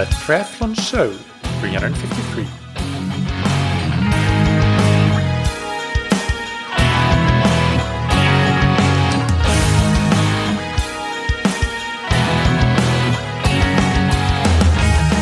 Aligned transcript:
the 0.00 0.06
Triathlon 0.06 0.74
Show 0.74 1.12
353. 1.60 2.44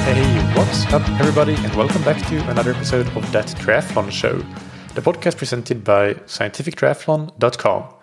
Hey, 0.02 0.54
what's 0.54 0.86
up, 0.92 1.02
everybody, 1.18 1.54
and 1.54 1.74
welcome 1.74 2.04
back 2.04 2.24
to 2.28 2.36
another 2.48 2.70
episode 2.70 3.08
of 3.16 3.32
That 3.32 3.46
Triathlon 3.46 4.12
Show, 4.12 4.36
the 4.94 5.00
podcast 5.00 5.38
presented 5.38 5.82
by 5.82 6.14
scientifictriathlon.com. 6.14 7.94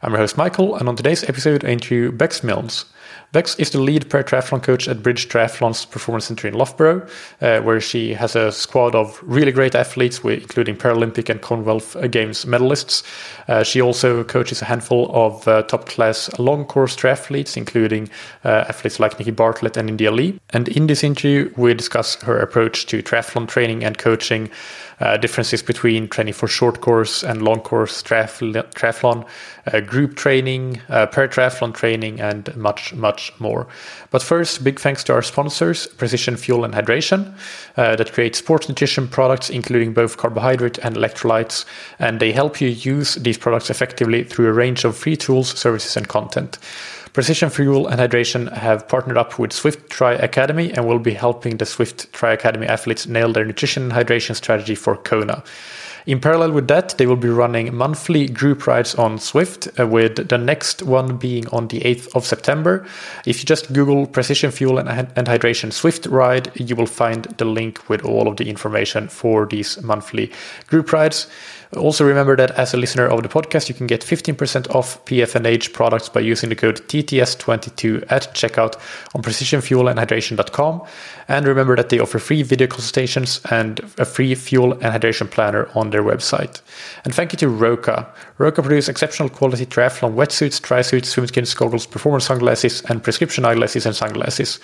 I'm 0.00 0.12
your 0.12 0.18
host, 0.20 0.38
Michael, 0.38 0.76
and 0.76 0.88
on 0.88 0.96
today's 0.96 1.24
episode, 1.24 1.62
I 1.62 1.68
interview 1.68 2.10
Bex 2.10 2.42
Milnes. 2.42 2.86
Bex 3.32 3.54
is 3.58 3.70
the 3.70 3.80
lead 3.80 4.02
triathlon 4.10 4.62
coach 4.62 4.88
at 4.88 5.02
British 5.02 5.28
Triathlon's 5.28 5.86
Performance 5.86 6.26
Center 6.26 6.48
in 6.48 6.54
Loughborough, 6.54 7.06
uh, 7.40 7.60
where 7.60 7.80
she 7.80 8.12
has 8.14 8.36
a 8.36 8.52
squad 8.52 8.94
of 8.94 9.18
really 9.22 9.52
great 9.52 9.74
athletes, 9.74 10.20
including 10.22 10.76
Paralympic 10.76 11.30
and 11.30 11.40
Commonwealth 11.40 11.96
Games 12.10 12.44
medalists. 12.44 13.02
Uh, 13.48 13.62
she 13.62 13.80
also 13.80 14.22
coaches 14.24 14.60
a 14.60 14.66
handful 14.66 15.10
of 15.14 15.48
uh, 15.48 15.62
top 15.62 15.86
class 15.86 16.30
long 16.38 16.64
course 16.64 16.94
triathletes, 16.94 17.56
including 17.56 18.10
uh, 18.44 18.66
athletes 18.68 19.00
like 19.00 19.18
Nikki 19.18 19.30
Bartlett 19.30 19.76
and 19.76 19.88
India 19.88 20.10
Lee. 20.10 20.38
And 20.50 20.68
in 20.68 20.86
this 20.86 21.02
interview, 21.02 21.50
we 21.56 21.72
discuss 21.74 22.20
her 22.22 22.38
approach 22.38 22.86
to 22.86 23.02
triathlon 23.02 23.48
training 23.48 23.82
and 23.82 23.96
coaching 23.96 24.50
uh, 25.02 25.16
differences 25.16 25.62
between 25.62 26.08
training 26.08 26.34
for 26.34 26.46
short 26.46 26.80
course 26.80 27.24
and 27.24 27.42
long 27.42 27.60
course 27.60 28.02
triathlon, 28.02 29.26
uh, 29.72 29.80
group 29.80 30.14
training, 30.14 30.80
uh, 30.88 31.06
triathlon 31.08 31.74
training, 31.74 32.20
and 32.20 32.54
much, 32.56 32.94
much 33.02 33.32
more. 33.38 33.66
But 34.10 34.22
first, 34.22 34.64
big 34.64 34.80
thanks 34.80 35.04
to 35.04 35.12
our 35.12 35.20
sponsors, 35.20 35.86
Precision 35.86 36.36
Fuel 36.38 36.64
and 36.64 36.72
Hydration, 36.72 37.34
uh, 37.76 37.96
that 37.96 38.12
create 38.12 38.34
sports 38.34 38.68
nutrition 38.68 39.08
products, 39.08 39.50
including 39.50 39.92
both 39.92 40.16
carbohydrate 40.16 40.78
and 40.78 40.96
electrolytes, 40.96 41.66
and 41.98 42.18
they 42.18 42.32
help 42.32 42.60
you 42.60 42.68
use 42.68 43.16
these 43.16 43.36
products 43.36 43.68
effectively 43.68 44.24
through 44.24 44.48
a 44.48 44.52
range 44.52 44.84
of 44.84 44.96
free 44.96 45.16
tools, 45.16 45.48
services, 45.58 45.96
and 45.96 46.08
content. 46.08 46.58
Precision 47.12 47.50
Fuel 47.50 47.88
and 47.88 48.00
Hydration 48.00 48.50
have 48.52 48.88
partnered 48.88 49.18
up 49.18 49.38
with 49.38 49.50
Zwift 49.50 49.90
Tri 49.90 50.14
Academy 50.14 50.72
and 50.72 50.86
will 50.86 50.98
be 50.98 51.12
helping 51.12 51.58
the 51.58 51.66
Zwift 51.66 52.10
Tri 52.12 52.32
Academy 52.32 52.66
athletes 52.66 53.06
nail 53.06 53.30
their 53.34 53.44
nutrition 53.44 53.82
and 53.82 53.92
hydration 53.92 54.34
strategy 54.34 54.74
for 54.74 54.96
Kona. 54.96 55.44
In 56.06 56.20
parallel 56.20 56.52
with 56.52 56.68
that, 56.68 56.96
they 56.98 57.06
will 57.06 57.16
be 57.16 57.28
running 57.28 57.74
monthly 57.74 58.26
group 58.26 58.66
rides 58.66 58.94
on 58.96 59.18
Zwift, 59.18 59.78
uh, 59.78 59.86
with 59.86 60.28
the 60.28 60.38
next 60.38 60.82
one 60.82 61.16
being 61.16 61.46
on 61.48 61.68
the 61.68 61.80
8th 61.80 62.14
of 62.16 62.26
September. 62.26 62.84
If 63.24 63.38
you 63.38 63.44
just 63.44 63.72
Google 63.72 64.06
Precision 64.06 64.50
Fuel 64.50 64.78
and, 64.78 64.88
and 64.88 65.26
Hydration 65.28 65.70
Zwift 65.70 66.10
ride, 66.10 66.50
you 66.56 66.74
will 66.74 66.86
find 66.86 67.24
the 67.36 67.44
link 67.44 67.88
with 67.88 68.04
all 68.04 68.26
of 68.26 68.36
the 68.36 68.48
information 68.48 69.08
for 69.08 69.46
these 69.46 69.80
monthly 69.82 70.32
group 70.66 70.92
rides. 70.92 71.28
Also, 71.76 72.04
remember 72.04 72.36
that 72.36 72.50
as 72.52 72.74
a 72.74 72.76
listener 72.76 73.06
of 73.06 73.22
the 73.22 73.28
podcast, 73.30 73.68
you 73.68 73.74
can 73.74 73.86
get 73.86 74.02
15% 74.02 74.74
off 74.74 75.02
PFNH 75.06 75.72
products 75.72 76.08
by 76.08 76.20
using 76.20 76.50
the 76.50 76.54
code 76.54 76.76
TTS22 76.88 78.04
at 78.10 78.34
checkout 78.34 78.74
on 79.14 79.22
precisionfuelandhydration.com. 79.22 80.82
And 81.32 81.46
remember 81.46 81.74
that 81.76 81.88
they 81.88 81.98
offer 81.98 82.18
free 82.18 82.42
video 82.42 82.66
consultations 82.66 83.40
and 83.50 83.80
a 83.96 84.04
free 84.04 84.34
fuel 84.34 84.72
and 84.72 84.82
hydration 84.82 85.30
planner 85.30 85.66
on 85.74 85.88
their 85.88 86.02
website. 86.02 86.60
And 87.06 87.14
thank 87.14 87.32
you 87.32 87.38
to 87.38 87.48
Roka. 87.48 88.06
Roka 88.36 88.60
produces 88.60 88.90
exceptional 88.90 89.30
quality 89.30 89.64
triathlon 89.64 90.14
wetsuits, 90.14 90.60
tri-suits, 90.60 91.16
swimskins, 91.16 91.56
goggles, 91.56 91.86
performance 91.86 92.26
sunglasses, 92.26 92.82
and 92.82 93.02
prescription 93.02 93.46
eyeglasses 93.46 93.86
and 93.86 93.96
sunglasses. 93.96 94.60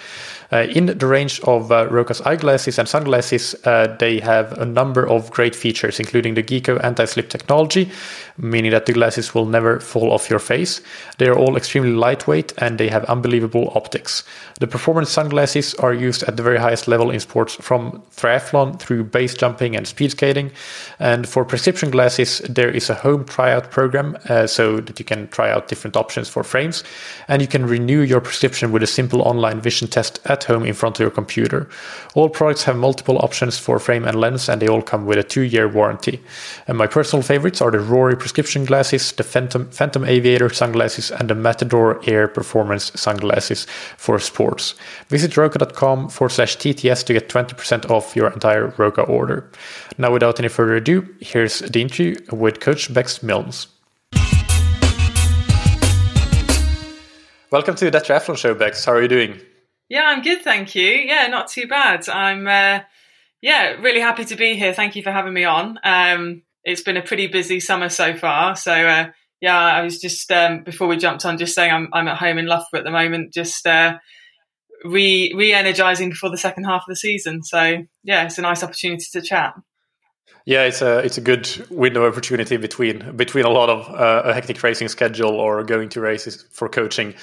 Uh, 0.53 0.67
in 0.69 0.87
the 0.87 1.07
range 1.07 1.41
of 1.41 1.73
uh, 1.73 1.89
Roka's 1.89 2.21
eyeglasses 2.21 2.79
and 2.79 2.87
sunglasses, 2.87 3.55
uh, 3.65 3.97
they 3.99 4.21
have 4.21 4.53
a 4.59 4.67
number 4.67 5.09
of 5.09 5.31
great 5.31 5.57
features, 5.57 5.99
including 5.99 6.35
the 6.35 6.43
GEKO 6.43 6.85
anti-slip 6.85 7.31
technology, 7.31 7.91
meaning 8.39 8.71
that 8.71 8.87
the 8.87 8.93
glasses 8.93 9.35
will 9.35 9.47
never 9.47 9.81
fall 9.81 10.13
off 10.13 10.31
your 10.31 10.39
face. 10.39 10.81
They 11.19 11.29
are 11.29 11.37
all 11.37 11.57
extremely 11.57 11.93
lightweight 11.93 12.53
and 12.59 12.79
they 12.79 12.89
have 12.89 13.05
unbelievable 13.05 13.73
optics. 13.75 14.25
The 14.61 14.67
performance 14.67 15.11
sunglasses 15.11 15.75
are 15.77 15.93
used 15.93 16.23
at 16.23 16.37
the 16.37 16.43
very 16.43 16.59
highest 16.59 16.89
level 16.89 17.11
in 17.11 17.21
sports 17.21 17.55
from 17.55 18.03
triathlon 18.17 18.79
through 18.79 19.05
base 19.05 19.35
jumping 19.35 19.77
and 19.77 19.87
speed 19.87 20.13
skating. 20.13 20.51
And 20.99 21.29
for 21.29 21.45
prescription 21.45 21.91
glasses, 21.91 22.39
there 22.49 22.71
is 22.71 22.91
a 22.91 22.95
home 22.95 23.25
tryout 23.25 23.71
program 23.71 24.17
uh, 24.29 24.47
so 24.47 24.81
that 24.81 24.99
you 24.99 25.05
can 25.05 25.29
try 25.29 25.51
out 25.51 25.69
different 25.69 25.97
options 25.97 26.29
for 26.29 26.45
frames. 26.45 26.85
And 27.29 27.43
you 27.43 27.49
can 27.49 27.67
renew 27.67 28.01
your 28.01 28.21
prescription 28.21 28.73
with 28.73 28.83
a 28.83 28.87
simple 28.87 29.23
online 29.23 29.61
vision 29.61 29.89
test 29.89 30.21
at 30.25 30.45
home 30.45 30.65
in 30.65 30.75
front 30.75 30.97
of 30.97 31.01
your 31.01 31.11
computer. 31.11 31.69
All 32.15 32.29
products 32.29 32.65
have 32.65 32.77
multiple 32.77 33.19
options 33.19 33.59
for 33.59 33.79
frame 33.79 34.05
and 34.05 34.21
lens, 34.21 34.49
and 34.49 34.61
they 34.61 34.69
all 34.69 34.83
come 34.83 35.07
with 35.07 35.19
a 35.19 35.23
two 35.23 35.43
year 35.43 35.69
warranty. 35.69 36.21
And 36.67 36.79
my 36.79 36.87
personal 36.87 37.23
favorites 37.23 37.61
are 37.61 37.71
the 37.71 37.81
Rory 37.81 38.17
prescription 38.29 38.67
glasses, 38.67 39.13
the 39.13 39.23
Phantom, 39.23 39.71
Phantom 39.71 40.05
Aviator 40.05 40.51
sunglasses, 40.51 41.11
and 41.11 41.31
the 41.31 41.35
Matador 41.35 41.99
Air 42.07 42.29
Performance 42.29 42.93
sunglasses 42.95 43.67
for 43.97 44.19
sports. 44.19 44.75
Visit 45.09 45.35
roka.com 45.35 46.11
forward 46.11 46.33
slash 46.33 46.59
TTS 46.59 47.07
to 47.07 47.15
get 47.15 47.31
20% 47.31 47.89
off 47.89 48.15
your 48.15 48.31
entire 48.31 48.67
Roka 48.77 49.01
order. 49.01 49.51
Now, 49.97 50.13
without 50.13 50.39
any 50.39 50.49
further 50.49 50.77
ado, 50.77 51.09
here's 51.21 51.61
the 51.61 51.81
interview 51.81 52.17
with 52.31 52.61
Coach 52.61 52.93
Bex 52.93 53.23
Milnes. 53.23 53.69
Welcome 57.51 57.77
to 57.77 57.91
the 57.91 57.99
Triathlon 57.99 58.37
Show, 58.37 58.55
Bex. 58.55 58.85
How 58.85 58.93
are 58.93 59.01
you 59.01 59.09
doing? 59.09 59.41
Yeah, 59.89 60.03
I'm 60.05 60.21
good, 60.21 60.43
thank 60.43 60.75
you. 60.75 60.85
Yeah, 60.85 61.29
not 61.29 61.49
too 61.49 61.67
bad. 61.67 62.07
I'm, 62.11 62.47
uh, 62.47 62.81
yeah, 63.41 63.69
really 63.81 64.01
happy 64.01 64.27
to 64.27 64.37
be 64.37 64.55
here. 64.55 64.75
Thank 64.75 64.97
you 64.97 65.03
for 65.03 65.13
having 65.13 65.33
me 65.33 65.45
on. 65.45 65.79
Um, 65.83 66.43
it's 66.69 66.83
been 66.83 66.99
a 66.99 67.03
pretty 67.03 67.27
busy 67.27 67.61
summer 67.61 67.89
so 67.89 68.15
far. 68.15 68.55
So, 68.55 68.73
uh, 68.73 69.07
yeah, 69.41 69.59
I 69.59 69.81
was 69.83 69.99
just 69.99 70.31
um, 70.31 70.65
before 70.65 70.87
we 70.87 70.99
jumped 70.99 71.25
on, 71.25 71.39
just 71.39 71.55
saying 71.55 71.73
I'm 71.73 71.89
I'm 71.93 72.09
at 72.09 72.19
home 72.19 72.39
in 72.39 72.47
Loughborough 72.47 72.81
at 72.81 72.85
the 72.85 72.91
moment, 72.91 73.33
just 73.33 73.67
uh, 73.67 73.99
re 74.85 75.33
re-energizing 75.35 76.11
before 76.11 76.31
the 76.31 76.37
second 76.37 76.65
half 76.65 76.83
of 76.83 76.89
the 76.89 76.97
season. 76.97 77.43
So, 77.43 77.85
yeah, 78.05 78.25
it's 78.25 78.39
a 78.39 78.43
nice 78.43 78.63
opportunity 78.63 79.07
to 79.13 79.23
chat. 79.23 79.55
Yeah, 80.45 80.65
it's 80.65 80.83
a 80.83 80.99
it's 80.99 81.19
a 81.19 81.23
good 81.23 81.49
window 81.71 82.07
opportunity 82.07 82.57
between 82.59 83.17
between 83.17 83.45
a 83.45 83.51
lot 83.51 83.71
of 83.71 83.89
uh, 83.89 84.29
a 84.31 84.35
hectic 84.35 84.63
racing 84.63 84.89
schedule 84.89 85.33
or 85.33 85.65
going 85.65 85.89
to 85.91 86.01
races 86.01 86.47
for 86.53 86.69
coaching. 86.69 87.15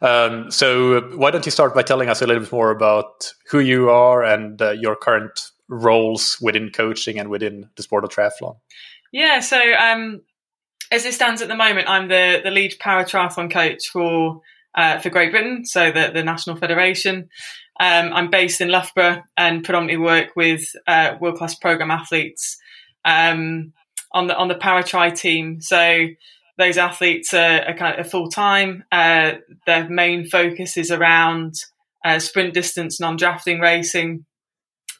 Um, 0.00 0.50
so 0.50 1.00
why 1.16 1.30
don't 1.30 1.46
you 1.46 1.52
start 1.52 1.74
by 1.74 1.82
telling 1.82 2.08
us 2.08 2.22
a 2.22 2.26
little 2.26 2.42
bit 2.42 2.52
more 2.52 2.70
about 2.70 3.32
who 3.50 3.60
you 3.60 3.90
are 3.90 4.24
and 4.24 4.60
uh, 4.60 4.72
your 4.72 4.96
current 4.96 5.40
roles 5.68 6.38
within 6.40 6.70
coaching 6.70 7.20
and 7.20 7.28
within 7.28 7.70
the 7.76 7.82
sport 7.84 8.04
of 8.04 8.10
triathlon? 8.10 8.56
Yeah, 9.12 9.40
so 9.40 9.60
um, 9.78 10.22
as 10.90 11.04
it 11.04 11.14
stands 11.14 11.42
at 11.42 11.48
the 11.48 11.54
moment, 11.54 11.88
I'm 11.88 12.08
the 12.08 12.40
the 12.42 12.50
lead 12.50 12.74
para 12.80 13.04
triathlon 13.04 13.52
coach 13.52 13.88
for 13.88 14.40
uh, 14.74 14.98
for 14.98 15.10
Great 15.10 15.30
Britain, 15.30 15.64
so 15.64 15.92
the 15.92 16.10
the 16.12 16.24
national 16.24 16.56
federation. 16.56 17.28
Um, 17.78 18.12
I'm 18.12 18.30
based 18.30 18.60
in 18.60 18.68
Loughborough 18.68 19.22
and 19.36 19.64
predominantly 19.64 20.04
work 20.04 20.36
with 20.36 20.64
uh, 20.86 21.16
world 21.20 21.36
class 21.36 21.54
program 21.54 21.90
athletes 21.90 22.58
um, 23.04 23.72
on 24.12 24.26
the 24.28 24.36
on 24.36 24.48
the 24.48 24.54
para 24.54 24.82
tri 24.82 25.10
team. 25.10 25.60
So 25.60 26.08
those 26.58 26.78
athletes 26.78 27.34
are, 27.34 27.62
are 27.64 27.74
kind 27.74 27.98
of 27.98 28.10
full 28.10 28.28
time. 28.28 28.84
Uh, 28.92 29.32
their 29.66 29.88
main 29.88 30.26
focus 30.26 30.76
is 30.76 30.90
around 30.90 31.64
uh, 32.04 32.18
sprint 32.18 32.54
distance, 32.54 33.00
non 33.00 33.16
drafting 33.16 33.60
racing, 33.60 34.24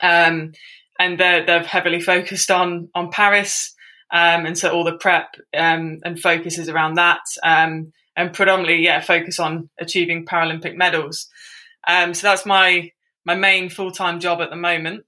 um, 0.02 0.52
and 0.98 1.18
they're 1.18 1.44
they're 1.44 1.62
heavily 1.62 2.00
focused 2.00 2.50
on 2.50 2.88
on 2.94 3.10
Paris. 3.10 3.74
Um, 4.12 4.44
and 4.44 4.58
so 4.58 4.70
all 4.70 4.84
the 4.84 4.96
prep 4.96 5.34
um, 5.56 6.00
and 6.04 6.20
focus 6.20 6.58
is 6.58 6.68
around 6.68 6.94
that, 6.94 7.22
um, 7.42 7.92
and 8.14 8.32
predominantly, 8.34 8.84
yeah, 8.84 9.00
focus 9.00 9.40
on 9.40 9.70
achieving 9.80 10.26
Paralympic 10.26 10.76
medals. 10.76 11.28
Um, 11.88 12.12
so 12.12 12.26
that's 12.26 12.44
my 12.44 12.92
my 13.24 13.34
main 13.34 13.70
full 13.70 13.91
time 13.91 14.20
job 14.20 14.41
at 14.41 14.50
the 14.50 14.56
moment 14.56 15.04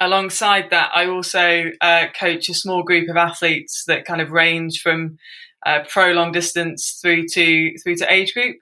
alongside 0.00 0.70
that, 0.70 0.90
I 0.94 1.06
also 1.06 1.70
uh, 1.80 2.06
coach 2.18 2.48
a 2.48 2.54
small 2.54 2.82
group 2.82 3.08
of 3.08 3.16
athletes 3.16 3.84
that 3.86 4.04
kind 4.04 4.20
of 4.20 4.30
range 4.30 4.80
from 4.80 5.18
uh, 5.64 5.80
pro 5.88 6.12
long 6.12 6.32
distance 6.32 6.98
through 7.00 7.26
to 7.28 7.78
through 7.78 7.96
to 7.96 8.12
age 8.12 8.34
group. 8.34 8.56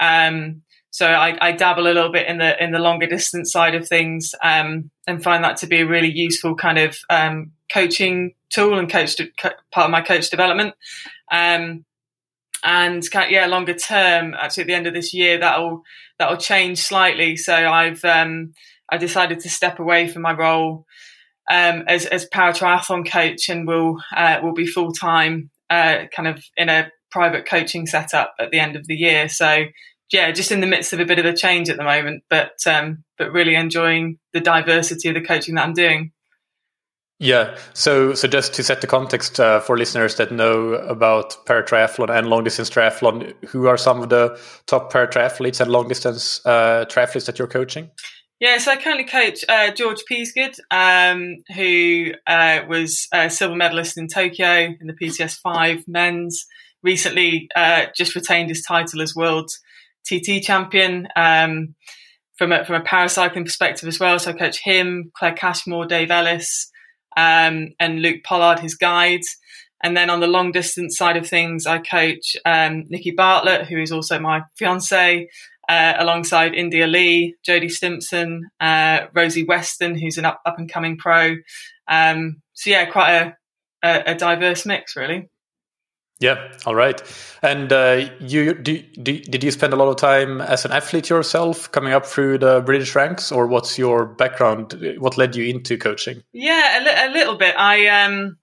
Um, 0.00 0.62
so 0.90 1.06
I, 1.06 1.36
I, 1.40 1.52
dabble 1.52 1.82
a 1.82 1.92
little 1.92 2.12
bit 2.12 2.26
in 2.26 2.38
the 2.38 2.62
in 2.62 2.72
the 2.72 2.78
longer 2.78 3.06
distance 3.06 3.52
side 3.52 3.74
of 3.74 3.88
things, 3.88 4.34
um, 4.42 4.90
and 5.06 5.22
find 5.22 5.44
that 5.44 5.58
to 5.58 5.66
be 5.66 5.80
a 5.80 5.86
really 5.86 6.10
useful 6.10 6.54
kind 6.54 6.78
of 6.78 6.96
coaching 7.72 8.34
tool 8.50 8.78
and 8.78 8.90
coach 8.90 9.16
de- 9.16 9.30
part 9.38 9.56
of 9.76 9.90
my 9.90 10.02
coach 10.02 10.30
development. 10.30 10.74
Um, 11.30 11.84
and 12.64 13.04
yeah, 13.28 13.46
longer 13.46 13.74
term, 13.74 14.34
actually 14.34 14.62
at 14.62 14.66
the 14.66 14.74
end 14.74 14.86
of 14.86 14.94
this 14.94 15.14
year, 15.14 15.38
that'll 15.38 15.82
that'll 16.18 16.36
change 16.36 16.78
slightly. 16.78 17.36
So 17.36 17.54
I've 17.54 18.04
um, 18.04 18.52
I 18.90 18.96
decided 18.96 19.40
to 19.40 19.48
step 19.48 19.78
away 19.78 20.08
from 20.08 20.22
my 20.22 20.32
role 20.32 20.86
um, 21.50 21.84
as 21.86 22.06
as 22.06 22.26
para 22.26 22.52
triathlon 22.52 23.08
coach 23.08 23.48
and 23.48 23.66
will 23.66 24.00
uh, 24.16 24.40
will 24.42 24.54
be 24.54 24.66
full 24.66 24.92
time, 24.92 25.50
uh, 25.70 26.04
kind 26.14 26.28
of 26.28 26.44
in 26.56 26.68
a 26.68 26.90
private 27.10 27.48
coaching 27.48 27.86
setup 27.86 28.34
at 28.40 28.50
the 28.50 28.58
end 28.58 28.76
of 28.76 28.86
the 28.86 28.96
year. 28.96 29.28
So 29.28 29.64
yeah, 30.12 30.30
just 30.32 30.52
in 30.52 30.60
the 30.60 30.66
midst 30.66 30.92
of 30.92 31.00
a 31.00 31.04
bit 31.04 31.18
of 31.18 31.24
a 31.24 31.32
change 31.32 31.68
at 31.68 31.76
the 31.76 31.84
moment, 31.84 32.24
but 32.28 32.54
um, 32.66 33.04
but 33.18 33.32
really 33.32 33.54
enjoying 33.54 34.18
the 34.32 34.40
diversity 34.40 35.08
of 35.08 35.14
the 35.14 35.20
coaching 35.20 35.54
that 35.54 35.64
I'm 35.64 35.74
doing. 35.74 36.12
Yeah. 37.18 37.56
So, 37.72 38.12
so 38.14 38.28
just 38.28 38.52
to 38.54 38.62
set 38.62 38.82
the 38.82 38.86
context 38.86 39.40
uh, 39.40 39.60
for 39.60 39.78
listeners 39.78 40.16
that 40.16 40.32
know 40.32 40.74
about 40.74 41.46
paratriathlon 41.46 42.10
and 42.10 42.26
long 42.28 42.44
distance 42.44 42.68
triathlon, 42.68 43.32
who 43.46 43.66
are 43.68 43.78
some 43.78 44.02
of 44.02 44.10
the 44.10 44.38
top 44.66 44.92
paratriathletes 44.92 45.60
and 45.60 45.70
long 45.70 45.88
distance 45.88 46.44
uh, 46.44 46.84
triathletes 46.88 47.26
that 47.26 47.38
you're 47.38 47.48
coaching? 47.48 47.90
Yeah, 48.38 48.58
so 48.58 48.72
I 48.72 48.76
currently 48.76 49.04
coach 49.04 49.44
uh, 49.48 49.70
George 49.70 50.02
Peasgood, 50.06 50.56
um, 50.70 51.36
who 51.54 52.12
uh, 52.26 52.60
was 52.68 53.08
a 53.14 53.30
silver 53.30 53.56
medalist 53.56 53.96
in 53.96 54.08
Tokyo 54.08 54.74
in 54.78 54.86
the 54.86 54.92
PTS 54.92 55.38
5 55.38 55.84
men's. 55.88 56.44
Recently, 56.82 57.48
uh, 57.56 57.86
just 57.96 58.14
retained 58.14 58.50
his 58.50 58.62
title 58.62 59.00
as 59.00 59.16
world 59.16 59.50
TT 60.06 60.42
champion. 60.42 61.08
Um, 61.16 61.74
from 62.36 62.52
a, 62.52 62.66
from 62.66 62.82
a 62.82 62.84
paracycling 62.84 63.46
perspective 63.46 63.88
as 63.88 63.98
well, 63.98 64.18
so 64.18 64.30
I 64.30 64.34
coach 64.34 64.62
him, 64.62 65.10
Claire 65.16 65.32
Cashmore, 65.32 65.86
Dave 65.86 66.10
Ellis, 66.10 66.70
um, 67.16 67.68
and 67.80 68.02
Luke 68.02 68.22
Pollard, 68.24 68.60
his 68.60 68.74
guide. 68.74 69.22
And 69.82 69.96
then 69.96 70.10
on 70.10 70.20
the 70.20 70.26
long 70.26 70.52
distance 70.52 70.96
side 70.96 71.16
of 71.16 71.28
things, 71.28 71.66
I 71.66 71.78
coach 71.78 72.36
um, 72.44 72.84
Nikki 72.88 73.10
Bartlett, 73.10 73.66
who 73.66 73.78
is 73.78 73.92
also 73.92 74.18
my 74.18 74.42
fiance, 74.56 75.28
uh, 75.68 75.94
alongside 75.98 76.54
India 76.54 76.86
Lee, 76.86 77.34
Jodie 77.46 77.70
Stimpson, 77.70 78.48
uh, 78.60 79.06
Rosie 79.14 79.44
Weston, 79.44 79.98
who's 79.98 80.18
an 80.18 80.24
up, 80.24 80.40
and 80.44 80.70
coming 80.70 80.96
pro. 80.96 81.36
Um, 81.88 82.42
so 82.52 82.70
yeah, 82.70 82.86
quite 82.86 83.12
a, 83.12 83.36
a, 83.82 84.12
a, 84.12 84.14
diverse 84.14 84.64
mix, 84.64 84.96
really. 84.96 85.28
Yeah, 86.18 86.50
all 86.64 86.74
right. 86.74 87.02
And 87.42 87.70
uh, 87.70 88.08
you 88.20 88.54
do, 88.54 88.80
do, 89.02 89.20
did 89.20 89.44
you 89.44 89.50
spend 89.50 89.74
a 89.74 89.76
lot 89.76 89.88
of 89.88 89.96
time 89.96 90.40
as 90.40 90.64
an 90.64 90.72
athlete 90.72 91.10
yourself, 91.10 91.70
coming 91.72 91.92
up 91.92 92.06
through 92.06 92.38
the 92.38 92.62
British 92.62 92.94
ranks, 92.94 93.30
or 93.30 93.46
what's 93.46 93.78
your 93.78 94.06
background? 94.06 94.96
What 94.98 95.18
led 95.18 95.36
you 95.36 95.44
into 95.44 95.76
coaching? 95.76 96.22
Yeah, 96.32 96.78
a, 96.78 96.80
li- 96.82 97.10
a 97.10 97.12
little 97.12 97.36
bit. 97.36 97.54
I 97.58 97.86
um, 97.88 98.38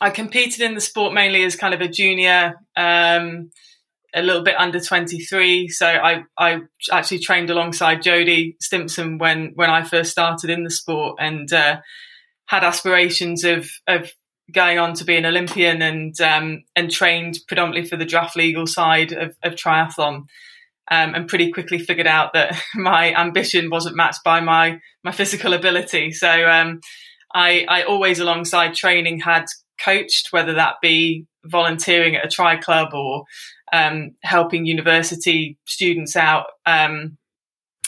I 0.00 0.10
competed 0.10 0.60
in 0.62 0.74
the 0.74 0.80
sport 0.80 1.14
mainly 1.14 1.44
as 1.44 1.54
kind 1.54 1.74
of 1.74 1.80
a 1.80 1.88
junior. 1.88 2.54
Um, 2.76 3.50
a 4.14 4.22
little 4.22 4.42
bit 4.42 4.58
under 4.58 4.80
23. 4.80 5.68
So 5.68 5.86
I, 5.86 6.24
I 6.38 6.60
actually 6.90 7.18
trained 7.18 7.50
alongside 7.50 8.02
Jodie 8.02 8.54
Stimpson 8.60 9.18
when, 9.18 9.52
when 9.54 9.68
I 9.68 9.82
first 9.82 10.10
started 10.10 10.48
in 10.48 10.64
the 10.64 10.70
sport 10.70 11.18
and 11.20 11.52
uh, 11.52 11.80
had 12.46 12.64
aspirations 12.64 13.44
of, 13.44 13.68
of 13.86 14.10
going 14.52 14.78
on 14.78 14.94
to 14.94 15.04
be 15.04 15.16
an 15.16 15.26
Olympian 15.26 15.82
and, 15.82 16.18
um, 16.20 16.62
and 16.74 16.90
trained 16.90 17.38
predominantly 17.48 17.88
for 17.88 17.96
the 17.96 18.04
draft 18.04 18.36
legal 18.36 18.66
side 18.66 19.12
of, 19.12 19.34
of 19.42 19.54
triathlon. 19.54 20.24
Um, 20.88 21.16
and 21.16 21.26
pretty 21.26 21.50
quickly 21.50 21.80
figured 21.80 22.06
out 22.06 22.32
that 22.34 22.62
my 22.76 23.12
ambition 23.12 23.70
wasn't 23.70 23.96
matched 23.96 24.22
by 24.22 24.40
my, 24.40 24.80
my 25.02 25.10
physical 25.10 25.52
ability. 25.52 26.12
So 26.12 26.48
um, 26.48 26.80
I, 27.34 27.66
I 27.68 27.82
always, 27.82 28.20
alongside 28.20 28.74
training, 28.74 29.18
had 29.18 29.46
coached, 29.84 30.28
whether 30.30 30.54
that 30.54 30.76
be 30.80 31.26
volunteering 31.44 32.16
at 32.16 32.24
a 32.24 32.28
tri 32.28 32.56
club 32.56 32.94
or 32.94 33.24
um, 33.72 34.12
helping 34.22 34.64
university 34.66 35.58
students 35.64 36.16
out, 36.16 36.46
um, 36.66 37.16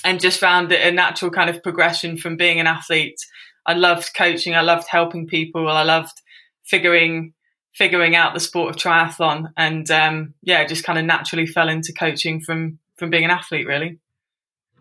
and 0.05 0.21
just 0.21 0.41
found 0.41 0.73
it 0.73 0.87
a 0.87 0.93
natural 0.93 1.31
kind 1.31 1.51
of 1.51 1.63
progression 1.63 2.17
from 2.17 2.37
being 2.37 2.61
an 2.61 2.67
athlete. 2.67 3.19
I 3.67 3.75
loved 3.75 4.11
coaching. 4.17 4.55
I 4.55 4.63
loved 4.63 4.89
helping 4.89 5.27
people. 5.27 5.69
I 5.69 5.83
loved 5.83 6.21
figuring 6.69 7.33
figuring 7.75 8.17
out 8.17 8.35
the 8.35 8.41
sport 8.41 8.71
of 8.71 8.77
triathlon, 8.77 9.53
and 9.57 9.91
um, 9.91 10.35
yeah, 10.43 10.67
just 10.67 10.85
kind 10.85 10.99
of 10.99 11.05
naturally 11.05 11.47
fell 11.47 11.69
into 11.69 11.93
coaching 11.93 12.41
from 12.41 12.79
from 12.97 13.11
being 13.11 13.25
an 13.25 13.31
athlete, 13.31 13.67
really. 13.67 13.99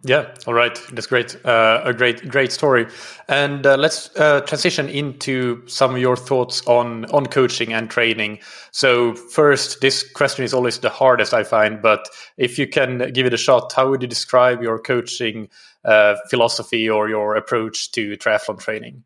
Yeah, 0.03 0.33
all 0.45 0.53
right, 0.53 0.79
that's 0.93 1.07
great. 1.07 1.35
Uh, 1.43 1.81
a 1.83 1.93
great, 1.93 2.29
great 2.29 2.51
story. 2.51 2.87
And 3.27 3.65
uh, 3.65 3.77
let's 3.77 4.15
uh, 4.15 4.41
transition 4.41 4.87
into 4.89 5.67
some 5.67 5.95
of 5.95 5.99
your 5.99 6.15
thoughts 6.15 6.65
on 6.67 7.05
on 7.05 7.25
coaching 7.25 7.73
and 7.73 7.89
training. 7.89 8.39
So 8.71 9.15
first, 9.15 9.81
this 9.81 10.09
question 10.09 10.45
is 10.45 10.53
always 10.53 10.79
the 10.79 10.89
hardest 10.89 11.33
I 11.33 11.43
find, 11.43 11.81
but 11.81 12.07
if 12.37 12.59
you 12.59 12.67
can 12.67 13.11
give 13.11 13.25
it 13.25 13.33
a 13.33 13.37
shot, 13.37 13.73
how 13.73 13.89
would 13.89 14.01
you 14.01 14.07
describe 14.07 14.61
your 14.61 14.79
coaching 14.79 15.49
uh, 15.83 16.15
philosophy 16.29 16.89
or 16.89 17.09
your 17.09 17.35
approach 17.35 17.91
to 17.93 18.15
triathlon 18.17 18.59
training? 18.59 19.03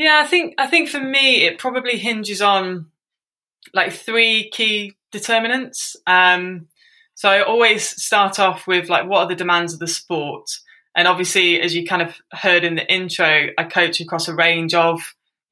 Yeah, 0.00 0.22
I 0.24 0.26
think 0.26 0.54
I 0.56 0.66
think 0.66 0.88
for 0.88 0.98
me, 0.98 1.44
it 1.44 1.58
probably 1.58 1.98
hinges 1.98 2.40
on 2.40 2.86
like 3.74 3.92
three 3.92 4.48
key 4.48 4.96
determinants. 5.12 5.94
Um, 6.06 6.68
so 7.14 7.28
I 7.28 7.42
always 7.42 8.02
start 8.02 8.38
off 8.38 8.66
with 8.66 8.88
like, 8.88 9.06
what 9.06 9.20
are 9.20 9.28
the 9.28 9.34
demands 9.34 9.74
of 9.74 9.78
the 9.78 9.86
sport? 9.86 10.48
And 10.96 11.06
obviously, 11.06 11.60
as 11.60 11.74
you 11.74 11.86
kind 11.86 12.00
of 12.00 12.14
heard 12.32 12.64
in 12.64 12.76
the 12.76 12.90
intro, 12.90 13.48
I 13.58 13.64
coach 13.64 14.00
across 14.00 14.26
a 14.26 14.34
range 14.34 14.72
of, 14.72 15.02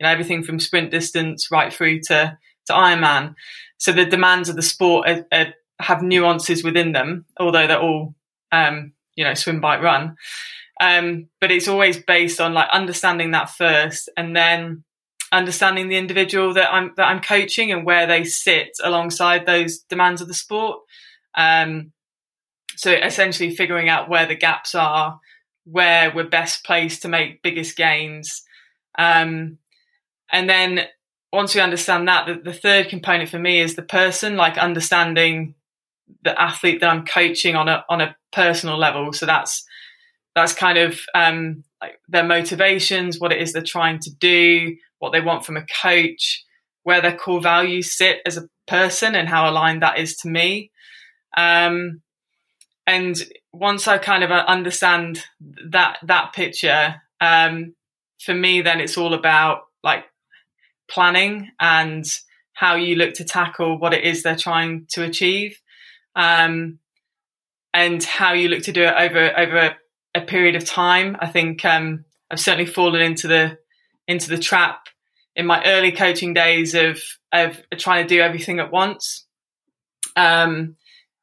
you 0.00 0.04
know, 0.04 0.10
everything 0.10 0.42
from 0.42 0.60
sprint 0.60 0.90
distance 0.90 1.50
right 1.50 1.70
through 1.70 2.00
to, 2.04 2.38
to 2.68 2.72
Ironman. 2.72 3.34
So 3.76 3.92
the 3.92 4.06
demands 4.06 4.48
of 4.48 4.56
the 4.56 4.62
sport 4.62 5.10
are, 5.10 5.26
are, 5.30 5.52
have 5.78 6.02
nuances 6.02 6.64
within 6.64 6.92
them, 6.92 7.26
although 7.38 7.66
they're 7.66 7.82
all, 7.82 8.14
um, 8.50 8.94
you 9.14 9.24
know, 9.24 9.34
swim, 9.34 9.60
bike, 9.60 9.82
run. 9.82 10.16
Um, 10.80 11.28
but 11.40 11.50
it's 11.50 11.68
always 11.68 12.02
based 12.02 12.40
on 12.40 12.54
like 12.54 12.68
understanding 12.70 13.32
that 13.32 13.50
first 13.50 14.08
and 14.16 14.36
then 14.36 14.84
understanding 15.32 15.88
the 15.88 15.96
individual 15.96 16.54
that 16.54 16.72
I'm, 16.72 16.92
that 16.96 17.08
I'm 17.08 17.20
coaching 17.20 17.72
and 17.72 17.84
where 17.84 18.06
they 18.06 18.24
sit 18.24 18.70
alongside 18.82 19.44
those 19.44 19.80
demands 19.80 20.20
of 20.20 20.28
the 20.28 20.34
sport. 20.34 20.80
Um, 21.36 21.92
so 22.76 22.92
essentially 22.92 23.54
figuring 23.54 23.88
out 23.88 24.08
where 24.08 24.26
the 24.26 24.36
gaps 24.36 24.74
are, 24.74 25.18
where 25.64 26.12
we're 26.14 26.28
best 26.28 26.64
placed 26.64 27.02
to 27.02 27.08
make 27.08 27.42
biggest 27.42 27.76
gains. 27.76 28.42
Um, 28.96 29.58
and 30.30 30.48
then 30.48 30.82
once 31.32 31.54
we 31.54 31.60
understand 31.60 32.08
that, 32.08 32.26
the, 32.26 32.34
the, 32.34 32.52
third 32.52 32.88
component 32.88 33.30
for 33.30 33.38
me 33.38 33.60
is 33.60 33.74
the 33.74 33.82
person, 33.82 34.36
like 34.36 34.56
understanding 34.56 35.54
the 36.22 36.40
athlete 36.40 36.80
that 36.80 36.88
I'm 36.90 37.04
coaching 37.04 37.54
on 37.54 37.68
a 37.68 37.84
on 37.88 38.00
a 38.00 38.16
personal 38.32 38.78
level. 38.78 39.12
So 39.12 39.26
that's 39.26 39.64
that's 40.38 40.54
kind 40.54 40.78
of 40.78 41.00
um, 41.14 41.64
like 41.80 42.00
their 42.08 42.24
motivations, 42.24 43.18
what 43.18 43.32
it 43.32 43.40
is 43.40 43.52
they're 43.52 43.62
trying 43.62 43.98
to 44.00 44.10
do, 44.10 44.76
what 44.98 45.12
they 45.12 45.20
want 45.20 45.44
from 45.44 45.56
a 45.56 45.66
coach, 45.82 46.44
where 46.84 47.00
their 47.00 47.16
core 47.16 47.40
values 47.40 47.92
sit 47.92 48.20
as 48.24 48.36
a 48.36 48.48
person, 48.66 49.14
and 49.14 49.28
how 49.28 49.48
aligned 49.48 49.82
that 49.82 49.98
is 49.98 50.16
to 50.16 50.28
me. 50.28 50.70
Um, 51.36 52.02
and 52.86 53.16
once 53.52 53.86
I 53.86 53.98
kind 53.98 54.24
of 54.24 54.30
uh, 54.30 54.44
understand 54.46 55.24
that 55.70 55.98
that 56.02 56.32
picture, 56.32 57.02
um, 57.20 57.74
for 58.18 58.34
me, 58.34 58.62
then 58.62 58.80
it's 58.80 58.96
all 58.96 59.14
about 59.14 59.62
like 59.82 60.04
planning 60.88 61.50
and 61.60 62.04
how 62.52 62.74
you 62.76 62.96
look 62.96 63.14
to 63.14 63.24
tackle 63.24 63.78
what 63.78 63.94
it 63.94 64.04
is 64.04 64.22
they're 64.22 64.36
trying 64.36 64.86
to 64.90 65.04
achieve, 65.04 65.60
um, 66.16 66.78
and 67.74 68.02
how 68.02 68.32
you 68.32 68.48
look 68.48 68.62
to 68.64 68.72
do 68.72 68.82
it 68.82 68.94
over 68.96 69.38
over 69.38 69.76
a, 70.14 70.20
period 70.20 70.56
of 70.56 70.64
time. 70.64 71.16
I 71.20 71.26
think 71.26 71.64
um, 71.64 72.04
I've 72.30 72.40
certainly 72.40 72.70
fallen 72.70 73.00
into 73.00 73.28
the 73.28 73.58
into 74.06 74.28
the 74.28 74.38
trap 74.38 74.86
in 75.36 75.46
my 75.46 75.62
early 75.64 75.92
coaching 75.92 76.34
days 76.34 76.74
of 76.74 77.00
of 77.32 77.60
trying 77.76 78.04
to 78.04 78.08
do 78.08 78.20
everything 78.20 78.58
at 78.58 78.72
once. 78.72 79.26
Um, 80.16 80.76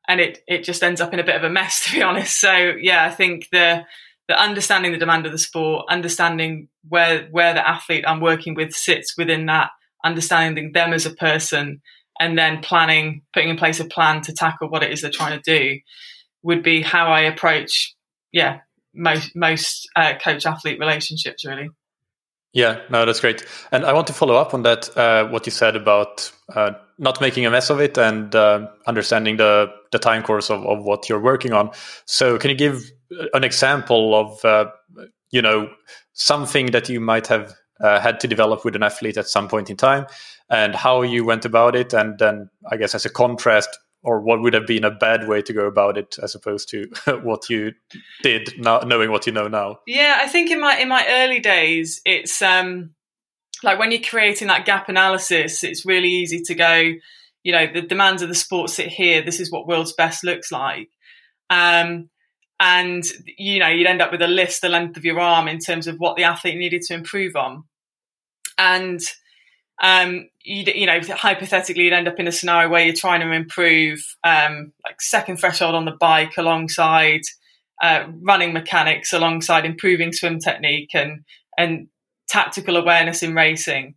and 0.08 0.22
it 0.22 0.40
it 0.48 0.64
just 0.64 0.84
ends 0.84 1.02
up 1.02 1.14
in 1.14 1.20
a 1.20 1.24
bit 1.24 1.36
of 1.36 1.44
a 1.44 1.50
mess 1.50 1.84
to 1.86 1.96
be 1.96 2.02
honest. 2.02 2.40
So 2.40 2.74
yeah, 2.80 3.06
I 3.06 3.10
think 3.10 3.48
the 3.52 3.86
the 4.28 4.42
understanding 4.42 4.92
the 4.92 4.98
demand 4.98 5.26
of 5.26 5.32
the 5.32 5.38
sport, 5.38 5.86
understanding 5.90 6.70
where 6.88 7.28
where 7.32 7.54
the 7.54 7.68
athlete 7.68 8.06
I'm 8.08 8.22
working 8.22 8.56
with 8.56 8.74
sits 8.74 9.16
within 9.18 9.46
that, 9.48 9.72
understanding 10.04 10.72
them 10.72 10.94
as 10.94 11.06
a 11.06 11.14
person, 11.14 11.82
and 12.20 12.38
then 12.38 12.62
planning, 12.62 13.22
putting 13.34 13.50
in 13.50 13.58
place 13.58 13.80
a 13.80 13.86
plan 13.86 14.22
to 14.22 14.34
tackle 14.34 14.70
what 14.70 14.84
it 14.84 14.92
is 14.92 15.02
they're 15.02 15.12
trying 15.12 15.40
to 15.40 15.58
do, 15.58 15.80
would 16.44 16.64
be 16.64 16.82
how 16.82 17.08
I 17.08 17.22
approach, 17.22 17.96
yeah, 18.32 18.60
most 18.96 19.36
most 19.36 19.90
uh, 19.96 20.14
coach 20.24 20.46
athlete 20.46 20.80
relationships 20.80 21.46
really. 21.46 21.70
Yeah, 22.56 22.80
no, 22.90 23.06
that's 23.06 23.20
great. 23.20 23.46
And 23.74 23.84
I 23.84 23.92
want 23.92 24.08
to 24.08 24.14
follow 24.14 24.36
up 24.36 24.54
on 24.54 24.64
that, 24.64 24.98
uh, 24.98 25.28
what 25.28 25.46
you 25.46 25.52
said 25.52 25.76
about 25.76 26.32
uh, 26.56 26.72
not 26.98 27.20
making 27.20 27.46
a 27.46 27.52
mess 27.52 27.70
of 27.70 27.82
it 27.82 27.98
and 27.98 28.34
uh, 28.34 28.70
understanding 28.88 29.36
the, 29.36 29.68
the 29.92 30.00
time 30.00 30.24
course 30.24 30.50
of, 30.50 30.66
of 30.66 30.86
what 30.86 31.10
you're 31.10 31.20
working 31.20 31.52
on. 31.52 31.72
So, 32.06 32.38
can 32.38 32.50
you 32.50 32.56
give 32.56 32.90
an 33.34 33.44
example 33.44 34.16
of, 34.16 34.46
uh, 34.46 34.72
you 35.32 35.42
know, 35.42 35.70
something 36.14 36.68
that 36.68 36.88
you 36.88 37.02
might 37.02 37.28
have 37.28 37.54
uh, 37.84 38.00
had 38.00 38.22
to 38.22 38.28
develop 38.28 38.64
with 38.64 38.78
an 38.78 38.84
athlete 38.84 39.18
at 39.18 39.28
some 39.28 39.50
point 39.50 39.70
in 39.70 39.76
time 39.76 40.06
and 40.50 40.74
how 40.76 41.02
you 41.02 41.26
went 41.26 41.44
about 41.44 41.76
it? 41.76 41.94
And 41.94 42.18
then, 42.20 42.50
I 42.72 42.78
guess, 42.78 42.96
as 42.96 43.06
a 43.06 43.10
contrast, 43.10 43.78
or 44.06 44.22
what 44.22 44.42
would 44.42 44.54
have 44.54 44.68
been 44.68 44.84
a 44.84 44.92
bad 44.92 45.28
way 45.28 45.42
to 45.42 45.52
go 45.52 45.66
about 45.66 45.98
it 45.98 46.18
as 46.22 46.36
opposed 46.36 46.70
to 46.70 46.86
what 47.24 47.50
you 47.50 47.74
did 48.24 48.54
now 48.58 48.80
knowing 48.80 49.12
what 49.12 49.26
you 49.26 49.34
know 49.34 49.48
now. 49.48 49.80
Yeah 49.88 50.20
i 50.22 50.28
think 50.28 50.52
in 50.52 50.62
my 50.62 50.78
in 50.78 50.88
my 50.88 51.06
early 51.10 51.40
days 51.40 52.02
it's 52.06 52.42
um 52.42 52.94
like 53.64 53.80
when 53.80 53.92
you're 53.92 54.02
creating 54.02 54.48
that 54.48 54.66
gap 54.66 54.90
analysis 54.90 55.64
it's 55.64 55.86
really 55.86 56.10
easy 56.10 56.42
to 56.42 56.56
go 56.56 56.94
you 57.46 57.52
know 57.52 57.68
the 57.72 57.82
demands 57.82 58.22
of 58.22 58.28
the 58.28 58.36
sport 58.36 58.70
sit 58.70 58.88
here 58.88 59.22
this 59.22 59.40
is 59.40 59.52
what 59.52 59.68
world's 59.68 59.94
best 59.94 60.24
looks 60.26 60.52
like. 60.52 60.90
Um, 61.50 62.10
and 62.60 63.04
you 63.38 63.60
know 63.60 63.68
you'd 63.68 63.88
end 63.88 64.02
up 64.02 64.12
with 64.12 64.22
a 64.22 64.28
list 64.28 64.62
the 64.62 64.70
length 64.70 64.98
of 64.98 65.06
your 65.06 65.20
arm 65.20 65.48
in 65.48 65.60
terms 65.60 65.88
of 65.88 65.98
what 65.98 66.18
the 66.18 66.24
athlete 66.24 66.58
needed 66.58 66.82
to 66.84 66.94
improve 66.96 67.36
on. 67.36 67.64
And 68.58 69.00
um, 69.82 70.30
you, 70.44 70.64
you 70.74 70.86
know 70.86 71.00
hypothetically 71.10 71.84
you'd 71.84 71.94
end 71.94 72.08
up 72.08 72.20
in 72.20 72.28
a 72.28 72.32
scenario 72.32 72.70
where 72.70 72.84
you're 72.86 72.94
trying 72.94 73.22
to 73.22 73.32
improve 73.32 74.00
um, 74.24 74.72
like 74.86 75.02
second 75.02 75.38
threshold 75.38 75.76
on 75.76 75.86
the 75.86 75.98
bike 76.00 76.38
alongside 76.38 77.22
uh, 77.82 78.06
running 78.22 78.54
mechanics 78.54 79.12
alongside 79.12 79.66
improving 79.66 80.14
swim 80.14 80.40
technique 80.40 80.92
and 80.94 81.26
and 81.58 81.88
tactical 82.28 82.78
awareness 82.78 83.22
in 83.22 83.36
racing. 83.36 83.96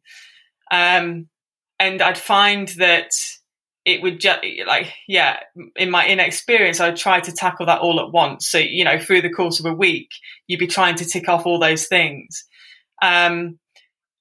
Um, 0.70 1.28
and 1.78 2.02
i'd 2.02 2.18
find 2.18 2.68
that 2.78 3.12
it 3.84 4.02
would 4.02 4.20
just 4.20 4.40
like 4.66 4.92
yeah 5.06 5.38
in 5.76 5.90
my 5.90 6.06
inexperience 6.06 6.80
i'd 6.80 6.96
try 6.96 7.20
to 7.20 7.32
tackle 7.32 7.66
that 7.66 7.80
all 7.80 8.00
at 8.00 8.12
once. 8.12 8.48
So 8.48 8.58
you 8.58 8.84
know 8.84 8.98
through 8.98 9.22
the 9.22 9.32
course 9.32 9.60
of 9.60 9.66
a 9.66 9.72
week 9.72 10.10
you'd 10.46 10.60
be 10.60 10.66
trying 10.66 10.96
to 10.96 11.04
tick 11.04 11.28
off 11.28 11.46
all 11.46 11.58
those 11.58 11.86
things. 11.86 12.44
Um, 13.00 13.58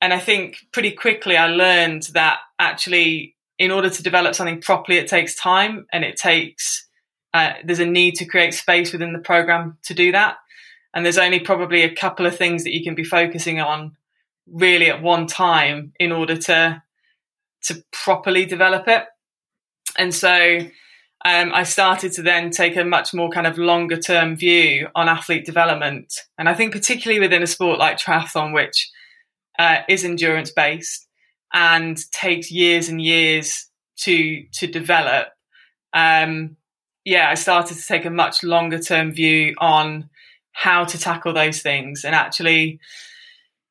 and 0.01 0.13
i 0.13 0.19
think 0.19 0.57
pretty 0.71 0.91
quickly 0.91 1.37
i 1.37 1.47
learned 1.47 2.03
that 2.13 2.39
actually 2.59 3.35
in 3.59 3.71
order 3.71 3.89
to 3.89 4.03
develop 4.03 4.35
something 4.35 4.61
properly 4.61 4.97
it 4.97 5.07
takes 5.07 5.35
time 5.35 5.85
and 5.91 6.03
it 6.03 6.17
takes 6.17 6.85
uh, 7.33 7.53
there's 7.65 7.79
a 7.79 7.85
need 7.85 8.15
to 8.15 8.25
create 8.25 8.53
space 8.53 8.91
within 8.91 9.13
the 9.13 9.19
program 9.19 9.77
to 9.83 9.93
do 9.93 10.11
that 10.11 10.37
and 10.93 11.05
there's 11.05 11.17
only 11.17 11.39
probably 11.39 11.83
a 11.83 11.93
couple 11.93 12.25
of 12.25 12.35
things 12.35 12.63
that 12.63 12.73
you 12.73 12.83
can 12.83 12.95
be 12.95 13.03
focusing 13.03 13.59
on 13.59 13.95
really 14.51 14.89
at 14.89 15.01
one 15.01 15.27
time 15.27 15.93
in 15.99 16.11
order 16.11 16.37
to 16.37 16.81
to 17.61 17.83
properly 17.91 18.45
develop 18.45 18.87
it 18.87 19.05
and 19.97 20.13
so 20.13 20.59
um, 21.25 21.51
I 21.53 21.63
started 21.63 22.13
to 22.13 22.21
then 22.21 22.51
take 22.51 22.77
a 22.77 22.85
much 22.85 23.13
more 23.13 23.29
kind 23.29 23.47
of 23.47 23.57
longer 23.57 23.97
term 23.97 24.35
view 24.35 24.87
on 24.95 25.09
athlete 25.09 25.45
development. 25.45 26.13
And 26.37 26.47
I 26.47 26.53
think, 26.53 26.71
particularly 26.71 27.19
within 27.19 27.43
a 27.43 27.47
sport 27.47 27.79
like 27.79 27.97
triathlon, 27.97 28.53
which 28.53 28.89
uh, 29.57 29.79
is 29.87 30.03
endurance 30.03 30.51
based 30.51 31.07
and 31.53 31.97
takes 32.11 32.51
years 32.51 32.89
and 32.89 33.01
years 33.01 33.67
to 33.97 34.43
to 34.53 34.67
develop. 34.67 35.29
Um, 35.93 36.57
yeah, 37.05 37.29
I 37.29 37.35
started 37.35 37.77
to 37.77 37.87
take 37.87 38.05
a 38.05 38.09
much 38.09 38.43
longer 38.43 38.79
term 38.79 39.11
view 39.11 39.55
on 39.59 40.09
how 40.51 40.85
to 40.85 40.97
tackle 40.97 41.33
those 41.33 41.61
things. 41.61 42.03
And 42.03 42.13
actually, 42.13 42.79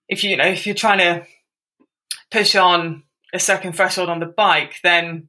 if 0.08 0.24
you, 0.24 0.30
you 0.30 0.36
know 0.36 0.46
if 0.46 0.66
you're 0.66 0.74
trying 0.74 0.98
to 0.98 1.26
push 2.30 2.56
on 2.56 3.02
a 3.32 3.38
second 3.38 3.74
threshold 3.74 4.08
on 4.08 4.20
the 4.20 4.26
bike, 4.26 4.76
then 4.82 5.28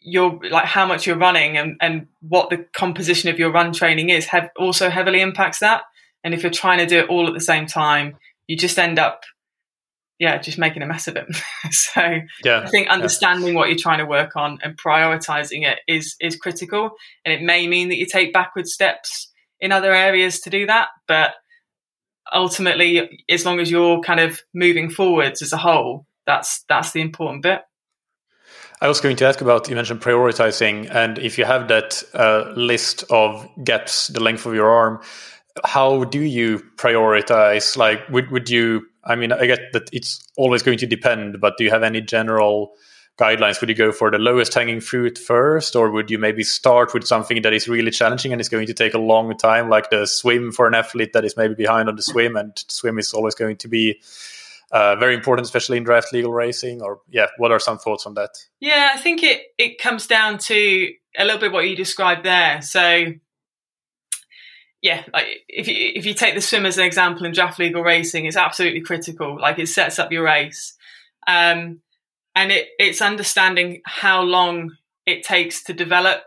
your 0.00 0.40
like 0.50 0.64
how 0.64 0.84
much 0.84 1.06
you're 1.06 1.16
running 1.16 1.56
and, 1.56 1.76
and 1.80 2.08
what 2.20 2.50
the 2.50 2.66
composition 2.74 3.30
of 3.30 3.38
your 3.38 3.52
run 3.52 3.72
training 3.72 4.10
is 4.10 4.26
have 4.26 4.50
also 4.56 4.90
heavily 4.90 5.20
impacts 5.20 5.60
that. 5.60 5.82
And 6.24 6.34
if 6.34 6.42
you're 6.42 6.50
trying 6.50 6.78
to 6.78 6.86
do 6.86 6.98
it 6.98 7.08
all 7.08 7.28
at 7.28 7.34
the 7.34 7.40
same 7.40 7.66
time, 7.66 8.16
you 8.46 8.56
just 8.56 8.78
end 8.78 8.98
up 8.98 9.22
yeah, 10.22 10.38
just 10.38 10.56
making 10.56 10.82
a 10.82 10.86
mess 10.86 11.08
of 11.08 11.16
it. 11.16 11.26
so 11.72 12.20
yeah, 12.44 12.60
I 12.60 12.68
think 12.68 12.88
understanding 12.88 13.48
yeah. 13.48 13.54
what 13.54 13.68
you're 13.68 13.76
trying 13.76 13.98
to 13.98 14.06
work 14.06 14.36
on 14.36 14.60
and 14.62 14.78
prioritizing 14.78 15.66
it 15.66 15.80
is 15.88 16.14
is 16.20 16.36
critical. 16.36 16.92
And 17.24 17.34
it 17.34 17.42
may 17.42 17.66
mean 17.66 17.88
that 17.88 17.96
you 17.96 18.06
take 18.06 18.32
backward 18.32 18.68
steps 18.68 19.28
in 19.58 19.72
other 19.72 19.92
areas 19.92 20.38
to 20.42 20.50
do 20.50 20.64
that, 20.66 20.90
but 21.08 21.34
ultimately, 22.32 23.24
as 23.28 23.44
long 23.44 23.58
as 23.58 23.68
you're 23.68 24.00
kind 24.00 24.20
of 24.20 24.40
moving 24.54 24.90
forwards 24.90 25.42
as 25.42 25.52
a 25.52 25.56
whole, 25.56 26.06
that's 26.24 26.62
that's 26.68 26.92
the 26.92 27.00
important 27.00 27.42
bit. 27.42 27.62
I 28.80 28.86
was 28.86 29.00
going 29.00 29.16
to 29.16 29.26
ask 29.26 29.40
about 29.40 29.68
you 29.68 29.74
mentioned 29.74 30.02
prioritizing, 30.02 30.88
and 30.94 31.18
if 31.18 31.36
you 31.36 31.44
have 31.44 31.66
that 31.66 32.00
uh, 32.14 32.52
list 32.54 33.02
of 33.10 33.48
gaps, 33.64 34.06
the 34.06 34.20
length 34.20 34.46
of 34.46 34.54
your 34.54 34.70
arm, 34.70 35.00
how 35.64 36.04
do 36.04 36.20
you 36.20 36.62
prioritize? 36.76 37.76
Like, 37.76 38.08
would 38.08 38.30
would 38.30 38.48
you? 38.48 38.86
I 39.04 39.16
mean, 39.16 39.32
I 39.32 39.46
get 39.46 39.72
that 39.72 39.88
it's 39.92 40.26
always 40.36 40.62
going 40.62 40.78
to 40.78 40.86
depend, 40.86 41.40
but 41.40 41.56
do 41.56 41.64
you 41.64 41.70
have 41.70 41.82
any 41.82 42.00
general 42.00 42.72
guidelines? 43.18 43.60
Would 43.60 43.68
you 43.68 43.74
go 43.74 43.92
for 43.92 44.10
the 44.10 44.18
lowest 44.18 44.54
hanging 44.54 44.80
fruit 44.80 45.18
first, 45.18 45.76
or 45.76 45.90
would 45.90 46.10
you 46.10 46.18
maybe 46.18 46.44
start 46.44 46.94
with 46.94 47.06
something 47.06 47.42
that 47.42 47.52
is 47.52 47.68
really 47.68 47.90
challenging 47.90 48.32
and 48.32 48.40
is 48.40 48.48
going 48.48 48.66
to 48.66 48.74
take 48.74 48.94
a 48.94 48.98
long 48.98 49.36
time, 49.36 49.68
like 49.68 49.90
the 49.90 50.06
swim 50.06 50.52
for 50.52 50.66
an 50.66 50.74
athlete 50.74 51.12
that 51.12 51.24
is 51.24 51.36
maybe 51.36 51.54
behind 51.54 51.88
on 51.88 51.96
the 51.96 52.02
swim, 52.02 52.36
and 52.36 52.52
swim 52.68 52.98
is 52.98 53.12
always 53.12 53.34
going 53.34 53.56
to 53.56 53.68
be 53.68 54.00
uh, 54.70 54.96
very 54.96 55.14
important, 55.14 55.46
especially 55.46 55.76
in 55.76 55.84
draft 55.84 56.12
legal 56.12 56.32
racing? 56.32 56.80
Or 56.80 57.00
yeah, 57.10 57.26
what 57.38 57.52
are 57.52 57.60
some 57.60 57.78
thoughts 57.78 58.06
on 58.06 58.14
that? 58.14 58.30
Yeah, 58.60 58.90
I 58.94 58.98
think 58.98 59.22
it 59.22 59.42
it 59.58 59.78
comes 59.78 60.06
down 60.06 60.38
to 60.38 60.92
a 61.18 61.24
little 61.24 61.40
bit 61.40 61.52
what 61.52 61.68
you 61.68 61.76
described 61.76 62.24
there. 62.24 62.62
So 62.62 63.12
yeah, 64.82 65.04
like 65.12 65.44
if 65.48 65.68
you 65.68 65.74
if 65.94 66.04
you 66.04 66.12
take 66.12 66.34
the 66.34 66.40
swim 66.40 66.66
as 66.66 66.76
an 66.76 66.84
example 66.84 67.24
in 67.24 67.32
draft 67.32 67.60
legal 67.60 67.82
racing, 67.82 68.26
it's 68.26 68.36
absolutely 68.36 68.80
critical. 68.80 69.40
Like 69.40 69.60
it 69.60 69.68
sets 69.68 70.00
up 70.00 70.10
your 70.10 70.24
race, 70.24 70.74
um, 71.28 71.80
and 72.34 72.50
it 72.50 72.68
it's 72.80 73.00
understanding 73.00 73.80
how 73.86 74.22
long 74.22 74.72
it 75.06 75.22
takes 75.22 75.62
to 75.64 75.72
develop, 75.72 76.24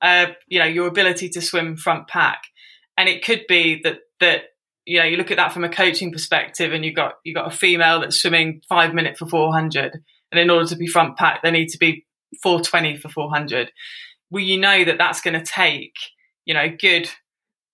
uh, 0.00 0.26
you 0.46 0.60
know, 0.60 0.66
your 0.66 0.86
ability 0.86 1.30
to 1.30 1.40
swim 1.40 1.76
front 1.76 2.06
pack, 2.06 2.42
and 2.96 3.08
it 3.08 3.24
could 3.24 3.44
be 3.48 3.80
that 3.82 3.98
that 4.20 4.42
you 4.86 4.98
know, 4.98 5.04
you 5.04 5.16
look 5.16 5.32
at 5.32 5.36
that 5.36 5.52
from 5.52 5.64
a 5.64 5.68
coaching 5.68 6.12
perspective, 6.12 6.72
and 6.72 6.84
you 6.84 6.92
got 6.92 7.14
you 7.24 7.34
got 7.34 7.52
a 7.52 7.56
female 7.56 8.00
that's 8.00 8.20
swimming 8.20 8.62
five 8.68 8.94
minutes 8.94 9.18
for 9.18 9.26
four 9.26 9.52
hundred, 9.52 9.98
and 10.30 10.40
in 10.40 10.48
order 10.48 10.68
to 10.68 10.76
be 10.76 10.86
front 10.86 11.16
pack, 11.16 11.42
they 11.42 11.50
need 11.50 11.70
to 11.70 11.78
be 11.78 12.06
four 12.40 12.60
twenty 12.60 12.96
for 12.96 13.08
four 13.08 13.30
hundred. 13.30 13.72
Well, 14.30 14.44
you 14.44 14.60
know 14.60 14.84
that 14.84 14.98
that's 14.98 15.20
going 15.20 15.34
to 15.34 15.44
take 15.44 15.94
you 16.44 16.54
know 16.54 16.68
good 16.68 17.10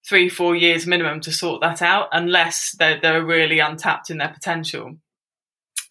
three 0.08 0.28
four 0.28 0.54
years 0.54 0.86
minimum 0.86 1.20
to 1.20 1.32
sort 1.32 1.60
that 1.60 1.82
out, 1.82 2.08
unless 2.12 2.74
they're 2.78 3.00
they're 3.00 3.24
really 3.24 3.58
untapped 3.58 4.10
in 4.10 4.18
their 4.18 4.32
potential. 4.32 4.96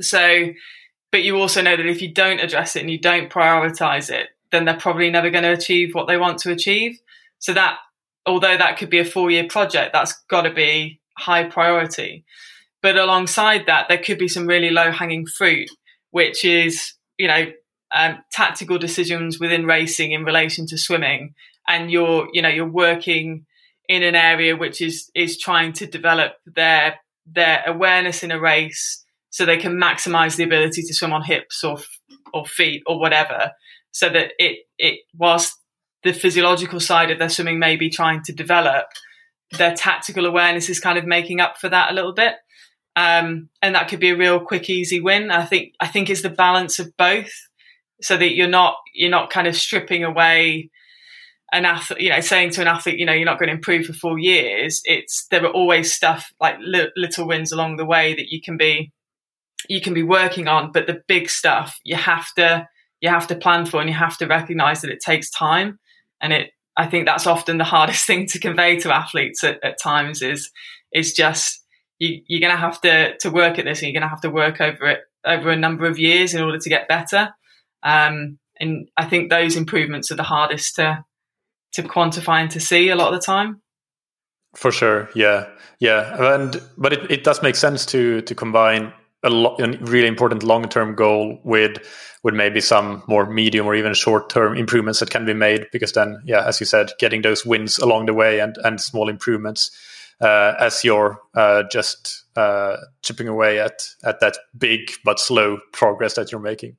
So, 0.02 0.50
but 1.12 1.24
you 1.24 1.38
also 1.38 1.62
know 1.62 1.76
that 1.76 1.86
if 1.86 2.02
you 2.02 2.14
don't 2.14 2.40
address 2.40 2.76
it 2.76 2.82
and 2.82 2.90
you 2.90 3.00
don't 3.00 3.32
prioritize 3.32 4.10
it, 4.10 4.30
then 4.52 4.66
they're 4.66 4.78
probably 4.78 5.10
never 5.10 5.30
going 5.30 5.44
to 5.44 5.52
achieve 5.52 5.94
what 5.94 6.08
they 6.08 6.18
want 6.18 6.40
to 6.40 6.52
achieve. 6.52 7.00
So 7.40 7.54
that 7.54 7.78
although 8.26 8.58
that 8.58 8.78
could 8.78 8.90
be 8.90 9.00
a 9.00 9.06
four 9.06 9.32
year 9.32 9.48
project, 9.48 9.94
that's 9.94 10.14
got 10.30 10.44
to 10.44 10.54
be 10.54 11.00
high 11.18 11.44
priority. 11.44 12.26
But 12.82 12.98
alongside 12.98 13.66
that, 13.66 13.88
there 13.88 13.98
could 13.98 14.18
be 14.18 14.28
some 14.28 14.48
really 14.48 14.70
low 14.70 14.92
hanging 14.92 15.26
fruit, 15.26 15.70
which 16.12 16.46
is, 16.46 16.94
you 17.18 17.28
know, 17.28 17.52
um, 17.96 18.20
tactical 18.32 18.78
decisions 18.78 19.40
within 19.40 19.66
racing 19.66 20.12
in 20.12 20.24
relation 20.24 20.68
to 20.68 20.78
swimming. 20.78 21.34
And 21.68 21.90
you're, 21.90 22.28
you 22.34 22.42
know, 22.42 22.50
you're 22.50 22.70
working 22.70 23.46
in 23.88 24.04
an 24.04 24.16
area 24.16 24.56
which 24.56 24.82
is, 24.82 25.10
is 25.16 25.38
trying 25.38 25.74
to 25.74 25.86
develop 25.86 26.34
their, 26.46 27.00
their 27.26 27.64
awareness 27.68 28.24
in 28.24 28.32
a 28.32 28.40
race 28.40 29.04
so 29.30 29.46
they 29.46 29.58
can 29.58 29.74
maximize 29.74 30.36
the 30.36 30.44
ability 30.44 30.82
to 30.84 30.94
swim 30.94 31.14
on 31.14 31.24
hips 31.24 31.64
or, 31.64 31.78
or 32.34 32.46
feet 32.46 32.84
or 32.86 33.00
whatever. 33.00 33.52
So 33.92 34.10
that 34.10 34.32
it, 34.40 34.60
it, 34.78 35.00
whilst 35.18 35.58
the 36.04 36.14
physiological 36.14 36.80
side 36.80 37.12
of 37.12 37.20
their 37.20 37.30
swimming 37.30 37.60
may 37.60 37.76
be 37.76 37.90
trying 37.90 38.24
to 38.24 38.34
develop, 38.34 38.86
their 39.58 39.76
tactical 39.76 40.26
awareness 40.26 40.70
is 40.70 40.80
kind 40.80 40.98
of 40.98 41.06
making 41.06 41.40
up 41.40 41.58
for 41.58 41.70
that 41.70 41.92
a 41.92 41.94
little 41.94 42.14
bit. 42.14 42.36
Um, 42.96 43.50
and 43.62 43.76
that 43.76 43.90
could 43.90 44.00
be 44.00 44.12
a 44.12 44.18
real 44.18 44.40
quick, 44.40 44.70
easy 44.70 45.02
win. 45.02 45.32
I 45.32 45.46
think 45.46 45.74
I 45.82 45.88
think 45.88 46.10
it's 46.10 46.22
the 46.22 46.30
balance 46.30 46.80
of 46.80 46.96
both, 46.96 47.34
so 48.02 48.16
that 48.16 48.36
you're 48.36 48.48
not 48.48 48.76
you're 48.94 49.10
not 49.10 49.30
kind 49.30 49.48
of 49.48 49.56
stripping 49.56 50.04
away 50.04 50.70
an 51.54 51.66
athlete, 51.66 52.02
you 52.02 52.10
know, 52.10 52.20
saying 52.20 52.52
to 52.52 52.62
an 52.62 52.68
athlete, 52.68 53.00
you 53.00 53.06
know, 53.06 53.14
you're 53.14 53.26
not 53.26 53.40
going 53.40 53.48
to 53.48 53.56
improve 53.56 53.86
for 53.86 53.94
four 53.94 54.20
years. 54.20 54.82
It's 54.86 55.28
there 55.28 55.44
are 55.46 55.52
always 55.52 55.94
stuff 55.94 56.32
like 56.40 56.58
li- 56.60 56.92
little 56.96 57.28
wins 57.28 57.52
along 57.52 57.78
the 57.78 57.86
way 57.86 58.14
that 58.16 58.32
you 58.32 58.42
can 58.42 58.58
be 58.58 58.92
you 59.68 59.82
can 59.82 59.94
be 59.94 60.04
working 60.04 60.48
on, 60.48 60.72
but 60.72 60.86
the 60.86 61.02
big 61.08 61.30
stuff 61.30 61.80
you 61.84 61.96
have 61.96 62.34
to 62.36 62.68
you 63.02 63.10
have 63.10 63.28
to 63.28 63.36
plan 63.36 63.66
for, 63.66 63.80
and 63.80 63.90
you 63.90 63.96
have 63.96 64.18
to 64.18 64.28
recognize 64.28 64.82
that 64.82 64.92
it 64.92 65.00
takes 65.00 65.30
time, 65.30 65.80
and 66.22 66.34
it 66.34 66.52
I 66.78 66.88
think 66.88 67.06
that's 67.06 67.28
often 67.28 67.58
the 67.58 67.64
hardest 67.64 68.06
thing 68.08 68.28
to 68.28 68.40
convey 68.40 68.78
to 68.80 68.94
athletes 68.94 69.44
at, 69.44 69.64
at 69.64 69.80
times 69.80 70.22
is 70.22 70.52
is 70.92 71.14
just 71.14 71.62
you, 72.00 72.22
are 72.38 72.42
going 72.42 72.52
to 72.52 72.58
have 72.58 72.82
to 72.82 73.18
to 73.18 73.30
work 73.30 73.60
at 73.60 73.66
this 73.66 73.80
and 73.80 73.88
you're 73.88 74.00
going 74.00 74.10
to 74.10 74.14
have 74.14 74.22
to 74.22 74.30
work 74.30 74.60
over 74.62 74.88
it 74.88 75.02
over 75.26 75.50
a 75.50 75.56
number 75.56 75.86
of 75.86 75.98
years 75.98 76.34
in 76.34 76.42
order 76.42 76.60
to 76.60 76.70
get 76.70 76.88
better. 76.88 77.34
Um, 77.84 78.38
and 78.60 78.90
I 78.96 79.06
think 79.06 79.30
those 79.30 79.56
improvements 79.56 80.12
are 80.12 80.16
the 80.16 80.24
hardest 80.24 80.76
to 80.76 81.04
to 81.76 81.84
quantify 81.84 82.42
and 82.42 82.52
to 82.52 82.60
see 82.60 82.90
a 82.90 82.96
lot 82.96 83.14
of 83.14 83.20
the 83.20 83.26
time. 83.26 83.62
For 84.56 84.72
sure, 84.72 85.10
yeah, 85.16 85.48
yeah, 85.80 86.34
and 86.34 86.62
but 86.78 86.94
it, 86.94 87.12
it 87.12 87.24
does 87.24 87.42
make 87.42 87.56
sense 87.56 87.86
to 87.88 88.22
to 88.22 88.36
combine 88.36 88.94
a, 89.24 89.30
lo- 89.30 89.56
a 89.60 89.68
really 89.86 90.08
important 90.08 90.44
long 90.44 90.70
term 90.70 90.96
goal 90.96 91.40
with 91.44 91.78
with 92.24 92.34
maybe 92.34 92.62
some 92.62 93.04
more 93.08 93.26
medium 93.26 93.66
or 93.66 93.76
even 93.76 93.94
short 93.94 94.30
term 94.30 94.56
improvements 94.56 95.00
that 95.00 95.10
can 95.10 95.26
be 95.26 95.34
made 95.34 95.68
because 95.72 95.92
then 95.92 96.22
yeah 96.26 96.46
as 96.48 96.60
you 96.60 96.66
said 96.66 96.92
getting 97.00 97.22
those 97.22 97.46
wins 97.46 97.78
along 97.80 98.06
the 98.06 98.14
way 98.14 98.40
and 98.40 98.58
and 98.64 98.80
small 98.80 99.10
improvements 99.10 99.72
uh, 100.22 100.54
as 100.60 100.84
you're 100.84 101.20
uh, 101.34 101.64
just 101.70 102.24
uh, 102.38 102.78
chipping 103.02 103.28
away 103.28 103.60
at 103.60 103.88
at 104.04 104.20
that 104.22 104.38
big 104.58 104.92
but 105.04 105.20
slow 105.20 105.60
progress 105.74 106.14
that 106.14 106.32
you're 106.32 106.42
making 106.42 106.78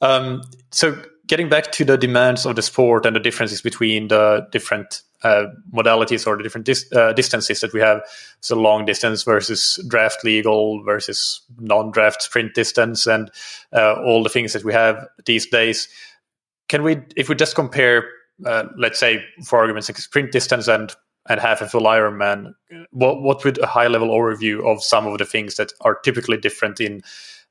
um, 0.00 0.42
so 0.70 1.00
getting 1.28 1.48
back 1.48 1.70
to 1.72 1.84
the 1.84 1.96
demands 1.96 2.44
of 2.44 2.56
the 2.56 2.62
sport 2.62 3.06
and 3.06 3.14
the 3.14 3.20
differences 3.20 3.62
between 3.62 4.08
the 4.08 4.46
different 4.50 5.02
uh, 5.22 5.44
modalities 5.72 6.26
or 6.26 6.36
the 6.36 6.42
different 6.42 6.64
dis- 6.64 6.90
uh, 6.92 7.12
distances 7.12 7.60
that 7.60 7.72
we 7.72 7.80
have. 7.80 8.00
So 8.40 8.56
long 8.56 8.86
distance 8.86 9.22
versus 9.22 9.78
draft 9.88 10.24
legal 10.24 10.82
versus 10.84 11.42
non-draft 11.58 12.22
sprint 12.22 12.54
distance, 12.54 13.06
and 13.06 13.30
uh, 13.72 13.94
all 14.02 14.22
the 14.22 14.30
things 14.30 14.52
that 14.54 14.64
we 14.64 14.72
have 14.72 15.06
these 15.26 15.46
days. 15.46 15.88
Can 16.68 16.82
we, 16.82 16.98
if 17.16 17.28
we 17.28 17.34
just 17.34 17.54
compare, 17.54 18.08
uh, 18.44 18.64
let's 18.76 18.98
say, 18.98 19.24
for 19.44 19.58
argument's 19.58 19.86
sake, 19.86 19.98
sprint 19.98 20.32
distance 20.32 20.68
and 20.68 20.94
and 21.30 21.40
half 21.40 21.60
a 21.60 21.68
full 21.68 21.82
Ironman, 21.82 22.54
what 22.90 23.20
what 23.20 23.44
would 23.44 23.58
a 23.58 23.66
high 23.66 23.88
level 23.88 24.08
overview 24.08 24.64
of 24.64 24.82
some 24.82 25.06
of 25.06 25.18
the 25.18 25.26
things 25.26 25.56
that 25.56 25.72
are 25.82 25.96
typically 25.96 26.38
different 26.38 26.80
in 26.80 27.02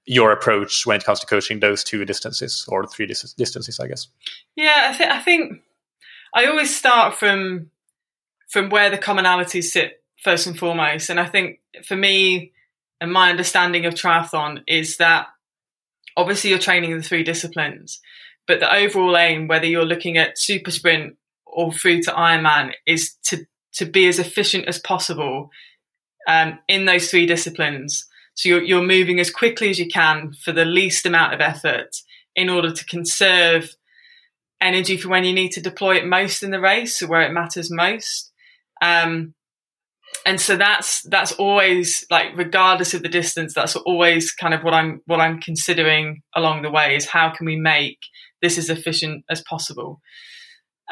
your 0.07 0.31
approach 0.31 0.85
when 0.85 0.97
it 0.97 1.03
comes 1.03 1.19
to 1.19 1.27
coaching 1.27 1.59
those 1.59 1.83
two 1.83 2.05
distances 2.05 2.65
or 2.69 2.87
three 2.87 3.05
dis- 3.05 3.33
distances, 3.33 3.79
I 3.79 3.87
guess. 3.87 4.07
Yeah, 4.55 4.91
I, 4.91 4.97
th- 4.97 5.09
I 5.09 5.19
think 5.19 5.61
I 6.33 6.45
always 6.45 6.75
start 6.75 7.15
from 7.15 7.69
from 8.49 8.69
where 8.69 8.89
the 8.89 8.97
commonalities 8.97 9.65
sit 9.65 10.01
first 10.23 10.47
and 10.47 10.57
foremost, 10.57 11.09
and 11.09 11.19
I 11.19 11.25
think 11.25 11.59
for 11.85 11.95
me 11.95 12.53
and 12.99 13.11
my 13.11 13.29
understanding 13.29 13.85
of 13.85 13.93
triathlon 13.93 14.63
is 14.65 14.97
that 14.97 15.27
obviously 16.15 16.49
you're 16.49 16.59
training 16.59 16.91
in 16.91 16.97
the 16.97 17.03
three 17.03 17.23
disciplines, 17.23 17.99
but 18.47 18.61
the 18.61 18.73
overall 18.73 19.15
aim, 19.17 19.47
whether 19.47 19.67
you're 19.67 19.85
looking 19.85 20.17
at 20.17 20.39
super 20.39 20.71
sprint 20.71 21.17
or 21.45 21.73
through 21.73 22.01
to 22.03 22.11
Ironman, 22.11 22.71
is 22.85 23.15
to 23.25 23.45
to 23.73 23.85
be 23.85 24.07
as 24.07 24.19
efficient 24.19 24.67
as 24.67 24.79
possible 24.79 25.51
um, 26.29 26.57
in 26.69 26.85
those 26.85 27.11
three 27.11 27.25
disciplines 27.25 28.06
so 28.38 28.50
you're, 28.50 28.63
you're 28.63 28.84
moving 28.84 29.20
as 29.20 29.32
quickly 29.32 29.72
as 29.72 29.79
you 29.79 29.88
can 29.88 30.32
for 30.32 30.51
the 30.51 30.63
least 30.63 31.08
amount 31.08 31.34
of 31.34 31.41
effort 31.41 31.98
in 32.36 32.50
order 32.50 32.72
to 32.72 32.86
conserve 32.86 33.75
energy 34.62 34.96
for 34.96 35.10
when 35.10 35.24
you 35.24 35.34
need 35.34 35.51
to 35.53 35.62
deploy 35.62 35.96
it 35.96 36.06
most 36.06 36.44
in 36.44 36.51
the 36.51 36.60
race, 36.60 37.01
where 37.01 37.24
it 37.24 37.34
matters 37.34 37.72
most. 37.72 38.32
Um, 38.79 39.34
and 40.24 40.39
so 40.39 40.56
that's 40.56 41.01
that's 41.10 41.32
always 41.34 42.06
like 42.12 42.27
regardless 42.36 42.94
of 42.94 43.01
the 43.01 43.10
distance 43.10 43.53
that's 43.53 43.75
always 43.75 44.32
kind 44.32 44.53
of 44.53 44.63
what 44.63 44.74
i'm 44.74 45.01
what 45.06 45.20
i'm 45.20 45.39
considering 45.41 46.22
along 46.34 46.62
the 46.62 46.72
way 46.72 46.96
is 46.96 47.06
how 47.06 47.29
can 47.29 47.46
we 47.46 47.58
make 47.58 48.00
this 48.41 48.58
as 48.58 48.70
efficient 48.70 49.25
as 49.29 49.41
possible 49.41 50.00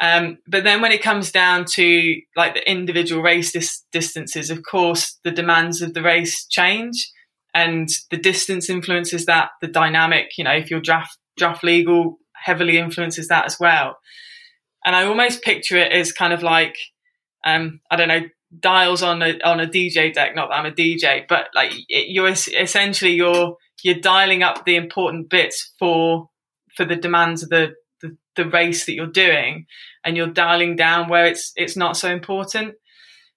um, 0.02 0.36
but 0.46 0.62
then 0.64 0.82
when 0.82 0.92
it 0.92 1.02
comes 1.02 1.32
down 1.32 1.64
to 1.64 2.20
like 2.36 2.52
the 2.52 2.70
individual 2.70 3.22
race 3.22 3.52
dis- 3.52 3.82
distances 3.90 4.50
of 4.50 4.62
course 4.62 5.18
the 5.24 5.30
demands 5.30 5.80
of 5.80 5.94
the 5.94 6.02
race 6.02 6.46
change 6.46 7.10
and 7.56 7.88
the 8.10 8.18
distance 8.18 8.68
influences 8.68 9.24
that. 9.24 9.48
The 9.62 9.66
dynamic, 9.66 10.36
you 10.36 10.44
know, 10.44 10.52
if 10.52 10.70
you're 10.70 10.80
draft 10.80 11.16
draft 11.38 11.64
legal, 11.64 12.18
heavily 12.34 12.76
influences 12.78 13.28
that 13.28 13.46
as 13.46 13.58
well. 13.58 13.96
And 14.84 14.94
I 14.94 15.06
almost 15.06 15.42
picture 15.42 15.78
it 15.78 15.90
as 15.90 16.12
kind 16.12 16.32
of 16.32 16.42
like, 16.42 16.76
um, 17.44 17.80
I 17.90 17.96
don't 17.96 18.08
know, 18.08 18.22
dials 18.60 19.02
on 19.02 19.22
a 19.22 19.40
on 19.40 19.58
a 19.58 19.66
DJ 19.66 20.12
deck. 20.12 20.36
Not 20.36 20.50
that 20.50 20.56
I'm 20.56 20.66
a 20.66 20.70
DJ, 20.70 21.24
but 21.26 21.48
like 21.54 21.72
it, 21.88 22.08
you're 22.08 22.28
essentially 22.28 23.14
you're 23.14 23.56
you're 23.82 24.00
dialing 24.00 24.42
up 24.42 24.66
the 24.66 24.76
important 24.76 25.30
bits 25.30 25.72
for 25.78 26.28
for 26.76 26.84
the 26.84 26.96
demands 26.96 27.42
of 27.42 27.48
the, 27.48 27.72
the 28.02 28.16
the 28.36 28.48
race 28.50 28.84
that 28.84 28.94
you're 28.94 29.06
doing, 29.06 29.64
and 30.04 30.14
you're 30.14 30.26
dialing 30.26 30.76
down 30.76 31.08
where 31.08 31.24
it's 31.24 31.52
it's 31.56 31.76
not 31.76 31.96
so 31.96 32.12
important. 32.12 32.74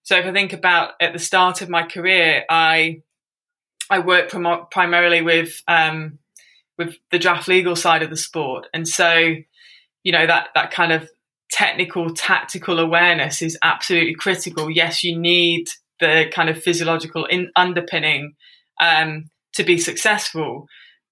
So 0.03 0.17
if 0.17 0.25
I 0.25 0.33
think 0.33 0.51
about 0.51 0.91
at 0.99 1.13
the 1.13 1.19
start 1.19 1.61
of 1.61 1.69
my 1.69 1.83
career, 1.83 2.43
I 2.49 3.01
I 3.89 3.99
work 3.99 4.29
prim- 4.29 4.65
primarily 4.71 5.21
with 5.21 5.61
um, 5.67 6.19
with 6.77 6.95
the 7.11 7.19
draft 7.19 7.47
legal 7.47 7.75
side 7.75 8.03
of 8.03 8.09
the 8.09 8.17
sport, 8.17 8.67
and 8.73 8.87
so 8.87 9.35
you 10.03 10.11
know 10.11 10.27
that 10.27 10.49
that 10.55 10.71
kind 10.71 10.91
of 10.91 11.09
technical 11.51 12.13
tactical 12.13 12.79
awareness 12.79 13.41
is 13.41 13.57
absolutely 13.63 14.13
critical. 14.13 14.69
Yes, 14.69 15.03
you 15.03 15.17
need 15.17 15.67
the 15.99 16.25
kind 16.31 16.49
of 16.49 16.61
physiological 16.61 17.25
in- 17.25 17.51
underpinning 17.55 18.35
um, 18.79 19.29
to 19.53 19.63
be 19.63 19.77
successful, 19.77 20.67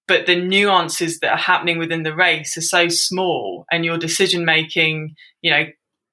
but 0.06 0.26
the 0.26 0.40
nuances 0.40 1.20
that 1.20 1.32
are 1.32 1.36
happening 1.36 1.76
within 1.78 2.04
the 2.04 2.14
race 2.14 2.56
are 2.56 2.62
so 2.62 2.88
small, 2.88 3.66
and 3.70 3.84
your 3.84 3.98
decision 3.98 4.44
making, 4.44 5.14
you 5.42 5.50
know, 5.50 5.66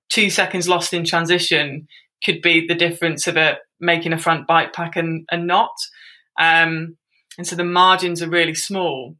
two 0.09 0.29
seconds 0.29 0.67
lost 0.67 0.93
in 0.93 1.05
transition 1.05 1.87
could 2.23 2.41
be 2.41 2.65
the 2.67 2.75
difference 2.75 3.27
of 3.27 3.37
it 3.37 3.59
making 3.79 4.13
a 4.13 4.17
front 4.17 4.47
bike 4.47 4.73
pack 4.73 4.95
and, 4.95 5.25
and 5.31 5.47
not. 5.47 5.71
Um, 6.39 6.97
and 7.37 7.45
so 7.45 7.55
the 7.55 7.63
margins 7.63 8.21
are 8.21 8.29
really 8.29 8.55
small. 8.55 9.15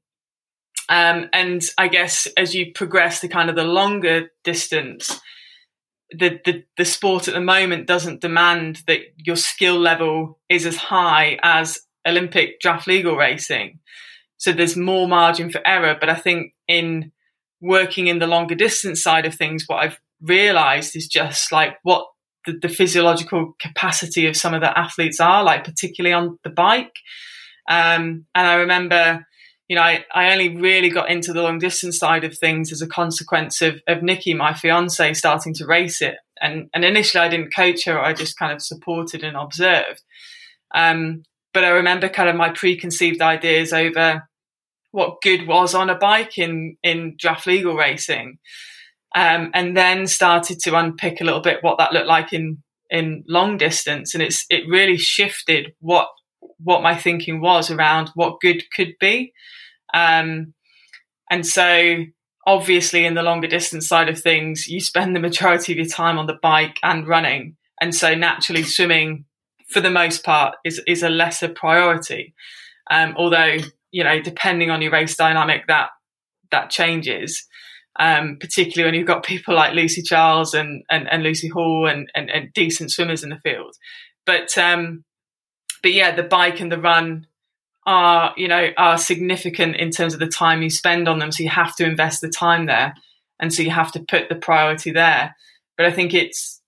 Um, 0.88 1.30
and 1.34 1.64
I 1.78 1.88
guess 1.88 2.28
as 2.38 2.54
you 2.54 2.72
progress 2.74 3.22
to 3.22 3.28
kind 3.28 3.50
of 3.50 3.56
the 3.56 3.64
longer 3.64 4.30
distance, 4.44 5.20
the, 6.12 6.40
the, 6.46 6.64
the 6.78 6.86
sport 6.86 7.28
at 7.28 7.34
the 7.34 7.42
moment 7.42 7.88
doesn't 7.88 8.22
demand 8.22 8.84
that 8.88 9.00
your 9.18 9.36
skill 9.36 9.80
level 9.80 10.40
is 10.50 10.66
as 10.66 10.76
high 10.76 11.40
as 11.42 11.80
Olympic 12.08 12.60
draft 12.60 12.88
legal 12.88 13.16
racing. 13.16 13.80
So 14.38 14.52
there's 14.52 14.78
more 14.78 15.08
margin 15.08 15.50
for 15.50 15.62
error. 15.66 15.98
But 16.00 16.10
I 16.10 16.16
think 16.16 16.54
in 16.68 17.12
working 17.62 18.08
in 18.08 18.20
the 18.20 18.28
longer 18.28 18.56
distance 18.56 19.02
side 19.02 19.26
of 19.26 19.34
things, 19.34 19.64
what 19.66 19.84
I've 19.84 20.00
realized 20.22 20.96
is 20.96 21.08
just 21.08 21.52
like 21.52 21.78
what 21.84 22.06
the, 22.46 22.54
the, 22.62 22.70
physiological 22.70 23.56
capacity 23.60 24.28
of 24.28 24.38
some 24.38 24.54
of 24.54 24.62
the 24.62 24.78
athletes 24.78 25.20
are, 25.20 25.44
like 25.44 25.64
particularly 25.64 26.14
on 26.14 26.40
the 26.44 26.50
bike. 26.50 26.96
Um, 27.70 28.26
and 28.36 28.48
I 28.48 28.56
remember, 28.56 29.26
you 29.68 29.76
know, 29.76 29.82
I, 29.82 30.06
I 30.14 30.32
only 30.32 30.58
really 30.58 30.90
got 30.90 31.10
into 31.10 31.34
the 31.34 31.42
long 31.42 31.60
distance 31.60 31.98
side 31.98 32.24
of 32.24 32.38
things 32.38 32.72
as 32.72 32.82
a 32.82 32.88
consequence 32.88 33.62
of, 33.62 33.82
of 33.88 34.04
Nikki, 34.04 34.34
my 34.34 34.54
fiance, 34.54 35.14
starting 35.14 35.54
to 35.56 35.66
race 35.66 36.02
it. 36.02 36.16
And, 36.42 36.70
and 36.74 36.86
initially 36.86 37.24
I 37.24 37.30
didn't 37.30 37.56
coach 37.56 37.86
her, 37.86 38.00
I 38.00 38.14
just 38.14 38.38
kind 38.38 38.52
of 38.52 38.62
supported 38.62 39.24
and 39.24 39.38
observed. 39.38 40.02
Um, 40.74 41.24
but 41.54 41.64
I 41.64 41.70
remember 41.70 42.10
kind 42.10 42.30
of 42.30 42.36
my 42.36 42.50
preconceived 42.50 43.22
ideas 43.22 43.72
over 43.72 44.28
what 44.92 45.22
good 45.22 45.48
was 45.48 45.74
on 45.74 45.90
a 45.90 45.96
bike 45.96 46.38
in, 46.38 46.78
in 46.84 47.16
draft 47.18 47.48
legal 47.48 47.76
racing 47.76 48.38
um, 49.16 49.50
and 49.54 49.76
then 49.76 50.06
started 50.06 50.60
to 50.60 50.76
unpick 50.76 51.22
a 51.22 51.24
little 51.24 51.40
bit 51.40 51.64
what 51.64 51.78
that 51.78 51.94
looked 51.94 52.08
like 52.08 52.34
in 52.34 52.62
in 52.90 53.24
long 53.28 53.58
distance, 53.58 54.14
and 54.14 54.22
it's 54.22 54.46
it 54.50 54.68
really 54.68 54.98
shifted 54.98 55.74
what 55.80 56.10
what 56.58 56.84
my 56.84 56.96
thinking 56.96 57.42
was 57.42 57.72
around 57.72 58.12
what 58.14 58.40
good 58.42 58.64
could 58.76 58.94
be, 59.00 59.34
um, 59.94 60.54
and 61.32 61.48
so 61.48 62.04
obviously 62.46 63.06
in 63.06 63.16
the 63.16 63.24
longer 63.24 63.48
distance 63.48 63.88
side 63.88 64.08
of 64.08 64.20
things, 64.20 64.68
you 64.68 64.80
spend 64.80 65.16
the 65.16 65.20
majority 65.20 65.72
of 65.72 65.80
your 65.80 65.88
time 65.88 66.20
on 66.20 66.28
the 66.28 66.38
bike 66.42 66.78
and 66.84 67.08
running, 67.08 67.56
and 67.82 67.96
so 67.96 68.14
naturally 68.14 68.64
swimming 68.64 69.26
for 69.70 69.80
the 69.80 69.90
most 69.90 70.26
part 70.26 70.56
is 70.66 70.82
is 70.88 71.04
a 71.04 71.10
lesser 71.10 71.48
priority, 71.48 72.34
um, 72.92 73.16
although 73.18 73.58
you 73.92 74.04
know 74.04 74.22
depending 74.22 74.70
on 74.70 74.82
your 74.82 74.92
race 74.92 75.16
dynamic 75.16 75.68
that 75.68 75.92
that 76.52 76.70
changes 76.70 77.48
um, 77.98 78.38
particularly 78.40 78.90
when 78.90 79.00
you've 79.00 79.08
got 79.08 79.24
people 79.24 79.56
like 79.56 79.74
Lucy 79.74 80.02
Charles 80.02 80.54
and, 80.54 80.84
and, 80.90 81.10
and 81.10 81.24
Lucy 81.24 81.48
Hall 81.48 81.88
and, 81.88 82.10
and, 82.14 82.30
and, 82.30 82.52
decent 82.54 82.92
swimmers 82.92 83.24
in 83.24 83.30
the 83.30 83.40
field. 83.40 83.76
But, 84.26 84.58
um, 84.58 85.06
but 85.82 85.94
yeah, 85.94 86.14
the 86.14 86.24
bike 86.24 86.60
and 86.60 86.72
the 86.72 86.80
run 86.80 87.28
are, 87.86 88.34
you 88.36 88.48
know, 88.48 88.70
are 88.78 88.98
significant 88.98 89.78
in 89.78 89.92
terms 89.92 90.14
of 90.14 90.20
the 90.20 90.28
time 90.28 90.62
you 90.62 90.70
spend 90.70 91.08
on 91.08 91.20
them. 91.20 91.32
So 91.32 91.44
you 91.44 91.50
have 91.50 91.76
to 91.78 91.86
invest 91.86 92.22
the 92.22 92.30
time 92.30 92.66
there. 92.66 92.96
And 93.40 93.54
so 93.54 93.64
you 93.64 93.72
have 93.72 93.92
to 93.94 94.00
put 94.00 94.28
the 94.28 94.36
priority 94.36 94.92
there. 94.92 95.36
But 95.78 95.86
I 95.86 95.92
think 95.92 96.14
it's 96.14 96.62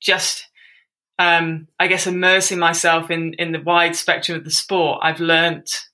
just, 0.00 0.46
um, 1.18 1.68
I 1.78 1.88
guess, 1.88 2.06
immersing 2.06 2.58
myself 2.58 3.10
in, 3.10 3.34
in 3.34 3.52
the 3.52 3.60
wide 3.60 3.96
spectrum 3.96 4.38
of 4.38 4.44
the 4.44 4.50
sport. 4.50 5.00
I've 5.02 5.20
learnt 5.20 5.89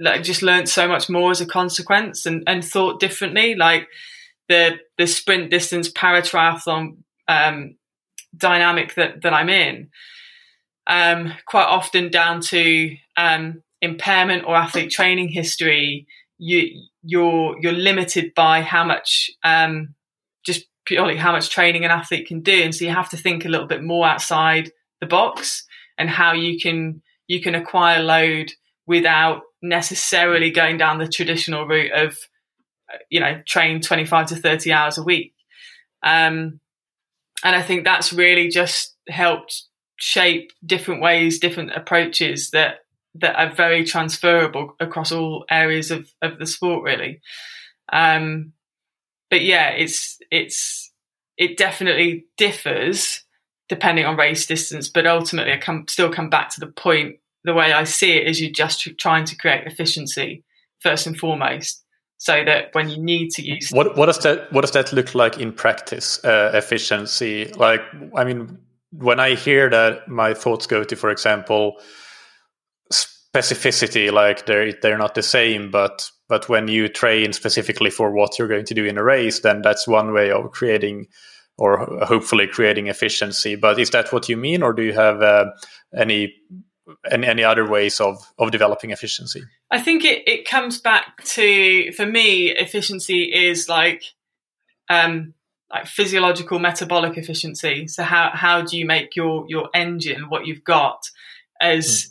like 0.00 0.22
just 0.22 0.42
learned 0.42 0.68
so 0.68 0.88
much 0.88 1.08
more 1.08 1.30
as 1.30 1.40
a 1.40 1.46
consequence 1.46 2.26
and, 2.26 2.42
and 2.46 2.64
thought 2.64 3.00
differently. 3.00 3.54
Like 3.54 3.88
the 4.48 4.78
the 4.98 5.06
sprint 5.06 5.50
distance 5.50 5.88
para 5.90 6.22
triathlon 6.22 6.98
um, 7.28 7.76
dynamic 8.36 8.94
that 8.94 9.22
that 9.22 9.32
I'm 9.32 9.48
in, 9.48 9.90
um, 10.86 11.32
quite 11.46 11.66
often 11.66 12.10
down 12.10 12.40
to 12.42 12.96
um, 13.16 13.62
impairment 13.80 14.44
or 14.46 14.56
athlete 14.56 14.90
training 14.90 15.28
history. 15.28 16.06
You 16.38 16.82
you're 17.02 17.56
you're 17.60 17.72
limited 17.72 18.34
by 18.34 18.62
how 18.62 18.84
much 18.84 19.30
um, 19.44 19.94
just 20.44 20.66
purely 20.84 21.16
how 21.16 21.32
much 21.32 21.48
training 21.50 21.84
an 21.84 21.90
athlete 21.90 22.26
can 22.26 22.40
do, 22.40 22.62
and 22.62 22.74
so 22.74 22.84
you 22.84 22.90
have 22.90 23.10
to 23.10 23.16
think 23.16 23.44
a 23.44 23.48
little 23.48 23.68
bit 23.68 23.82
more 23.82 24.06
outside 24.06 24.70
the 25.00 25.06
box 25.06 25.64
and 25.96 26.10
how 26.10 26.32
you 26.32 26.58
can 26.58 27.02
you 27.26 27.40
can 27.40 27.54
acquire 27.54 28.02
load 28.02 28.52
without 28.86 29.42
necessarily 29.62 30.50
going 30.50 30.76
down 30.76 30.98
the 30.98 31.08
traditional 31.08 31.66
route 31.66 31.92
of, 31.92 32.16
you 33.10 33.20
know, 33.20 33.40
train 33.46 33.80
25 33.80 34.28
to 34.28 34.36
30 34.36 34.72
hours 34.72 34.98
a 34.98 35.02
week. 35.02 35.34
Um, 36.02 36.60
and 37.42 37.56
I 37.56 37.62
think 37.62 37.84
that's 37.84 38.12
really 38.12 38.48
just 38.48 38.94
helped 39.08 39.64
shape 39.96 40.50
different 40.64 41.00
ways, 41.00 41.38
different 41.38 41.72
approaches 41.74 42.50
that 42.50 42.78
that 43.16 43.36
are 43.36 43.54
very 43.54 43.84
transferable 43.84 44.74
across 44.80 45.12
all 45.12 45.44
areas 45.48 45.92
of, 45.92 46.08
of 46.20 46.38
the 46.38 46.46
sport, 46.46 46.82
really. 46.82 47.20
Um, 47.92 48.52
but 49.30 49.42
yeah, 49.42 49.70
it's 49.70 50.18
it's 50.30 50.90
it 51.36 51.56
definitely 51.56 52.26
differs 52.36 53.24
depending 53.68 54.04
on 54.04 54.16
race 54.16 54.46
distance, 54.46 54.88
but 54.88 55.06
ultimately 55.06 55.52
I 55.52 55.58
come 55.58 55.86
still 55.88 56.12
come 56.12 56.30
back 56.30 56.50
to 56.50 56.60
the 56.60 56.66
point. 56.66 57.16
The 57.44 57.54
way 57.54 57.72
I 57.72 57.84
see 57.84 58.12
it 58.12 58.26
is 58.26 58.40
you're 58.40 58.50
just 58.50 58.88
trying 58.98 59.24
to 59.26 59.36
create 59.36 59.66
efficiency 59.66 60.44
first 60.80 61.06
and 61.06 61.16
foremost, 61.16 61.84
so 62.18 62.44
that 62.44 62.74
when 62.74 62.88
you 62.88 63.02
need 63.02 63.30
to 63.30 63.42
use 63.42 63.70
what 63.70 63.96
what 63.96 64.06
does 64.06 64.18
that 64.20 64.52
what 64.52 64.62
does 64.62 64.72
that 64.72 64.92
look 64.92 65.14
like 65.14 65.38
in 65.38 65.52
practice? 65.52 66.24
Uh, 66.24 66.50
efficiency, 66.54 67.46
like 67.56 67.82
I 68.16 68.24
mean, 68.24 68.58
when 68.90 69.20
I 69.20 69.34
hear 69.34 69.68
that, 69.70 70.08
my 70.08 70.34
thoughts 70.34 70.66
go 70.66 70.84
to, 70.84 70.96
for 70.96 71.10
example, 71.10 71.76
specificity. 72.92 74.10
Like 74.10 74.46
they're 74.46 74.72
they're 74.80 74.98
not 74.98 75.14
the 75.14 75.22
same, 75.22 75.70
but 75.70 76.10
but 76.28 76.48
when 76.48 76.68
you 76.68 76.88
train 76.88 77.32
specifically 77.32 77.90
for 77.90 78.10
what 78.10 78.38
you're 78.38 78.48
going 78.48 78.64
to 78.66 78.74
do 78.74 78.84
in 78.84 78.96
a 78.96 79.04
race, 79.04 79.40
then 79.40 79.62
that's 79.62 79.86
one 79.86 80.12
way 80.12 80.30
of 80.30 80.50
creating 80.52 81.08
or 81.58 82.04
hopefully 82.04 82.46
creating 82.46 82.88
efficiency. 82.88 83.56
But 83.56 83.78
is 83.78 83.90
that 83.90 84.12
what 84.12 84.28
you 84.28 84.36
mean, 84.36 84.62
or 84.62 84.72
do 84.72 84.82
you 84.82 84.92
have 84.92 85.22
uh, 85.22 85.46
any, 85.96 86.34
any 87.10 87.26
any 87.26 87.44
other 87.44 87.68
ways 87.68 88.00
of 88.00 88.18
of 88.38 88.50
developing 88.50 88.90
efficiency? 88.90 89.42
I 89.70 89.80
think 89.80 90.04
it 90.04 90.22
it 90.26 90.48
comes 90.48 90.80
back 90.80 91.24
to 91.24 91.92
for 91.92 92.06
me, 92.06 92.50
efficiency 92.50 93.24
is 93.24 93.68
like 93.68 94.04
um 94.88 95.34
like 95.72 95.86
physiological 95.86 96.58
metabolic 96.58 97.16
efficiency. 97.18 97.86
So 97.88 98.02
how 98.02 98.30
how 98.32 98.62
do 98.62 98.78
you 98.78 98.86
make 98.86 99.16
your 99.16 99.44
your 99.48 99.68
engine 99.74 100.28
what 100.28 100.46
you've 100.46 100.64
got 100.64 101.10
as 101.60 101.86
mm 101.86 102.10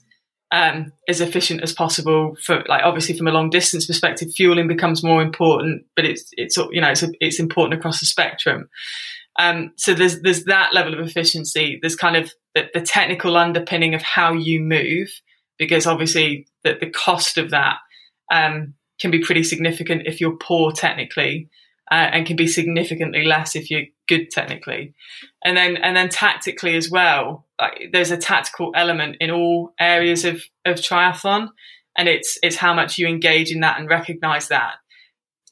um, 0.53 0.93
as 1.09 1.19
efficient 1.19 1.63
as 1.63 1.73
possible. 1.73 2.37
For 2.39 2.63
like 2.67 2.83
obviously 2.83 3.17
from 3.17 3.27
a 3.27 3.31
long 3.31 3.49
distance 3.49 3.87
perspective, 3.87 4.31
fueling 4.33 4.67
becomes 4.67 5.03
more 5.03 5.21
important, 5.21 5.85
but 5.95 6.05
it's 6.05 6.29
it's 6.33 6.55
you 6.71 6.79
know 6.79 6.91
it's 6.91 7.03
it's 7.19 7.39
important 7.39 7.79
across 7.79 7.99
the 7.99 8.05
spectrum. 8.05 8.69
Um, 9.39 9.73
so 9.77 9.95
there's 9.95 10.21
there's 10.21 10.43
that 10.45 10.73
level 10.73 10.93
of 10.93 11.05
efficiency. 11.05 11.79
There's 11.81 11.95
kind 11.95 12.15
of 12.15 12.31
the, 12.55 12.69
the 12.73 12.81
technical 12.81 13.37
underpinning 13.37 13.93
of 13.93 14.01
how 14.01 14.33
you 14.33 14.59
move, 14.59 15.09
because 15.57 15.87
obviously 15.87 16.47
the, 16.63 16.77
the 16.79 16.89
cost 16.89 17.37
of 17.37 17.51
that 17.51 17.77
um, 18.31 18.73
can 18.99 19.11
be 19.11 19.19
pretty 19.19 19.43
significant 19.43 20.03
if 20.05 20.21
you're 20.21 20.37
poor 20.37 20.71
technically 20.71 21.49
uh, 21.91 22.09
and 22.11 22.25
can 22.25 22.35
be 22.35 22.47
significantly 22.47 23.25
less 23.25 23.55
if 23.55 23.69
you're 23.69 23.83
good 24.07 24.31
technically. 24.31 24.93
And 25.43 25.57
then 25.57 25.77
and 25.77 25.95
then 25.95 26.09
tactically 26.09 26.75
as 26.75 26.89
well, 26.89 27.45
like 27.59 27.89
there's 27.91 28.11
a 28.11 28.17
tactical 28.17 28.71
element 28.75 29.17
in 29.19 29.31
all 29.31 29.73
areas 29.79 30.25
of 30.25 30.43
of 30.65 30.77
triathlon, 30.77 31.49
and 31.97 32.07
it's 32.07 32.37
it's 32.41 32.55
how 32.55 32.73
much 32.73 32.97
you 32.97 33.07
engage 33.07 33.51
in 33.51 33.59
that 33.61 33.79
and 33.79 33.89
recognize 33.89 34.47
that. 34.47 34.75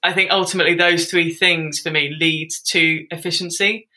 I 0.04 0.14
think 0.14 0.32
ultimately 0.32 0.74
those 0.74 1.12
three 1.12 1.34
things 1.34 1.80
for 1.80 1.92
me 1.92 2.16
lead 2.20 2.50
to 2.68 3.06
efficiency. 3.12 3.88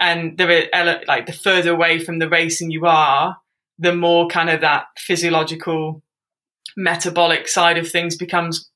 And 0.00 0.40
are 0.40 1.00
like 1.08 1.26
the 1.26 1.32
further 1.32 1.72
away 1.72 1.98
from 1.98 2.18
the 2.18 2.28
racing 2.28 2.70
you 2.70 2.86
are, 2.86 3.36
the 3.78 3.94
more 3.94 4.28
kind 4.28 4.50
of 4.50 4.60
that 4.60 4.86
physiological 4.96 6.02
metabolic 6.76 7.48
side 7.48 7.78
of 7.78 7.90
things 7.90 8.16
becomes 8.16 8.70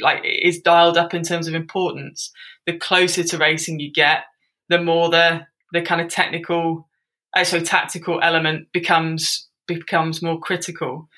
like 0.00 0.22
is 0.24 0.60
dialed 0.60 0.96
up 0.96 1.14
in 1.14 1.22
terms 1.22 1.48
of 1.48 1.54
importance. 1.54 2.30
The 2.66 2.76
closer 2.76 3.24
to 3.24 3.38
racing 3.38 3.80
you 3.80 3.92
get, 3.92 4.24
the 4.68 4.80
more 4.80 5.08
the 5.10 5.46
the 5.72 5.82
kind 5.82 6.00
of 6.00 6.08
technical, 6.08 6.88
uh, 7.34 7.44
so 7.44 7.60
tactical 7.60 8.20
element 8.22 8.68
becomes 8.72 9.48
becomes 9.66 10.22
more 10.22 10.38
critical. 10.38 11.08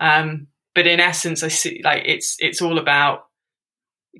Um, 0.00 0.48
but 0.74 0.86
in 0.86 1.00
essence, 1.00 1.42
I 1.42 1.48
see 1.48 1.80
like 1.84 2.02
it's 2.04 2.36
it's 2.38 2.62
all 2.62 2.78
about 2.78 3.26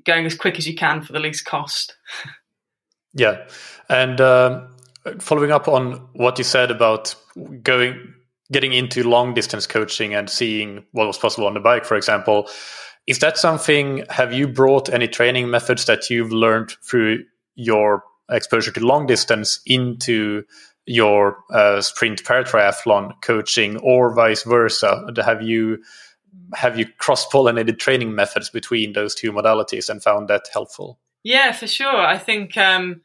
going 0.05 0.25
as 0.25 0.35
quick 0.35 0.57
as 0.57 0.67
you 0.67 0.75
can 0.75 1.03
for 1.03 1.13
the 1.13 1.19
least 1.19 1.45
cost. 1.45 1.95
yeah, 3.13 3.47
and 3.89 4.19
um, 4.21 4.67
following 5.19 5.51
up 5.51 5.67
on 5.67 6.07
what 6.13 6.37
you 6.37 6.43
said 6.43 6.71
about 6.71 7.15
going 7.61 8.13
getting 8.51 8.73
into 8.73 9.07
long 9.07 9.33
distance 9.33 9.65
coaching 9.65 10.13
and 10.13 10.29
seeing 10.29 10.85
what 10.91 11.07
was 11.07 11.17
possible 11.17 11.47
on 11.47 11.53
the 11.53 11.59
bike, 11.59 11.85
for 11.85 11.95
example. 11.95 12.47
Is 13.07 13.19
that 13.19 13.37
something? 13.37 14.05
Have 14.09 14.33
you 14.33 14.47
brought 14.47 14.89
any 14.89 15.07
training 15.07 15.49
methods 15.49 15.85
that 15.85 16.09
you've 16.09 16.31
learned 16.31 16.75
through 16.83 17.23
your 17.55 18.03
exposure 18.29 18.71
to 18.71 18.85
long 18.85 19.07
distance 19.07 19.59
into 19.65 20.43
your 20.85 21.37
uh, 21.51 21.81
sprint 21.81 22.23
paratriathlon 22.23 23.21
coaching, 23.21 23.77
or 23.77 24.13
vice 24.13 24.43
versa? 24.43 25.05
Have 25.23 25.41
you 25.41 25.83
have 26.55 26.79
you 26.79 26.85
cross 26.97 27.27
pollinated 27.27 27.79
training 27.79 28.15
methods 28.15 28.49
between 28.49 28.93
those 28.93 29.13
two 29.15 29.31
modalities 29.31 29.89
and 29.89 30.01
found 30.01 30.29
that 30.29 30.45
helpful? 30.53 30.99
Yeah, 31.23 31.51
for 31.51 31.67
sure. 31.67 31.97
I 31.97 32.17
think. 32.17 32.57
Um, 32.57 33.01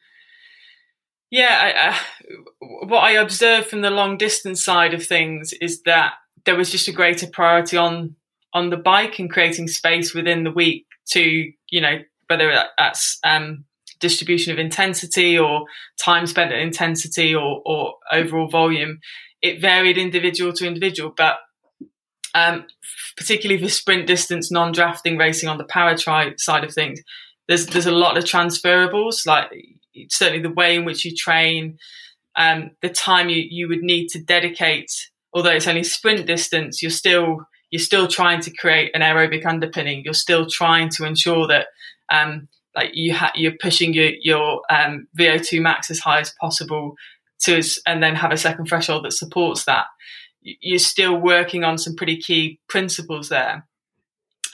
yeah, 1.30 1.58
I, 1.60 1.90
I, 1.90 2.86
what 2.86 3.04
I 3.04 3.12
observed 3.12 3.68
from 3.68 3.82
the 3.82 3.90
long 3.90 4.16
distance 4.16 4.64
side 4.64 4.94
of 4.94 5.04
things 5.04 5.52
is 5.60 5.82
that 5.82 6.14
there 6.46 6.56
was 6.56 6.70
just 6.70 6.88
a 6.88 6.92
greater 6.92 7.26
priority 7.26 7.76
on 7.76 8.16
on 8.54 8.70
the 8.70 8.78
bike 8.78 9.18
and 9.18 9.30
creating 9.30 9.68
space 9.68 10.14
within 10.14 10.42
the 10.42 10.50
week 10.50 10.86
to, 11.10 11.52
you 11.68 11.80
know, 11.82 11.98
whether 12.28 12.64
that's 12.78 13.18
um, 13.24 13.64
distribution 14.00 14.52
of 14.52 14.58
intensity 14.58 15.38
or 15.38 15.66
time 15.98 16.26
spent 16.26 16.52
at 16.52 16.58
intensity 16.58 17.34
or, 17.34 17.62
or 17.66 17.96
overall 18.10 18.48
volume, 18.48 19.00
it 19.42 19.60
varied 19.60 19.98
individual 19.98 20.52
to 20.54 20.66
individual. 20.66 21.12
But 21.14 21.36
um, 22.34 22.64
particularly 23.18 23.62
for 23.62 23.68
sprint 23.68 24.06
distance, 24.06 24.50
non-drafting 24.50 25.18
racing 25.18 25.48
on 25.48 25.58
the 25.58 25.64
paratri 25.64 26.38
side 26.40 26.64
of 26.64 26.72
things, 26.72 27.02
there's 27.48 27.66
there's 27.66 27.86
a 27.86 27.92
lot 27.92 28.16
of 28.16 28.24
transferables. 28.24 29.26
Like 29.26 29.50
certainly 30.08 30.42
the 30.42 30.52
way 30.52 30.76
in 30.76 30.84
which 30.84 31.04
you 31.04 31.14
train, 31.14 31.78
um, 32.36 32.70
the 32.82 32.90
time 32.90 33.28
you 33.28 33.44
you 33.48 33.68
would 33.68 33.82
need 33.82 34.08
to 34.08 34.22
dedicate. 34.22 35.10
Although 35.32 35.50
it's 35.50 35.66
only 35.66 35.82
sprint 35.82 36.26
distance, 36.26 36.82
you're 36.82 36.90
still 36.90 37.46
you're 37.70 37.80
still 37.80 38.08
trying 38.08 38.40
to 38.42 38.50
create 38.50 38.92
an 38.94 39.02
aerobic 39.02 39.44
underpinning. 39.44 40.04
You're 40.04 40.14
still 40.14 40.46
trying 40.46 40.88
to 40.90 41.04
ensure 41.04 41.46
that 41.48 41.66
um, 42.10 42.48
like 42.74 42.90
you 42.94 43.14
ha- 43.14 43.32
you're 43.34 43.56
pushing 43.60 43.92
your 43.92 44.10
your 44.20 44.62
um, 44.70 45.08
VO2 45.18 45.60
max 45.60 45.90
as 45.90 45.98
high 45.98 46.20
as 46.20 46.32
possible 46.40 46.96
to 47.40 47.62
and 47.86 48.02
then 48.02 48.14
have 48.14 48.32
a 48.32 48.36
second 48.36 48.66
threshold 48.66 49.04
that 49.04 49.12
supports 49.12 49.64
that. 49.64 49.86
You're 50.42 50.78
still 50.78 51.16
working 51.16 51.64
on 51.64 51.78
some 51.78 51.96
pretty 51.96 52.16
key 52.16 52.60
principles 52.68 53.28
there. 53.28 53.66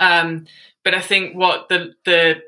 Um, 0.01 0.47
but 0.83 0.95
I 0.95 1.01
think 1.01 1.37
what 1.37 1.69
the 1.69 1.93
the 2.05 2.43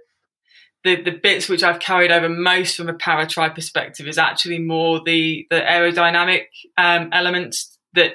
the, 0.87 1.03
the 1.03 1.11
bits 1.11 1.49
which 1.49 1.65
I've 1.65 1.81
carried 1.81 2.13
over 2.13 2.29
most 2.29 2.77
from 2.77 2.89
a 2.89 2.95
paratri 2.95 3.53
perspective 3.53 4.07
is 4.07 4.19
actually 4.19 4.61
more 4.61 5.03
the 5.05 5.45
the 5.51 5.61
aerodynamic 5.61 6.45
um, 6.79 7.11
elements 7.13 7.77
that 7.95 8.13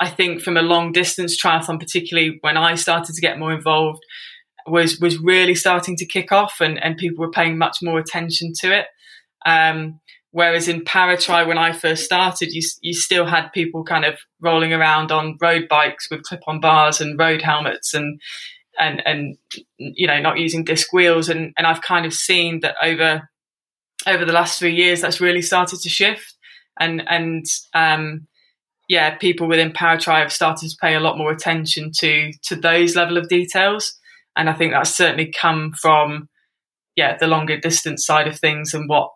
I 0.00 0.08
think 0.08 0.40
from 0.40 0.56
a 0.56 0.62
long 0.62 0.90
distance 0.90 1.40
triathlon, 1.40 1.78
particularly 1.78 2.38
when 2.40 2.56
I 2.56 2.76
started 2.76 3.14
to 3.14 3.20
get 3.20 3.38
more 3.38 3.52
involved, 3.52 4.02
was 4.66 4.98
was 4.98 5.18
really 5.18 5.54
starting 5.54 5.96
to 5.96 6.06
kick 6.06 6.32
off, 6.32 6.62
and 6.62 6.82
and 6.82 6.96
people 6.96 7.26
were 7.26 7.30
paying 7.30 7.58
much 7.58 7.78
more 7.82 7.98
attention 7.98 8.54
to 8.60 8.74
it. 8.74 8.86
Um, 9.44 10.00
whereas 10.30 10.66
in 10.66 10.84
paratri, 10.84 11.46
when 11.46 11.58
I 11.58 11.72
first 11.72 12.06
started, 12.06 12.52
you 12.52 12.62
you 12.80 12.94
still 12.94 13.26
had 13.26 13.52
people 13.52 13.84
kind 13.84 14.06
of 14.06 14.16
rolling 14.40 14.72
around 14.72 15.12
on 15.12 15.36
road 15.42 15.68
bikes 15.68 16.08
with 16.10 16.22
clip-on 16.22 16.58
bars 16.58 17.02
and 17.02 17.18
road 17.18 17.42
helmets 17.42 17.92
and 17.92 18.18
and 18.78 19.06
and 19.06 19.36
you 19.78 20.06
know 20.06 20.20
not 20.20 20.38
using 20.38 20.64
disc 20.64 20.92
wheels. 20.92 21.28
And 21.28 21.52
and 21.56 21.66
I've 21.66 21.82
kind 21.82 22.06
of 22.06 22.14
seen 22.14 22.60
that 22.60 22.76
over 22.82 23.28
over 24.06 24.24
the 24.24 24.32
last 24.32 24.58
three 24.58 24.74
years 24.74 25.00
that's 25.00 25.20
really 25.20 25.42
started 25.42 25.80
to 25.80 25.88
shift. 25.88 26.34
And 26.80 27.02
and 27.08 27.44
um, 27.74 28.26
yeah, 28.88 29.16
people 29.16 29.48
within 29.48 29.72
Paratri 29.72 30.20
have 30.20 30.32
started 30.32 30.70
to 30.70 30.76
pay 30.80 30.94
a 30.94 31.00
lot 31.00 31.18
more 31.18 31.30
attention 31.30 31.92
to 31.98 32.32
to 32.44 32.56
those 32.56 32.96
level 32.96 33.18
of 33.18 33.28
details, 33.28 33.98
and 34.36 34.48
I 34.48 34.54
think 34.54 34.72
that's 34.72 34.96
certainly 34.96 35.32
come 35.32 35.72
from 35.72 36.28
yeah 36.96 37.16
the 37.16 37.26
longer 37.26 37.58
distance 37.58 38.04
side 38.04 38.26
of 38.26 38.38
things 38.38 38.74
and 38.74 38.88
what 38.88 39.10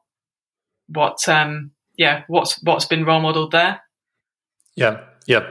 what 0.89 1.29
um 1.29 1.71
yeah 1.97 2.23
what's 2.29 2.63
what's 2.63 2.87
been 2.87 3.05
role 3.05 3.21
modeled 3.21 3.53
there. 3.53 3.81
Yeah, 4.77 5.01
yeah. 5.27 5.49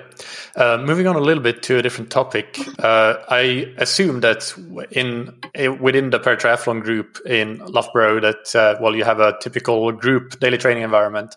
Uh, 0.55 0.77
moving 0.77 1.07
on 1.07 1.15
a 1.15 1.19
little 1.19 1.43
bit 1.43 1.63
to 1.63 1.77
a 1.77 1.81
different 1.81 2.09
topic, 2.09 2.59
uh, 2.79 3.15
I 3.29 3.73
assume 3.77 4.19
that 4.21 4.53
in 4.91 5.33
within 5.79 6.09
the 6.09 6.19
paratriathlon 6.19 6.81
group 6.81 7.19
in 7.25 7.59
Loughborough 7.59 8.19
that 8.19 8.55
uh, 8.55 8.77
well 8.81 8.95
you 8.95 9.03
have 9.03 9.19
a 9.19 9.37
typical 9.41 9.91
group 9.91 10.39
daily 10.39 10.57
training 10.57 10.83
environment. 10.83 11.35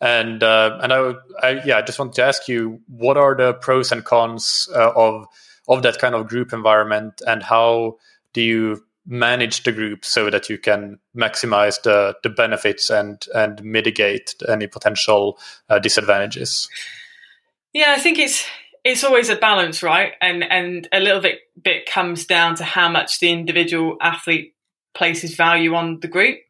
And 0.00 0.42
uh, 0.42 0.78
and 0.80 0.92
I, 0.92 1.14
I, 1.42 1.62
yeah, 1.64 1.78
I 1.78 1.82
just 1.82 1.98
wanted 1.98 2.14
to 2.14 2.24
ask 2.24 2.48
you, 2.48 2.80
what 2.86 3.16
are 3.16 3.34
the 3.34 3.54
pros 3.54 3.90
and 3.90 4.04
cons 4.04 4.68
uh, 4.74 4.92
of 4.94 5.26
of 5.68 5.82
that 5.82 5.98
kind 5.98 6.14
of 6.14 6.28
group 6.28 6.52
environment, 6.52 7.20
and 7.26 7.42
how 7.42 7.98
do 8.32 8.40
you 8.40 8.84
manage 9.06 9.62
the 9.62 9.72
group 9.72 10.04
so 10.04 10.30
that 10.30 10.48
you 10.48 10.58
can 10.58 10.98
maximize 11.16 11.82
the 11.82 12.14
the 12.22 12.30
benefits 12.30 12.90
and 12.90 13.26
and 13.34 13.62
mitigate 13.64 14.34
any 14.48 14.68
potential 14.68 15.38
uh, 15.68 15.80
disadvantages? 15.80 16.68
Yeah, 17.78 17.94
I 17.96 18.00
think 18.00 18.18
it's 18.18 18.44
it's 18.82 19.04
always 19.04 19.28
a 19.28 19.36
balance, 19.36 19.84
right? 19.84 20.14
And 20.20 20.42
and 20.42 20.88
a 20.92 20.98
little 20.98 21.20
bit 21.20 21.38
bit 21.62 21.86
comes 21.86 22.26
down 22.26 22.56
to 22.56 22.64
how 22.64 22.88
much 22.88 23.20
the 23.20 23.30
individual 23.30 23.96
athlete 24.00 24.56
places 24.94 25.36
value 25.36 25.76
on 25.76 26.00
the 26.00 26.08
group. 26.08 26.40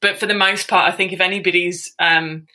but 0.00 0.16
for 0.16 0.26
the 0.26 0.34
most 0.46 0.68
part, 0.68 0.88
I 0.88 0.96
think 0.96 1.12
if 1.12 1.20
anybody's 1.20 1.92
um, 1.98 2.46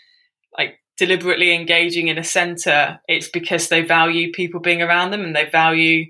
like 0.58 0.80
deliberately 0.98 1.54
engaging 1.54 2.08
in 2.08 2.18
a 2.18 2.24
center, 2.24 3.02
it's 3.10 3.28
because 3.28 3.68
they 3.68 3.82
value 3.82 4.32
people 4.32 4.62
being 4.62 4.82
around 4.82 5.12
them 5.12 5.26
and 5.26 5.36
they 5.36 5.50
value 5.50 6.06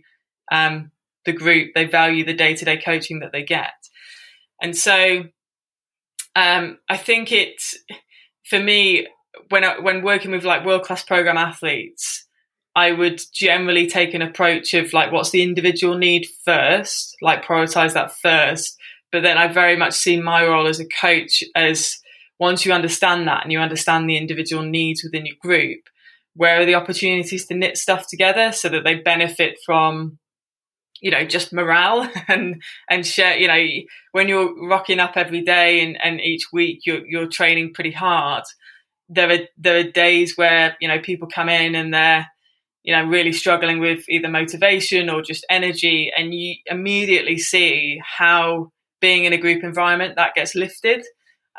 um, 0.51 0.91
the 1.25 1.33
group, 1.33 1.73
they 1.73 1.85
value 1.85 2.23
the 2.23 2.35
day 2.35 2.53
to 2.53 2.65
day 2.65 2.77
coaching 2.77 3.21
that 3.21 3.31
they 3.31 3.43
get. 3.43 3.73
And 4.61 4.77
so 4.77 5.23
um, 6.35 6.77
I 6.87 6.97
think 6.97 7.31
it's 7.31 7.79
for 8.43 8.59
me 8.59 9.07
when 9.53 9.63
I, 9.63 9.77
when 9.77 10.01
working 10.01 10.31
with 10.31 10.43
like 10.43 10.65
world 10.65 10.81
class 10.81 11.03
program 11.03 11.37
athletes, 11.37 12.25
I 12.75 12.91
would 12.91 13.21
generally 13.31 13.85
take 13.85 14.15
an 14.15 14.23
approach 14.23 14.73
of 14.73 14.93
like 14.93 15.11
what's 15.11 15.29
the 15.29 15.43
individual 15.43 15.95
need 15.95 16.25
first, 16.43 17.15
like 17.21 17.45
prioritize 17.45 17.93
that 17.93 18.15
first. 18.19 18.75
But 19.11 19.21
then 19.21 19.37
I 19.37 19.47
very 19.47 19.77
much 19.77 19.93
see 19.93 20.19
my 20.19 20.43
role 20.43 20.65
as 20.65 20.79
a 20.79 20.87
coach 20.87 21.43
as 21.55 21.99
once 22.39 22.65
you 22.65 22.73
understand 22.73 23.27
that 23.27 23.43
and 23.43 23.51
you 23.51 23.59
understand 23.59 24.09
the 24.09 24.17
individual 24.17 24.63
needs 24.63 25.03
within 25.03 25.27
your 25.27 25.35
group, 25.39 25.81
where 26.35 26.59
are 26.59 26.65
the 26.65 26.73
opportunities 26.73 27.45
to 27.45 27.53
knit 27.53 27.77
stuff 27.77 28.07
together 28.09 28.51
so 28.51 28.69
that 28.69 28.83
they 28.83 28.95
benefit 28.95 29.59
from 29.63 30.17
you 30.99 31.11
know 31.11 31.25
just 31.25 31.53
morale 31.53 32.09
and 32.27 32.59
and 32.89 33.05
share 33.05 33.37
you 33.37 33.47
know 33.47 33.63
when 34.13 34.27
you're 34.27 34.67
rocking 34.67 34.99
up 34.99 35.15
every 35.15 35.41
day 35.41 35.83
and, 35.83 35.95
and 36.03 36.21
each 36.21 36.47
week 36.51 36.79
you're 36.87 37.05
you're 37.05 37.27
training 37.27 37.71
pretty 37.71 37.91
hard 37.91 38.45
there 39.13 39.31
are 39.31 39.47
there 39.57 39.77
are 39.77 39.91
days 39.91 40.37
where 40.37 40.75
you 40.79 40.87
know 40.87 40.99
people 40.99 41.27
come 41.27 41.49
in 41.49 41.75
and 41.75 41.93
they're 41.93 42.27
you 42.83 42.95
know 42.95 43.05
really 43.05 43.31
struggling 43.31 43.79
with 43.79 44.07
either 44.09 44.29
motivation 44.29 45.09
or 45.09 45.21
just 45.21 45.45
energy 45.49 46.11
and 46.15 46.33
you 46.33 46.55
immediately 46.65 47.37
see 47.37 48.01
how 48.03 48.71
being 49.01 49.25
in 49.25 49.33
a 49.33 49.37
group 49.37 49.63
environment 49.63 50.15
that 50.15 50.35
gets 50.35 50.55
lifted 50.55 51.05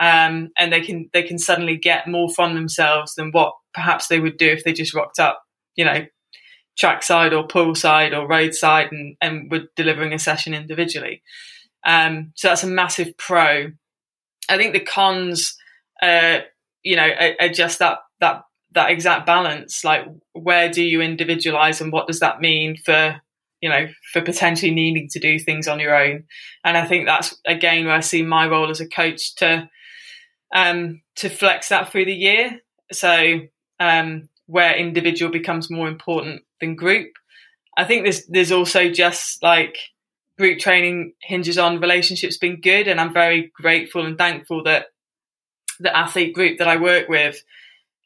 um, 0.00 0.50
and 0.58 0.72
they 0.72 0.80
can 0.80 1.08
they 1.12 1.22
can 1.22 1.38
suddenly 1.38 1.76
get 1.76 2.08
more 2.08 2.28
from 2.34 2.54
themselves 2.54 3.14
than 3.14 3.30
what 3.30 3.54
perhaps 3.72 4.08
they 4.08 4.20
would 4.20 4.36
do 4.36 4.48
if 4.48 4.64
they 4.64 4.72
just 4.72 4.94
rocked 4.94 5.18
up 5.18 5.42
you 5.76 5.84
know 5.84 6.04
trackside 6.76 7.32
or 7.32 7.46
poolside 7.46 8.16
or 8.16 8.26
roadside 8.26 8.90
and, 8.90 9.16
and 9.20 9.50
were 9.50 9.64
delivering 9.76 10.12
a 10.12 10.18
session 10.18 10.54
individually. 10.54 11.22
Um, 11.86 12.32
so 12.34 12.48
that's 12.48 12.64
a 12.64 12.68
massive 12.68 13.16
pro. 13.16 13.70
I 14.48 14.56
think 14.56 14.72
the 14.72 14.80
cons, 14.80 15.56
uh, 16.02 16.40
you 16.84 16.96
know, 16.96 17.08
are, 17.08 17.32
are, 17.40 17.48
just 17.48 17.80
that 17.80 17.98
that 18.20 18.42
that 18.72 18.90
exact 18.90 19.26
balance. 19.26 19.84
Like, 19.84 20.06
where 20.32 20.70
do 20.70 20.82
you 20.82 21.00
individualize, 21.00 21.80
and 21.80 21.92
what 21.92 22.06
does 22.06 22.20
that 22.20 22.40
mean 22.40 22.76
for 22.84 23.20
you 23.60 23.70
know 23.70 23.88
for 24.12 24.20
potentially 24.20 24.72
needing 24.72 25.08
to 25.10 25.18
do 25.18 25.38
things 25.38 25.66
on 25.66 25.80
your 25.80 25.96
own? 25.96 26.24
And 26.62 26.76
I 26.76 26.86
think 26.86 27.06
that's 27.06 27.36
again 27.46 27.86
where 27.86 27.94
I 27.94 28.00
see 28.00 28.22
my 28.22 28.46
role 28.46 28.70
as 28.70 28.80
a 28.80 28.88
coach 28.88 29.34
to 29.36 29.68
um, 30.54 31.00
to 31.16 31.28
flex 31.28 31.70
that 31.70 31.90
through 31.90 32.04
the 32.04 32.14
year. 32.14 32.60
So 32.92 33.40
um, 33.80 34.28
where 34.46 34.76
individual 34.76 35.32
becomes 35.32 35.70
more 35.70 35.88
important 35.88 36.42
than 36.60 36.76
group. 36.76 37.10
I 37.76 37.84
think 37.84 38.04
there's 38.04 38.26
there's 38.26 38.52
also 38.52 38.90
just 38.90 39.42
like 39.42 39.78
group 40.38 40.58
training 40.58 41.12
hinges 41.22 41.58
on 41.58 41.80
relationships 41.80 42.38
being 42.38 42.60
good, 42.60 42.88
and 42.88 43.00
I'm 43.00 43.12
very 43.12 43.52
grateful 43.54 44.04
and 44.04 44.18
thankful 44.18 44.62
that 44.64 44.86
the 45.80 45.96
athlete 45.96 46.34
group 46.34 46.58
that 46.58 46.68
I 46.68 46.76
work 46.76 47.08
with 47.08 47.42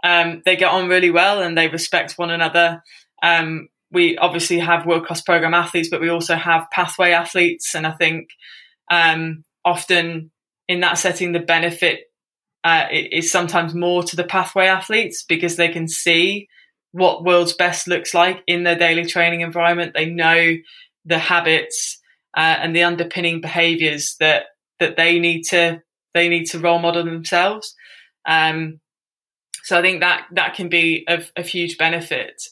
um, 0.04 0.42
they 0.44 0.57
get 0.57 0.70
on 0.70 0.88
really 0.88 1.11
well 1.11 1.42
and 1.42 1.57
they 1.57 1.68
respect 1.68 2.18
one 2.18 2.31
another. 2.31 2.83
Um, 3.22 3.68
we 3.90 4.16
obviously 4.18 4.59
have 4.59 4.87
world 4.87 5.07
class 5.07 5.22
program 5.22 5.54
athletes, 5.54 5.88
but 5.90 6.00
we 6.00 6.09
also 6.09 6.37
have 6.37 6.70
pathway 6.70 7.12
athletes, 7.12 7.74
and 7.74 7.87
I 7.87 7.92
think 7.92 8.28
um, 8.90 9.44
often 9.64 10.31
in 10.68 10.81
that 10.81 10.98
setting 10.98 11.33
the 11.33 11.40
benefit 11.40 12.00
uh, 12.64 12.87
is 12.90 13.33
sometimes 13.33 13.74
more 13.74 14.02
to 14.02 14.16
the 14.16 14.24
pathway 14.24 14.66
athletes 14.66 15.24
because 15.26 15.57
they 15.57 15.68
can 15.68 15.88
see 15.88 16.48
what 16.92 17.24
world's 17.24 17.54
best 17.54 17.88
looks 17.88 18.12
like 18.12 18.42
in 18.46 18.64
their 18.64 18.76
daily 18.76 19.07
training 19.07 19.40
environment. 19.40 19.92
They 19.94 20.07
know 20.07 20.57
the 21.07 21.18
habits 21.18 21.98
uh, 22.37 22.40
and 22.61 22.76
the 22.76 22.83
underpinning 22.83 23.40
behaviors 23.40 24.16
that 24.20 24.44
that 24.81 24.96
they 24.96 25.18
need 25.18 25.42
to 25.44 25.83
they 26.14 26.29
need 26.29 26.47
to 26.47 26.59
role 26.59 26.79
model 26.79 27.05
themselves. 27.05 27.75
Um, 28.27 28.81
so 29.62 29.79
I 29.79 29.83
think 29.83 30.01
that 30.01 30.27
that 30.33 30.55
can 30.55 30.68
be 30.68 31.05
of, 31.09 31.31
of 31.37 31.47
huge 31.47 31.79
benefit. 31.79 32.42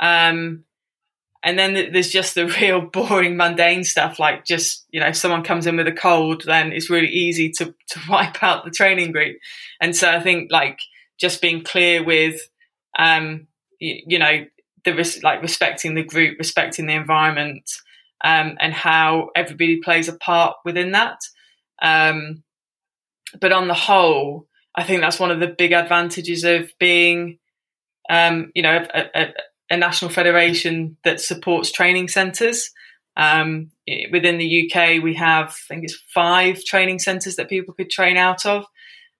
Um, 0.00 0.64
and 1.42 1.58
then 1.58 1.92
there's 1.92 2.10
just 2.10 2.34
the 2.34 2.46
real 2.60 2.80
boring, 2.80 3.36
mundane 3.36 3.84
stuff, 3.84 4.18
like 4.18 4.44
just, 4.44 4.86
you 4.90 5.00
know, 5.00 5.08
if 5.08 5.16
someone 5.16 5.44
comes 5.44 5.66
in 5.66 5.76
with 5.76 5.86
a 5.86 5.92
cold, 5.92 6.44
then 6.46 6.72
it's 6.72 6.90
really 6.90 7.08
easy 7.08 7.50
to, 7.52 7.74
to 7.90 8.00
wipe 8.08 8.42
out 8.42 8.64
the 8.64 8.70
training 8.70 9.12
group. 9.12 9.36
And 9.80 9.94
so 9.94 10.10
I 10.10 10.20
think 10.20 10.50
like 10.50 10.80
just 11.18 11.42
being 11.42 11.62
clear 11.62 12.02
with, 12.02 12.40
um, 12.98 13.46
you, 13.78 14.02
you 14.06 14.18
know, 14.18 14.46
the 14.84 14.94
res- 14.94 15.22
like 15.22 15.42
respecting 15.42 15.94
the 15.94 16.02
group, 16.02 16.38
respecting 16.38 16.86
the 16.86 16.94
environment, 16.94 17.70
um, 18.22 18.56
and 18.58 18.72
how 18.72 19.30
everybody 19.36 19.80
plays 19.80 20.08
a 20.08 20.16
part 20.16 20.56
within 20.64 20.92
that. 20.92 21.20
Um, 21.82 22.42
but 23.40 23.52
on 23.52 23.68
the 23.68 23.74
whole, 23.74 24.46
I 24.74 24.84
think 24.84 25.00
that's 25.00 25.20
one 25.20 25.30
of 25.30 25.40
the 25.40 25.48
big 25.48 25.72
advantages 25.72 26.44
of 26.44 26.70
being, 26.78 27.38
um, 28.10 28.50
you 28.54 28.62
know, 28.62 28.86
a, 28.92 29.04
a, 29.14 29.26
a 29.70 29.76
national 29.76 30.10
federation 30.10 30.96
that 31.04 31.20
supports 31.20 31.70
training 31.70 32.08
centres. 32.08 32.70
Um, 33.16 33.70
within 34.10 34.38
the 34.38 34.68
UK, 34.68 35.02
we 35.02 35.14
have, 35.14 35.48
I 35.48 35.74
think 35.74 35.84
it's 35.84 36.02
five 36.12 36.64
training 36.64 36.98
centres 36.98 37.36
that 37.36 37.48
people 37.48 37.74
could 37.74 37.90
train 37.90 38.16
out 38.16 38.44
of. 38.44 38.64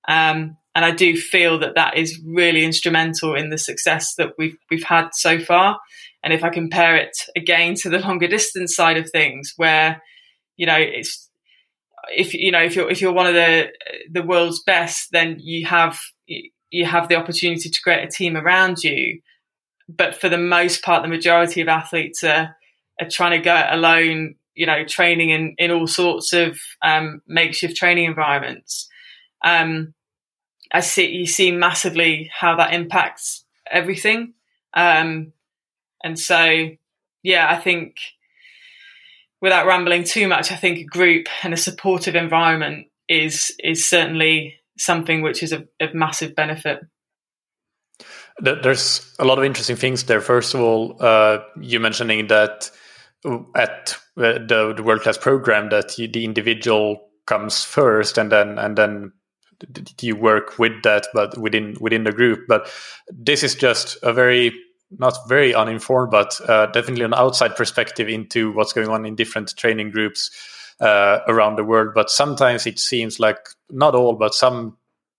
Um, 0.08 0.56
and 0.74 0.84
I 0.84 0.90
do 0.90 1.16
feel 1.16 1.58
that 1.60 1.76
that 1.76 1.96
is 1.96 2.20
really 2.26 2.64
instrumental 2.64 3.34
in 3.34 3.50
the 3.50 3.58
success 3.58 4.14
that 4.16 4.32
we've 4.36 4.56
we've 4.70 4.82
had 4.82 5.10
so 5.12 5.38
far. 5.38 5.78
And 6.22 6.32
if 6.32 6.42
I 6.42 6.48
compare 6.48 6.96
it 6.96 7.16
again 7.36 7.74
to 7.76 7.90
the 7.90 8.00
longer 8.00 8.26
distance 8.26 8.74
side 8.74 8.96
of 8.96 9.08
things, 9.10 9.52
where 9.56 10.02
you 10.56 10.66
know 10.66 10.76
it's 10.76 11.30
if 12.10 12.34
you 12.34 12.50
know 12.50 12.62
if 12.62 12.76
you're 12.76 12.90
if 12.90 13.00
you're 13.00 13.12
one 13.12 13.26
of 13.26 13.34
the 13.34 13.68
the 14.10 14.22
world's 14.22 14.62
best, 14.62 15.10
then 15.12 15.36
you 15.40 15.66
have 15.66 15.98
you 16.70 16.84
have 16.84 17.08
the 17.08 17.16
opportunity 17.16 17.68
to 17.68 17.82
create 17.82 18.04
a 18.04 18.10
team 18.10 18.36
around 18.36 18.82
you 18.82 19.20
but 19.88 20.14
for 20.14 20.28
the 20.28 20.38
most 20.38 20.82
part, 20.82 21.02
the 21.02 21.08
majority 21.08 21.60
of 21.60 21.68
athletes 21.68 22.24
are, 22.24 22.56
are 23.00 23.08
trying 23.08 23.32
to 23.32 23.44
go 23.44 23.54
it 23.54 23.66
alone, 23.70 24.36
you 24.54 24.66
know, 24.66 24.84
training 24.84 25.30
in, 25.30 25.54
in 25.58 25.70
all 25.70 25.86
sorts 25.86 26.32
of 26.32 26.58
um, 26.82 27.20
makeshift 27.26 27.76
training 27.76 28.04
environments. 28.04 28.88
Um, 29.44 29.94
I 30.72 30.80
see 30.80 31.10
you 31.10 31.26
see 31.26 31.52
massively 31.52 32.30
how 32.34 32.56
that 32.56 32.72
impacts 32.72 33.44
everything. 33.70 34.34
Um, 34.72 35.32
and 36.02 36.18
so, 36.18 36.70
yeah, 37.22 37.46
I 37.50 37.56
think 37.56 37.96
without 39.44 39.66
rambling 39.66 40.04
too 40.04 40.26
much, 40.26 40.50
I 40.50 40.56
think 40.56 40.78
a 40.78 40.84
group 40.84 41.26
and 41.42 41.52
a 41.52 41.58
supportive 41.58 42.14
environment 42.14 42.86
is 43.10 43.54
is 43.62 43.86
certainly 43.86 44.54
something 44.78 45.20
which 45.20 45.42
is 45.42 45.52
of, 45.52 45.68
massive 45.92 46.34
benefit. 46.34 46.80
There's 48.40 49.14
a 49.18 49.24
lot 49.24 49.38
of 49.38 49.44
interesting 49.44 49.76
things 49.76 50.04
there. 50.04 50.22
First 50.22 50.54
of 50.54 50.60
all, 50.60 50.96
uh, 50.98 51.40
you 51.60 51.78
mentioning 51.78 52.26
that 52.28 52.70
at 53.54 53.96
the, 54.16 54.74
the 54.76 54.82
world 54.82 55.02
class 55.02 55.18
program 55.18 55.68
that 55.68 55.94
the 55.96 56.24
individual 56.24 57.10
comes 57.26 57.64
first, 57.64 58.16
and 58.16 58.32
then 58.32 58.58
and 58.58 58.78
then 58.78 59.12
you 60.00 60.16
work 60.16 60.58
with 60.58 60.82
that, 60.84 61.06
but 61.12 61.36
within 61.36 61.76
within 61.80 62.04
the 62.04 62.12
group. 62.12 62.40
But 62.48 62.72
this 63.10 63.42
is 63.42 63.54
just 63.54 63.98
a 64.02 64.14
very 64.14 64.52
not 64.98 65.16
very 65.28 65.54
uninformed, 65.54 66.10
but 66.10 66.38
uh, 66.48 66.66
definitely 66.66 67.04
an 67.04 67.14
outside 67.14 67.56
perspective 67.56 68.08
into 68.08 68.52
what's 68.52 68.72
going 68.72 68.88
on 68.88 69.04
in 69.04 69.14
different 69.14 69.56
training 69.56 69.90
groups 69.90 70.30
uh, 70.80 71.20
around 71.28 71.56
the 71.56 71.64
world. 71.64 71.92
But 71.94 72.10
sometimes 72.10 72.66
it 72.66 72.78
seems 72.78 73.20
like 73.20 73.38
not 73.70 73.94
all, 73.94 74.14
but 74.14 74.34
some 74.34 74.76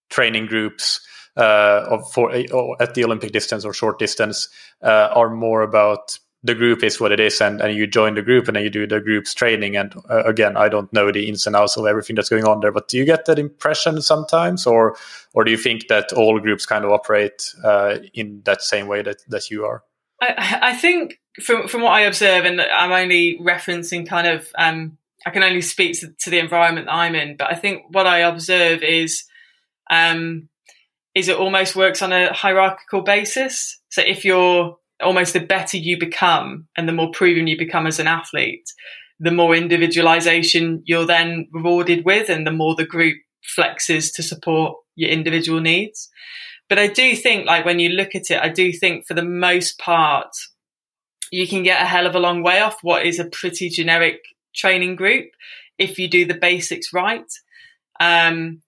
training 0.09 0.47
groups 0.47 1.05
uh, 1.38 1.85
of 1.89 2.11
for 2.11 2.31
at 2.79 2.93
the 2.93 3.03
Olympic 3.03 3.31
distance 3.31 3.65
or 3.65 3.73
short 3.73 3.99
distance 3.99 4.49
uh, 4.81 5.09
are 5.13 5.29
more 5.29 5.61
about 5.61 6.17
the 6.45 6.53
group 6.53 6.84
is 6.84 6.99
what 6.99 7.12
it 7.12 7.19
is 7.19 7.41
and, 7.41 7.60
and 7.60 7.75
you 7.75 7.88
join 7.88 8.13
the 8.13 8.21
group 8.21 8.47
and 8.47 8.55
then 8.55 8.63
you 8.63 8.69
do 8.69 8.86
the 8.86 9.01
group's 9.01 9.34
training 9.34 9.75
and 9.75 9.95
uh, 10.10 10.23
again 10.23 10.55
i 10.55 10.69
don't 10.69 10.91
know 10.93 11.12
the 11.12 11.27
ins 11.27 11.47
and 11.47 11.55
outs 11.55 11.75
of 11.75 11.86
everything 11.86 12.15
that's 12.15 12.29
going 12.29 12.45
on 12.45 12.60
there 12.60 12.71
but 12.71 12.88
do 12.88 12.97
you 12.97 13.05
get 13.05 13.25
that 13.25 13.39
impression 13.39 14.01
sometimes 14.01 14.67
or 14.67 14.95
or 15.34 15.43
do 15.43 15.51
you 15.51 15.58
think 15.58 15.88
that 15.88 16.13
all 16.13 16.39
groups 16.39 16.65
kind 16.65 16.86
of 16.86 16.91
operate 16.91 17.53
uh, 17.63 17.97
in 18.13 18.41
that 18.45 18.62
same 18.62 18.88
way 18.88 19.01
that, 19.01 19.17
that 19.27 19.49
you 19.49 19.65
are 19.65 19.84
I, 20.21 20.60
I, 20.62 20.73
think 20.75 21.19
from 21.41 21.67
from 21.67 21.81
what 21.81 21.93
i 21.93 22.01
observe 22.01 22.45
and 22.45 22.62
i'm 22.62 22.91
only 22.91 23.39
referencing 23.41 24.08
kind 24.08 24.27
of 24.27 24.47
um, 24.58 24.97
i 25.25 25.31
can 25.31 25.43
only 25.43 25.62
speak 25.62 25.99
to, 25.99 26.13
to, 26.19 26.29
the 26.29 26.39
environment 26.39 26.88
i'm 26.91 27.15
in 27.15 27.38
but 27.38 27.51
i 27.51 27.55
think 27.55 27.84
what 27.89 28.05
i 28.05 28.19
observe 28.19 28.84
is 28.84 29.23
um, 29.89 30.49
is 31.15 31.29
it 31.29 31.38
almost 31.38 31.75
works 31.75 32.01
on 32.01 32.12
a 32.12 32.34
hierarchical 32.34 33.01
basis. 33.01 33.79
So 33.89 34.01
if 34.01 34.25
you're 34.25 34.77
almost 35.01 35.34
the 35.34 35.39
better 35.39 35.77
you 35.77 35.97
become 35.97 36.67
and 36.77 36.88
the 36.88 36.93
more 36.93 37.12
proven 37.12 37.47
you 37.47 37.58
become 37.58 37.88
as 37.88 37.99
an 37.99 38.08
athlete, 38.08 38.71
the 39.19 39.31
more 39.31 39.55
individualization 39.55 40.81
you're 40.86 41.05
then 41.05 41.47
rewarded 41.51 42.05
with 42.05 42.29
and 42.29 42.45
the 42.45 42.51
more 42.51 42.75
the 42.75 42.86
group 42.86 43.17
flexes 43.58 44.13
to 44.13 44.23
support 44.23 44.77
your 44.95 45.10
individual 45.10 45.60
needs. 45.60 46.10
But 46.67 46.79
I 46.79 46.88
do 46.88 47.15
think, 47.15 47.45
like, 47.45 47.65
when 47.65 47.79
you 47.79 47.89
look 47.89 48.15
at 48.15 48.31
it, 48.31 48.41
I 48.41 48.49
do 48.49 48.73
think 48.73 49.05
for 49.05 49.13
the 49.13 49.23
most 49.23 49.77
part, 49.77 50.36
you 51.31 51.47
can 51.47 51.63
get 51.63 51.81
a 51.81 51.86
hell 51.86 52.08
of 52.08 52.15
a 52.15 52.19
long 52.19 52.41
way 52.43 52.60
off 52.60 52.77
what 52.81 53.05
is 53.05 53.19
a 53.19 53.25
pretty 53.25 53.69
generic 53.69 54.19
training 54.53 54.95
group 54.95 55.27
if 55.77 55.99
you 55.99 56.08
do 56.08 56.25
the 56.25 56.34
basics 56.34 56.93
right. 56.93 57.31
Um, 57.99 58.62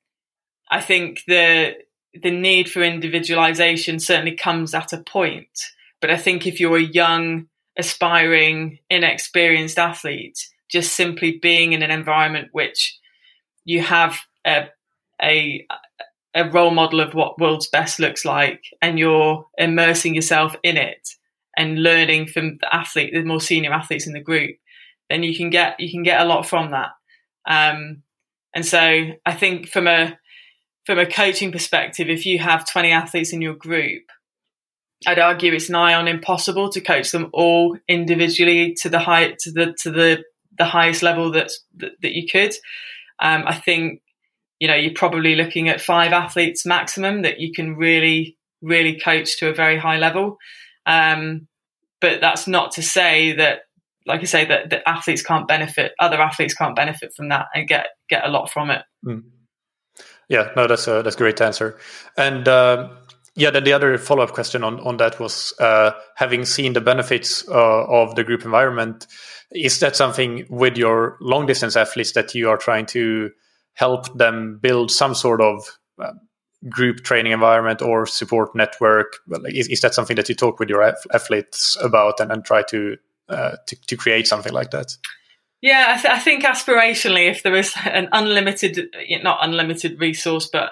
I 0.69 0.81
think 0.81 1.23
the 1.27 1.75
the 2.13 2.31
need 2.31 2.69
for 2.69 2.81
individualization 2.81 3.99
certainly 3.99 4.35
comes 4.35 4.73
at 4.73 4.93
a 4.93 4.97
point, 4.97 5.71
but 6.01 6.09
I 6.09 6.17
think 6.17 6.45
if 6.45 6.59
you're 6.59 6.77
a 6.77 6.81
young, 6.81 7.47
aspiring, 7.77 8.79
inexperienced 8.89 9.79
athlete, 9.79 10.39
just 10.69 10.93
simply 10.93 11.39
being 11.41 11.73
in 11.73 11.83
an 11.83 11.91
environment 11.91 12.49
which 12.51 12.97
you 13.65 13.81
have 13.81 14.19
a, 14.45 14.69
a 15.21 15.65
a 16.35 16.49
role 16.51 16.71
model 16.71 16.99
of 16.99 17.15
what 17.15 17.39
world's 17.39 17.67
best 17.67 17.99
looks 17.99 18.23
like 18.23 18.61
and 18.81 18.99
you're 18.99 19.47
immersing 19.57 20.13
yourself 20.13 20.55
in 20.61 20.77
it 20.77 21.09
and 21.57 21.81
learning 21.81 22.27
from 22.27 22.57
the 22.61 22.75
athlete 22.75 23.11
the 23.11 23.23
more 23.23 23.41
senior 23.41 23.73
athletes 23.73 24.05
in 24.05 24.13
the 24.13 24.19
group 24.19 24.55
then 25.09 25.23
you 25.23 25.35
can 25.35 25.49
get 25.49 25.79
you 25.79 25.89
can 25.89 26.03
get 26.03 26.21
a 26.21 26.25
lot 26.25 26.45
from 26.45 26.71
that. 26.71 26.91
Um, 27.47 28.03
and 28.53 28.65
so 28.65 28.79
i 29.25 29.33
think 29.33 29.67
from 29.67 29.87
a 29.87 30.17
from 30.85 30.99
a 30.99 31.05
coaching 31.05 31.51
perspective 31.51 32.09
if 32.09 32.25
you 32.25 32.39
have 32.39 32.69
20 32.69 32.91
athletes 32.91 33.31
in 33.31 33.41
your 33.41 33.53
group 33.53 34.03
i'd 35.05 35.19
argue 35.19 35.53
it's 35.53 35.69
nigh 35.69 35.93
on 35.93 36.07
impossible 36.07 36.69
to 36.69 36.81
coach 36.81 37.11
them 37.11 37.29
all 37.33 37.77
individually 37.87 38.73
to 38.73 38.89
the 38.89 38.99
high 38.99 39.35
to 39.39 39.51
the 39.51 39.73
to 39.79 39.91
the 39.91 40.23
the 40.57 40.65
highest 40.65 41.03
level 41.03 41.31
that's, 41.31 41.63
that 41.75 41.91
that 42.01 42.13
you 42.13 42.27
could 42.27 42.53
um, 43.19 43.43
i 43.45 43.53
think 43.53 44.01
you 44.59 44.67
know, 44.67 44.75
you're 44.75 44.93
probably 44.93 45.35
looking 45.35 45.69
at 45.69 45.81
five 45.81 46.13
athletes 46.13 46.65
maximum 46.65 47.21
that 47.21 47.39
you 47.39 47.51
can 47.51 47.75
really, 47.75 48.37
really 48.61 48.99
coach 48.99 49.37
to 49.39 49.49
a 49.49 49.53
very 49.53 49.77
high 49.77 49.97
level. 49.97 50.37
Um, 50.85 51.47
but 52.01 52.21
that's 52.21 52.47
not 52.47 52.71
to 52.73 52.83
say 52.83 53.33
that, 53.33 53.61
like 54.05 54.21
I 54.21 54.25
say, 54.25 54.45
that, 54.45 54.69
that 54.69 54.87
athletes 54.87 55.21
can't 55.21 55.47
benefit, 55.47 55.91
other 55.99 56.19
athletes 56.19 56.53
can't 56.53 56.75
benefit 56.75 57.13
from 57.15 57.29
that 57.29 57.47
and 57.53 57.67
get 57.67 57.87
get 58.09 58.25
a 58.25 58.29
lot 58.29 58.49
from 58.49 58.69
it. 58.71 58.83
Mm. 59.05 59.23
Yeah, 60.29 60.51
no, 60.55 60.67
that's 60.67 60.87
a 60.87 61.01
that's 61.03 61.15
a 61.15 61.19
great 61.19 61.41
answer. 61.41 61.77
And 62.17 62.47
uh, 62.47 62.89
yeah, 63.37 63.51
then 63.51 63.63
the 63.63 63.73
other 63.73 63.97
follow 63.99 64.23
up 64.23 64.33
question 64.33 64.63
on 64.63 64.79
on 64.79 64.97
that 64.97 65.19
was 65.19 65.53
uh, 65.59 65.91
having 66.15 66.43
seen 66.43 66.73
the 66.73 66.81
benefits 66.81 67.47
uh, 67.47 67.85
of 67.85 68.15
the 68.15 68.23
group 68.23 68.43
environment. 68.43 69.05
Is 69.51 69.79
that 69.79 69.95
something 69.95 70.45
with 70.49 70.75
your 70.75 71.17
long 71.21 71.45
distance 71.45 71.75
athletes 71.75 72.13
that 72.13 72.33
you 72.33 72.49
are 72.49 72.57
trying 72.57 72.87
to 72.87 73.29
help 73.73 74.17
them 74.17 74.57
build 74.59 74.89
some 74.89 75.13
sort 75.13 75.39
of 75.39 75.77
uh, 76.01 76.13
group 76.67 77.03
training 77.03 77.31
environment 77.31 77.83
or 77.83 78.07
support 78.07 78.55
network? 78.55 79.17
Is, 79.45 79.67
is 79.67 79.81
that 79.81 79.93
something 79.93 80.15
that 80.15 80.27
you 80.29 80.35
talk 80.35 80.59
with 80.59 80.67
your 80.67 80.81
athletes 81.13 81.77
about 81.81 82.19
and, 82.19 82.31
and 82.31 82.43
try 82.43 82.63
to, 82.63 82.97
uh, 83.29 83.57
to, 83.67 83.75
to 83.87 83.95
create 83.95 84.27
something 84.27 84.51
like 84.51 84.71
that? 84.71 84.97
Yeah, 85.61 85.95
I, 85.95 86.01
th- 86.01 86.13
I, 86.13 86.19
think 86.19 86.43
aspirationally, 86.43 87.29
if 87.29 87.43
there 87.43 87.55
is 87.55 87.73
an 87.85 88.09
unlimited, 88.11 88.89
not 89.23 89.39
unlimited 89.41 89.99
resource, 89.99 90.49
but 90.51 90.71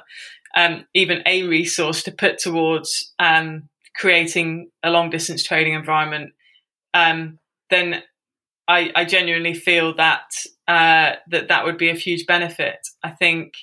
um, 0.55 0.85
even 0.93 1.21
a 1.25 1.43
resource 1.43 2.03
to 2.03 2.11
put 2.11 2.37
towards 2.37 3.13
um, 3.19 3.69
creating 3.95 4.69
a 4.83 4.89
long 4.89 5.09
distance 5.09 5.43
training 5.43 5.73
environment, 5.73 6.33
um, 6.93 7.39
then 7.69 8.01
I, 8.67 8.91
I 8.95 9.05
genuinely 9.05 9.53
feel 9.53 9.95
that 9.95 10.25
uh, 10.67 11.13
that 11.29 11.49
that 11.49 11.65
would 11.65 11.77
be 11.77 11.89
a 11.89 11.95
huge 11.95 12.25
benefit. 12.25 12.79
I 13.03 13.11
think 13.11 13.53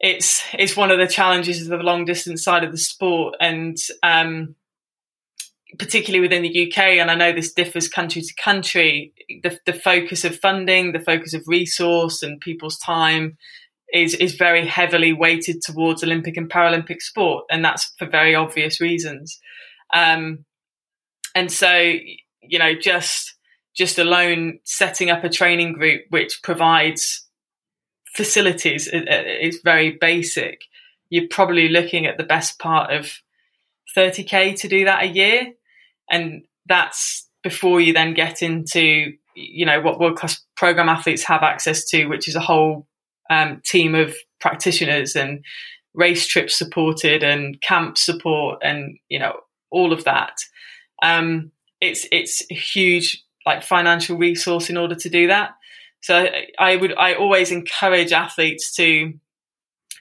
it's 0.00 0.42
it's 0.54 0.76
one 0.76 0.90
of 0.90 0.98
the 0.98 1.06
challenges 1.06 1.62
of 1.62 1.68
the 1.68 1.84
long 1.84 2.04
distance 2.04 2.42
side 2.42 2.64
of 2.64 2.72
the 2.72 2.78
sport, 2.78 3.36
and 3.40 3.76
um, 4.02 4.56
particularly 5.78 6.20
within 6.20 6.42
the 6.42 6.66
UK. 6.66 6.78
And 6.78 7.10
I 7.10 7.14
know 7.14 7.32
this 7.32 7.52
differs 7.52 7.88
country 7.88 8.22
to 8.22 8.34
country. 8.42 9.12
The, 9.42 9.58
the 9.66 9.72
focus 9.74 10.24
of 10.24 10.38
funding, 10.38 10.92
the 10.92 11.00
focus 11.00 11.34
of 11.34 11.44
resource, 11.46 12.22
and 12.22 12.40
people's 12.40 12.78
time 12.78 13.36
is 13.92 14.14
is 14.14 14.34
very 14.34 14.66
heavily 14.66 15.12
weighted 15.12 15.62
towards 15.62 16.02
Olympic 16.02 16.36
and 16.36 16.50
Paralympic 16.50 17.00
sport, 17.00 17.44
and 17.50 17.64
that's 17.64 17.92
for 17.98 18.06
very 18.06 18.34
obvious 18.34 18.80
reasons. 18.80 19.38
Um, 19.94 20.44
and 21.34 21.50
so, 21.50 21.94
you 22.42 22.58
know, 22.58 22.74
just 22.74 23.34
just 23.74 23.98
alone 23.98 24.58
setting 24.64 25.10
up 25.10 25.24
a 25.24 25.28
training 25.28 25.72
group 25.72 26.02
which 26.10 26.40
provides 26.42 27.26
facilities 28.14 28.88
is 28.92 29.60
very 29.62 29.96
basic. 30.00 30.62
You're 31.08 31.28
probably 31.28 31.68
looking 31.68 32.06
at 32.06 32.18
the 32.18 32.24
best 32.24 32.58
part 32.58 32.92
of 32.92 33.12
30k 33.96 34.58
to 34.60 34.68
do 34.68 34.84
that 34.84 35.04
a 35.04 35.06
year, 35.06 35.52
and 36.10 36.42
that's 36.66 37.28
before 37.42 37.80
you 37.80 37.92
then 37.92 38.14
get 38.14 38.42
into 38.42 39.12
you 39.34 39.64
know 39.64 39.80
what 39.80 39.98
world 39.98 40.16
class 40.16 40.44
program 40.56 40.88
athletes 40.88 41.22
have 41.24 41.42
access 41.42 41.88
to, 41.90 42.06
which 42.06 42.28
is 42.28 42.36
a 42.36 42.40
whole 42.40 42.86
um, 43.30 43.62
team 43.64 43.94
of 43.94 44.14
practitioners 44.40 45.16
and 45.16 45.44
race 45.94 46.26
trips 46.26 46.56
supported 46.56 47.22
and 47.22 47.60
camp 47.62 47.96
support 47.96 48.58
and 48.62 48.98
you 49.08 49.18
know 49.18 49.40
all 49.70 49.92
of 49.92 50.04
that. 50.04 50.36
Um, 51.02 51.52
it's 51.80 52.06
it's 52.12 52.42
a 52.50 52.54
huge 52.54 53.24
like 53.46 53.62
financial 53.62 54.18
resource 54.18 54.68
in 54.68 54.76
order 54.76 54.94
to 54.94 55.08
do 55.08 55.28
that. 55.28 55.52
So 56.02 56.28
I 56.58 56.76
would 56.76 56.94
I 56.96 57.14
always 57.14 57.50
encourage 57.50 58.12
athletes 58.12 58.74
to 58.76 59.14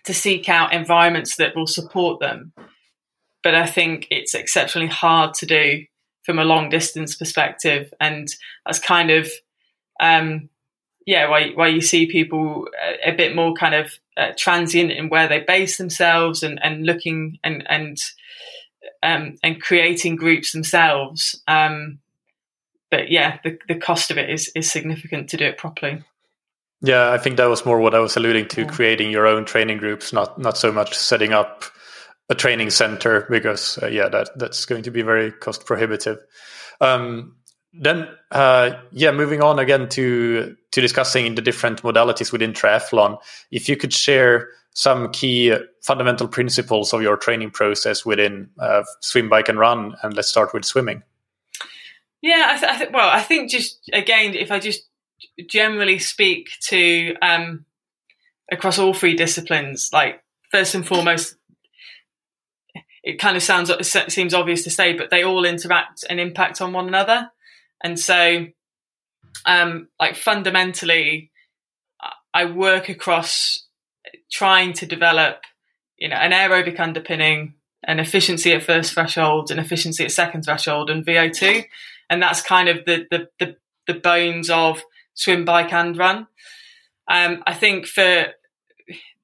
to 0.05 0.13
seek 0.13 0.49
out 0.49 0.73
environments 0.73 1.35
that 1.37 1.55
will 1.55 1.67
support 1.67 2.19
them. 2.19 2.53
But 3.43 3.55
I 3.55 3.65
think 3.65 4.07
it's 4.09 4.33
exceptionally 4.33 4.87
hard 4.87 5.33
to 5.35 5.45
do 5.45 5.85
from 6.23 6.39
a 6.39 6.43
long 6.43 6.69
distance 6.69 7.15
perspective, 7.15 7.93
and 7.99 8.27
that's 8.65 8.79
kind 8.79 9.11
of 9.11 9.29
um, 9.99 10.49
yeah 11.09 11.27
why 11.27 11.49
why 11.55 11.67
you 11.67 11.81
see 11.81 12.05
people 12.05 12.67
a, 13.03 13.09
a 13.09 13.15
bit 13.15 13.35
more 13.35 13.53
kind 13.53 13.73
of 13.73 13.97
uh, 14.15 14.31
transient 14.37 14.91
in 14.91 15.09
where 15.09 15.27
they 15.27 15.39
base 15.39 15.77
themselves 15.77 16.43
and 16.43 16.63
and 16.63 16.85
looking 16.85 17.39
and 17.43 17.63
and 17.67 17.97
um, 19.01 19.37
and 19.41 19.61
creating 19.61 20.17
groups 20.17 20.51
themselves. 20.51 21.41
Um, 21.47 21.99
but 22.91 23.09
yeah, 23.09 23.39
the, 23.43 23.57
the 23.67 23.75
cost 23.75 24.11
of 24.11 24.19
it 24.19 24.29
is 24.29 24.51
is 24.55 24.71
significant 24.71 25.29
to 25.29 25.37
do 25.37 25.45
it 25.45 25.57
properly. 25.57 26.03
Yeah, 26.81 27.11
I 27.11 27.17
think 27.17 27.37
that 27.37 27.49
was 27.49 27.65
more 27.65 27.79
what 27.79 27.95
I 27.95 27.99
was 27.99 28.15
alluding 28.15 28.47
to, 28.49 28.61
yeah. 28.61 28.67
creating 28.67 29.11
your 29.11 29.25
own 29.25 29.45
training 29.45 29.79
groups, 29.79 30.13
not 30.13 30.37
not 30.37 30.57
so 30.57 30.71
much 30.71 30.95
setting 30.95 31.33
up 31.33 31.63
a 32.29 32.35
training 32.35 32.69
center 32.69 33.25
because 33.31 33.79
uh, 33.81 33.87
yeah, 33.87 34.09
that 34.09 34.29
that's 34.37 34.65
going 34.65 34.83
to 34.83 34.91
be 34.91 35.01
very 35.01 35.31
cost 35.31 35.65
prohibitive. 35.65 36.19
Um, 36.81 37.35
then 37.73 38.07
uh, 38.31 38.71
yeah, 38.91 39.11
moving 39.11 39.41
on 39.41 39.59
again 39.59 39.89
to 39.89 40.55
to 40.71 40.81
discussing 40.81 41.35
the 41.35 41.41
different 41.41 41.81
modalities 41.83 42.31
within 42.31 42.53
triathlon. 42.53 43.17
If 43.51 43.69
you 43.69 43.77
could 43.77 43.93
share 43.93 44.49
some 44.73 45.11
key 45.11 45.55
fundamental 45.81 46.27
principles 46.27 46.93
of 46.93 47.01
your 47.01 47.17
training 47.17 47.51
process 47.51 48.05
within 48.05 48.49
uh, 48.59 48.83
swim, 49.01 49.29
bike, 49.29 49.49
and 49.49 49.59
run, 49.59 49.95
and 50.03 50.15
let's 50.15 50.29
start 50.29 50.53
with 50.53 50.63
swimming. 50.63 51.03
Yeah, 52.21 52.47
I, 52.51 52.57
th- 52.57 52.89
I 52.89 52.91
well, 52.91 53.09
I 53.09 53.21
think 53.21 53.49
just 53.49 53.79
again, 53.93 54.35
if 54.35 54.51
I 54.51 54.59
just 54.59 54.83
generally 55.49 55.99
speak 55.99 56.49
to 56.67 57.15
um, 57.21 57.65
across 58.51 58.79
all 58.79 58.93
three 58.93 59.15
disciplines, 59.15 59.89
like 59.93 60.23
first 60.51 60.75
and 60.75 60.85
foremost, 60.85 61.35
it 63.03 63.19
kind 63.19 63.37
of 63.37 63.43
sounds 63.43 63.69
it 63.69 64.11
seems 64.11 64.33
obvious 64.33 64.63
to 64.63 64.71
say, 64.71 64.93
but 64.93 65.09
they 65.09 65.23
all 65.23 65.45
interact 65.45 66.03
and 66.09 66.19
impact 66.19 66.61
on 66.61 66.73
one 66.73 66.87
another, 66.87 67.31
and 67.83 67.99
so 67.99 68.47
um, 69.45 69.87
like 69.99 70.15
fundamentally, 70.15 71.31
I 72.33 72.45
work 72.45 72.89
across 72.89 73.65
trying 74.31 74.73
to 74.73 74.85
develop, 74.85 75.43
you 75.97 76.09
know, 76.09 76.15
an 76.15 76.31
aerobic 76.31 76.79
underpinning, 76.79 77.53
an 77.83 77.99
efficiency 77.99 78.53
at 78.53 78.63
first 78.63 78.93
threshold, 78.93 79.51
an 79.51 79.59
efficiency 79.59 80.03
at 80.03 80.11
second 80.11 80.43
threshold, 80.43 80.89
and 80.89 81.05
VO2 81.05 81.65
and 82.09 82.21
that's 82.21 82.41
kind 82.41 82.67
of 82.67 82.85
the 82.85 83.05
the 83.09 83.27
the, 83.39 83.55
the 83.87 83.93
bones 83.93 84.49
of 84.49 84.81
swim, 85.13 85.45
bike, 85.45 85.71
and 85.71 85.97
run. 85.97 86.27
Um, 87.07 87.43
I 87.45 87.53
think 87.53 87.85
for 87.85 88.27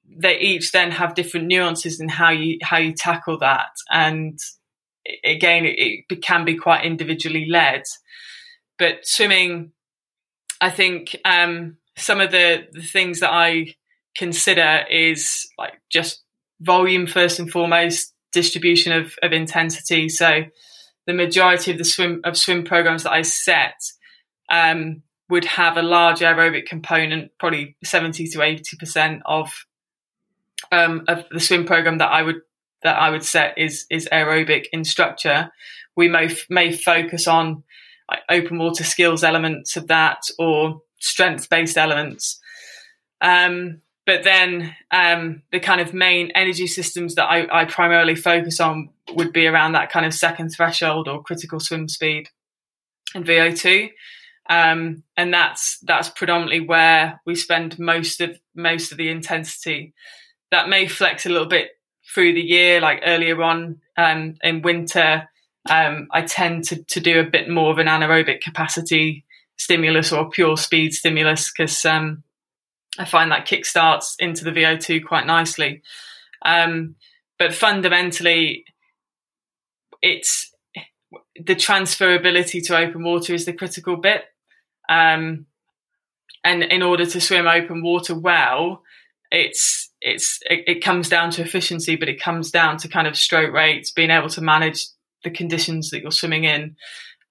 they 0.08 0.38
each 0.38 0.72
then 0.72 0.92
have 0.92 1.14
different 1.14 1.46
nuances 1.46 2.00
in 2.00 2.08
how 2.08 2.30
you 2.30 2.58
how 2.62 2.78
you 2.78 2.92
tackle 2.92 3.38
that, 3.40 3.70
and 3.90 4.38
again, 5.24 5.64
it, 5.64 6.04
it 6.08 6.22
can 6.22 6.44
be 6.44 6.56
quite 6.56 6.84
individually 6.84 7.46
led. 7.50 7.82
But 8.78 9.06
swimming, 9.06 9.72
I 10.60 10.70
think 10.70 11.16
um, 11.24 11.78
some 11.96 12.20
of 12.20 12.30
the, 12.30 12.66
the 12.72 12.82
things 12.82 13.20
that 13.20 13.32
I 13.32 13.74
consider 14.16 14.84
is 14.90 15.48
like 15.58 15.80
just 15.90 16.22
volume 16.60 17.06
first 17.06 17.38
and 17.38 17.50
foremost, 17.50 18.14
distribution 18.32 18.92
of, 18.92 19.14
of 19.22 19.32
intensity. 19.32 20.08
So 20.08 20.44
the 21.06 21.14
majority 21.14 21.72
of 21.72 21.78
the 21.78 21.84
swim 21.84 22.20
of 22.24 22.36
swim 22.36 22.64
programs 22.64 23.04
that 23.04 23.12
I 23.12 23.22
set 23.22 23.80
um, 24.50 25.02
would 25.28 25.44
have 25.44 25.76
a 25.76 25.82
large 25.82 26.20
aerobic 26.20 26.66
component, 26.66 27.30
probably 27.38 27.76
seventy 27.84 28.26
to 28.28 28.42
eighty 28.42 28.76
percent 28.76 29.22
of 29.24 29.52
um, 30.72 31.04
of 31.08 31.24
the 31.30 31.40
swim 31.40 31.64
program 31.64 31.98
that 31.98 32.10
I 32.10 32.22
would 32.22 32.40
that 32.82 32.98
I 32.98 33.10
would 33.10 33.24
set 33.24 33.56
is 33.56 33.86
is 33.90 34.08
aerobic 34.12 34.66
in 34.72 34.84
structure. 34.84 35.50
We 35.96 36.08
may 36.08 36.34
may 36.50 36.72
focus 36.72 37.26
on 37.26 37.62
like, 38.10 38.20
open 38.30 38.58
water 38.58 38.84
skills 38.84 39.24
elements 39.24 39.76
of 39.76 39.88
that 39.88 40.22
or 40.38 40.82
strength 40.98 41.48
based 41.48 41.76
elements. 41.76 42.40
Um, 43.20 43.80
but 44.06 44.22
then 44.22 44.74
um, 44.92 45.42
the 45.50 45.58
kind 45.58 45.80
of 45.80 45.92
main 45.92 46.30
energy 46.34 46.68
systems 46.68 47.16
that 47.16 47.24
I, 47.24 47.62
I, 47.62 47.64
primarily 47.64 48.14
focus 48.14 48.60
on 48.60 48.90
would 49.14 49.32
be 49.32 49.48
around 49.48 49.72
that 49.72 49.90
kind 49.90 50.06
of 50.06 50.14
second 50.14 50.50
threshold 50.50 51.08
or 51.08 51.22
critical 51.22 51.58
swim 51.58 51.88
speed 51.88 52.28
and 53.14 53.26
VO2. 53.26 53.90
Um, 54.48 55.02
and 55.16 55.34
that's 55.34 55.78
that's 55.80 56.08
predominantly 56.08 56.60
where 56.60 57.20
we 57.26 57.34
spend 57.34 57.80
most 57.80 58.20
of 58.20 58.38
most 58.54 58.92
of 58.92 58.98
the 58.98 59.08
intensity. 59.08 59.92
That 60.52 60.68
may 60.68 60.86
flex 60.86 61.26
a 61.26 61.30
little 61.30 61.48
bit 61.48 61.70
through 62.14 62.34
the 62.34 62.40
year, 62.40 62.80
like 62.80 63.02
earlier 63.04 63.42
on 63.42 63.80
um, 63.96 64.36
in 64.42 64.62
winter. 64.62 65.28
Um, 65.68 66.08
I 66.12 66.22
tend 66.22 66.64
to, 66.64 66.82
to 66.84 67.00
do 67.00 67.20
a 67.20 67.24
bit 67.24 67.48
more 67.48 67.70
of 67.70 67.78
an 67.78 67.86
anaerobic 67.86 68.40
capacity 68.40 69.24
stimulus 69.56 70.12
or 70.12 70.28
pure 70.28 70.56
speed 70.56 70.92
stimulus 70.92 71.50
because 71.50 71.84
um, 71.84 72.22
I 72.98 73.04
find 73.04 73.30
that 73.30 73.46
kickstarts 73.46 74.14
into 74.18 74.44
the 74.44 74.50
VO2 74.50 75.04
quite 75.04 75.26
nicely. 75.26 75.82
Um, 76.44 76.96
but 77.38 77.54
fundamentally, 77.54 78.64
it's 80.02 80.52
the 81.34 81.54
transferability 81.54 82.64
to 82.66 82.76
open 82.76 83.02
water 83.02 83.34
is 83.34 83.44
the 83.44 83.52
critical 83.52 83.96
bit. 83.96 84.24
Um, 84.88 85.46
and 86.44 86.62
in 86.62 86.82
order 86.82 87.04
to 87.04 87.20
swim 87.20 87.46
open 87.46 87.82
water 87.82 88.14
well, 88.14 88.82
it's 89.30 89.90
it's 90.00 90.38
it, 90.48 90.64
it, 90.68 90.84
comes 90.84 91.08
down 91.08 91.30
to 91.32 91.42
efficiency, 91.42 91.96
but 91.96 92.08
it 92.08 92.20
comes 92.20 92.52
down 92.52 92.78
to 92.78 92.88
kind 92.88 93.08
of 93.08 93.16
stroke 93.16 93.52
rates, 93.52 93.90
being 93.90 94.10
able 94.10 94.28
to 94.28 94.40
manage 94.40 94.86
the 95.26 95.30
conditions 95.30 95.90
that 95.90 96.00
you're 96.00 96.12
swimming 96.12 96.44
in, 96.44 96.76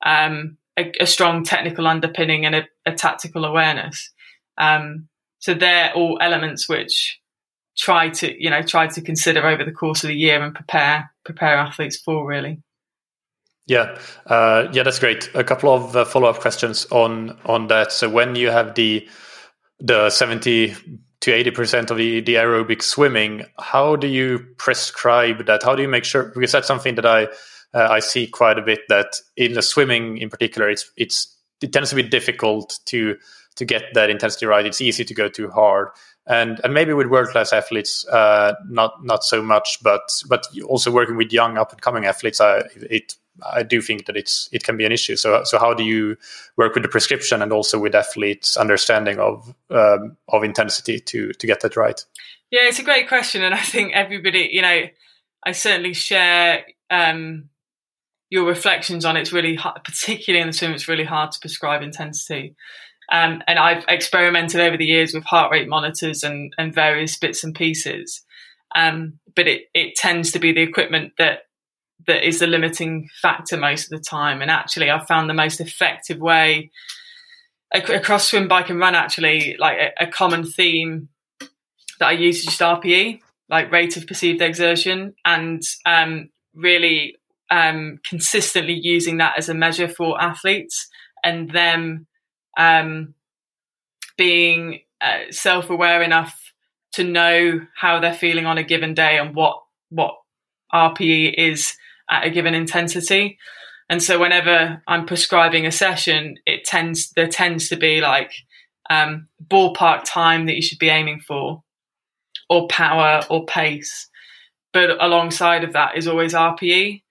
um, 0.05 0.57
a, 0.77 0.91
a, 0.99 1.07
strong 1.07 1.45
technical 1.45 1.87
underpinning, 1.87 2.45
and 2.45 2.53
a, 2.53 2.67
a 2.85 2.91
tactical 2.91 3.45
awareness. 3.45 4.11
Um, 4.57 5.07
so 5.39 5.53
they're 5.53 5.93
all 5.93 6.19
elements 6.21 6.67
which 6.67 7.21
try 7.77 8.09
to 8.09 8.41
you 8.41 8.49
know 8.49 8.61
try 8.61 8.87
to 8.87 9.01
consider 9.01 9.45
over 9.45 9.63
the 9.63 9.71
course 9.71 10.03
of 10.03 10.09
the 10.09 10.15
year 10.15 10.41
and 10.43 10.53
prepare 10.53 11.11
prepare 11.23 11.55
athletes 11.55 11.97
for 11.97 12.27
really. 12.27 12.61
Yeah, 13.67 13.97
uh, 14.27 14.67
yeah, 14.73 14.83
that's 14.83 14.99
great. 14.99 15.29
A 15.33 15.43
couple 15.43 15.73
of 15.73 15.95
uh, 15.95 16.05
follow 16.05 16.29
up 16.29 16.39
questions 16.39 16.85
on 16.91 17.39
on 17.45 17.67
that. 17.67 17.93
So 17.93 18.09
when 18.09 18.35
you 18.35 18.51
have 18.51 18.75
the 18.75 19.07
the 19.79 20.09
seventy 20.09 20.75
to 21.21 21.33
eighty 21.33 21.51
percent 21.51 21.91
of 21.91 21.97
the, 21.97 22.19
the 22.19 22.35
aerobic 22.35 22.81
swimming, 22.81 23.45
how 23.57 23.95
do 23.95 24.07
you 24.07 24.45
prescribe 24.57 25.45
that? 25.45 25.63
How 25.63 25.75
do 25.75 25.81
you 25.81 25.87
make 25.87 26.03
sure? 26.03 26.31
Because 26.35 26.51
that's 26.51 26.67
something 26.67 26.95
that 26.95 27.05
I 27.05 27.29
uh, 27.75 27.87
I 27.89 27.99
see 27.99 28.25
quite 28.25 28.57
a 28.57 28.61
bit. 28.61 28.81
That 28.89 29.21
in 29.35 29.53
the 29.53 29.61
swimming 29.61 30.17
in 30.17 30.29
particular, 30.29 30.69
it's 30.69 30.89
it's 30.97 31.35
it 31.61 31.73
tends 31.73 31.89
to 31.91 31.95
be 31.95 32.03
difficult 32.03 32.79
to 32.85 33.17
to 33.55 33.65
get 33.65 33.93
that 33.93 34.09
intensity 34.09 34.45
right. 34.45 34.65
It's 34.65 34.81
easy 34.81 35.05
to 35.05 35.13
go 35.13 35.29
too 35.29 35.49
hard 35.49 35.89
and 36.27 36.59
and 36.63 36.73
maybe 36.73 36.93
with 36.93 37.07
world 37.07 37.29
class 37.29 37.53
athletes, 37.53 38.07
uh, 38.07 38.55
not 38.67 39.03
not 39.03 39.23
so 39.23 39.41
much, 39.41 39.79
but 39.83 40.01
but 40.27 40.47
also 40.67 40.91
working 40.91 41.17
with 41.17 41.31
young 41.31 41.57
up 41.57 41.71
and 41.71 41.81
coming 41.81 42.05
athletes, 42.05 42.41
I 42.41 42.63
it 42.89 43.15
I 43.43 43.63
do 43.63 43.81
think 43.81 44.05
that 44.05 44.17
it's 44.17 44.49
it 44.51 44.63
can 44.63 44.75
be 44.75 44.85
an 44.85 44.91
issue. 44.91 45.15
So 45.15 45.43
so 45.43 45.59
how 45.59 45.73
do 45.73 45.83
you 45.83 46.17
work 46.57 46.73
with 46.73 46.83
the 46.83 46.89
prescription 46.89 47.41
and 47.41 47.51
also 47.51 47.77
with 47.77 47.93
athletes' 47.93 48.57
understanding 48.57 49.19
of 49.19 49.53
um, 49.69 50.17
of 50.29 50.43
intensity 50.43 50.99
to 50.99 51.31
to 51.31 51.47
get 51.47 51.61
that 51.61 51.75
right? 51.75 52.03
Yeah, 52.49 52.61
it's 52.63 52.79
a 52.79 52.83
great 52.83 53.07
question, 53.07 53.43
and 53.43 53.53
I 53.53 53.59
think 53.59 53.93
everybody, 53.93 54.49
you 54.51 54.61
know, 54.61 54.85
I 55.43 55.51
certainly 55.51 55.93
share 55.93 56.65
um, 56.89 57.49
your 58.29 58.45
reflections 58.45 59.05
on. 59.05 59.17
It's 59.17 59.31
really 59.31 59.55
hard, 59.55 59.83
particularly 59.83 60.41
in 60.41 60.47
the 60.47 60.53
swim. 60.53 60.71
It's 60.71 60.87
really 60.87 61.03
hard 61.03 61.31
to 61.31 61.39
prescribe 61.39 61.81
intensity. 61.81 62.55
Um, 63.11 63.43
and 63.47 63.59
I've 63.59 63.85
experimented 63.87 64.59
over 64.61 64.77
the 64.77 64.85
years 64.85 65.13
with 65.13 65.23
heart 65.23 65.51
rate 65.51 65.67
monitors 65.67 66.23
and, 66.23 66.53
and 66.57 66.73
various 66.73 67.17
bits 67.17 67.43
and 67.43 67.53
pieces. 67.53 68.23
Um, 68.75 69.19
but 69.35 69.47
it, 69.47 69.63
it 69.73 69.95
tends 69.95 70.31
to 70.31 70.39
be 70.39 70.51
the 70.51 70.61
equipment 70.61 71.13
that 71.17 71.43
that 72.07 72.27
is 72.27 72.39
the 72.39 72.47
limiting 72.47 73.09
factor 73.21 73.57
most 73.57 73.85
of 73.85 73.97
the 73.97 74.03
time. 74.03 74.41
And 74.41 74.51
actually, 74.51 74.89
I've 74.89 75.07
found 75.07 75.29
the 75.29 75.33
most 75.33 75.59
effective 75.59 76.19
way 76.19 76.71
across 77.73 78.29
swim, 78.29 78.47
bike, 78.47 78.69
and 78.69 78.79
run. 78.79 78.95
Actually, 78.95 79.55
like 79.59 79.77
a, 79.77 80.03
a 80.03 80.07
common 80.07 80.45
theme 80.45 81.09
that 81.99 82.07
I 82.07 82.11
use 82.11 82.39
is 82.39 82.45
just 82.45 82.59
RPE, 82.59 83.21
like 83.49 83.71
rate 83.71 83.97
of 83.97 84.07
perceived 84.07 84.41
exertion, 84.41 85.15
and 85.23 85.61
um, 85.85 86.29
really 86.53 87.17
um, 87.51 87.99
consistently 88.07 88.73
using 88.73 89.17
that 89.17 89.37
as 89.37 89.49
a 89.49 89.53
measure 89.53 89.87
for 89.87 90.21
athletes 90.21 90.87
and 91.23 91.49
them 91.51 92.07
um, 92.57 93.13
being 94.17 94.79
uh, 95.01 95.31
self-aware 95.31 96.01
enough 96.01 96.53
to 96.93 97.03
know 97.03 97.59
how 97.75 97.99
they're 97.99 98.13
feeling 98.13 98.45
on 98.45 98.57
a 98.57 98.63
given 98.63 98.93
day 98.93 99.17
and 99.17 99.35
what 99.35 99.61
what 99.89 100.15
RPE 100.73 101.33
is 101.37 101.75
at 102.09 102.25
a 102.25 102.29
given 102.29 102.53
intensity. 102.53 103.37
And 103.89 104.01
so 104.01 104.19
whenever 104.19 104.81
I'm 104.87 105.05
prescribing 105.05 105.65
a 105.65 105.71
session, 105.71 106.37
it 106.45 106.63
tends 106.63 107.11
there 107.11 107.27
tends 107.27 107.69
to 107.69 107.75
be 107.75 108.01
like 108.01 108.31
um, 108.89 109.27
ballpark 109.45 110.03
time 110.05 110.45
that 110.45 110.55
you 110.55 110.61
should 110.61 110.79
be 110.79 110.89
aiming 110.89 111.19
for, 111.19 111.63
or 112.49 112.67
power 112.67 113.21
or 113.29 113.45
pace. 113.45 114.07
But 114.73 115.03
alongside 115.03 115.63
of 115.63 115.73
that 115.73 115.97
is 115.97 116.07
always 116.07 116.33
RPE, 116.33 117.01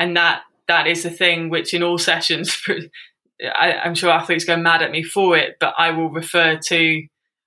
and 0.00 0.16
that 0.16 0.42
that 0.66 0.88
is 0.88 1.04
the 1.04 1.10
thing 1.10 1.50
which 1.50 1.72
in 1.72 1.84
all 1.84 1.98
sessions 1.98 2.60
I, 3.44 3.86
am 3.86 3.94
sure 3.94 4.10
athletes 4.10 4.44
go 4.44 4.56
mad 4.56 4.82
at 4.82 4.90
me 4.90 5.02
for 5.02 5.36
it, 5.36 5.56
but 5.60 5.74
I 5.78 5.90
will 5.92 6.10
refer 6.10 6.58
to. 6.58 7.02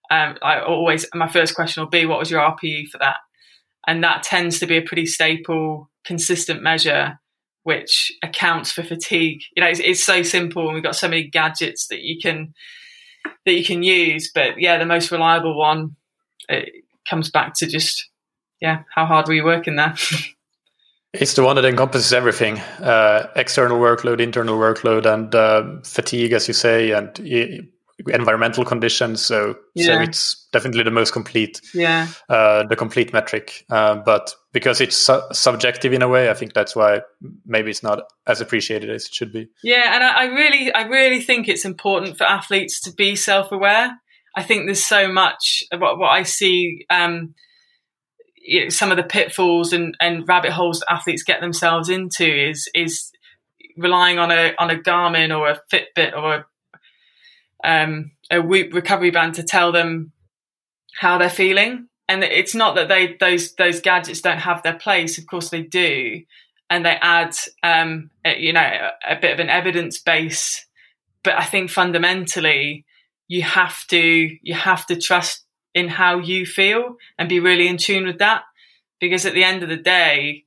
Um, 0.09 0.37
I 0.41 0.59
always 0.59 1.05
my 1.13 1.27
first 1.27 1.55
question 1.55 1.81
will 1.81 1.89
be, 1.89 2.05
"What 2.05 2.19
was 2.19 2.31
your 2.31 2.41
RPE 2.41 2.87
for 2.87 2.97
that?" 2.99 3.17
And 3.87 4.03
that 4.03 4.23
tends 4.23 4.59
to 4.59 4.67
be 4.67 4.77
a 4.77 4.81
pretty 4.81 5.05
staple, 5.05 5.89
consistent 6.05 6.61
measure, 6.61 7.19
which 7.63 8.11
accounts 8.23 8.71
for 8.71 8.83
fatigue. 8.83 9.41
You 9.55 9.63
know, 9.63 9.69
it's, 9.69 9.79
it's 9.79 10.03
so 10.03 10.23
simple, 10.23 10.65
and 10.65 10.73
we've 10.73 10.83
got 10.83 10.95
so 10.95 11.07
many 11.07 11.27
gadgets 11.27 11.87
that 11.87 12.01
you 12.01 12.19
can 12.19 12.53
that 13.45 13.53
you 13.53 13.65
can 13.65 13.83
use. 13.83 14.31
But 14.33 14.59
yeah, 14.59 14.77
the 14.77 14.85
most 14.85 15.11
reliable 15.11 15.57
one 15.57 15.95
it 16.49 16.69
comes 17.09 17.29
back 17.29 17.53
to 17.55 17.67
just 17.67 18.09
yeah, 18.61 18.83
how 18.95 19.05
hard 19.05 19.27
were 19.27 19.33
you 19.33 19.43
working 19.43 19.75
there? 19.75 19.95
It's 21.13 21.35
the 21.35 21.43
one 21.43 21.55
that 21.57 21.65
encompasses 21.65 22.11
everything: 22.11 22.59
uh, 22.81 23.27
external 23.35 23.79
workload, 23.79 24.19
internal 24.19 24.57
workload, 24.57 25.05
and 25.05 25.33
uh, 25.35 25.81
fatigue, 25.83 26.33
as 26.33 26.47
you 26.47 26.55
say, 26.55 26.91
and 26.91 27.07
uh, 27.19 27.63
environmental 28.11 28.65
conditions. 28.65 29.21
So, 29.21 29.55
yeah. 29.75 29.85
so 29.85 30.01
it's 30.01 30.47
definitely 30.51 30.83
the 30.83 30.91
most 30.91 31.13
complete, 31.13 31.61
yeah, 31.73 32.07
uh, 32.29 32.63
the 32.63 32.75
complete 32.75 33.13
metric. 33.13 33.63
Uh, 33.69 33.95
but 33.95 34.33
because 34.53 34.81
it's 34.81 34.97
su- 34.97 35.21
subjective 35.31 35.93
in 35.93 36.01
a 36.01 36.07
way, 36.07 36.31
I 36.31 36.33
think 36.33 36.53
that's 36.53 36.75
why 36.75 37.01
maybe 37.45 37.69
it's 37.69 37.83
not 37.83 38.03
as 38.25 38.41
appreciated 38.41 38.89
as 38.89 39.05
it 39.05 39.13
should 39.13 39.31
be. 39.31 39.49
Yeah, 39.63 39.93
and 39.93 40.03
I, 40.03 40.23
I 40.23 40.25
really, 40.25 40.73
I 40.73 40.83
really 40.87 41.21
think 41.21 41.47
it's 41.47 41.65
important 41.65 42.17
for 42.17 42.23
athletes 42.23 42.81
to 42.81 42.91
be 42.91 43.15
self-aware. 43.15 43.99
I 44.35 44.41
think 44.41 44.65
there's 44.65 44.83
so 44.83 45.11
much 45.11 45.63
what 45.77 45.99
what 45.99 46.09
I 46.09 46.23
see. 46.23 46.85
Um, 46.89 47.35
you 48.43 48.63
know, 48.63 48.69
some 48.69 48.91
of 48.91 48.97
the 48.97 49.03
pitfalls 49.03 49.73
and, 49.73 49.95
and 49.99 50.27
rabbit 50.27 50.51
holes 50.51 50.79
that 50.79 50.91
athletes 50.91 51.23
get 51.23 51.41
themselves 51.41 51.89
into 51.89 52.25
is 52.25 52.69
is 52.75 53.11
relying 53.77 54.19
on 54.19 54.31
a 54.31 54.53
on 54.59 54.69
a 54.69 54.75
Garmin 54.75 55.37
or 55.37 55.47
a 55.47 55.59
Fitbit 55.71 56.15
or 56.15 56.45
a, 57.63 57.69
um, 57.69 58.11
a 58.29 58.41
Whoop 58.41 58.73
recovery 58.73 59.11
band 59.11 59.35
to 59.35 59.43
tell 59.43 59.71
them 59.71 60.11
how 60.99 61.17
they're 61.17 61.29
feeling. 61.29 61.87
And 62.07 62.23
it's 62.23 62.53
not 62.53 62.75
that 62.75 62.89
they 62.89 63.15
those 63.19 63.53
those 63.55 63.79
gadgets 63.79 64.21
don't 64.21 64.39
have 64.39 64.61
their 64.63 64.77
place. 64.77 65.17
Of 65.17 65.25
course 65.25 65.49
they 65.49 65.61
do, 65.61 66.21
and 66.69 66.85
they 66.85 66.97
add 67.01 67.35
um, 67.63 68.11
a, 68.25 68.37
you 68.37 68.53
know 68.53 68.91
a, 69.07 69.13
a 69.13 69.19
bit 69.19 69.33
of 69.33 69.39
an 69.39 69.49
evidence 69.49 69.99
base. 69.99 70.65
But 71.23 71.35
I 71.35 71.45
think 71.45 71.71
fundamentally 71.71 72.85
you 73.27 73.43
have 73.43 73.87
to 73.87 74.37
you 74.41 74.53
have 74.53 74.85
to 74.87 74.99
trust 74.99 75.45
in 75.73 75.87
how 75.87 76.19
you 76.19 76.45
feel 76.45 76.97
and 77.17 77.29
be 77.29 77.39
really 77.39 77.67
in 77.67 77.77
tune 77.77 78.05
with 78.05 78.19
that. 78.19 78.43
Because 78.99 79.25
at 79.25 79.33
the 79.33 79.43
end 79.43 79.63
of 79.63 79.69
the 79.69 79.77
day, 79.77 80.45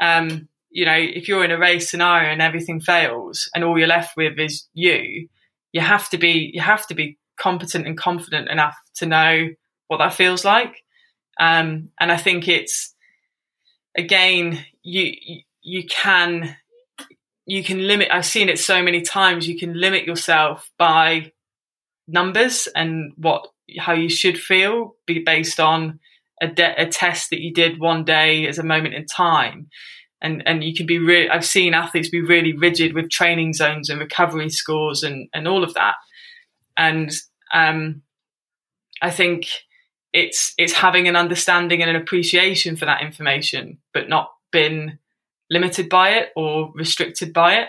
um, 0.00 0.48
you 0.70 0.84
know, 0.84 0.96
if 0.96 1.28
you're 1.28 1.44
in 1.44 1.50
a 1.50 1.58
race 1.58 1.90
scenario 1.90 2.30
and 2.30 2.42
everything 2.42 2.80
fails 2.80 3.50
and 3.54 3.64
all 3.64 3.78
you're 3.78 3.88
left 3.88 4.16
with 4.16 4.38
is 4.38 4.68
you, 4.74 5.28
you 5.72 5.80
have 5.80 6.08
to 6.10 6.18
be 6.18 6.50
you 6.54 6.60
have 6.60 6.86
to 6.86 6.94
be 6.94 7.18
competent 7.38 7.86
and 7.86 7.98
confident 7.98 8.48
enough 8.48 8.76
to 8.96 9.06
know 9.06 9.48
what 9.88 9.98
that 9.98 10.14
feels 10.14 10.44
like. 10.44 10.84
Um, 11.38 11.90
and 12.00 12.12
I 12.12 12.16
think 12.16 12.48
it's 12.48 12.94
again 13.96 14.64
you 14.82 15.12
you 15.62 15.86
can 15.86 16.56
you 17.46 17.62
can 17.62 17.86
limit. 17.86 18.08
I've 18.10 18.26
seen 18.26 18.48
it 18.48 18.58
so 18.58 18.82
many 18.82 19.02
times. 19.02 19.48
You 19.48 19.58
can 19.58 19.78
limit 19.78 20.04
yourself 20.04 20.70
by 20.78 21.32
numbers 22.08 22.68
and 22.74 23.12
what 23.16 23.48
how 23.78 23.92
you 23.92 24.08
should 24.08 24.38
feel 24.38 24.96
be 25.06 25.18
based 25.18 25.60
on 25.60 25.98
a, 26.40 26.46
de- 26.46 26.82
a 26.82 26.86
test 26.86 27.30
that 27.30 27.40
you 27.40 27.52
did 27.52 27.80
one 27.80 28.04
day 28.04 28.46
as 28.46 28.58
a 28.58 28.62
moment 28.62 28.94
in 28.94 29.06
time. 29.06 29.68
And, 30.22 30.42
and 30.46 30.64
you 30.64 30.74
can 30.74 30.86
be 30.86 30.98
really, 30.98 31.28
I've 31.28 31.44
seen 31.44 31.74
athletes 31.74 32.08
be 32.08 32.20
really 32.20 32.52
rigid 32.52 32.94
with 32.94 33.10
training 33.10 33.52
zones 33.52 33.90
and 33.90 34.00
recovery 34.00 34.48
scores 34.48 35.02
and, 35.02 35.28
and 35.34 35.46
all 35.46 35.62
of 35.62 35.74
that. 35.74 35.94
And, 36.76 37.10
um, 37.52 38.02
I 39.02 39.10
think 39.10 39.46
it's, 40.12 40.54
it's 40.56 40.72
having 40.72 41.06
an 41.06 41.16
understanding 41.16 41.82
and 41.82 41.90
an 41.90 41.96
appreciation 41.96 42.76
for 42.76 42.86
that 42.86 43.02
information, 43.02 43.78
but 43.92 44.08
not 44.08 44.32
been 44.52 44.98
limited 45.50 45.88
by 45.88 46.10
it 46.10 46.30
or 46.34 46.72
restricted 46.74 47.32
by 47.32 47.56
it. 47.56 47.68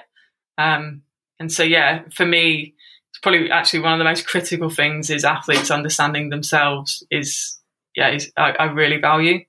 Um, 0.58 1.02
and 1.40 1.52
so, 1.52 1.64
yeah, 1.64 2.04
for 2.14 2.26
me, 2.26 2.76
probably 3.22 3.52
actually 3.52 3.80
one 3.80 3.94
of 3.94 4.00
the 4.00 4.06
most 4.06 4.26
critical 4.28 4.70
things 4.70 5.10
is 5.10 5.24
athletes 5.24 5.72
understanding 5.72 6.30
themselves 6.30 7.06
is, 7.12 7.60
yeah, 7.96 8.12
is, 8.12 8.32
I, 8.38 8.52
I 8.52 8.64
really 8.66 8.98
value. 8.98 9.40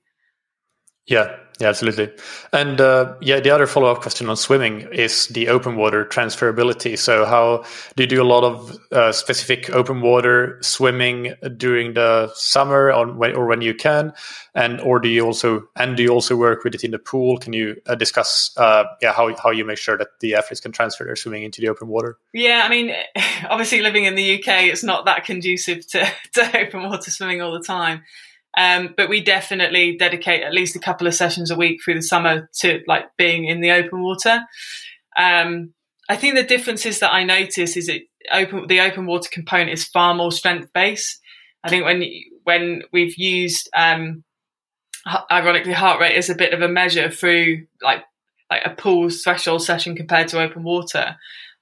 Yeah, 1.05 1.37
yeah, 1.59 1.67
absolutely. 1.67 2.09
And 2.53 2.79
uh, 2.79 3.15
yeah, 3.19 3.41
the 3.41 3.49
other 3.49 3.67
follow 3.67 3.91
up 3.91 4.01
question 4.01 4.29
on 4.29 4.37
swimming 4.37 4.87
is 4.93 5.27
the 5.27 5.49
open 5.49 5.75
water 5.75 6.05
transferability. 6.05 6.97
So, 6.97 7.25
how 7.25 7.65
do 7.97 8.03
you 8.03 8.07
do 8.07 8.21
a 8.21 8.23
lot 8.23 8.45
of 8.45 8.77
uh, 8.93 9.11
specific 9.11 9.69
open 9.69 9.99
water 9.99 10.57
swimming 10.61 11.33
during 11.57 11.95
the 11.95 12.31
summer, 12.33 12.93
on 12.93 13.17
when, 13.17 13.35
or 13.35 13.45
when 13.45 13.59
you 13.59 13.75
can, 13.75 14.13
and 14.55 14.79
or 14.79 15.01
do 15.01 15.09
you 15.09 15.25
also 15.25 15.67
and 15.75 15.97
do 15.97 16.03
you 16.03 16.09
also 16.11 16.37
work 16.37 16.63
with 16.63 16.75
it 16.75 16.85
in 16.85 16.91
the 16.91 16.99
pool? 16.99 17.37
Can 17.37 17.51
you 17.51 17.75
uh, 17.87 17.95
discuss, 17.95 18.51
uh, 18.55 18.85
yeah, 19.01 19.11
how 19.11 19.35
how 19.35 19.49
you 19.49 19.65
make 19.65 19.79
sure 19.79 19.97
that 19.97 20.21
the 20.21 20.35
athletes 20.35 20.61
can 20.61 20.71
transfer 20.71 21.03
their 21.03 21.17
swimming 21.17 21.43
into 21.43 21.59
the 21.59 21.67
open 21.67 21.89
water? 21.89 22.17
Yeah, 22.31 22.61
I 22.63 22.69
mean, 22.69 22.95
obviously 23.49 23.81
living 23.81 24.05
in 24.05 24.15
the 24.15 24.35
UK, 24.35 24.63
it's 24.63 24.83
not 24.83 25.03
that 25.05 25.25
conducive 25.25 25.85
to 25.87 26.09
to 26.35 26.57
open 26.57 26.83
water 26.83 27.11
swimming 27.11 27.41
all 27.41 27.51
the 27.51 27.65
time. 27.65 28.03
Um, 28.59 28.93
but 28.97 29.07
we 29.07 29.21
definitely 29.21 29.95
dedicate 29.95 30.43
at 30.43 30.53
least 30.53 30.75
a 30.75 30.79
couple 30.79 31.07
of 31.07 31.15
sessions 31.15 31.49
a 31.49 31.55
week 31.55 31.79
through 31.81 31.93
the 31.93 32.01
summer 32.01 32.49
to 32.55 32.81
like 32.87 33.05
being 33.17 33.45
in 33.45 33.61
the 33.61 33.71
open 33.71 34.01
water. 34.03 34.41
Um, 35.17 35.73
I 36.09 36.17
think 36.17 36.35
the 36.35 36.43
differences 36.43 36.99
that 36.99 37.13
I 37.13 37.23
notice 37.23 37.77
is 37.77 37.87
it 37.87 38.03
open 38.33 38.67
the 38.67 38.81
open 38.81 39.05
water 39.05 39.29
component 39.31 39.69
is 39.69 39.85
far 39.85 40.13
more 40.13 40.33
strength 40.33 40.73
based. 40.73 41.21
I 41.63 41.69
think 41.69 41.85
when 41.85 42.03
when 42.43 42.81
we've 42.91 43.17
used 43.17 43.69
um, 43.73 44.25
ironically 45.31 45.71
heart 45.71 46.01
rate 46.01 46.17
as 46.17 46.29
a 46.29 46.35
bit 46.35 46.53
of 46.53 46.61
a 46.61 46.67
measure 46.67 47.09
through 47.09 47.65
like 47.81 48.03
like 48.49 48.63
a 48.65 48.71
pool 48.71 49.09
threshold 49.09 49.63
session 49.63 49.95
compared 49.95 50.27
to 50.29 50.41
open 50.41 50.63
water, 50.63 51.15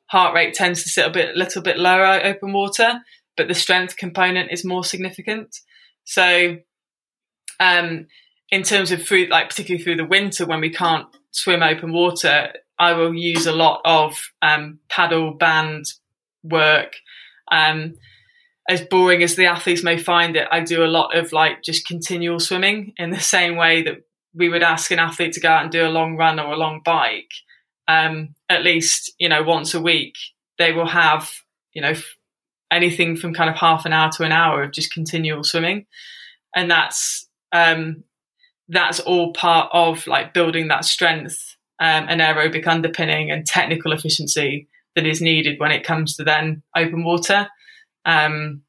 heart 0.07 0.33
rate 0.33 0.55
tends 0.55 0.81
to 0.81 0.89
sit 0.89 1.05
a 1.05 1.11
bit 1.11 1.35
little 1.35 1.61
bit 1.61 1.77
lower 1.77 2.19
open 2.23 2.53
water, 2.53 3.01
but 3.35 3.47
the 3.47 3.53
strength 3.53 3.97
component 3.97 4.51
is 4.51 4.65
more 4.65 4.83
significant. 4.83 5.59
So 6.05 6.57
um, 7.59 8.07
in 8.49 8.63
terms 8.63 8.91
of 8.91 9.05
through, 9.05 9.25
like 9.27 9.49
particularly 9.49 9.83
through 9.83 9.97
the 9.97 10.05
winter 10.05 10.45
when 10.45 10.61
we 10.61 10.69
can't 10.69 11.07
swim 11.31 11.63
open 11.63 11.91
water, 11.93 12.53
I 12.79 12.93
will 12.93 13.13
use 13.13 13.45
a 13.45 13.51
lot 13.51 13.81
of 13.83 14.15
um, 14.41 14.79
paddle 14.89 15.33
band 15.33 15.85
work. 16.43 16.93
Um, 17.51 17.95
as 18.69 18.81
boring 18.81 19.23
as 19.23 19.35
the 19.35 19.45
athletes 19.45 19.83
may 19.83 19.97
find 19.97 20.35
it, 20.35 20.47
I 20.51 20.59
do 20.59 20.83
a 20.83 20.87
lot 20.87 21.15
of 21.15 21.31
like 21.31 21.63
just 21.63 21.87
continual 21.87 22.39
swimming 22.39 22.93
in 22.97 23.09
the 23.09 23.19
same 23.19 23.55
way 23.55 23.81
that 23.83 24.03
we 24.33 24.49
would 24.49 24.63
ask 24.63 24.91
an 24.91 24.99
athlete 24.99 25.33
to 25.33 25.39
go 25.39 25.49
out 25.49 25.63
and 25.63 25.71
do 25.71 25.85
a 25.85 25.89
long 25.89 26.17
run 26.17 26.39
or 26.39 26.53
a 26.53 26.57
long 26.57 26.81
bike. 26.83 27.31
Um, 27.87 28.35
at 28.49 28.63
least, 28.63 29.13
you 29.17 29.29
know, 29.29 29.43
once 29.43 29.73
a 29.73 29.81
week, 29.81 30.15
they 30.57 30.73
will 30.73 30.87
have, 30.87 31.29
you 31.73 31.81
know, 31.81 31.93
anything 32.69 33.15
from 33.15 33.33
kind 33.33 33.49
of 33.49 33.55
half 33.55 33.85
an 33.85 33.93
hour 33.93 34.11
to 34.11 34.23
an 34.23 34.33
hour 34.33 34.63
of 34.63 34.73
just 34.73 34.93
continual 34.93 35.43
swimming. 35.43 35.85
And 36.53 36.69
that's 36.69 37.26
um, 37.51 38.03
that's 38.67 38.99
all 38.99 39.33
part 39.33 39.69
of 39.73 40.05
like 40.07 40.33
building 40.33 40.67
that 40.67 40.85
strength 40.85 41.55
um, 41.79 42.05
and 42.09 42.21
aerobic 42.21 42.67
underpinning 42.67 43.31
and 43.31 43.45
technical 43.45 43.91
efficiency 43.91 44.67
that 44.95 45.05
is 45.05 45.21
needed 45.21 45.59
when 45.59 45.71
it 45.71 45.83
comes 45.83 46.15
to 46.15 46.23
then 46.23 46.63
open 46.75 47.03
water. 47.03 47.47
Um, 48.05 48.63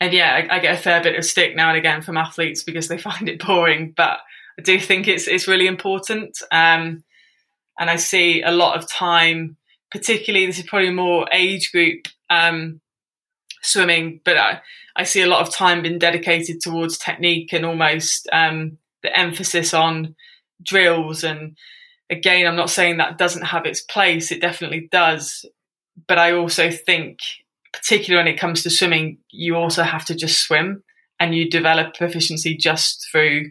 and 0.00 0.12
yeah, 0.12 0.34
I, 0.34 0.56
I, 0.56 0.58
get 0.60 0.78
a 0.78 0.82
fair 0.82 1.02
bit 1.02 1.18
of 1.18 1.24
stick 1.24 1.56
now 1.56 1.68
and 1.68 1.78
again 1.78 2.02
from 2.02 2.16
athletes 2.16 2.62
because 2.62 2.88
they 2.88 2.98
find 2.98 3.28
it 3.28 3.44
boring, 3.44 3.92
but 3.96 4.18
I 4.58 4.62
do 4.62 4.78
think 4.78 5.08
it's 5.08 5.26
it's 5.26 5.48
really 5.48 5.66
important. 5.66 6.38
Um, 6.50 7.02
and 7.78 7.90
I 7.90 7.96
see 7.96 8.42
a 8.42 8.52
lot 8.52 8.76
of 8.76 8.88
time, 8.88 9.56
particularly 9.90 10.46
this 10.46 10.58
is 10.58 10.66
probably 10.66 10.90
more 10.90 11.26
age 11.32 11.72
group 11.72 12.06
um, 12.30 12.80
swimming, 13.62 14.20
but 14.24 14.36
I, 14.36 14.60
I 14.96 15.04
see 15.04 15.22
a 15.22 15.26
lot 15.26 15.46
of 15.46 15.54
time 15.54 15.82
being 15.82 15.98
dedicated 15.98 16.60
towards 16.60 16.98
technique 16.98 17.52
and 17.52 17.64
almost 17.64 18.28
um, 18.32 18.78
the 19.02 19.16
emphasis 19.16 19.72
on 19.72 20.14
drills. 20.62 21.24
And 21.24 21.56
again, 22.10 22.46
I'm 22.46 22.56
not 22.56 22.70
saying 22.70 22.98
that 22.98 23.18
doesn't 23.18 23.46
have 23.46 23.66
its 23.66 23.80
place, 23.80 24.30
it 24.30 24.40
definitely 24.40 24.88
does. 24.90 25.44
But 26.06 26.18
I 26.18 26.32
also 26.32 26.70
think, 26.70 27.18
particularly 27.72 28.24
when 28.24 28.34
it 28.34 28.40
comes 28.40 28.62
to 28.62 28.70
swimming, 28.70 29.18
you 29.30 29.56
also 29.56 29.82
have 29.82 30.04
to 30.06 30.14
just 30.14 30.40
swim 30.40 30.82
and 31.20 31.34
you 31.34 31.48
develop 31.48 31.94
proficiency 31.94 32.56
just 32.56 33.06
through 33.10 33.50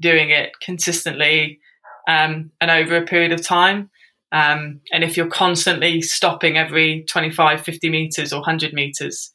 doing 0.00 0.30
it 0.30 0.52
consistently 0.60 1.60
um, 2.08 2.50
and 2.60 2.70
over 2.70 2.96
a 2.96 3.06
period 3.06 3.32
of 3.32 3.42
time. 3.42 3.90
Um, 4.32 4.80
and 4.92 5.04
if 5.04 5.16
you're 5.16 5.28
constantly 5.28 6.00
stopping 6.00 6.56
every 6.56 7.04
25, 7.04 7.60
50 7.60 7.90
meters 7.90 8.32
or 8.32 8.36
100 8.36 8.72
meters, 8.72 9.31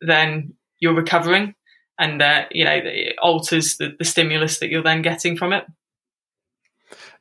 then 0.00 0.54
you're 0.78 0.94
recovering 0.94 1.54
and 1.98 2.20
uh, 2.22 2.44
you 2.50 2.64
know 2.64 2.80
it 2.84 3.16
alters 3.20 3.76
the, 3.76 3.94
the 3.98 4.04
stimulus 4.04 4.58
that 4.58 4.68
you're 4.68 4.82
then 4.82 5.02
getting 5.02 5.36
from 5.36 5.52
it. 5.52 5.64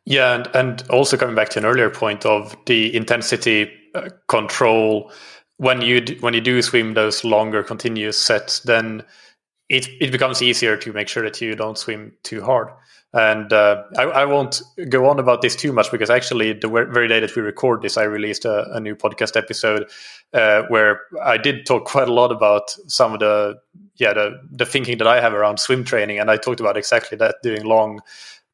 Yeah 0.06 0.36
and, 0.36 0.56
and 0.56 0.90
also 0.90 1.18
coming 1.18 1.36
back 1.36 1.50
to 1.50 1.60
an 1.60 1.66
earlier 1.66 1.90
point 1.90 2.26
of 2.26 2.56
the 2.66 2.96
intensity 2.96 3.72
uh, 3.96 4.10
control 4.28 5.12
when 5.58 5.82
you 5.82 6.04
when 6.20 6.34
you 6.34 6.42
do 6.42 6.62
swim 6.62 6.94
those 6.94 7.24
longer 7.24 7.64
continuous 7.64 8.18
sets 8.18 8.60
then 8.62 9.04
it, 9.70 9.88
it 10.00 10.12
becomes 10.12 10.44
easier 10.44 10.78
to 10.78 10.94
make 10.94 11.08
sure 11.08 11.24
that 11.24 11.42
you 11.42 11.56
don't 11.56 11.78
swim 11.78 12.12
too 12.24 12.44
hard 12.44 12.70
and 13.16 13.54
uh, 13.54 13.84
I, 13.98 14.04
I, 14.04 14.26
won't 14.26 14.62
go 14.90 15.08
on 15.08 15.20
about 15.20 15.42
this 15.42 15.56
too 15.56 15.72
much 15.72 15.90
because 15.90 16.10
actually, 16.10 16.52
the 16.52 16.68
very 16.68 17.08
day 17.08 17.22
that 17.22 17.34
we 17.34 17.42
record 17.42 17.82
this, 17.82 17.96
I 17.96 18.04
released 18.04 18.44
a, 18.44 18.70
a 18.74 18.82
new 18.82 18.94
podcast 18.94 19.38
episode 19.38 19.90
uh, 20.34 20.64
where 20.64 21.00
I 21.24 21.38
did 21.38 21.66
talk 21.66 21.86
quite 21.96 22.10
a 22.10 22.14
lot 22.14 22.34
about 22.34 22.72
some 22.88 23.14
of 23.14 23.22
the 23.22 23.58
yeah 23.96 24.14
the 24.14 24.42
the 24.52 24.66
thinking 24.66 24.98
that 24.98 25.08
I 25.08 25.22
have 25.22 25.34
around 25.34 25.62
swim 25.62 25.86
training, 25.86 26.20
and 26.20 26.30
I 26.30 26.36
talked 26.36 26.60
about 26.60 26.76
exactly 26.76 27.18
that, 27.20 27.36
doing 27.42 27.64
long, 27.64 28.02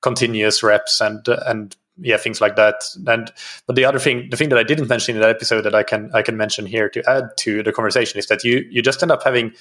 continuous 0.02 0.62
reps 0.62 1.02
and 1.02 1.28
and 1.28 1.76
yeah 2.00 2.18
things 2.18 2.40
like 2.40 2.56
that. 2.56 2.84
And 3.08 3.34
but 3.66 3.76
the 3.76 3.86
other 3.86 4.00
thing, 4.00 4.28
the 4.30 4.38
thing 4.38 4.50
that 4.50 4.60
I 4.60 4.64
didn't 4.64 4.90
mention 4.90 5.16
in 5.16 5.22
that 5.22 5.32
episode 5.32 5.62
that 5.62 5.74
I 5.74 5.82
can 5.82 6.12
I 6.14 6.22
can 6.22 6.38
mention 6.38 6.68
here 6.68 6.88
to 6.90 7.10
add 7.10 7.36
to 7.38 7.64
the 7.64 7.74
conversation 7.74 8.20
is 8.20 8.28
that 8.28 8.44
you 8.44 8.64
you 8.70 8.84
just 8.84 9.02
end 9.02 9.12
up 9.12 9.24
having 9.24 9.54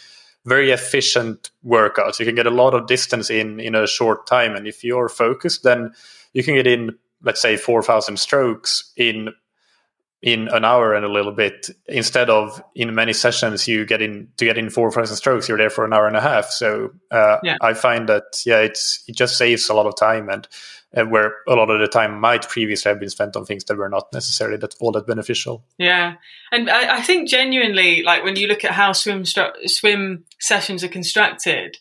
very 0.45 0.71
efficient 0.71 1.51
workouts. 1.65 2.19
You 2.19 2.27
can 2.27 2.35
get 2.35 2.47
a 2.47 2.51
lot 2.51 2.75
of 2.75 2.87
distance 2.87 3.31
in 3.31 3.61
in 3.61 3.75
a 3.75 3.87
short 3.87 4.27
time, 4.27 4.55
and 4.55 4.67
if 4.67 4.83
you're 4.85 5.09
focused, 5.09 5.63
then 5.63 5.93
you 6.33 6.43
can 6.43 6.55
get 6.55 6.67
in, 6.67 6.97
let's 7.23 7.43
say, 7.43 7.57
four 7.57 7.83
thousand 7.83 8.19
strokes 8.19 8.93
in 8.97 9.31
in 10.23 10.49
an 10.49 10.65
hour 10.67 10.95
and 10.95 11.05
a 11.05 11.11
little 11.11 11.33
bit 11.33 11.71
instead 11.87 12.29
of 12.29 12.63
in 12.75 12.95
many 12.95 13.13
sessions 13.13 13.67
you 13.67 13.87
get 13.87 14.03
in 14.03 14.29
to 14.37 14.45
get 14.45 14.59
in 14.59 14.69
four 14.69 14.93
thousand 14.93 15.17
strokes 15.17 15.49
you're 15.49 15.57
there 15.57 15.71
for 15.71 15.85
an 15.85 15.95
hour 15.95 16.07
and 16.07 16.17
a 16.17 16.21
half 16.21 16.51
so 16.51 16.91
uh, 17.11 17.39
yeah. 17.43 17.57
i 17.63 17.73
find 17.73 18.07
that 18.07 18.43
yeah 18.45 18.59
it's 18.59 19.03
it 19.07 19.17
just 19.17 19.39
saves 19.39 19.71
a 19.71 19.75
lot 19.75 19.87
of 19.87 19.97
time 19.97 20.29
and 20.29 20.47
where 20.93 21.37
a 21.49 21.55
lot 21.55 21.71
of 21.71 21.81
the 21.81 21.87
time 21.87 22.21
might 22.21 22.49
previously 22.49 22.91
have 22.91 22.99
been 22.99 23.11
spent 23.11 23.37
on 23.37 23.45
things 23.45 23.65
that 23.65 23.77
were 23.77 23.89
not 23.89 24.13
necessarily 24.13 24.57
that 24.57 24.75
all 24.81 24.93
that 24.93 25.07
beneficial. 25.07 25.65
Yeah, 25.79 26.15
and 26.51 26.69
I, 26.69 26.97
I 26.97 27.03
think 27.03 27.29
genuinely, 27.29 28.03
like 28.03 28.25
when 28.25 28.37
you 28.37 28.49
look 28.49 28.65
at 28.65 28.73
how 28.73 28.93
swim 28.93 29.23
stru- 29.23 29.69
swim 29.69 30.25
sessions 30.41 30.83
are 30.83 30.89
constructed, 30.89 31.79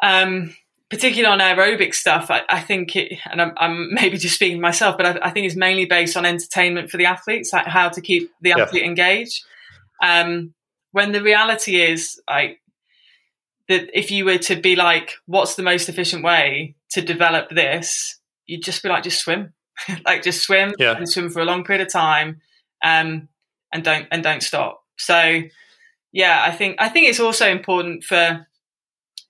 um, 0.00 0.54
particularly 0.90 1.26
on 1.26 1.40
aerobic 1.40 1.92
stuff, 1.94 2.30
I, 2.30 2.42
I 2.48 2.60
think 2.60 2.94
it, 2.94 3.18
and 3.30 3.42
I'm, 3.42 3.52
I'm, 3.56 3.94
maybe 3.94 4.16
just 4.16 4.36
speaking 4.36 4.60
myself, 4.60 4.96
but 4.96 5.06
I, 5.06 5.28
I, 5.28 5.30
think 5.30 5.46
it's 5.46 5.56
mainly 5.56 5.84
based 5.84 6.16
on 6.16 6.24
entertainment 6.24 6.90
for 6.90 6.98
the 6.98 7.06
athletes, 7.06 7.52
like 7.52 7.66
how 7.66 7.88
to 7.88 8.00
keep 8.00 8.30
the 8.40 8.52
athlete 8.52 8.82
yeah. 8.82 8.88
engaged. 8.88 9.44
Um, 10.00 10.54
when 10.92 11.10
the 11.12 11.22
reality 11.22 11.80
is, 11.80 12.20
like 12.30 12.60
that 13.68 13.90
if 13.92 14.10
you 14.10 14.24
were 14.24 14.38
to 14.38 14.56
be 14.56 14.76
like, 14.76 15.14
what's 15.26 15.56
the 15.56 15.62
most 15.62 15.88
efficient 15.88 16.22
way 16.24 16.74
to 16.92 17.00
develop 17.00 17.50
this? 17.50 18.18
You'd 18.46 18.62
just 18.62 18.82
be 18.82 18.88
like, 18.88 19.02
just 19.02 19.20
swim, 19.20 19.52
like 20.06 20.22
just 20.22 20.42
swim 20.42 20.74
yeah. 20.78 20.96
and 20.96 21.08
swim 21.08 21.30
for 21.30 21.40
a 21.40 21.44
long 21.44 21.64
period 21.64 21.86
of 21.86 21.92
time, 21.92 22.40
um, 22.82 23.28
and 23.72 23.84
don't 23.84 24.06
and 24.10 24.22
don't 24.22 24.42
stop. 24.42 24.82
So, 24.96 25.42
yeah, 26.12 26.42
I 26.46 26.50
think 26.50 26.76
I 26.78 26.88
think 26.88 27.08
it's 27.08 27.20
also 27.20 27.48
important 27.48 28.04
for 28.04 28.46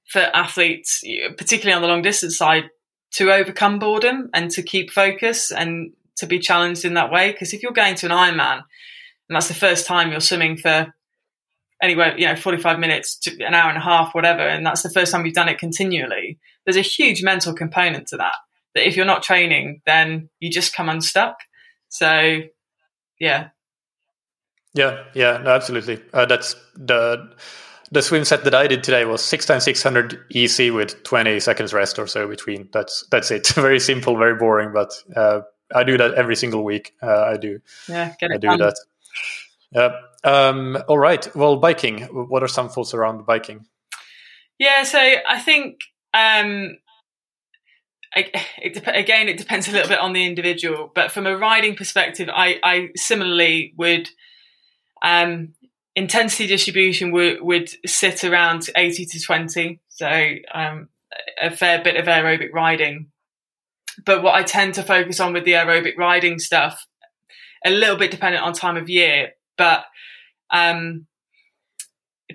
for 0.09 0.21
athletes, 0.21 1.03
particularly 1.37 1.75
on 1.75 1.83
the 1.83 1.89
long 1.89 2.03
distance 2.03 2.37
side, 2.37 2.71
to 3.13 3.33
overcome 3.33 3.79
boredom 3.79 4.31
and 4.33 4.51
to 4.53 4.63
keep 4.63 4.91
focus 4.91 5.51
and 5.51 5.93
to 6.17 6.27
be 6.27 6.39
challenged 6.39 6.85
in 6.85 6.95
that 6.95 7.11
way. 7.11 7.33
Because 7.33 7.53
if 7.53 7.63
you're 7.63 7.73
going 7.73 7.95
to 7.97 8.07
an 8.07 8.13
Ironman 8.13 8.63
and 9.29 9.37
that's 9.37 9.49
the 9.49 9.55
first 9.55 9.87
time 9.87 10.11
you're 10.11 10.21
swimming 10.21 10.57
for 10.57 10.93
anywhere, 11.83 12.17
you 12.19 12.27
know, 12.27 12.37
45 12.37 12.79
minutes 12.79 13.19
to 13.21 13.45
an 13.45 13.55
hour 13.55 13.69
and 13.69 13.79
a 13.79 13.83
half, 13.83 14.15
whatever, 14.15 14.41
and 14.41 14.65
that's 14.65 14.83
the 14.83 14.91
first 14.91 15.13
time 15.13 15.25
you've 15.25 15.35
done 15.35 15.49
it 15.49 15.59
continually, 15.59 16.39
there's 16.69 16.77
a 16.77 16.83
huge 16.83 17.23
mental 17.23 17.55
component 17.55 18.07
to 18.09 18.19
that. 18.19 18.35
That 18.75 18.87
if 18.87 18.95
you're 18.95 19.07
not 19.07 19.23
training, 19.23 19.81
then 19.87 20.29
you 20.39 20.51
just 20.51 20.75
come 20.75 20.91
unstuck. 20.91 21.39
So, 21.89 22.41
yeah. 23.19 23.49
Yeah, 24.75 25.05
yeah, 25.15 25.39
no, 25.39 25.53
absolutely. 25.53 25.99
Uh, 26.13 26.27
that's 26.27 26.55
the 26.77 27.35
the 27.91 28.03
swim 28.03 28.27
set 28.27 28.45
that 28.45 28.55
I 28.55 28.67
did 28.67 28.85
today 28.85 29.07
was 29.07 29.25
six 29.25 29.47
times 29.47 29.65
six 29.65 29.83
hundred 29.83 30.23
easy 30.31 30.71
with 30.71 31.03
twenty 31.05 31.41
seconds 31.41 31.73
rest 31.73 31.99
or 31.99 32.07
so 32.07 32.29
between. 32.29 32.69
That's 32.71 33.03
that's 33.11 33.31
it. 33.31 33.47
very 33.55 33.81
simple, 33.81 34.19
very 34.19 34.37
boring, 34.37 34.75
but 34.75 34.93
uh, 35.17 35.41
I 35.75 35.85
do 35.85 35.97
that 35.97 36.15
every 36.17 36.37
single 36.37 36.65
week. 36.65 36.93
Uh, 37.03 37.23
I 37.23 37.39
do. 37.39 37.61
Yeah, 37.89 38.13
I 38.23 38.37
do 38.37 38.47
done. 38.47 38.59
that. 38.59 38.77
Yeah. 39.73 39.91
Um, 40.23 40.77
all 40.87 40.99
right. 40.99 41.35
Well, 41.35 41.57
biking. 41.57 42.03
What 42.03 42.43
are 42.43 42.49
some 42.49 42.69
thoughts 42.69 42.93
around 42.93 43.25
biking? 43.25 43.65
Yeah. 44.59 44.83
So 44.83 44.99
I 44.99 45.41
think 45.41 45.79
um, 46.19 46.79
it, 48.17 48.31
it, 48.59 48.83
again, 48.87 49.29
it 49.29 49.39
depends 49.39 49.69
a 49.69 49.73
little 49.73 49.89
bit 49.89 49.99
on 49.99 50.13
the 50.13 50.25
individual. 50.25 50.91
But 50.95 51.13
from 51.13 51.27
a 51.27 51.37
riding 51.37 51.77
perspective, 51.77 52.29
I, 52.33 52.59
I 52.63 52.89
similarly 52.97 53.75
would 53.77 54.09
um, 55.03 55.55
intensity 55.95 56.47
distribution 56.47 57.11
would, 57.13 57.43
would 57.43 57.71
sit 57.87 58.25
around 58.25 58.69
80 58.77 59.07
to 59.07 59.21
20. 59.21 59.81
So 59.89 60.09
um, 60.55 60.89
a 61.41 61.51
fair 61.51 61.83
bit 61.83 61.97
of 61.97 62.07
aerobic 62.07 62.53
riding. 62.53 63.09
But 64.05 64.23
what 64.23 64.35
I 64.35 64.45
tend 64.45 64.75
to 64.75 64.83
focus 64.83 65.19
on 65.19 65.33
with 65.33 65.45
the 65.45 65.55
aerobic 65.55 65.97
riding 65.97 66.39
stuff, 66.39 66.87
a 67.65 67.71
little 67.71 67.97
bit 67.97 68.13
dependent 68.13 68.45
on 68.45 68.53
time 68.53 68.77
of 68.77 68.89
year, 68.89 69.33
but 69.57 69.85
um, 70.51 71.08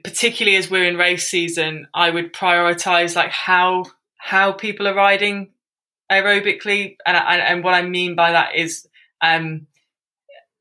particularly 0.03 0.57
as 0.57 0.69
we're 0.69 0.85
in 0.85 0.97
race 0.97 1.29
season, 1.29 1.87
I 1.93 2.09
would 2.09 2.33
prioritize 2.33 3.15
like 3.15 3.31
how 3.31 3.85
how 4.17 4.51
people 4.51 4.87
are 4.87 4.95
riding 4.95 5.51
aerobically, 6.11 6.97
and 7.05 7.17
and 7.17 7.63
what 7.63 7.73
I 7.73 7.81
mean 7.81 8.15
by 8.15 8.31
that 8.31 8.55
is 8.55 8.87
um, 9.21 9.67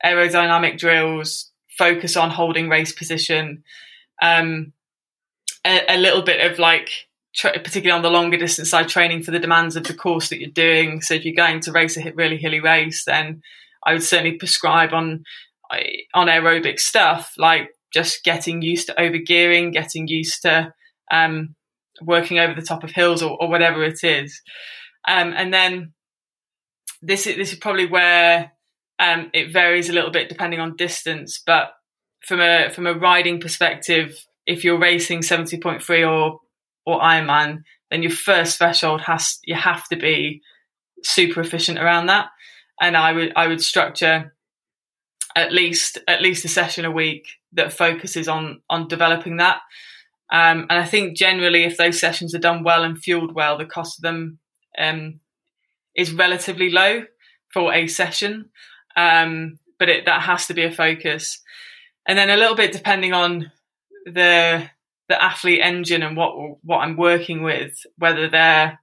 aerodynamic 0.05 0.79
drills, 0.79 1.51
focus 1.69 2.17
on 2.17 2.31
holding 2.31 2.69
race 2.69 2.93
position, 2.93 3.65
um, 4.21 4.73
a, 5.65 5.97
a, 5.97 5.99
little 5.99 6.23
bit 6.23 6.51
of 6.51 6.59
like 6.59 6.91
tra- 7.35 7.59
particularly 7.59 7.97
on 7.97 8.03
the 8.03 8.11
longer 8.11 8.37
distance 8.37 8.71
side, 8.71 8.89
training 8.89 9.23
for 9.23 9.33
the 9.33 9.39
demands 9.41 9.75
of 9.75 9.85
the 9.85 9.95
course 9.95 10.29
that 10.29 10.41
you're 10.41 10.51
doing. 10.51 11.01
So 11.01 11.15
if 11.15 11.25
you're 11.25 11.35
going 11.35 11.61
to 11.61 11.73
race 11.73 11.97
a 11.97 12.13
really 12.13 12.37
hilly 12.37 12.61
race, 12.61 13.05
then 13.05 13.43
I 13.85 13.93
would 13.93 14.03
certainly 14.03 14.39
prescribe 14.39 14.93
on 14.93 15.25
on 16.15 16.27
aerobic 16.27 16.79
stuff 16.79 17.33
like 17.39 17.71
just 17.93 18.25
getting 18.25 18.63
used 18.63 18.87
to 18.87 18.95
overgearing, 18.95 19.73
getting 19.73 20.09
used 20.09 20.43
to 20.43 20.73
um, 21.11 21.55
working 22.01 22.39
over 22.39 22.55
the 22.55 22.67
top 22.67 22.85
of 22.85 22.91
hills 22.91 23.23
or, 23.23 23.37
or 23.41 23.49
whatever 23.49 23.85
it 23.85 24.03
is. 24.03 24.41
Um, 25.07 25.33
and 25.37 25.53
then 25.53 25.93
this 27.03 27.27
is 27.27 27.37
this 27.37 27.53
is 27.53 27.59
probably 27.59 27.87
where 27.87 28.53
um, 28.99 29.31
it 29.33 29.53
varies 29.53 29.89
a 29.89 29.93
little 29.93 30.11
bit 30.11 30.29
depending 30.29 30.61
on 30.61 30.77
distance. 30.77 31.43
But 31.45 31.73
from 32.27 32.41
a 32.41 32.71
from 32.71 32.87
a 32.87 32.95
riding 32.95 33.41
perspective, 33.41 34.17
if 34.47 34.65
you're 34.65 34.79
racing 34.79 35.23
seventy 35.23 35.59
point 35.59 35.83
three 35.83 36.05
or 36.05 36.41
or 36.87 37.01
Ironman, 37.01 37.63
then 37.91 38.03
your 38.03 38.13
first 38.13 38.59
threshold 38.59 39.03
has 39.03 39.39
you 39.45 39.55
have 39.55 39.87
to 39.89 39.97
be 39.97 40.41
super 41.03 41.41
efficient 41.41 41.79
around 41.79 42.07
that. 42.07 42.29
And 42.81 42.97
I 42.97 43.13
would 43.13 43.33
I 43.37 43.49
would 43.49 43.63
structure 43.63 44.35
at 45.35 45.53
least 45.53 45.99
at 46.07 46.23
least 46.23 46.45
a 46.45 46.49
session 46.49 46.85
a 46.85 46.91
week 46.91 47.25
that 47.53 47.73
focuses 47.73 48.29
on 48.29 48.63
on 48.69 48.89
developing 48.89 49.37
that. 49.39 49.61
Um, 50.31 50.67
and 50.71 50.81
I 50.81 50.87
think 50.87 51.17
generally, 51.17 51.65
if 51.65 51.77
those 51.77 52.01
sessions 52.01 52.35
are 52.35 52.39
done 52.39 52.65
well 52.65 52.85
and 52.85 52.99
fueled 52.99 53.35
well, 53.35 53.59
the 53.59 53.67
cost 53.67 53.99
of 53.99 54.03
them 54.03 54.39
um, 54.79 55.21
is 55.95 56.13
relatively 56.13 56.71
low 56.71 57.05
for 57.53 57.73
a 57.75 57.87
session. 57.87 58.51
Um, 58.97 59.59
but 59.79 59.89
it, 59.89 60.07
that 60.07 60.23
has 60.23 60.47
to 60.47 60.55
be 60.55 60.63
a 60.63 60.71
focus. 60.71 61.41
And 62.07 62.17
then 62.17 62.31
a 62.31 62.37
little 62.37 62.55
bit 62.55 62.73
depending 62.73 63.13
on 63.13 63.51
the 64.07 64.69
the 65.09 65.23
athlete 65.23 65.61
engine 65.63 66.03
and 66.03 66.17
what 66.17 66.59
what 66.63 66.79
I'm 66.79 66.97
working 66.97 67.43
with, 67.43 67.75
whether 67.99 68.29
they're 68.29 68.81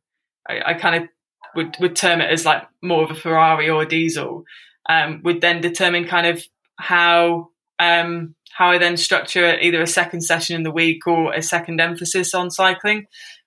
I, 0.48 0.62
I 0.66 0.74
kind 0.74 1.04
of 1.04 1.10
would 1.56 1.76
would 1.80 1.96
term 1.96 2.22
it 2.22 2.30
as 2.30 2.46
like 2.46 2.64
more 2.82 3.04
of 3.04 3.12
a 3.12 3.16
Ferrari 3.16 3.70
or 3.70 3.82
a 3.82 3.88
diesel, 3.88 4.44
um, 4.88 5.22
would 5.24 5.42
then 5.42 5.62
determine 5.62 6.06
kind 6.06 6.28
of 6.28 6.44
how 6.78 7.50
um, 7.80 8.36
how 8.60 8.72
I 8.72 8.78
then 8.78 8.98
structure 8.98 9.58
either 9.58 9.82
a 9.82 9.88
second 9.88 10.20
session 10.20 10.54
in 10.54 10.64
the 10.64 10.72
week 10.72 11.08
or 11.08 11.32
a 11.32 11.42
second 11.42 11.80
emphasis 11.80 12.34
on 12.34 12.52
cycling, 12.52 13.06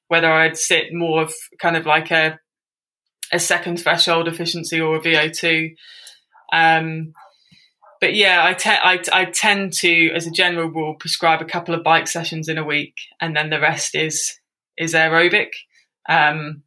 whether 0.08 0.32
I'd 0.32 0.56
sit 0.56 0.86
more 0.94 1.20
of 1.20 1.34
kind 1.60 1.76
of 1.76 1.84
like 1.84 2.10
a 2.10 2.40
a 3.30 3.38
second 3.38 3.78
threshold 3.78 4.26
efficiency 4.26 4.80
or 4.80 4.96
a 4.96 5.00
VO2. 5.00 5.74
Um, 6.50 7.12
but 8.00 8.14
yeah, 8.14 8.42
I, 8.42 8.54
te- 8.54 8.70
I, 8.70 9.00
I 9.12 9.24
tend 9.26 9.74
to, 9.74 10.10
as 10.14 10.26
a 10.26 10.30
general 10.30 10.68
rule, 10.68 10.96
prescribe 10.98 11.42
a 11.42 11.46
couple 11.46 11.74
of 11.74 11.84
bike 11.84 12.08
sessions 12.08 12.48
in 12.48 12.56
a 12.56 12.64
week, 12.64 12.94
and 13.20 13.36
then 13.36 13.50
the 13.50 13.60
rest 13.60 13.94
is 13.94 14.38
is 14.78 14.94
aerobic. 14.94 15.50
Um, 16.08 16.62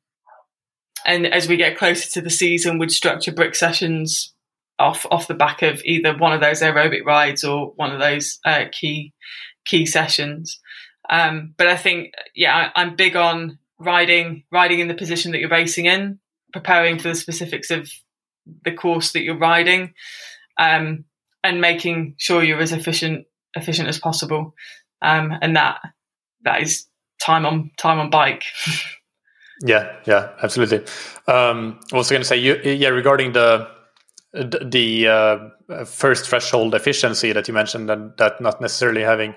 and 1.03 1.25
as 1.25 1.47
we 1.47 1.57
get 1.57 1.79
closer 1.79 2.11
to 2.11 2.21
the 2.21 2.29
season, 2.29 2.77
would 2.77 2.91
structure 2.91 3.31
brick 3.31 3.55
sessions 3.55 4.34
off 4.80 5.05
off 5.09 5.28
the 5.28 5.34
back 5.34 5.61
of 5.61 5.82
either 5.86 6.17
one 6.17 6.34
of 6.34 6.41
those 6.41 6.61
aerobic 6.61 7.05
rides 7.05 7.43
or 7.43 7.73
one 7.76 7.91
of 7.91 7.99
those 7.99 8.39
uh, 8.45 8.65
key 8.71 9.13
key 9.65 9.86
sessions. 9.86 10.59
Um, 11.09 11.53
but 11.57 11.67
I 11.67 11.78
think, 11.78 12.13
yeah, 12.36 12.71
I, 12.76 12.82
I'm 12.82 12.95
big 12.95 13.15
on 13.15 13.59
riding 13.80 14.43
riding 14.51 14.80
in 14.80 14.88
the 14.88 14.93
position 14.93 15.32
that 15.32 15.39
you're 15.39 15.49
racing 15.49 15.86
in, 15.86 16.19
preparing 16.53 16.99
for 16.99 17.09
the 17.09 17.15
specifics 17.15 17.71
of 17.71 17.89
the 18.63 18.71
course 18.71 19.13
that 19.13 19.21
you're 19.21 19.38
riding. 19.38 19.93
Um, 20.57 21.05
and 21.45 21.61
making 21.61 22.15
sure 22.17 22.43
you're 22.43 22.59
as 22.59 22.71
efficient 22.71 23.26
efficient 23.55 23.88
as 23.88 23.99
possible. 23.99 24.55
Um, 25.01 25.32
and 25.41 25.55
that 25.55 25.80
that 26.43 26.61
is 26.61 26.88
time 27.21 27.45
on 27.45 27.71
time 27.78 27.99
on 27.99 28.09
bike. 28.09 28.43
yeah, 29.61 29.95
yeah, 30.05 30.32
absolutely. 30.41 30.84
Um, 31.28 31.80
was 31.91 32.09
going 32.09 32.21
to 32.21 32.28
say, 32.28 32.38
you, 32.38 32.55
yeah, 32.63 32.89
regarding 32.89 33.34
the 33.34 33.69
the 34.36 35.07
uh, 35.07 35.86
first 35.86 36.27
threshold 36.27 36.75
efficiency 36.75 37.31
that 37.31 37.47
you 37.47 37.53
mentioned, 37.53 37.89
and 37.89 38.11
that 38.17 38.41
not 38.41 38.61
necessarily 38.61 39.01
having 39.01 39.36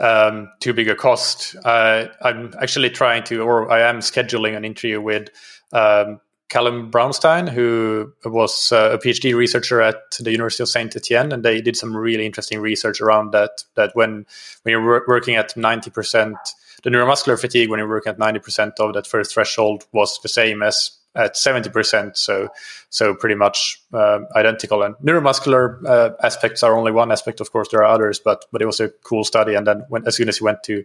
um, 0.00 0.48
too 0.60 0.72
big 0.72 0.88
a 0.88 0.94
cost. 0.94 1.56
Uh, 1.64 2.06
I'm 2.22 2.54
actually 2.60 2.90
trying 2.90 3.24
to, 3.24 3.42
or 3.42 3.70
I 3.70 3.80
am 3.88 3.98
scheduling 3.98 4.56
an 4.56 4.64
interview 4.64 5.00
with 5.00 5.30
um, 5.72 6.20
Callum 6.48 6.90
Brownstein, 6.90 7.48
who 7.48 8.12
was 8.24 8.72
uh, 8.72 8.92
a 8.92 8.98
PhD 8.98 9.34
researcher 9.34 9.82
at 9.82 9.96
the 10.18 10.30
University 10.30 10.62
of 10.62 10.68
Saint 10.68 10.96
Etienne, 10.96 11.32
and 11.32 11.44
they 11.44 11.60
did 11.60 11.76
some 11.76 11.94
really 11.96 12.24
interesting 12.24 12.60
research 12.60 13.00
around 13.00 13.32
that. 13.32 13.64
That 13.74 13.90
when 13.94 14.24
when 14.62 14.72
you're 14.72 15.04
working 15.06 15.36
at 15.36 15.56
ninety 15.56 15.90
percent, 15.90 16.36
the 16.84 16.90
neuromuscular 16.90 17.38
fatigue 17.38 17.68
when 17.68 17.78
you're 17.78 17.88
working 17.88 18.10
at 18.10 18.18
ninety 18.18 18.38
percent 18.38 18.80
of 18.80 18.94
that 18.94 19.06
first 19.06 19.34
threshold 19.34 19.84
was 19.92 20.18
the 20.22 20.28
same 20.28 20.62
as 20.62 20.92
at 21.14 21.36
seventy 21.36 21.70
percent. 21.70 22.16
So 22.16 22.48
so 22.90 23.14
pretty 23.14 23.34
much 23.34 23.82
uh, 23.92 24.20
identical. 24.36 24.82
And 24.82 24.94
neuromuscular 24.96 25.84
uh, 25.86 26.10
aspects 26.22 26.62
are 26.62 26.76
only 26.76 26.92
one 26.92 27.12
aspect. 27.12 27.40
Of 27.40 27.52
course, 27.52 27.68
there 27.70 27.80
are 27.80 27.92
others, 27.94 28.20
but 28.20 28.44
but 28.52 28.62
it 28.62 28.66
was 28.66 28.80
a 28.80 28.90
cool 29.04 29.24
study. 29.24 29.54
And 29.54 29.66
then 29.66 29.84
when 29.88 30.06
as 30.06 30.16
soon 30.16 30.28
as 30.28 30.40
you 30.40 30.44
went 30.44 30.62
to 30.64 30.84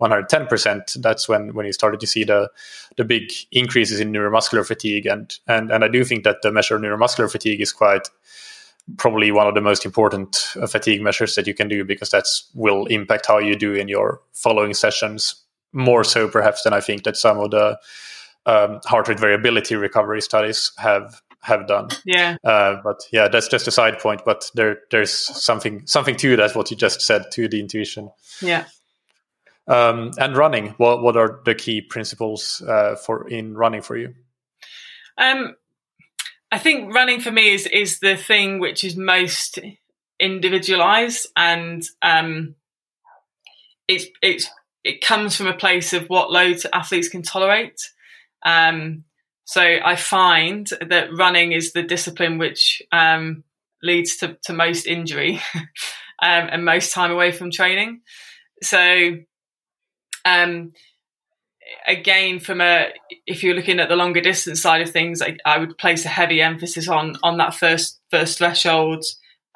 110%, 0.00 1.00
that's 1.02 1.28
when 1.28 1.54
when 1.54 1.66
you 1.66 1.72
started 1.72 2.00
to 2.00 2.06
see 2.06 2.24
the 2.24 2.50
the 2.96 3.04
big 3.04 3.32
increases 3.50 4.00
in 4.00 4.12
neuromuscular 4.12 4.66
fatigue. 4.66 5.06
And 5.06 5.34
and 5.46 5.70
and 5.70 5.84
I 5.84 5.88
do 5.88 6.04
think 6.04 6.24
that 6.24 6.42
the 6.42 6.52
measure 6.52 6.76
of 6.76 6.82
neuromuscular 6.82 7.30
fatigue 7.30 7.60
is 7.60 7.72
quite 7.72 8.08
probably 8.96 9.30
one 9.30 9.46
of 9.46 9.54
the 9.54 9.60
most 9.60 9.84
important 9.84 10.54
uh, 10.60 10.66
fatigue 10.66 11.00
measures 11.00 11.34
that 11.36 11.46
you 11.46 11.54
can 11.54 11.68
do 11.68 11.84
because 11.84 12.10
that's 12.10 12.50
will 12.54 12.86
impact 12.86 13.26
how 13.26 13.38
you 13.38 13.54
do 13.54 13.72
in 13.74 13.88
your 13.88 14.20
following 14.32 14.74
sessions 14.74 15.36
more 15.72 16.04
so 16.04 16.28
perhaps 16.28 16.62
than 16.62 16.72
I 16.72 16.80
think 16.80 17.04
that 17.04 17.16
some 17.16 17.38
of 17.38 17.50
the 17.50 17.78
um, 18.46 18.80
heart 18.84 19.08
rate 19.08 19.20
variability 19.20 19.76
recovery 19.76 20.20
studies 20.20 20.72
have 20.78 21.22
have 21.42 21.66
done. 21.66 21.88
Yeah. 22.04 22.36
Uh, 22.44 22.76
but 22.82 23.00
yeah, 23.12 23.28
that's 23.28 23.48
just 23.48 23.66
a 23.68 23.72
side 23.72 23.98
point. 23.98 24.22
But 24.24 24.50
there 24.54 24.78
there's 24.90 25.12
something 25.12 25.86
something 25.86 26.16
to 26.16 26.36
that 26.36 26.56
what 26.56 26.70
you 26.70 26.76
just 26.76 27.02
said 27.02 27.30
to 27.32 27.48
the 27.48 27.60
intuition. 27.60 28.10
Yeah. 28.40 28.64
Um, 29.68 30.12
and 30.18 30.36
running, 30.36 30.68
what 30.78 31.02
what 31.02 31.16
are 31.16 31.40
the 31.44 31.54
key 31.54 31.80
principles 31.80 32.62
uh, 32.66 32.96
for 32.96 33.28
in 33.28 33.54
running 33.54 33.82
for 33.82 33.96
you? 33.96 34.14
Um, 35.18 35.56
I 36.50 36.58
think 36.58 36.94
running 36.94 37.20
for 37.20 37.30
me 37.30 37.54
is 37.54 37.66
is 37.66 38.00
the 38.00 38.16
thing 38.16 38.58
which 38.58 38.84
is 38.84 38.96
most 38.96 39.58
individualized, 40.18 41.28
and 41.36 41.84
um, 42.02 42.54
it's 43.88 44.06
it's 44.20 44.48
it 44.84 45.00
comes 45.00 45.36
from 45.36 45.46
a 45.46 45.56
place 45.56 45.92
of 45.92 46.06
what 46.08 46.32
loads 46.32 46.66
athletes 46.72 47.08
can 47.08 47.22
tolerate. 47.22 47.80
Um, 48.44 49.04
so 49.44 49.62
I 49.62 49.96
find 49.96 50.68
that 50.88 51.14
running 51.16 51.52
is 51.52 51.72
the 51.72 51.82
discipline 51.82 52.38
which 52.38 52.82
um, 52.92 53.44
leads 53.82 54.16
to, 54.18 54.36
to 54.44 54.52
most 54.52 54.86
injury 54.86 55.40
um, 55.54 56.48
and 56.50 56.64
most 56.64 56.92
time 56.92 57.10
away 57.10 57.32
from 57.32 57.50
training. 57.50 58.00
so 58.62 59.16
um, 60.24 60.72
again, 61.86 62.40
from 62.40 62.60
a 62.60 62.92
if 63.26 63.42
you're 63.42 63.54
looking 63.54 63.80
at 63.80 63.88
the 63.88 63.96
longer 63.96 64.20
distance 64.20 64.60
side 64.60 64.82
of 64.82 64.90
things, 64.90 65.22
I, 65.22 65.36
I 65.44 65.58
would 65.58 65.78
place 65.78 66.04
a 66.04 66.08
heavy 66.08 66.40
emphasis 66.40 66.88
on 66.88 67.16
on 67.22 67.38
that 67.38 67.54
first 67.54 68.00
first 68.10 68.38
threshold 68.38 69.04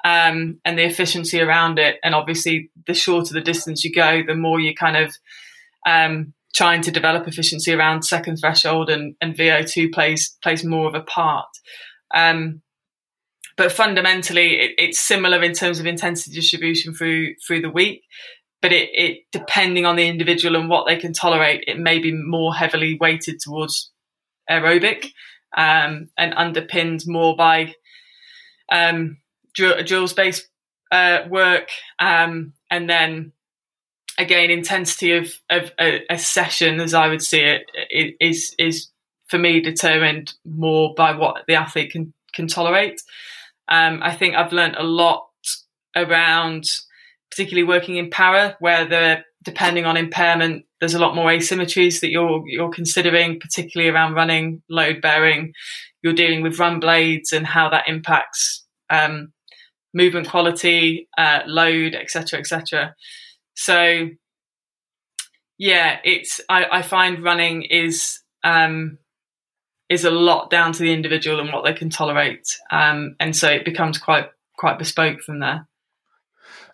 um, 0.03 0.59
and 0.65 0.77
the 0.77 0.83
efficiency 0.85 1.41
around 1.41 1.79
it. 1.79 1.97
And 2.03 2.15
obviously, 2.15 2.69
the 2.85 2.93
shorter 2.93 3.33
the 3.33 3.41
distance 3.41 3.83
you 3.83 3.93
go, 3.93 4.23
the 4.25 4.35
more 4.35 4.59
you 4.59 4.75
kind 4.75 4.97
of 4.97 5.15
um, 5.85 6.33
trying 6.57 6.81
to 6.81 6.91
develop 6.91 7.27
efficiency 7.27 7.71
around 7.71 8.01
second 8.01 8.37
threshold 8.37 8.89
and, 8.89 9.15
and 9.21 9.35
VO2 9.35 9.93
plays 9.93 10.35
plays 10.41 10.63
more 10.63 10.87
of 10.87 10.95
a 10.95 11.01
part. 11.01 11.47
Um, 12.15 12.63
but 13.57 13.71
fundamentally, 13.71 14.59
it, 14.59 14.71
it's 14.79 14.99
similar 14.99 15.43
in 15.43 15.53
terms 15.53 15.79
of 15.79 15.85
intensity 15.85 16.35
distribution 16.35 16.95
through 16.95 17.35
through 17.45 17.61
the 17.61 17.69
week. 17.69 18.01
But 18.59 18.73
it, 18.73 18.89
it 18.91 19.17
depending 19.31 19.85
on 19.85 19.97
the 19.97 20.07
individual 20.07 20.55
and 20.55 20.67
what 20.67 20.87
they 20.87 20.97
can 20.97 21.13
tolerate, 21.13 21.63
it 21.67 21.77
may 21.77 21.99
be 21.99 22.11
more 22.11 22.55
heavily 22.55 22.97
weighted 22.99 23.39
towards 23.39 23.91
aerobic 24.49 25.11
um, 25.55 26.09
and 26.17 26.33
underpinned 26.35 27.03
more 27.05 27.35
by 27.35 27.75
um, 28.71 29.17
joules 29.55 30.15
based 30.15 30.49
uh, 30.91 31.19
work, 31.29 31.69
um, 31.99 32.53
and 32.71 32.89
then 32.89 33.31
again 34.17 34.49
intensity 34.49 35.13
of, 35.13 35.31
of 35.49 35.71
a, 35.79 36.01
a, 36.09 36.17
session, 36.17 36.79
as 36.79 36.93
I 36.93 37.07
would 37.07 37.21
see 37.21 37.41
it, 37.41 37.65
is 38.19 38.55
is 38.57 38.87
for 39.27 39.37
me 39.37 39.59
determined 39.59 40.33
more 40.45 40.93
by 40.95 41.15
what 41.15 41.43
the 41.47 41.55
athlete 41.55 41.91
can 41.91 42.13
can 42.33 42.47
tolerate. 42.47 43.01
Um, 43.67 43.99
I 44.01 44.13
think 44.13 44.35
I've 44.35 44.53
learned 44.53 44.75
a 44.77 44.83
lot 44.83 45.27
around, 45.95 46.81
particularly 47.29 47.67
working 47.67 47.97
in 47.97 48.09
para, 48.09 48.55
where 48.59 48.85
the 48.85 49.23
depending 49.43 49.85
on 49.85 49.95
impairment, 49.97 50.65
there's 50.79 50.93
a 50.93 50.99
lot 50.99 51.15
more 51.15 51.29
asymmetries 51.29 52.01
that 52.01 52.09
you're 52.09 52.43
you're 52.47 52.69
considering, 52.69 53.39
particularly 53.39 53.89
around 53.89 54.13
running, 54.13 54.61
load 54.69 55.01
bearing. 55.01 55.53
You're 56.01 56.13
dealing 56.13 56.41
with 56.41 56.59
run 56.59 56.79
blades 56.79 57.33
and 57.33 57.45
how 57.45 57.69
that 57.69 57.87
impacts 57.87 58.63
um, 58.89 59.33
movement 59.93 60.29
quality, 60.29 61.07
uh, 61.17 61.39
load, 61.47 61.95
etc., 61.95 62.39
etc. 62.39 62.95
So, 63.57 64.09
yeah, 65.57 65.97
it's 66.03 66.39
I, 66.47 66.65
I 66.71 66.81
find 66.83 67.23
running 67.23 67.63
is 67.63 68.21
um, 68.43 68.99
is 69.89 70.05
a 70.05 70.11
lot 70.11 70.51
down 70.51 70.73
to 70.73 70.79
the 70.79 70.93
individual 70.93 71.39
and 71.39 71.51
what 71.51 71.65
they 71.65 71.73
can 71.73 71.89
tolerate, 71.89 72.47
um, 72.71 73.15
and 73.19 73.35
so 73.35 73.49
it 73.49 73.65
becomes 73.65 73.97
quite 73.97 74.29
quite 74.57 74.77
bespoke 74.77 75.21
from 75.21 75.39
there. 75.39 75.67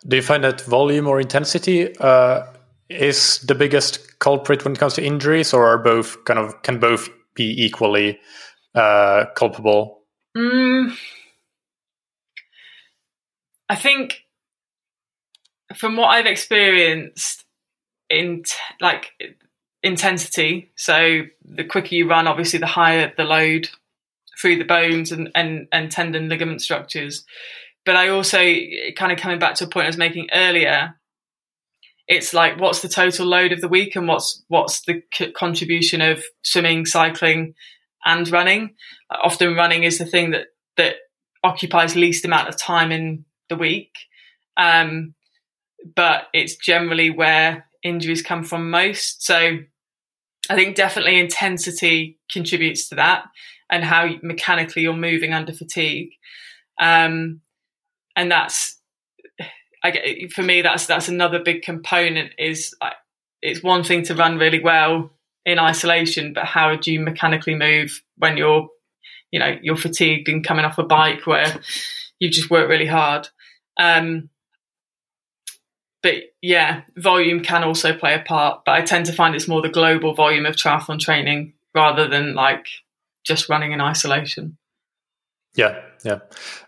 Do 0.06 0.16
you 0.16 0.22
find 0.22 0.44
that 0.44 0.60
volume 0.60 1.06
or 1.06 1.20
intensity 1.20 1.96
uh, 1.98 2.44
is 2.90 3.38
the 3.40 3.54
biggest 3.54 4.18
culprit 4.18 4.62
when 4.62 4.74
it 4.74 4.78
comes 4.78 4.94
to 4.94 5.04
injuries, 5.04 5.54
or 5.54 5.66
are 5.66 5.78
both 5.78 6.22
kind 6.26 6.38
of 6.38 6.62
can 6.62 6.78
both 6.78 7.08
be 7.34 7.64
equally 7.64 8.20
uh, 8.74 9.24
culpable? 9.34 10.02
Mm, 10.36 10.94
I 13.70 13.76
think 13.76 14.23
from 15.76 15.96
what 15.96 16.08
I've 16.08 16.26
experienced 16.26 17.44
in 18.10 18.42
t- 18.42 18.54
like 18.80 19.12
intensity, 19.82 20.72
so 20.76 21.22
the 21.44 21.64
quicker 21.64 21.94
you 21.94 22.08
run, 22.08 22.26
obviously 22.26 22.58
the 22.58 22.66
higher 22.66 23.12
the 23.16 23.24
load 23.24 23.68
through 24.40 24.56
the 24.56 24.64
bones 24.64 25.12
and, 25.12 25.30
and, 25.34 25.68
and 25.72 25.90
tendon 25.90 26.28
ligament 26.28 26.60
structures. 26.60 27.24
But 27.86 27.96
I 27.96 28.08
also 28.08 28.38
kind 28.96 29.12
of 29.12 29.18
coming 29.18 29.38
back 29.38 29.54
to 29.56 29.64
a 29.64 29.68
point 29.68 29.84
I 29.84 29.88
was 29.88 29.98
making 29.98 30.28
earlier. 30.32 30.98
It's 32.08 32.34
like 32.34 32.58
what's 32.58 32.82
the 32.82 32.88
total 32.88 33.26
load 33.26 33.52
of 33.52 33.60
the 33.60 33.68
week 33.68 33.96
and 33.96 34.08
what's 34.08 34.42
what's 34.48 34.82
the 34.82 35.02
c- 35.12 35.32
contribution 35.32 36.00
of 36.00 36.22
swimming, 36.42 36.86
cycling, 36.86 37.54
and 38.04 38.28
running. 38.30 38.74
Often 39.10 39.54
running 39.54 39.84
is 39.84 39.98
the 39.98 40.06
thing 40.06 40.30
that 40.30 40.48
that 40.76 40.96
occupies 41.42 41.94
least 41.94 42.24
amount 42.24 42.48
of 42.48 42.58
time 42.58 42.90
in 42.90 43.24
the 43.48 43.56
week. 43.56 43.92
Um, 44.56 45.14
but 45.96 46.28
it's 46.32 46.56
generally 46.56 47.10
where 47.10 47.66
injuries 47.82 48.22
come 48.22 48.44
from 48.44 48.70
most. 48.70 49.24
So 49.24 49.58
I 50.48 50.54
think 50.54 50.76
definitely 50.76 51.18
intensity 51.18 52.18
contributes 52.30 52.88
to 52.88 52.96
that 52.96 53.24
and 53.70 53.84
how 53.84 54.08
mechanically 54.22 54.82
you're 54.82 54.94
moving 54.94 55.32
under 55.32 55.52
fatigue. 55.52 56.10
Um, 56.80 57.40
and 58.16 58.30
that's, 58.30 58.78
I, 59.82 60.28
for 60.34 60.42
me, 60.42 60.62
that's, 60.62 60.86
that's 60.86 61.08
another 61.08 61.38
big 61.38 61.62
component 61.62 62.32
is 62.38 62.74
like, 62.80 62.94
it's 63.42 63.62
one 63.62 63.84
thing 63.84 64.02
to 64.04 64.14
run 64.14 64.38
really 64.38 64.60
well 64.60 65.10
in 65.44 65.58
isolation, 65.58 66.32
but 66.32 66.44
how 66.44 66.76
do 66.76 66.92
you 66.92 67.00
mechanically 67.00 67.54
move 67.54 68.02
when 68.16 68.38
you're, 68.38 68.68
you 69.30 69.38
know, 69.38 69.58
you're 69.62 69.76
fatigued 69.76 70.28
and 70.28 70.46
coming 70.46 70.64
off 70.64 70.78
a 70.78 70.84
bike 70.84 71.26
where 71.26 71.60
you've 72.18 72.32
just 72.32 72.50
worked 72.50 72.70
really 72.70 72.86
hard. 72.86 73.28
Um, 73.78 74.30
but 76.04 76.16
yeah, 76.42 76.82
volume 76.98 77.40
can 77.40 77.64
also 77.64 77.96
play 77.96 78.14
a 78.14 78.18
part. 78.18 78.66
But 78.66 78.72
I 78.72 78.82
tend 78.82 79.06
to 79.06 79.12
find 79.12 79.34
it's 79.34 79.48
more 79.48 79.62
the 79.62 79.70
global 79.70 80.14
volume 80.14 80.44
of 80.44 80.54
triathlon 80.54 81.00
training 81.00 81.54
rather 81.74 82.06
than 82.06 82.34
like 82.34 82.66
just 83.24 83.48
running 83.48 83.72
in 83.72 83.80
isolation. 83.80 84.58
Yeah, 85.56 85.80
yeah. 86.04 86.18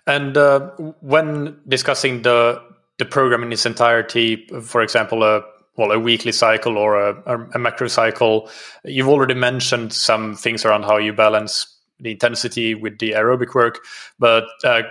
And 0.07 0.39
uh, 0.39 0.71
when 1.01 1.59
discussing 1.69 2.23
the 2.23 2.63
the 2.97 3.05
program 3.05 3.43
in 3.43 3.53
its 3.53 3.67
entirety, 3.67 4.47
for 4.63 4.81
example, 4.81 5.23
a 5.23 5.43
well 5.77 5.93
a 5.93 5.99
weekly 5.99 6.33
cycle 6.33 6.79
or 6.79 6.99
a, 6.99 7.47
a 7.55 7.59
macro 7.59 7.89
cycle, 7.89 8.49
you've 8.85 9.09
already 9.09 9.35
mentioned 9.35 9.93
some 9.93 10.35
things 10.35 10.65
around 10.65 10.85
how 10.85 10.97
you 10.97 11.13
balance 11.13 11.77
the 12.01 12.13
intensity 12.13 12.75
with 12.75 12.99
the 13.01 13.11
aerobic 13.13 13.55
work. 13.55 13.81
But 14.19 14.45
uh, 14.65 14.85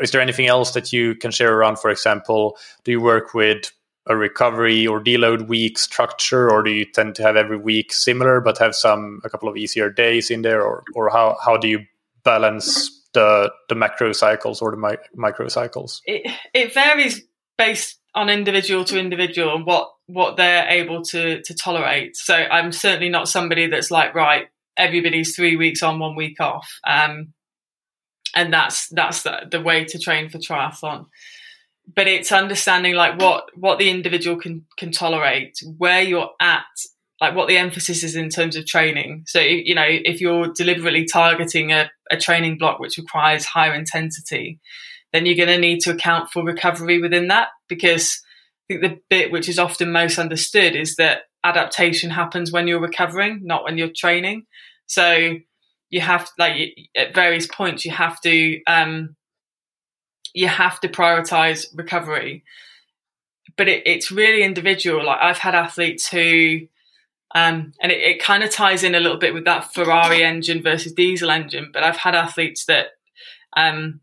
is 0.00 0.10
there 0.10 0.20
anything 0.20 0.48
else 0.48 0.72
that 0.72 0.92
you 0.92 1.14
can 1.14 1.30
share 1.30 1.54
around? 1.54 1.78
For 1.78 1.90
example, 1.90 2.58
do 2.82 2.90
you 2.90 3.00
work 3.00 3.32
with 3.32 3.70
a 4.06 4.16
recovery 4.16 4.86
or 4.86 5.02
deload 5.02 5.46
week 5.46 5.78
structure, 5.78 6.50
or 6.50 6.62
do 6.62 6.70
you 6.70 6.84
tend 6.84 7.14
to 7.16 7.22
have 7.22 7.36
every 7.36 7.56
week 7.56 7.92
similar 7.92 8.40
but 8.40 8.58
have 8.58 8.74
some 8.74 9.20
a 9.24 9.30
couple 9.30 9.48
of 9.48 9.56
easier 9.56 9.90
days 9.90 10.30
in 10.30 10.42
there, 10.42 10.62
or 10.62 10.84
or 10.94 11.10
how 11.10 11.36
how 11.44 11.56
do 11.56 11.68
you 11.68 11.86
balance 12.24 13.00
the 13.14 13.52
the 13.68 13.74
macro 13.74 14.12
cycles 14.12 14.60
or 14.60 14.70
the 14.72 14.76
mi- 14.76 15.04
micro 15.14 15.48
cycles? 15.48 16.02
It 16.04 16.30
it 16.52 16.74
varies 16.74 17.22
based 17.56 18.00
on 18.14 18.28
individual 18.28 18.84
to 18.84 18.98
individual 18.98 19.54
and 19.54 19.64
what 19.64 19.92
what 20.06 20.36
they're 20.36 20.68
able 20.68 21.02
to 21.04 21.40
to 21.42 21.54
tolerate. 21.54 22.16
So 22.16 22.34
I'm 22.34 22.72
certainly 22.72 23.08
not 23.08 23.28
somebody 23.28 23.68
that's 23.68 23.90
like 23.90 24.14
right 24.14 24.48
everybody's 24.76 25.36
three 25.36 25.54
weeks 25.54 25.82
on, 25.82 25.98
one 25.98 26.16
week 26.16 26.40
off, 26.40 26.80
um, 26.84 27.34
and 28.34 28.52
that's 28.52 28.88
that's 28.88 29.22
the, 29.22 29.46
the 29.50 29.60
way 29.60 29.84
to 29.84 29.98
train 29.98 30.28
for 30.28 30.38
triathlon 30.38 31.06
but 31.94 32.06
it's 32.06 32.32
understanding 32.32 32.94
like 32.94 33.20
what 33.20 33.44
what 33.56 33.78
the 33.78 33.90
individual 33.90 34.36
can 34.36 34.66
can 34.76 34.92
tolerate, 34.92 35.58
where 35.78 36.02
you're 36.02 36.30
at, 36.40 36.64
like 37.20 37.34
what 37.34 37.48
the 37.48 37.56
emphasis 37.56 38.02
is 38.02 38.16
in 38.16 38.28
terms 38.28 38.56
of 38.56 38.66
training. 38.66 39.24
So 39.26 39.40
you 39.40 39.74
know, 39.74 39.86
if 39.86 40.20
you're 40.20 40.52
deliberately 40.52 41.04
targeting 41.04 41.72
a, 41.72 41.90
a 42.10 42.16
training 42.16 42.58
block 42.58 42.78
which 42.78 42.98
requires 42.98 43.44
higher 43.44 43.74
intensity, 43.74 44.60
then 45.12 45.26
you're 45.26 45.36
going 45.36 45.48
to 45.48 45.58
need 45.58 45.80
to 45.80 45.92
account 45.92 46.30
for 46.30 46.44
recovery 46.44 47.00
within 47.00 47.28
that 47.28 47.48
because 47.68 48.22
I 48.70 48.74
think 48.74 48.82
the 48.82 49.00
bit 49.10 49.30
which 49.30 49.48
is 49.48 49.58
often 49.58 49.92
most 49.92 50.18
understood 50.18 50.74
is 50.74 50.96
that 50.96 51.22
adaptation 51.44 52.10
happens 52.10 52.52
when 52.52 52.68
you're 52.68 52.80
recovering, 52.80 53.40
not 53.42 53.64
when 53.64 53.76
you're 53.76 53.90
training. 53.94 54.46
So 54.86 55.36
you 55.90 56.00
have 56.00 56.28
like 56.38 56.74
at 56.96 57.14
various 57.14 57.46
points 57.46 57.84
you 57.84 57.92
have 57.92 58.20
to 58.22 58.60
um, 58.66 59.14
you 60.34 60.48
have 60.48 60.80
to 60.80 60.88
prioritize 60.88 61.66
recovery. 61.74 62.44
But 63.56 63.68
it, 63.68 63.82
it's 63.86 64.10
really 64.10 64.42
individual. 64.42 65.04
Like 65.04 65.18
I've 65.20 65.38
had 65.38 65.54
athletes 65.54 66.08
who, 66.08 66.60
um, 67.34 67.72
and 67.80 67.92
it, 67.92 68.00
it 68.00 68.22
kind 68.22 68.42
of 68.42 68.50
ties 68.50 68.82
in 68.82 68.94
a 68.94 69.00
little 69.00 69.18
bit 69.18 69.34
with 69.34 69.44
that 69.44 69.72
Ferrari 69.72 70.22
engine 70.24 70.62
versus 70.62 70.92
diesel 70.92 71.30
engine. 71.30 71.70
But 71.72 71.82
I've 71.82 71.96
had 71.96 72.14
athletes 72.14 72.64
that 72.66 72.86
um, 73.56 74.00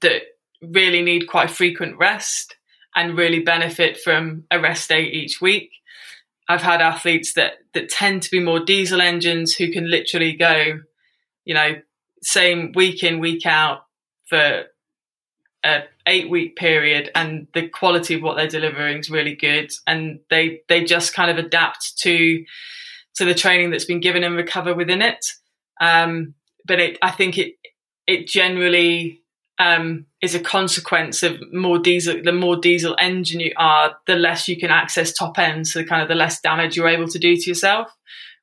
that 0.00 0.22
really 0.62 1.02
need 1.02 1.26
quite 1.26 1.50
frequent 1.50 1.98
rest 1.98 2.56
and 2.94 3.16
really 3.16 3.40
benefit 3.40 3.98
from 3.98 4.44
a 4.50 4.60
rest 4.60 4.88
day 4.88 5.04
each 5.04 5.40
week. 5.40 5.70
I've 6.48 6.62
had 6.62 6.80
athletes 6.80 7.34
that 7.34 7.54
that 7.74 7.90
tend 7.90 8.22
to 8.22 8.30
be 8.30 8.40
more 8.40 8.60
diesel 8.60 9.00
engines 9.00 9.54
who 9.54 9.70
can 9.70 9.90
literally 9.90 10.32
go, 10.32 10.80
you 11.44 11.54
know, 11.54 11.80
same 12.22 12.72
week 12.74 13.02
in 13.02 13.18
week 13.18 13.46
out 13.46 13.84
for 14.26 14.64
a 15.64 15.82
eight 16.06 16.30
week 16.30 16.56
period 16.56 17.10
and 17.14 17.46
the 17.52 17.68
quality 17.68 18.14
of 18.14 18.22
what 18.22 18.36
they're 18.36 18.46
delivering 18.46 18.98
is 18.98 19.10
really 19.10 19.34
good 19.34 19.70
and 19.86 20.20
they 20.30 20.60
they 20.68 20.84
just 20.84 21.14
kind 21.14 21.30
of 21.30 21.38
adapt 21.38 21.98
to 21.98 22.44
to 23.14 23.24
the 23.24 23.34
training 23.34 23.70
that's 23.70 23.84
been 23.84 24.00
given 24.00 24.22
and 24.22 24.36
recover 24.36 24.74
within 24.74 25.02
it 25.02 25.32
um, 25.80 26.34
but 26.64 26.78
it, 26.78 26.98
I 27.02 27.10
think 27.10 27.38
it 27.38 27.54
it 28.06 28.26
generally 28.26 29.22
um, 29.58 30.06
is 30.22 30.34
a 30.34 30.40
consequence 30.40 31.22
of 31.22 31.40
more 31.52 31.78
diesel. 31.78 32.22
The 32.22 32.32
more 32.32 32.56
diesel 32.56 32.96
engine 32.98 33.40
you 33.40 33.52
are, 33.56 33.96
the 34.06 34.14
less 34.14 34.48
you 34.48 34.56
can 34.56 34.70
access 34.70 35.12
top 35.12 35.38
end. 35.38 35.66
So 35.66 35.84
kind 35.84 36.02
of 36.02 36.08
the 36.08 36.14
less 36.14 36.40
damage 36.40 36.76
you're 36.76 36.88
able 36.88 37.08
to 37.08 37.18
do 37.18 37.36
to 37.36 37.50
yourself. 37.50 37.92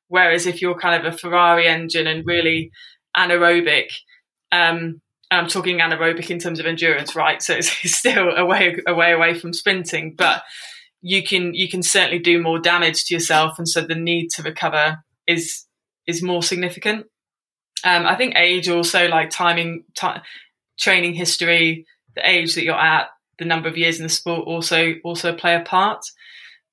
Whereas 0.08 0.46
if 0.46 0.62
you're 0.62 0.78
kind 0.78 1.04
of 1.04 1.12
a 1.12 1.16
Ferrari 1.16 1.66
engine 1.66 2.06
and 2.06 2.24
really 2.26 2.70
anaerobic, 3.16 3.88
um, 4.52 5.00
I'm 5.30 5.48
talking 5.48 5.78
anaerobic 5.78 6.30
in 6.30 6.38
terms 6.38 6.60
of 6.60 6.66
endurance, 6.66 7.16
right? 7.16 7.42
So 7.42 7.54
it's, 7.54 7.72
it's 7.84 7.98
still 7.98 8.34
a 8.36 8.44
way, 8.44 8.76
a 8.86 8.94
way 8.94 9.12
away 9.12 9.34
from 9.34 9.52
sprinting, 9.52 10.14
but 10.16 10.42
you 11.02 11.22
can 11.22 11.54
you 11.54 11.68
can 11.68 11.82
certainly 11.82 12.18
do 12.18 12.42
more 12.42 12.58
damage 12.58 13.04
to 13.04 13.14
yourself, 13.14 13.58
and 13.58 13.68
so 13.68 13.80
the 13.80 13.94
need 13.94 14.28
to 14.30 14.42
recover 14.42 15.04
is 15.26 15.64
is 16.06 16.22
more 16.22 16.42
significant. 16.42 17.06
Um, 17.84 18.06
I 18.06 18.16
think 18.16 18.34
age 18.36 18.68
also 18.68 19.06
like 19.08 19.30
timing, 19.30 19.84
t- 19.94 20.08
training 20.78 21.14
history, 21.14 21.86
the 22.14 22.28
age 22.28 22.54
that 22.54 22.64
you're 22.64 22.74
at, 22.74 23.08
the 23.38 23.44
number 23.44 23.68
of 23.68 23.76
years 23.76 23.98
in 23.98 24.02
the 24.02 24.08
sport 24.08 24.46
also 24.46 24.94
also 25.04 25.32
play 25.34 25.54
a 25.54 25.60
part. 25.60 26.04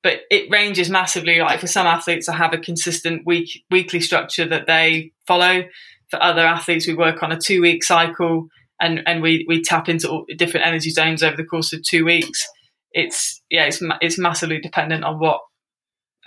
But 0.02 0.22
it 0.30 0.50
ranges 0.52 0.90
massively. 0.90 1.40
Like 1.40 1.60
for 1.60 1.68
some 1.68 1.88
athletes, 1.88 2.28
I 2.28 2.36
have 2.36 2.54
a 2.54 2.58
consistent 2.58 3.26
week 3.26 3.64
weekly 3.70 4.00
structure 4.00 4.48
that 4.48 4.68
they 4.68 5.12
follow. 5.28 5.66
For 6.14 6.22
other 6.22 6.46
athletes, 6.46 6.86
we 6.86 6.94
work 6.94 7.24
on 7.24 7.32
a 7.32 7.40
two 7.40 7.60
week 7.60 7.84
cycle, 7.84 8.48
and 8.80 9.02
and 9.08 9.24
we 9.24 9.46
we 9.48 9.64
tap 9.64 9.90
into 9.90 10.26
different 10.38 10.68
energy 10.68 10.92
zones 10.92 11.24
over 11.24 11.36
the 11.36 11.44
course 11.44 11.74
of 11.74 11.82
two 11.82 12.06
weeks. 12.06 12.48
It's 12.92 13.42
yeah, 13.50 13.64
it's 13.64 13.82
it's 14.00 14.20
massively 14.20 14.60
dependent 14.60 15.04
on 15.04 15.18
what 15.18 15.42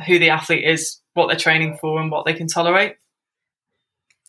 who 0.04 0.18
the 0.18 0.30
athlete 0.30 0.64
is, 0.64 1.00
what 1.14 1.28
they're 1.28 1.36
training 1.36 1.78
for, 1.80 2.00
and 2.00 2.10
what 2.10 2.26
they 2.26 2.34
can 2.34 2.48
tolerate. 2.48 2.96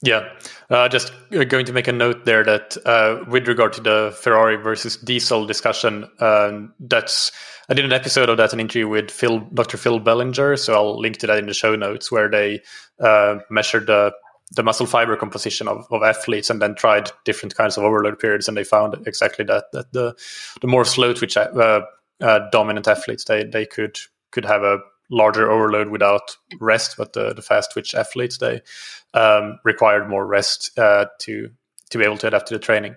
Yeah, 0.04 0.30
uh, 0.70 0.90
just 0.90 1.12
uh, 1.36 1.44
going 1.46 1.66
to 1.66 1.74
make 1.74 1.88
a 1.88 1.92
note 1.92 2.26
there 2.26 2.44
that 2.44 2.78
uh, 2.86 3.26
with 3.28 3.48
regard 3.48 3.74
to 3.74 3.82
the 3.82 4.16
Ferrari 4.22 4.58
versus 4.58 4.96
diesel 4.98 5.48
discussion, 5.48 6.08
um, 6.20 6.72
that's 6.80 7.32
I 7.68 7.74
did 7.74 7.84
an 7.84 7.94
episode 7.94 8.30
of 8.30 8.38
that, 8.38 8.54
an 8.54 8.60
interview 8.60 8.88
with 8.88 9.10
Phil, 9.10 9.40
Dr. 9.56 9.78
Phil 9.78 9.98
Bellinger. 9.98 10.56
So 10.58 10.76
I'll 10.76 11.00
link 11.00 11.18
to 11.18 11.28
that 11.28 11.40
in 11.40 11.48
the 11.48 11.56
show 11.56 11.76
notes, 11.76 12.12
where 12.12 12.30
they 12.30 12.62
uh, 13.00 13.40
measured 13.50 13.88
the 13.88 14.14
the 14.56 14.64
muscle 14.64 14.86
fiber 14.86 15.16
composition 15.16 15.68
of, 15.68 15.86
of 15.92 16.04
athletes 16.04 16.50
and 16.50 16.62
then 16.62 16.76
tried 16.76 17.12
different 17.26 17.56
kinds 17.56 17.78
of 17.78 17.84
overload 17.84 18.20
periods, 18.20 18.48
and 18.48 18.56
they 18.56 18.64
found 18.64 18.96
exactly 19.08 19.46
that 19.46 19.66
that 19.74 19.92
the 19.94 20.16
the 20.62 20.68
more 20.68 20.86
slow 20.86 21.14
twitch 21.14 21.38
uh, 21.38 21.82
uh, 22.22 22.40
dominant 22.52 22.88
athletes 22.88 23.26
they 23.26 23.44
they 23.44 23.66
could 23.66 23.98
could 24.32 24.46
have 24.46 24.64
a 24.64 24.80
larger 25.10 25.50
overload 25.50 25.90
without 25.90 26.36
rest, 26.60 26.96
but 26.98 27.14
the, 27.14 27.34
the 27.34 27.42
fast 27.42 27.72
twitch 27.72 27.96
athletes 27.96 28.38
they 28.38 28.62
um, 29.14 29.60
required 29.64 30.10
more 30.10 30.26
rest 30.26 30.78
uh, 30.78 31.06
to 31.20 31.50
to 31.90 31.98
be 31.98 32.04
able 32.04 32.18
to 32.18 32.28
adapt 32.28 32.48
to 32.48 32.54
the 32.54 32.60
training. 32.60 32.96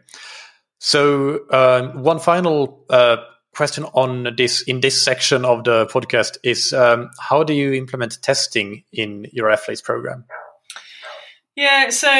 So 0.79 1.47
uh, 1.51 1.89
one 1.93 2.19
final 2.19 2.85
uh, 2.91 3.19
question 3.55 3.85
on 3.85 4.35
this 4.37 4.63
in 4.63 4.81
this 4.81 5.03
section 5.03 5.45
of 5.45 5.65
the 5.65 5.87
podcast 5.87 6.39
is 6.43 6.73
um, 6.73 7.11
how 7.19 7.45
do 7.45 7.53
you 7.53 7.73
implement 7.75 8.23
testing 8.23 8.85
in 8.93 9.27
your 9.33 9.51
athletes 9.51 9.83
program? 9.83 10.25
Yeah, 11.61 11.91
so 11.91 12.11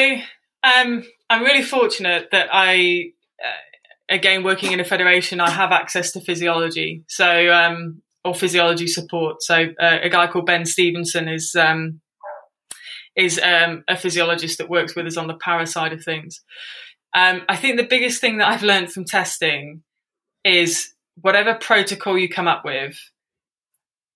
um, 0.61 1.03
I'm 1.27 1.43
really 1.43 1.63
fortunate 1.63 2.29
that 2.31 2.49
I. 2.51 3.13
Uh, 3.43 4.13
again, 4.15 4.43
working 4.43 4.71
in 4.71 4.79
a 4.79 4.85
federation, 4.85 5.39
I 5.39 5.49
have 5.49 5.71
access 5.71 6.11
to 6.11 6.21
physiology. 6.21 7.03
So 7.07 7.51
um, 7.51 8.03
or 8.23 8.35
physiology 8.35 8.85
support. 8.85 9.41
So 9.41 9.55
uh, 9.79 9.97
a 10.03 10.09
guy 10.09 10.27
called 10.27 10.45
Ben 10.45 10.63
Stevenson 10.63 11.27
is 11.27 11.55
um, 11.55 12.01
is 13.15 13.39
um, 13.39 13.83
a 13.87 13.97
physiologist 13.97 14.59
that 14.59 14.69
works 14.69 14.95
with 14.95 15.07
us 15.07 15.17
on 15.17 15.25
the 15.25 15.33
para 15.33 15.65
side 15.65 15.91
of 15.91 16.03
things. 16.03 16.43
Um, 17.15 17.41
I 17.49 17.55
think 17.55 17.77
the 17.77 17.87
biggest 17.87 18.21
thing 18.21 18.37
that 18.37 18.47
I've 18.47 18.61
learned 18.61 18.91
from 18.91 19.05
testing 19.05 19.81
is 20.45 20.93
whatever 21.19 21.55
protocol 21.55 22.15
you 22.15 22.29
come 22.29 22.47
up 22.47 22.63
with, 22.63 22.95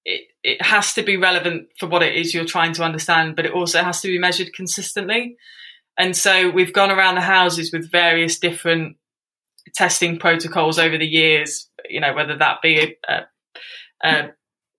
it, 0.06 0.28
it 0.44 0.62
has 0.62 0.94
to 0.94 1.04
be 1.04 1.18
relevant 1.18 1.70
for 1.80 1.88
what 1.88 2.04
it 2.04 2.16
is 2.16 2.34
you're 2.34 2.46
trying 2.46 2.74
to 2.74 2.84
understand, 2.84 3.36
but 3.36 3.46
it 3.46 3.52
also 3.52 3.82
has 3.82 4.02
to 4.02 4.08
be 4.08 4.20
measured 4.20 4.54
consistently. 4.54 5.36
And 5.98 6.16
so 6.16 6.50
we've 6.50 6.74
gone 6.74 6.92
around 6.92 7.16
the 7.16 7.22
houses 7.22 7.72
with 7.72 7.92
various 7.92 8.38
different 8.38 8.98
testing 9.74 10.20
protocols 10.20 10.78
over 10.78 10.98
the 10.98 11.08
years, 11.08 11.68
you 11.90 12.00
know, 12.00 12.14
whether 12.14 12.38
that 12.38 12.62
be 12.62 12.80
a, 12.80 13.26
a 14.04 14.32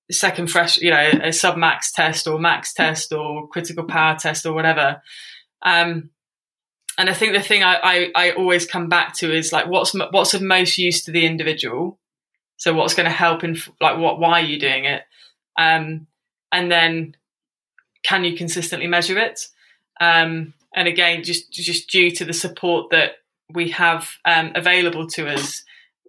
a 0.09 0.12
second 0.12 0.49
fresh, 0.51 0.79
you 0.79 0.91
know, 0.91 1.11
a 1.22 1.33
sub 1.33 1.57
max 1.57 1.93
test 1.93 2.27
or 2.27 2.39
max 2.39 2.72
test 2.72 3.12
or 3.12 3.49
critical 3.49 3.85
power 3.85 4.16
test 4.16 4.47
or 4.47 4.53
whatever. 4.53 5.03
Um, 5.62 6.11
and 6.99 7.11
I 7.11 7.12
think 7.12 7.35
the 7.35 7.43
thing 7.43 7.62
I, 7.62 7.74
I, 7.83 8.11
I, 8.14 8.31
always 8.33 8.66
come 8.66 8.89
back 8.89 9.14
to 9.16 9.35
is 9.35 9.53
like 9.53 9.66
what's 9.66 9.93
what's 9.95 10.33
of 10.33 10.43
most 10.43 10.79
use 10.79 11.05
to 11.05 11.11
the 11.11 11.27
individual. 11.27 11.99
So 12.57 12.72
what's 12.72 12.95
going 12.95 13.07
to 13.07 13.11
help 13.11 13.45
in 13.45 13.59
like 13.81 13.99
what 13.99 14.18
why 14.18 14.41
are 14.41 14.45
you 14.45 14.59
doing 14.59 14.85
it, 14.85 15.03
um, 15.59 16.07
and 16.53 16.71
then 16.71 17.17
can 18.05 18.25
you 18.25 18.37
consistently 18.37 18.87
measure 18.87 19.19
it? 19.19 19.41
Um, 20.01 20.55
and 20.75 20.89
again, 20.89 21.23
just 21.23 21.53
just 21.53 21.91
due 21.91 22.11
to 22.13 22.25
the 22.25 22.33
support 22.33 22.91
that 22.91 23.13
we 23.53 23.71
have 23.71 24.11
um, 24.25 24.53
available 24.55 25.07
to 25.09 25.29
us, 25.29 25.65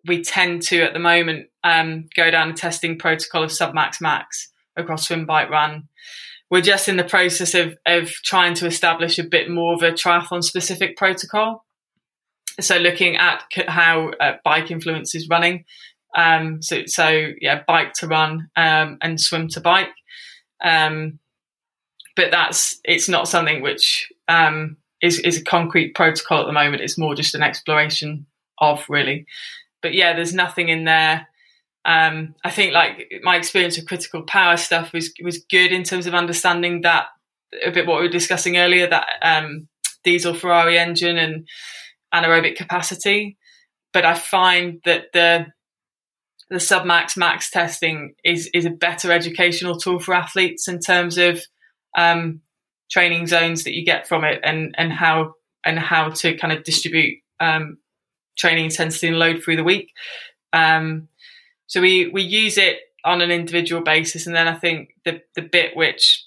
we 0.05 0.23
tend 0.23 0.61
to 0.63 0.81
at 0.81 0.93
the 0.93 0.99
moment 0.99 1.47
um, 1.63 2.09
go 2.15 2.29
down 2.31 2.49
a 2.49 2.53
testing 2.53 2.97
protocol 2.97 3.43
of 3.43 3.51
submax 3.51 4.01
max 4.01 4.49
across 4.75 5.07
swim 5.07 5.25
bike 5.25 5.49
run 5.49 5.87
we're 6.49 6.61
just 6.61 6.87
in 6.87 6.97
the 6.97 7.03
process 7.03 7.53
of 7.53 7.77
of 7.85 8.09
trying 8.23 8.53
to 8.53 8.65
establish 8.65 9.19
a 9.19 9.23
bit 9.23 9.49
more 9.49 9.73
of 9.73 9.81
a 9.81 9.91
triathlon 9.91 10.43
specific 10.43 10.95
protocol 10.97 11.65
so 12.59 12.77
looking 12.77 13.15
at 13.17 13.43
how 13.67 14.09
uh, 14.19 14.33
bike 14.43 14.71
influences 14.71 15.27
running 15.29 15.65
um, 16.15 16.61
so 16.61 16.85
so 16.85 17.31
yeah 17.41 17.63
bike 17.67 17.93
to 17.93 18.07
run 18.07 18.49
um, 18.55 18.97
and 19.01 19.19
swim 19.19 19.47
to 19.47 19.61
bike 19.61 19.89
um, 20.63 21.19
but 22.15 22.31
that's 22.31 22.79
it's 22.83 23.09
not 23.09 23.27
something 23.27 23.61
which 23.61 24.11
um, 24.27 24.77
is 25.01 25.19
is 25.19 25.37
a 25.37 25.43
concrete 25.43 25.95
protocol 25.95 26.41
at 26.41 26.47
the 26.47 26.53
moment 26.53 26.81
it's 26.81 26.97
more 26.97 27.15
just 27.15 27.35
an 27.35 27.43
exploration 27.43 28.25
of 28.59 28.83
really 28.89 29.25
but 29.81 29.93
yeah, 29.93 30.13
there's 30.13 30.33
nothing 30.33 30.69
in 30.69 30.83
there. 30.85 31.27
Um, 31.85 32.35
I 32.43 32.51
think 32.51 32.73
like 32.73 33.09
my 33.23 33.37
experience 33.37 33.77
of 33.77 33.85
critical 33.85 34.23
power 34.23 34.57
stuff 34.57 34.91
was 34.91 35.13
was 35.23 35.45
good 35.49 35.71
in 35.71 35.83
terms 35.83 36.05
of 36.05 36.13
understanding 36.13 36.81
that 36.81 37.07
a 37.65 37.71
bit 37.71 37.87
what 37.87 38.01
we 38.01 38.07
were 38.07 38.11
discussing 38.11 38.57
earlier 38.57 38.87
that 38.87 39.07
um, 39.21 39.67
diesel 40.03 40.33
Ferrari 40.33 40.77
engine 40.77 41.17
and 41.17 41.47
anaerobic 42.13 42.57
capacity. 42.57 43.37
But 43.93 44.05
I 44.05 44.15
find 44.15 44.81
that 44.83 45.13
the 45.13 45.47
the 46.49 46.57
submax 46.57 47.17
max 47.17 47.49
testing 47.49 48.15
is 48.23 48.49
is 48.53 48.65
a 48.65 48.69
better 48.69 49.11
educational 49.11 49.77
tool 49.77 49.99
for 49.99 50.13
athletes 50.13 50.67
in 50.67 50.79
terms 50.79 51.17
of 51.17 51.41
um, 51.97 52.41
training 52.89 53.27
zones 53.27 53.63
that 53.63 53.75
you 53.75 53.85
get 53.85 54.07
from 54.07 54.23
it 54.23 54.39
and 54.43 54.73
and 54.77 54.91
how 54.91 55.33
and 55.65 55.77
how 55.77 56.09
to 56.09 56.37
kind 56.37 56.53
of 56.53 56.63
distribute 56.63 57.19
um, 57.39 57.77
training 58.37 58.65
intensity 58.65 59.07
and 59.07 59.19
load 59.19 59.43
through 59.43 59.57
the 59.57 59.63
week. 59.63 59.91
Um, 60.53 61.09
so 61.67 61.81
we 61.81 62.07
we 62.07 62.21
use 62.21 62.57
it 62.57 62.77
on 63.03 63.21
an 63.21 63.31
individual 63.31 63.81
basis, 63.81 64.25
and 64.25 64.35
then 64.35 64.47
I 64.47 64.55
think 64.55 64.89
the 65.03 65.21
the 65.35 65.41
bit 65.41 65.75
which 65.75 66.23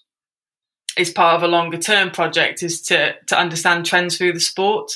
is 0.98 1.10
part 1.10 1.36
of 1.36 1.42
a 1.42 1.48
longer 1.48 1.78
term 1.78 2.10
project 2.10 2.62
is 2.62 2.82
to 2.82 3.14
to 3.28 3.38
understand 3.38 3.86
trends 3.86 4.18
through 4.18 4.34
the 4.34 4.40
sport, 4.40 4.92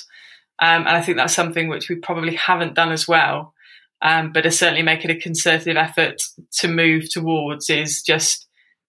um, 0.60 0.86
and 0.86 0.96
I 0.96 1.00
think 1.00 1.16
that's 1.16 1.34
something 1.34 1.68
which 1.68 1.88
we 1.88 1.96
probably 1.96 2.34
haven't 2.34 2.74
done 2.74 2.92
as 2.92 3.08
well, 3.08 3.53
um, 4.04 4.30
but 4.32 4.46
are 4.46 4.50
certainly 4.50 4.82
making 4.82 5.10
a 5.10 5.18
concerted 5.18 5.76
effort 5.76 6.22
to 6.52 6.68
move 6.68 7.10
towards. 7.10 7.68
Is 7.68 8.02
just 8.02 8.46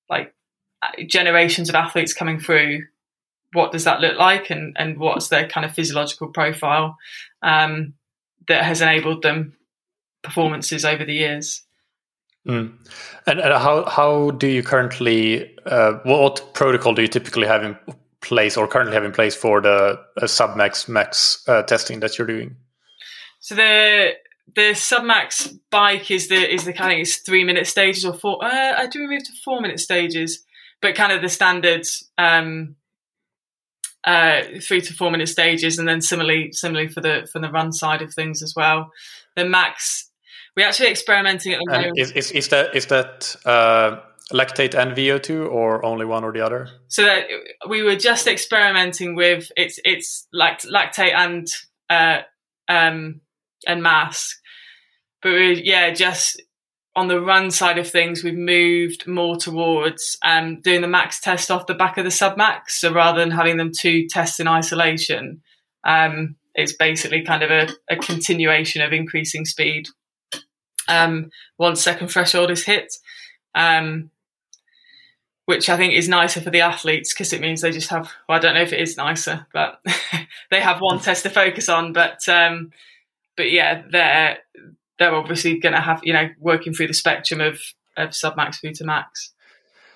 like 0.09 0.33
generations 1.07 1.69
of 1.69 1.75
athletes 1.75 2.13
coming 2.13 2.39
through 2.39 2.83
what 3.53 3.71
does 3.71 3.85
that 3.85 4.01
look 4.01 4.19
like 4.19 4.49
and, 4.49 4.75
and 4.77 4.97
what's 4.97 5.29
their 5.29 5.47
kind 5.47 5.65
of 5.65 5.73
physiological 5.73 6.27
profile 6.27 6.97
um, 7.41 7.93
that 8.47 8.63
has 8.63 8.81
enabled 8.81 9.23
them 9.23 9.55
performances 10.21 10.83
over 10.83 11.05
the 11.05 11.13
years. 11.13 11.61
Mm. 12.45 12.73
And, 13.25 13.39
and, 13.39 13.53
how 13.53 13.85
how 13.85 14.31
do 14.31 14.47
you 14.47 14.61
currently 14.61 15.55
uh, 15.65 15.93
what 16.03 16.53
protocol 16.53 16.93
do 16.93 17.01
you 17.01 17.07
typically 17.07 17.47
have 17.47 17.63
in 17.63 17.75
place 18.21 18.55
or 18.55 18.67
currently 18.67 18.93
have 18.93 19.03
in 19.03 19.11
place 19.11 19.35
for 19.35 19.61
the 19.61 19.99
uh, 20.17 20.25
submax 20.25 20.87
max 20.87 21.43
uh, 21.47 21.63
testing 21.63 22.01
that 22.01 22.17
you're 22.17 22.27
doing? 22.27 22.55
So 23.39 23.55
the 23.55 24.11
the 24.53 24.71
submax 24.71 25.57
bike 25.71 26.11
is 26.11 26.27
the 26.27 26.53
is 26.53 26.65
the 26.65 26.73
kind 26.73 26.93
of 26.93 26.99
it's 26.99 27.17
three 27.17 27.43
minute 27.43 27.67
stages 27.67 28.05
or 28.05 28.13
four. 28.13 28.43
Uh, 28.43 28.73
I 28.77 28.87
do 28.87 29.07
move 29.07 29.23
to 29.23 29.31
four 29.43 29.61
minute 29.61 29.79
stages, 29.79 30.43
but 30.81 30.95
kind 30.95 31.11
of 31.11 31.21
the 31.21 31.29
standards 31.29 32.09
um, 32.17 32.75
uh, 34.05 34.43
three 34.61 34.81
to 34.81 34.93
four 34.93 35.11
minute 35.11 35.29
stages, 35.29 35.79
and 35.79 35.87
then 35.87 36.01
similarly, 36.01 36.51
similarly 36.51 36.87
for 36.87 37.01
the 37.01 37.27
for 37.31 37.39
the 37.39 37.49
run 37.49 37.71
side 37.71 38.01
of 38.01 38.13
things 38.13 38.43
as 38.43 38.53
well. 38.55 38.91
The 39.35 39.45
max, 39.45 40.09
we're 40.55 40.67
actually 40.67 40.89
experimenting 40.89 41.53
at 41.53 41.59
the 41.65 41.71
moment. 41.71 41.99
Is, 41.99 42.11
is, 42.11 42.31
is 42.31 42.47
that 42.49 42.75
is 42.75 42.85
that 42.87 43.35
uh, 43.45 43.99
lactate 44.31 44.75
and 44.75 44.95
VO 44.95 45.17
two, 45.17 45.45
or 45.47 45.83
only 45.83 46.05
one 46.05 46.23
or 46.23 46.31
the 46.31 46.41
other? 46.41 46.69
So 46.87 47.03
that 47.03 47.25
we 47.67 47.81
were 47.81 47.95
just 47.95 48.27
experimenting 48.27 49.15
with 49.15 49.51
it's 49.57 49.79
it's 49.83 50.27
like 50.31 50.61
lactate 50.61 51.13
and 51.13 51.47
uh, 51.89 52.21
um, 52.69 53.21
and 53.67 53.83
mask. 53.83 54.37
But 55.21 55.65
yeah, 55.65 55.91
just 55.91 56.41
on 56.95 57.07
the 57.07 57.19
run 57.19 57.51
side 57.51 57.77
of 57.77 57.89
things, 57.89 58.23
we've 58.23 58.37
moved 58.37 59.07
more 59.07 59.35
towards 59.35 60.17
um, 60.23 60.61
doing 60.61 60.81
the 60.81 60.87
max 60.87 61.19
test 61.19 61.51
off 61.51 61.67
the 61.67 61.73
back 61.73 61.97
of 61.97 62.05
the 62.05 62.09
submax. 62.09 62.69
So 62.69 62.93
rather 62.93 63.19
than 63.19 63.31
having 63.31 63.57
them 63.57 63.71
two 63.71 64.07
tests 64.07 64.39
in 64.39 64.47
isolation, 64.47 65.41
um, 65.83 66.35
it's 66.53 66.73
basically 66.73 67.23
kind 67.23 67.43
of 67.43 67.51
a, 67.51 67.67
a 67.89 67.97
continuation 67.97 68.81
of 68.81 68.93
increasing 68.93 69.45
speed 69.45 69.87
um, 70.87 71.29
once 71.57 71.81
second 71.81 72.07
threshold 72.09 72.51
is 72.51 72.65
hit. 72.65 72.93
Um, 73.53 74.11
which 75.45 75.69
I 75.69 75.77
think 75.77 75.93
is 75.93 76.09
nicer 76.09 76.41
for 76.41 76.49
the 76.49 76.61
athletes 76.61 77.13
because 77.13 77.31
it 77.31 77.39
means 77.39 77.61
they 77.61 77.71
just 77.71 77.89
have. 77.89 78.11
Well, 78.27 78.37
I 78.37 78.41
don't 78.41 78.55
know 78.55 78.61
if 78.61 78.73
it 78.73 78.81
is 78.81 78.97
nicer, 78.97 79.45
but 79.53 79.79
they 80.51 80.59
have 80.59 80.81
one 80.81 80.99
test 80.99 81.23
to 81.23 81.29
focus 81.29 81.69
on. 81.69 81.93
But 81.93 82.27
um, 82.27 82.71
but 83.37 83.51
yeah, 83.51 83.83
they're 83.89 84.37
they're 84.97 85.13
obviously 85.13 85.59
going 85.59 85.73
to 85.73 85.81
have 85.81 86.01
you 86.03 86.13
know 86.13 86.29
working 86.39 86.73
through 86.73 86.87
the 86.87 86.93
spectrum 86.93 87.41
of 87.41 87.59
of 87.97 88.09
submax 88.09 88.59
through 88.59 88.73
to 88.73 88.85
max. 88.85 89.31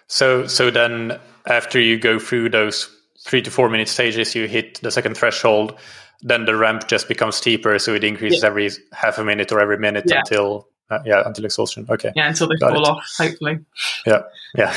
So 0.08 0.48
so 0.48 0.72
then 0.72 1.20
after 1.46 1.80
you 1.80 1.98
go 2.00 2.20
through 2.20 2.50
those 2.50 2.90
three 3.26 3.42
to 3.42 3.52
four 3.52 3.70
minute 3.70 3.88
stages, 3.88 4.36
you 4.36 4.48
hit 4.48 4.82
the 4.82 4.92
second 4.92 5.16
threshold. 5.16 5.78
Then 6.22 6.46
the 6.46 6.56
ramp 6.56 6.88
just 6.88 7.08
becomes 7.08 7.36
steeper, 7.36 7.80
so 7.80 7.94
it 7.94 8.04
increases 8.04 8.42
yeah. 8.42 8.50
every 8.50 8.70
half 8.92 9.18
a 9.18 9.24
minute 9.24 9.52
or 9.52 9.60
every 9.62 9.78
minute 9.78 10.04
yeah. 10.08 10.20
until 10.20 10.68
uh, 10.90 11.00
yeah, 11.06 11.22
until 11.26 11.46
exhaustion. 11.46 11.86
Okay. 11.90 12.12
Yeah, 12.16 12.30
until 12.30 12.48
they 12.48 12.56
Got 12.56 12.74
fall 12.74 12.84
it. 12.84 12.90
off, 12.90 13.16
hopefully. 13.18 13.60
Yeah, 14.06 14.24
yeah. 14.58 14.74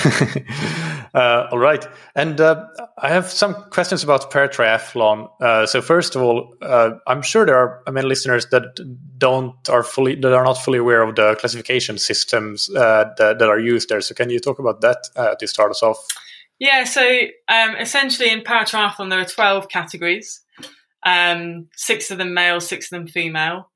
uh, 1.15 1.49
all 1.51 1.59
right. 1.59 1.87
And 2.15 2.41
uh, 2.41 2.67
I 2.99 3.09
have 3.09 3.31
some 3.31 3.55
questions 3.71 4.05
about 4.05 4.31
paratriathlon. 4.31 5.31
Uh, 5.41 5.67
so 5.67 5.81
first 5.81 6.15
of 6.15 6.23
all, 6.23 6.55
uh, 6.61 6.91
I'm 7.07 7.23
sure 7.23 7.47
there 7.47 7.57
are 7.57 7.83
many 7.91 8.07
listeners 8.07 8.47
that 8.51 8.79
don't 9.19 9.55
are 9.71 9.83
fully 9.83 10.15
that 10.17 10.35
are 10.35 10.45
not 10.45 10.59
fully 10.59 10.79
aware 10.79 11.03
of 11.03 11.17
the 11.17 11.35
classification 11.37 11.97
systems 11.97 12.69
uh, 12.71 13.11
that, 13.17 13.39
that, 13.39 13.49
are 13.49 13.61
used 13.61 13.89
there. 13.89 14.01
So 14.01 14.15
can 14.15 14.29
you 14.29 14.39
talk 14.39 14.59
about 14.59 14.83
that 14.83 15.39
to 15.39 15.47
start 15.47 15.71
us 15.71 15.83
off? 15.83 16.07
Yeah. 16.59 16.85
So 16.85 17.03
um, 17.49 17.77
essentially, 17.77 18.31
in 18.31 18.43
paratriathlon, 18.43 19.09
there 19.09 19.21
are 19.21 19.25
12 19.25 19.69
categories. 19.69 20.43
Um, 21.05 21.69
six 21.75 22.11
of 22.11 22.19
them 22.19 22.35
male, 22.35 22.61
six 22.61 22.87
of 22.87 22.91
them 22.99 23.09
female. 23.09 23.71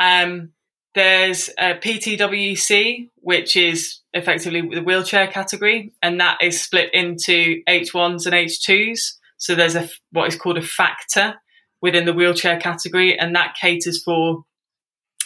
Um, 0.00 0.52
there's 0.98 1.48
a 1.58 1.74
PTWC, 1.74 3.08
which 3.20 3.56
is 3.56 4.00
effectively 4.12 4.60
the 4.60 4.82
wheelchair 4.82 5.28
category, 5.28 5.92
and 6.02 6.20
that 6.20 6.38
is 6.42 6.60
split 6.60 6.92
into 6.92 7.62
H1s 7.68 8.26
and 8.26 8.34
H2s. 8.34 9.12
So 9.36 9.54
there's 9.54 9.76
a 9.76 9.88
what 10.10 10.26
is 10.26 10.34
called 10.34 10.58
a 10.58 10.62
factor 10.62 11.36
within 11.80 12.04
the 12.04 12.12
wheelchair 12.12 12.58
category, 12.58 13.16
and 13.16 13.36
that 13.36 13.54
caters 13.54 14.02
for 14.02 14.42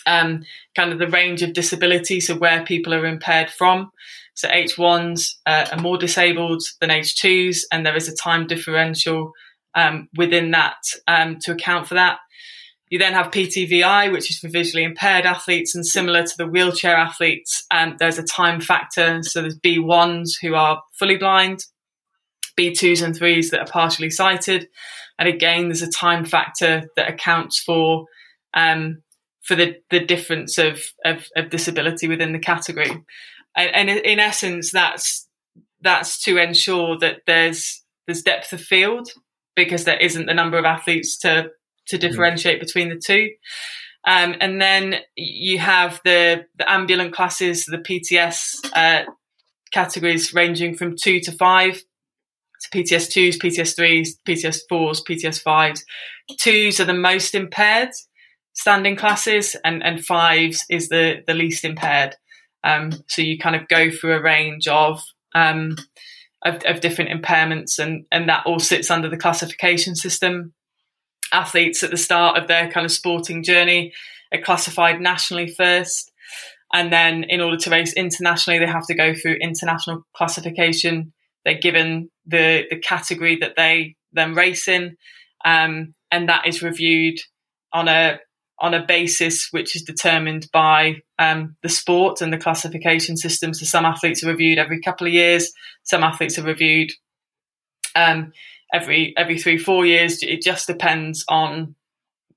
um, 0.07 0.43
kind 0.77 0.93
of 0.93 0.99
the 0.99 1.09
range 1.09 1.41
of 1.41 1.55
disability, 1.55 2.21
so 2.21 2.35
where 2.35 2.65
people 2.65 2.93
are 2.93 3.07
impaired 3.07 3.49
from. 3.49 3.91
So 4.35 4.49
H1s 4.49 5.37
uh, 5.47 5.69
are 5.73 5.81
more 5.81 5.97
disabled 5.97 6.63
than 6.83 6.91
H2s, 6.91 7.61
and 7.73 7.87
there 7.87 7.97
is 7.97 8.09
a 8.09 8.15
time 8.15 8.47
differential 8.47 9.33
um, 9.75 10.11
within 10.19 10.51
that 10.51 10.77
um, 11.09 11.39
to 11.41 11.53
account 11.53 11.89
for 11.89 11.95
that. 11.95 12.19
You 12.93 12.99
then 12.99 13.15
have 13.15 13.31
PTVI, 13.31 14.13
which 14.13 14.31
is 14.31 14.39
for 14.39 14.49
visually 14.49 14.85
impaired 14.85 15.25
athletes, 15.25 15.75
and 15.75 15.87
similar 15.87 16.25
to 16.25 16.37
the 16.37 16.47
wheelchair 16.47 16.95
athletes, 16.95 17.65
um, 17.71 17.97
there's 17.99 18.19
a 18.19 18.23
time 18.23 18.61
factor. 18.61 19.23
So 19.23 19.41
there's 19.41 19.59
B1s 19.59 20.33
who 20.43 20.55
are 20.55 20.83
fully 20.99 21.17
blind, 21.17 21.65
B2s 22.55 23.03
and 23.03 23.19
3s 23.19 23.49
that 23.49 23.61
are 23.61 23.73
partially 23.73 24.11
sighted. 24.11 24.69
And 25.19 25.27
again, 25.27 25.69
there's 25.69 25.81
a 25.81 25.91
time 25.91 26.27
factor 26.27 26.91
that 26.97 27.09
accounts 27.09 27.59
for 27.59 28.05
um, 28.53 29.03
for 29.41 29.55
the, 29.55 29.77
the 29.89 30.01
difference 30.01 30.59
of, 30.59 30.83
of, 31.03 31.27
of, 31.35 31.49
disability 31.49 32.09
within 32.09 32.33
the 32.33 32.39
category. 32.39 32.91
And, 33.57 33.89
and 33.89 33.89
in 33.89 34.21
essence, 34.21 34.71
that's 34.71 35.27
that's 35.81 36.23
to 36.25 36.37
ensure 36.37 36.99
that 36.99 37.23
there's 37.27 37.83
there's 38.07 38.21
depth 38.21 38.53
of 38.53 38.61
field 38.61 39.09
because 39.57 39.85
there 39.85 39.97
isn't 39.97 40.27
the 40.27 40.35
number 40.35 40.59
of 40.59 40.67
athletes 40.67 41.17
to 41.21 41.53
to 41.89 41.97
mm-hmm. 41.97 42.09
differentiate 42.09 42.59
mm. 42.59 42.61
between 42.61 42.89
the 42.89 42.99
two. 43.05 43.31
Um, 44.05 44.35
and 44.41 44.61
then 44.61 44.97
you 45.17 45.59
have 45.59 46.01
the, 46.05 46.47
the 46.57 46.71
ambulant 46.71 47.15
classes, 47.15 47.67
the 47.67 47.79
PTS 47.79 48.71
uh, 48.75 49.05
categories 49.73 50.35
ranging 50.35 50.77
from 50.77 50.97
two 50.97 51.21
to 51.21 51.33
five 51.33 51.77
So 52.59 52.69
PTS 52.79 53.11
twos, 53.11 53.39
PTS 53.39 53.77
threes, 53.77 54.19
PTS 54.27 54.61
fours, 54.69 55.03
PTS 55.03 55.41
fives. 55.41 55.85
Twos 56.39 56.81
are 56.81 56.85
the 56.85 56.95
most 56.95 57.35
impaired 57.35 57.91
standing 58.55 58.97
classes, 58.97 59.57
and, 59.65 59.83
and 59.83 60.05
fives 60.05 60.65
is 60.69 60.89
the, 60.89 61.23
the 61.27 61.35
least 61.35 61.65
impaired. 61.65 62.17
Um, 62.65 62.93
so 63.09 63.23
you 63.23 63.39
kind 63.39 63.57
of 63.57 63.67
go 63.69 63.91
through 63.91 64.15
a 64.15 64.23
range 64.23 64.69
of, 64.69 65.03
um, 65.35 65.77
of, 66.45 66.63
of 66.65 66.81
different 66.81 67.11
impairments, 67.11 67.79
and, 67.79 68.05
and 68.13 68.29
that 68.29 68.45
all 68.47 68.59
sits 68.59 68.91
under 68.91 69.09
the 69.09 69.17
classification 69.17 69.95
system 69.95 70.53
athletes 71.33 71.83
at 71.83 71.91
the 71.91 71.97
start 71.97 72.39
of 72.39 72.49
their 72.49 72.71
kind 72.71 72.85
of 72.85 72.93
sporting 72.93 73.43
journey 73.43 73.93
are 74.33 74.41
classified 74.41 75.01
nationally 75.01 75.49
first. 75.49 76.11
And 76.73 76.93
then 76.93 77.25
in 77.25 77.41
order 77.41 77.57
to 77.59 77.71
race 77.71 77.93
internationally, 77.93 78.59
they 78.59 78.67
have 78.67 78.87
to 78.87 78.95
go 78.95 79.15
through 79.15 79.35
international 79.35 80.07
classification. 80.15 81.13
They're 81.45 81.59
given 81.59 82.11
the, 82.27 82.65
the 82.71 82.79
category 82.79 83.37
that 83.37 83.57
they 83.57 83.97
then 84.13 84.35
race 84.35 84.69
in. 84.69 84.97
Um, 85.45 85.95
and 86.11 86.29
that 86.29 86.47
is 86.47 86.63
reviewed 86.63 87.19
on 87.73 87.89
a 87.89 88.21
on 88.59 88.75
a 88.75 88.87
basis 88.87 89.49
which 89.51 89.75
is 89.75 89.83
determined 89.83 90.47
by 90.53 90.95
um, 91.19 91.57
the 91.65 91.69
sport 91.69 92.21
and 92.21 92.33
the 92.33 92.39
classification 92.39 93.17
system. 93.17 93.53
So 93.53 93.67
some 93.67 93.85
athletes 93.85 94.23
are 94.23 94.29
reviewed 94.29 94.59
every 94.59 94.81
couple 94.81 95.07
of 95.07 95.13
years. 95.13 95.51
Some 95.83 96.05
athletes 96.05 96.39
are 96.39 96.45
reviewed 96.45 96.91
um, 97.97 98.33
every 98.73 99.15
every 99.17 99.39
three 99.39 99.59
four 99.59 99.87
years. 99.87 100.23
It 100.23 100.43
just 100.43 100.67
depends 100.67 101.25
on 101.29 101.75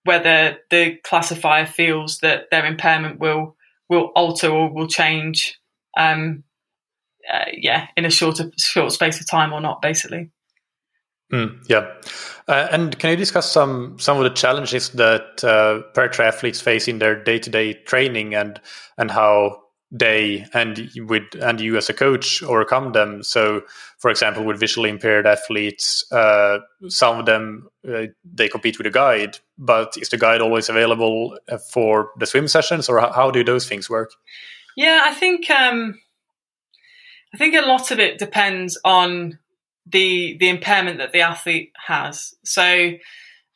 whether 0.04 0.58
the 0.70 0.98
classifier 1.04 1.66
feels 1.66 2.20
that 2.20 2.46
their 2.52 2.66
impairment 2.66 3.20
will 3.20 3.56
will 3.90 4.12
alter 4.16 4.50
or 4.50 4.72
will 4.72 4.88
change. 4.88 5.60
Um, 5.98 6.44
uh, 7.32 7.46
yeah, 7.54 7.88
in 7.98 8.06
a 8.06 8.10
shorter 8.10 8.52
short 8.58 8.92
space 8.92 9.20
of 9.20 9.28
time 9.28 9.52
or 9.52 9.62
not, 9.62 9.82
basically. 9.82 10.30
Mm, 11.34 11.66
yeah, 11.68 11.92
uh, 12.48 12.68
and 12.72 12.98
can 13.00 13.10
you 13.10 13.16
discuss 13.16 13.52
some 13.52 13.98
some 13.98 14.18
of 14.18 14.24
the 14.24 14.30
challenges 14.30 14.90
that 14.90 15.44
uh, 15.44 15.82
para 15.94 16.10
triathletes 16.10 16.62
face 16.62 16.88
in 16.88 17.00
their 17.00 17.16
day 17.22 17.40
to 17.40 17.50
day 17.50 17.74
training 17.74 18.36
and 18.36 18.62
and 18.98 19.10
how 19.10 19.65
they 19.98 20.46
and 20.54 20.90
with 20.98 21.24
and 21.42 21.62
you 21.62 21.78
as 21.78 21.90
a 21.90 21.94
coach 21.94 22.44
overcome 22.44 22.92
them. 22.92 23.24
So 23.24 23.62
for 23.98 24.12
example 24.12 24.44
with 24.44 24.60
visually 24.60 24.90
impaired 24.90 25.26
athletes 25.26 26.06
uh, 26.12 26.60
some 26.88 27.20
of 27.20 27.26
them 27.26 27.70
uh, 27.88 28.08
they 28.24 28.50
compete 28.50 28.78
with 28.78 28.88
a 28.88 28.92
guide 28.92 29.38
but 29.58 29.96
is 29.98 30.10
the 30.10 30.18
guide 30.18 30.42
always 30.42 30.70
available 30.70 31.38
uh, 31.50 31.58
for 31.58 32.10
the 32.20 32.26
swim 32.26 32.48
sessions 32.48 32.90
or 32.90 33.00
how 33.00 33.32
do 33.32 33.44
those 33.44 33.68
things 33.68 33.90
work? 33.90 34.12
Yeah 34.76 35.04
i 35.06 35.14
think 35.14 35.50
um, 35.50 35.98
i 37.34 37.38
think 37.38 37.56
a 37.56 37.68
lot 37.68 37.92
of 37.92 38.00
it 38.00 38.18
depends 38.18 38.78
on 38.84 39.40
the 39.86 40.38
the 40.40 40.50
impairment 40.50 40.98
that 40.98 41.12
the 41.12 41.22
athlete 41.22 41.72
has. 41.86 42.34
So 42.44 42.94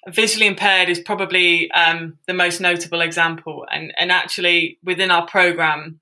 visually 0.07 0.47
impaired 0.47 0.89
is 0.89 0.99
probably 0.99 1.71
um, 1.71 2.17
the 2.27 2.33
most 2.33 2.61
notable 2.61 3.01
example. 3.01 3.65
And 3.71 3.93
and 3.99 4.11
actually 4.11 4.79
within 4.83 5.11
our 5.11 5.25
program 5.25 5.99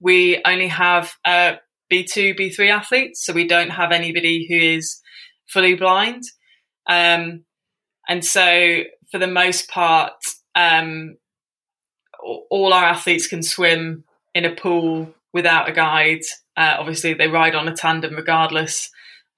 we 0.00 0.40
only 0.46 0.68
have 0.68 1.12
uh, 1.24 1.54
B2, 1.92 2.38
B3 2.38 2.70
athletes, 2.70 3.24
so 3.24 3.32
we 3.32 3.46
don't 3.46 3.70
have 3.70 3.92
anybody 3.92 4.46
who 4.48 4.56
is 4.56 5.00
fully 5.46 5.74
blind. 5.74 6.24
Um, 6.88 7.44
and 8.08 8.24
so, 8.24 8.82
for 9.10 9.18
the 9.18 9.26
most 9.26 9.68
part, 9.68 10.12
um, 10.54 11.16
all 12.50 12.72
our 12.72 12.84
athletes 12.84 13.26
can 13.26 13.42
swim 13.42 14.04
in 14.34 14.44
a 14.44 14.54
pool 14.54 15.12
without 15.32 15.68
a 15.68 15.72
guide. 15.72 16.22
Uh, 16.56 16.76
obviously, 16.78 17.14
they 17.14 17.28
ride 17.28 17.54
on 17.54 17.68
a 17.68 17.74
tandem 17.74 18.14
regardless. 18.14 18.90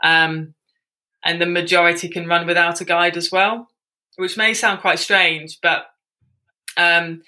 Um, 0.02 0.54
and 1.24 1.40
the 1.40 1.46
majority 1.46 2.08
can 2.08 2.26
run 2.26 2.46
without 2.46 2.80
a 2.80 2.84
guide 2.84 3.16
as 3.16 3.30
well, 3.30 3.68
which 4.16 4.36
may 4.36 4.54
sound 4.54 4.80
quite 4.80 4.98
strange, 4.98 5.58
but 5.62 5.86
um, 6.76 7.22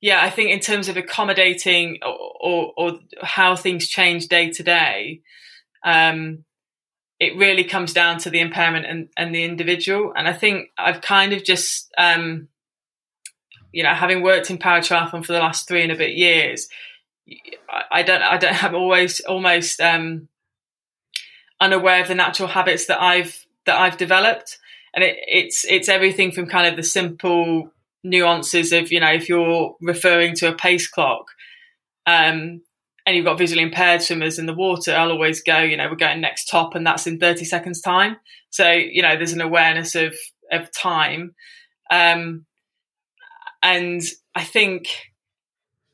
yeah, 0.00 0.22
I 0.22 0.30
think 0.30 0.50
in 0.50 0.60
terms 0.60 0.88
of 0.88 0.96
accommodating 0.96 1.98
or, 2.02 2.14
or, 2.40 2.72
or 2.76 3.00
how 3.22 3.56
things 3.56 3.88
change 3.88 4.28
day 4.28 4.50
to 4.50 4.62
day, 4.62 5.20
um, 5.84 6.44
it 7.18 7.36
really 7.36 7.64
comes 7.64 7.92
down 7.92 8.18
to 8.18 8.30
the 8.30 8.40
impairment 8.40 8.86
and, 8.86 9.08
and 9.16 9.34
the 9.34 9.42
individual. 9.42 10.12
And 10.16 10.28
I 10.28 10.32
think 10.32 10.70
I've 10.78 11.00
kind 11.00 11.32
of 11.32 11.42
just, 11.42 11.92
um, 11.98 12.48
you 13.72 13.82
know, 13.82 13.92
having 13.92 14.22
worked 14.22 14.50
in 14.50 14.58
para 14.58 14.80
triathlon 14.80 15.26
for 15.26 15.32
the 15.32 15.40
last 15.40 15.66
three 15.66 15.82
and 15.82 15.92
a 15.92 15.96
bit 15.96 16.14
years, 16.14 16.68
I, 17.68 17.82
I 17.90 18.02
don't, 18.02 18.22
I 18.22 18.36
don't 18.36 18.54
have 18.54 18.74
always 18.74 19.20
almost 19.20 19.80
um, 19.80 20.28
unaware 21.60 22.00
of 22.00 22.08
the 22.08 22.14
natural 22.14 22.48
habits 22.48 22.86
that 22.86 23.02
I've 23.02 23.44
that 23.66 23.78
I've 23.78 23.96
developed, 23.96 24.58
and 24.94 25.04
it, 25.04 25.16
it's 25.26 25.64
it's 25.64 25.88
everything 25.88 26.32
from 26.32 26.46
kind 26.46 26.66
of 26.66 26.76
the 26.76 26.82
simple 26.82 27.70
nuances 28.04 28.72
of 28.72 28.92
you 28.92 29.00
know 29.00 29.12
if 29.12 29.28
you're 29.28 29.74
referring 29.80 30.34
to 30.34 30.48
a 30.48 30.54
pace 30.54 30.88
clock 30.88 31.26
um, 32.06 32.62
and 33.08 33.16
you've 33.16 33.24
got 33.24 33.38
visually 33.38 33.62
impaired 33.62 34.02
swimmers 34.02 34.38
in 34.38 34.44
the 34.44 34.54
water, 34.54 34.94
I'll 34.94 35.10
always 35.10 35.42
go, 35.42 35.60
you 35.60 35.78
know, 35.78 35.88
we're 35.88 35.96
going 35.96 36.20
next 36.20 36.44
top 36.44 36.74
and 36.74 36.86
that's 36.86 37.06
in 37.06 37.18
30 37.18 37.46
seconds 37.46 37.80
time. 37.80 38.18
So, 38.50 38.70
you 38.70 39.00
know, 39.00 39.16
there's 39.16 39.32
an 39.32 39.40
awareness 39.40 39.94
of, 39.94 40.14
of 40.52 40.70
time. 40.72 41.34
Um, 41.90 42.44
and 43.62 44.02
I 44.34 44.44
think 44.44 44.88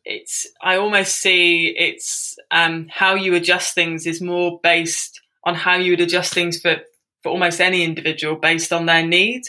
it's, 0.05 0.49
I 0.61 0.77
almost 0.77 1.21
see 1.21 1.73
it's, 1.79 2.37
um, 2.51 2.89
how 2.91 3.15
you 3.15 3.37
adjust 3.37 3.77
things 3.77 4.09
is 4.09 4.21
more 4.21 4.59
based 4.61 5.21
on 5.45 5.55
how 5.55 5.77
you 5.77 5.93
would 5.93 6.01
adjust 6.01 6.35
things 6.35 6.61
for, 6.61 6.79
for 7.23 7.29
almost 7.29 7.61
any 7.61 7.85
individual 7.85 8.35
based 8.35 8.73
on 8.73 8.87
their 8.87 9.07
need. 9.07 9.43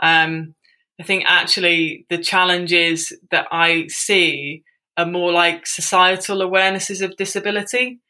Um, 0.00 0.54
I 1.00 1.02
think 1.02 1.24
actually 1.26 2.06
the 2.08 2.18
challenges 2.18 3.12
that 3.30 3.46
I 3.50 3.88
see 3.88 4.62
are 4.96 5.06
more 5.06 5.32
like 5.32 5.66
societal 5.66 6.38
awarenesses 6.38 7.02
of 7.02 7.16
disability. 7.16 8.00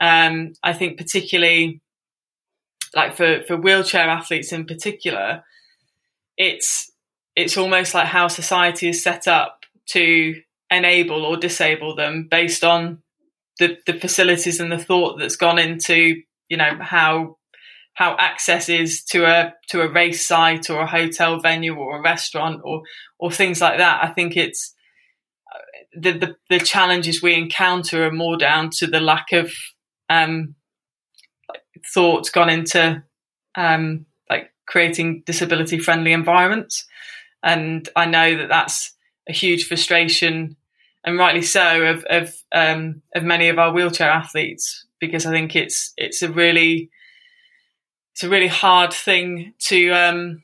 Um, 0.00 0.52
I 0.62 0.74
think 0.74 0.98
particularly 0.98 1.80
like 2.94 3.16
for, 3.16 3.42
for 3.46 3.56
wheelchair 3.56 4.08
athletes 4.08 4.52
in 4.52 4.66
particular, 4.66 5.42
it's 6.36 6.90
it's 7.34 7.56
almost 7.56 7.94
like 7.94 8.06
how 8.06 8.28
society 8.28 8.88
is 8.88 9.02
set 9.02 9.28
up 9.28 9.64
to 9.90 10.34
enable 10.70 11.24
or 11.24 11.36
disable 11.36 11.94
them 11.94 12.26
based 12.30 12.64
on 12.64 13.02
the, 13.58 13.78
the 13.86 13.94
facilities 13.94 14.60
and 14.60 14.70
the 14.70 14.78
thought 14.78 15.18
that's 15.18 15.36
gone 15.36 15.58
into 15.58 16.22
you 16.48 16.56
know 16.56 16.78
how 16.80 17.37
how 17.98 18.14
access 18.16 18.68
is 18.68 19.02
to 19.02 19.24
a 19.24 19.52
to 19.70 19.80
a 19.80 19.88
race 19.88 20.24
site 20.24 20.70
or 20.70 20.82
a 20.82 20.86
hotel 20.86 21.40
venue 21.40 21.74
or 21.74 21.98
a 21.98 22.00
restaurant 22.00 22.60
or 22.62 22.82
or 23.18 23.28
things 23.28 23.60
like 23.60 23.78
that. 23.78 24.04
I 24.04 24.10
think 24.10 24.36
it's 24.36 24.72
the, 25.92 26.12
the, 26.12 26.36
the 26.48 26.60
challenges 26.60 27.20
we 27.20 27.34
encounter 27.34 28.06
are 28.06 28.12
more 28.12 28.36
down 28.36 28.70
to 28.70 28.86
the 28.86 29.00
lack 29.00 29.32
of 29.32 29.50
um, 30.08 30.54
thought 31.92 32.30
gone 32.30 32.48
into 32.48 33.02
um, 33.56 34.06
like 34.30 34.52
creating 34.64 35.24
disability 35.26 35.80
friendly 35.80 36.12
environments, 36.12 36.86
and 37.42 37.88
I 37.96 38.06
know 38.06 38.36
that 38.36 38.48
that's 38.48 38.94
a 39.28 39.32
huge 39.32 39.66
frustration, 39.66 40.56
and 41.04 41.18
rightly 41.18 41.42
so, 41.42 41.82
of 41.82 42.04
of 42.04 42.32
um, 42.52 43.02
of 43.16 43.24
many 43.24 43.48
of 43.48 43.58
our 43.58 43.72
wheelchair 43.72 44.08
athletes 44.08 44.86
because 45.00 45.26
I 45.26 45.32
think 45.32 45.56
it's 45.56 45.92
it's 45.96 46.22
a 46.22 46.30
really 46.30 46.90
it's 48.18 48.24
a 48.24 48.28
really 48.28 48.48
hard 48.48 48.92
thing 48.92 49.54
to 49.60 49.90
um, 49.90 50.42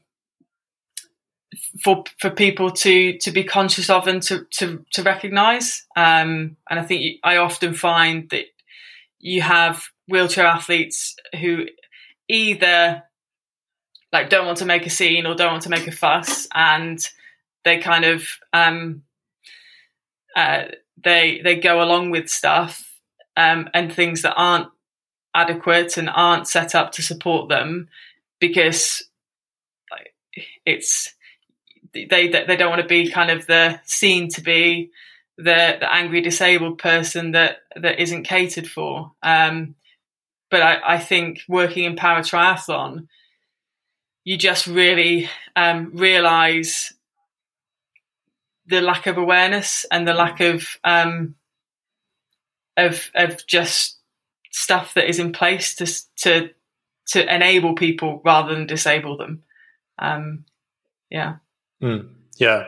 for 1.82 2.04
for 2.20 2.30
people 2.30 2.70
to 2.70 3.18
to 3.18 3.32
be 3.32 3.42
conscious 3.42 3.90
of 3.90 4.06
and 4.06 4.22
to 4.22 4.46
to, 4.52 4.84
to 4.92 5.02
recognize. 5.02 5.84
Um, 5.96 6.56
and 6.70 6.78
I 6.78 6.84
think 6.84 7.18
I 7.24 7.38
often 7.38 7.74
find 7.74 8.30
that 8.30 8.44
you 9.18 9.42
have 9.42 9.88
wheelchair 10.06 10.46
athletes 10.46 11.16
who 11.40 11.66
either 12.28 13.02
like 14.12 14.28
don't 14.28 14.46
want 14.46 14.58
to 14.58 14.66
make 14.66 14.86
a 14.86 14.90
scene 14.90 15.26
or 15.26 15.34
don't 15.34 15.50
want 15.50 15.64
to 15.64 15.70
make 15.70 15.88
a 15.88 15.92
fuss, 15.92 16.46
and 16.54 17.04
they 17.64 17.78
kind 17.78 18.04
of 18.04 18.24
um, 18.52 19.02
uh, 20.36 20.66
they 21.02 21.40
they 21.42 21.56
go 21.56 21.82
along 21.82 22.10
with 22.10 22.28
stuff 22.28 23.00
um, 23.36 23.68
and 23.74 23.92
things 23.92 24.22
that 24.22 24.34
aren't 24.36 24.68
adequate 25.34 25.96
and 25.96 26.08
aren't 26.08 26.48
set 26.48 26.74
up 26.74 26.92
to 26.92 27.02
support 27.02 27.48
them 27.48 27.88
because 28.40 29.04
it's 30.64 31.14
they 31.92 32.28
they 32.28 32.56
don't 32.56 32.70
want 32.70 32.82
to 32.82 32.88
be 32.88 33.10
kind 33.10 33.30
of 33.30 33.46
the 33.46 33.80
seen 33.84 34.28
to 34.28 34.40
be 34.40 34.90
the 35.36 35.76
the 35.80 35.92
angry 35.92 36.20
disabled 36.20 36.78
person 36.78 37.32
that 37.32 37.58
that 37.76 38.00
isn't 38.00 38.24
catered 38.24 38.68
for. 38.68 39.12
Um, 39.22 39.74
but 40.50 40.62
I, 40.62 40.94
I 40.94 40.98
think 40.98 41.40
working 41.48 41.84
in 41.84 41.96
para 41.96 42.20
triathlon, 42.20 43.08
you 44.24 44.36
just 44.36 44.66
really 44.66 45.28
um, 45.56 45.90
realize 45.94 46.92
the 48.66 48.80
lack 48.80 49.06
of 49.06 49.18
awareness 49.18 49.84
and 49.90 50.06
the 50.06 50.14
lack 50.14 50.40
of 50.40 50.66
um, 50.84 51.34
of 52.76 53.10
of 53.14 53.46
just 53.46 53.98
stuff 54.54 54.94
that 54.94 55.08
is 55.08 55.18
in 55.18 55.32
place 55.32 55.74
to 55.74 55.86
to 56.16 56.50
to 57.06 57.34
enable 57.34 57.74
people 57.74 58.22
rather 58.24 58.54
than 58.54 58.66
disable 58.66 59.16
them. 59.16 59.42
Um, 59.98 60.44
yeah. 61.10 61.36
Mm, 61.82 62.08
yeah, 62.38 62.64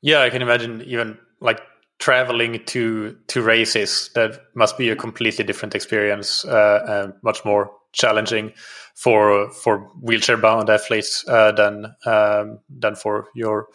yeah. 0.00 0.22
I 0.22 0.30
can 0.30 0.42
imagine 0.42 0.82
even 0.82 1.18
like 1.40 1.60
traveling 1.98 2.64
to 2.64 3.16
to 3.28 3.42
races. 3.42 4.10
That 4.14 4.40
must 4.54 4.78
be 4.78 4.88
a 4.88 4.96
completely 4.96 5.44
different 5.44 5.74
experience 5.74 6.44
uh, 6.46 6.84
and 6.88 7.12
much 7.22 7.44
more 7.44 7.70
challenging 7.92 8.52
for 8.94 9.50
for 9.52 9.90
wheelchair 10.00 10.38
bound 10.38 10.70
athletes 10.70 11.24
uh, 11.28 11.52
than 11.52 11.94
um, 12.06 12.60
than 12.70 12.94
for 12.94 13.28
your 13.34 13.68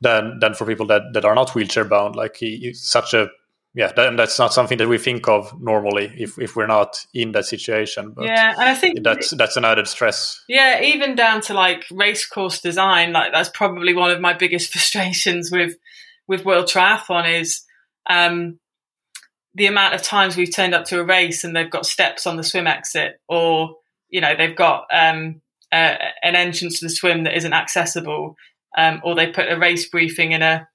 than 0.00 0.40
than 0.40 0.54
for 0.54 0.66
people 0.66 0.86
that, 0.86 1.02
that 1.12 1.24
are 1.24 1.36
not 1.36 1.54
wheelchair 1.54 1.84
bound. 1.84 2.16
Like 2.16 2.42
such 2.72 3.14
a 3.14 3.28
yeah, 3.74 3.90
that, 3.96 4.16
that's 4.16 4.38
not 4.38 4.54
something 4.54 4.78
that 4.78 4.88
we 4.88 4.98
think 4.98 5.26
of 5.26 5.60
normally 5.60 6.12
if, 6.16 6.38
if 6.38 6.54
we're 6.54 6.68
not 6.68 6.96
in 7.12 7.32
that 7.32 7.44
situation. 7.44 8.12
But 8.12 8.26
yeah, 8.26 8.52
and 8.52 8.68
I 8.68 8.74
think 8.74 9.02
that's 9.02 9.30
that's 9.30 9.56
an 9.56 9.64
added 9.64 9.88
stress. 9.88 10.40
Yeah, 10.48 10.80
even 10.80 11.16
down 11.16 11.40
to 11.42 11.54
like 11.54 11.84
race 11.90 12.24
course 12.24 12.60
design, 12.60 13.12
like 13.12 13.32
that's 13.32 13.50
probably 13.52 13.92
one 13.92 14.12
of 14.12 14.20
my 14.20 14.32
biggest 14.32 14.70
frustrations 14.72 15.50
with 15.50 15.76
with 16.28 16.44
World 16.44 16.66
Triathlon 16.66 17.40
is 17.40 17.64
um, 18.08 18.60
the 19.54 19.66
amount 19.66 19.94
of 19.94 20.02
times 20.02 20.36
we've 20.36 20.54
turned 20.54 20.74
up 20.74 20.84
to 20.86 21.00
a 21.00 21.04
race 21.04 21.42
and 21.42 21.54
they've 21.54 21.70
got 21.70 21.84
steps 21.84 22.28
on 22.28 22.36
the 22.36 22.44
swim 22.44 22.68
exit, 22.68 23.20
or 23.28 23.74
you 24.08 24.20
know 24.20 24.36
they've 24.36 24.56
got 24.56 24.86
um, 24.92 25.42
uh, 25.72 25.96
an 26.22 26.36
entrance 26.36 26.78
to 26.78 26.86
the 26.86 26.90
swim 26.90 27.24
that 27.24 27.36
isn't 27.36 27.52
accessible, 27.52 28.36
um, 28.78 29.00
or 29.02 29.16
they 29.16 29.32
put 29.32 29.50
a 29.50 29.58
race 29.58 29.88
briefing 29.88 30.30
in 30.30 30.42
a 30.42 30.68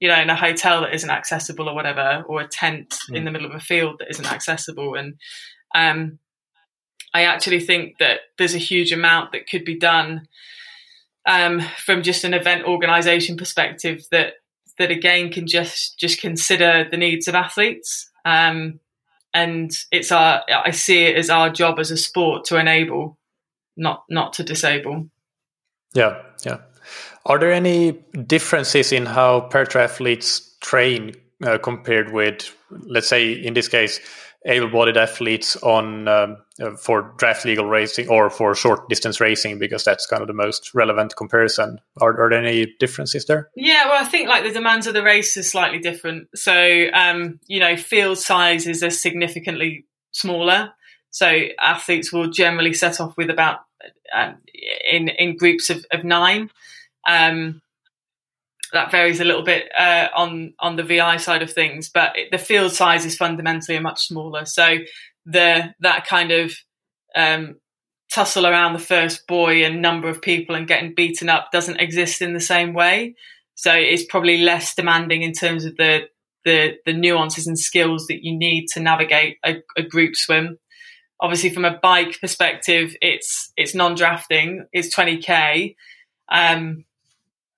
you 0.00 0.08
know, 0.08 0.20
in 0.20 0.30
a 0.30 0.36
hotel 0.36 0.82
that 0.82 0.94
isn't 0.94 1.10
accessible 1.10 1.68
or 1.68 1.74
whatever, 1.74 2.24
or 2.26 2.40
a 2.40 2.48
tent 2.48 2.98
mm. 3.10 3.16
in 3.16 3.24
the 3.24 3.30
middle 3.30 3.48
of 3.48 3.54
a 3.54 3.60
field 3.60 3.96
that 3.98 4.10
isn't 4.10 4.32
accessible. 4.32 4.94
And 4.94 5.14
um, 5.74 6.18
I 7.14 7.24
actually 7.24 7.60
think 7.60 7.98
that 7.98 8.20
there's 8.36 8.54
a 8.54 8.58
huge 8.58 8.92
amount 8.92 9.32
that 9.32 9.48
could 9.48 9.64
be 9.64 9.78
done 9.78 10.28
um, 11.26 11.60
from 11.84 12.02
just 12.02 12.24
an 12.24 12.34
event 12.34 12.64
organisation 12.64 13.36
perspective 13.36 14.06
that 14.10 14.34
that 14.78 14.90
again 14.90 15.30
can 15.30 15.46
just 15.46 15.98
just 15.98 16.20
consider 16.20 16.86
the 16.90 16.96
needs 16.96 17.28
of 17.28 17.34
athletes. 17.34 18.10
Um, 18.24 18.80
and 19.34 19.70
it's 19.90 20.10
our 20.10 20.42
I 20.48 20.70
see 20.70 21.04
it 21.04 21.16
as 21.16 21.30
our 21.30 21.50
job 21.50 21.78
as 21.78 21.90
a 21.90 21.96
sport 21.96 22.44
to 22.46 22.56
enable, 22.58 23.18
not 23.76 24.04
not 24.08 24.32
to 24.34 24.44
disable. 24.44 25.08
Yeah, 25.94 26.22
yeah. 26.44 26.58
Are 27.28 27.38
there 27.38 27.52
any 27.52 27.92
differences 28.26 28.90
in 28.90 29.04
how 29.06 29.48
paratriathletes 29.52 30.58
train 30.60 31.14
uh, 31.44 31.58
compared 31.58 32.12
with, 32.12 32.56
let's 32.70 33.08
say, 33.08 33.32
in 33.32 33.52
this 33.52 33.68
case, 33.68 34.00
able-bodied 34.46 34.96
athletes 34.96 35.56
on 35.56 36.08
um, 36.08 36.38
uh, 36.60 36.70
for 36.76 37.14
draft 37.18 37.44
legal 37.44 37.66
racing 37.66 38.08
or 38.08 38.30
for 38.30 38.54
short 38.54 38.88
distance 38.88 39.20
racing 39.20 39.58
because 39.58 39.84
that's 39.84 40.06
kind 40.06 40.22
of 40.22 40.28
the 40.28 40.34
most 40.34 40.74
relevant 40.74 41.16
comparison? 41.16 41.78
Are, 42.00 42.18
are, 42.18 42.30
there 42.30 42.42
any 42.42 42.74
differences 42.78 43.26
there? 43.26 43.50
Yeah 43.56 43.86
well 43.86 44.02
i 44.02 44.04
think 44.04 44.28
like 44.28 44.44
the 44.44 44.52
demands 44.52 44.86
of 44.86 44.94
the 44.94 45.02
race 45.02 45.36
is 45.36 45.50
slightly 45.50 45.78
different. 45.78 46.28
So 46.34 46.86
um, 46.92 47.40
you 47.46 47.60
know 47.60 47.76
field 47.76 48.18
sizes 48.18 48.82
are 48.82 48.90
significantly 48.90 49.86
smaller. 50.12 50.72
So 51.10 51.46
athletes 51.60 52.12
will 52.12 52.30
generally 52.30 52.74
set 52.74 53.00
off 53.00 53.16
with 53.16 53.30
about 53.30 53.60
uh, 54.14 54.32
in 54.90 55.08
in 55.08 55.36
groups 55.36 55.68
of, 55.68 55.84
of 55.90 56.04
nine 56.04 56.50
um, 57.08 57.62
that 58.72 58.90
varies 58.90 59.20
a 59.20 59.24
little 59.24 59.42
bit 59.42 59.68
uh, 59.76 60.08
on 60.14 60.54
on 60.60 60.76
the 60.76 60.82
VI 60.82 61.16
side 61.16 61.42
of 61.42 61.52
things, 61.52 61.90
but 61.92 62.16
it, 62.16 62.30
the 62.30 62.38
field 62.38 62.72
size 62.72 63.04
is 63.04 63.16
fundamentally 63.16 63.78
much 63.78 64.06
smaller. 64.06 64.44
So 64.44 64.78
the 65.24 65.74
that 65.80 66.06
kind 66.06 66.30
of 66.30 66.52
um, 67.16 67.56
tussle 68.12 68.46
around 68.46 68.74
the 68.74 68.78
first 68.78 69.26
buoy 69.26 69.64
and 69.64 69.82
number 69.82 70.08
of 70.08 70.22
people 70.22 70.54
and 70.54 70.68
getting 70.68 70.94
beaten 70.94 71.28
up 71.28 71.50
doesn't 71.50 71.80
exist 71.80 72.22
in 72.22 72.34
the 72.34 72.40
same 72.40 72.74
way. 72.74 73.14
So 73.54 73.72
it's 73.72 74.04
probably 74.06 74.38
less 74.38 74.74
demanding 74.74 75.22
in 75.22 75.32
terms 75.32 75.64
of 75.64 75.76
the 75.76 76.08
the, 76.44 76.76
the 76.86 76.92
nuances 76.92 77.46
and 77.46 77.58
skills 77.58 78.06
that 78.06 78.24
you 78.24 78.36
need 78.36 78.68
to 78.68 78.80
navigate 78.80 79.36
a, 79.44 79.56
a 79.76 79.82
group 79.82 80.14
swim. 80.14 80.58
Obviously, 81.20 81.50
from 81.50 81.64
a 81.64 81.78
bike 81.78 82.18
perspective, 82.20 82.94
it's 83.00 83.52
it's 83.56 83.74
non-drafting, 83.74 84.66
it's 84.72 84.94
20k. 84.94 85.74
Um, 86.30 86.84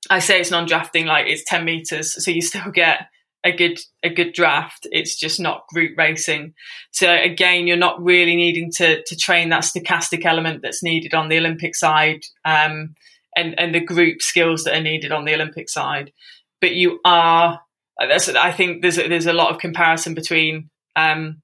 I 0.08 0.18
say 0.18 0.40
it's 0.40 0.50
non-drafting, 0.50 1.06
like 1.06 1.26
it's 1.26 1.44
10 1.44 1.64
meters, 1.64 2.24
so 2.24 2.30
you 2.30 2.40
still 2.40 2.70
get 2.70 3.08
a 3.44 3.52
good 3.52 3.80
a 4.02 4.10
good 4.10 4.32
draft. 4.32 4.86
It's 4.90 5.18
just 5.18 5.40
not 5.40 5.66
group 5.68 5.96
racing. 5.96 6.54
So 6.90 7.12
again, 7.12 7.66
you're 7.66 7.76
not 7.76 8.02
really 8.02 8.36
needing 8.36 8.70
to 8.72 9.02
to 9.02 9.16
train 9.16 9.48
that 9.50 9.62
stochastic 9.62 10.24
element 10.24 10.62
that's 10.62 10.82
needed 10.82 11.14
on 11.14 11.28
the 11.28 11.38
Olympic 11.38 11.74
side. 11.74 12.22
Um, 12.44 12.94
and 13.36 13.58
and 13.58 13.74
the 13.74 13.80
group 13.80 14.22
skills 14.22 14.64
that 14.64 14.74
are 14.74 14.82
needed 14.82 15.12
on 15.12 15.24
the 15.24 15.34
Olympic 15.34 15.68
side. 15.68 16.12
But 16.60 16.72
you 16.72 17.00
are, 17.04 17.60
I 17.98 18.52
think 18.52 18.82
there's 18.82 18.98
a, 18.98 19.08
there's 19.08 19.26
a 19.26 19.32
lot 19.32 19.50
of 19.50 19.60
comparison 19.60 20.14
between 20.14 20.70
um, 20.94 21.42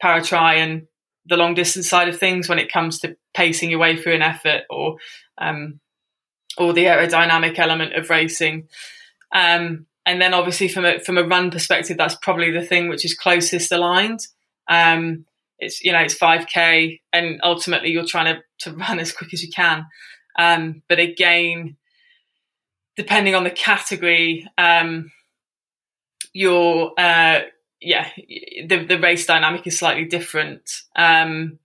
para 0.00 0.22
tri 0.22 0.54
and 0.54 0.86
the 1.26 1.36
long 1.36 1.54
distance 1.54 1.88
side 1.88 2.08
of 2.08 2.18
things 2.18 2.48
when 2.48 2.58
it 2.58 2.72
comes 2.72 3.00
to 3.00 3.16
pacing 3.34 3.70
your 3.70 3.78
way 3.78 3.96
through 3.96 4.14
an 4.14 4.22
effort 4.22 4.62
or 4.68 4.96
um, 5.38 5.78
or 6.60 6.74
the 6.74 6.84
aerodynamic 6.84 7.58
element 7.58 7.94
of 7.94 8.10
racing. 8.10 8.68
Um, 9.32 9.86
and 10.04 10.20
then 10.20 10.34
obviously 10.34 10.68
from 10.68 10.84
a 10.84 11.00
from 11.00 11.18
a 11.18 11.24
run 11.24 11.50
perspective, 11.50 11.96
that's 11.96 12.16
probably 12.16 12.50
the 12.50 12.64
thing 12.64 12.88
which 12.88 13.04
is 13.04 13.14
closest 13.14 13.72
aligned. 13.72 14.20
Um, 14.68 15.24
it's 15.58 15.82
you 15.82 15.92
know 15.92 16.00
it's 16.00 16.18
5k, 16.18 17.00
and 17.12 17.40
ultimately 17.42 17.90
you're 17.90 18.06
trying 18.06 18.36
to 18.36 18.42
to 18.70 18.76
run 18.76 19.00
as 19.00 19.12
quick 19.12 19.32
as 19.32 19.42
you 19.42 19.50
can. 19.50 19.86
Um, 20.38 20.82
but 20.88 20.98
again, 20.98 21.76
depending 22.96 23.34
on 23.34 23.44
the 23.44 23.50
category, 23.50 24.46
um, 24.58 25.10
your 26.32 26.92
uh, 26.98 27.40
yeah 27.80 28.08
the 28.66 28.84
the 28.86 28.98
race 28.98 29.26
dynamic 29.26 29.66
is 29.66 29.78
slightly 29.78 30.04
different. 30.04 30.82
Um, 30.96 31.58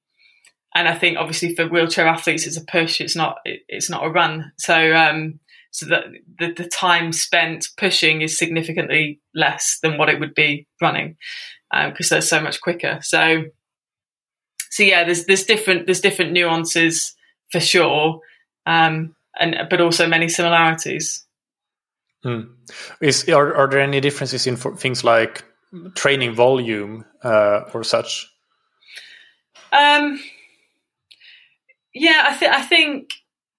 and 0.76 0.90
I 0.90 0.94
think 0.94 1.18
obviously 1.18 1.56
for 1.56 1.68
wheelchair 1.68 2.06
athletes, 2.06 2.46
it's 2.46 2.58
a 2.58 2.66
push. 2.66 3.00
It's 3.00 3.16
not 3.16 3.38
it, 3.46 3.62
it's 3.68 3.90
not 3.90 4.06
a 4.06 4.10
run. 4.10 4.52
So 4.58 4.94
um, 4.94 5.40
so 5.72 5.86
that 5.88 6.06
the, 6.38 6.54
the 6.54 6.70
time 6.70 7.12
spent 7.12 7.70
pushing 7.78 8.22
is 8.22 8.38
significantly 8.38 9.20
less 9.34 9.80
than 9.82 9.98
what 9.98 10.10
it 10.10 10.20
would 10.20 10.36
be 10.36 10.68
running 10.82 11.18
because 11.72 12.12
um, 12.12 12.16
they're 12.16 12.22
so 12.22 12.40
much 12.40 12.62
quicker. 12.62 13.00
So, 13.02 13.46
so 14.70 14.84
yeah, 14.84 15.04
there's 15.04 15.26
there's 15.26 15.46
different 15.46 15.86
there's 15.86 16.02
different 16.02 16.34
nuances 16.34 17.16
for 17.52 17.60
sure, 17.60 18.20
um, 18.66 19.16
and 19.40 19.56
but 19.70 19.82
also 19.82 20.08
many 20.08 20.28
similarities. 20.28 21.26
Hmm. 22.24 22.42
Is 23.02 23.28
are 23.30 23.56
are 23.56 23.68
there 23.68 23.82
any 23.82 24.02
differences 24.02 24.46
in 24.48 24.58
things 24.58 25.04
like 25.04 25.44
training 25.96 26.36
volume 26.36 27.06
uh, 27.24 27.62
or 27.74 27.84
such? 27.84 28.30
Um, 29.74 30.20
yeah, 31.96 32.26
I 32.28 32.34
think 32.34 32.54
I 32.54 32.62
think 32.62 33.14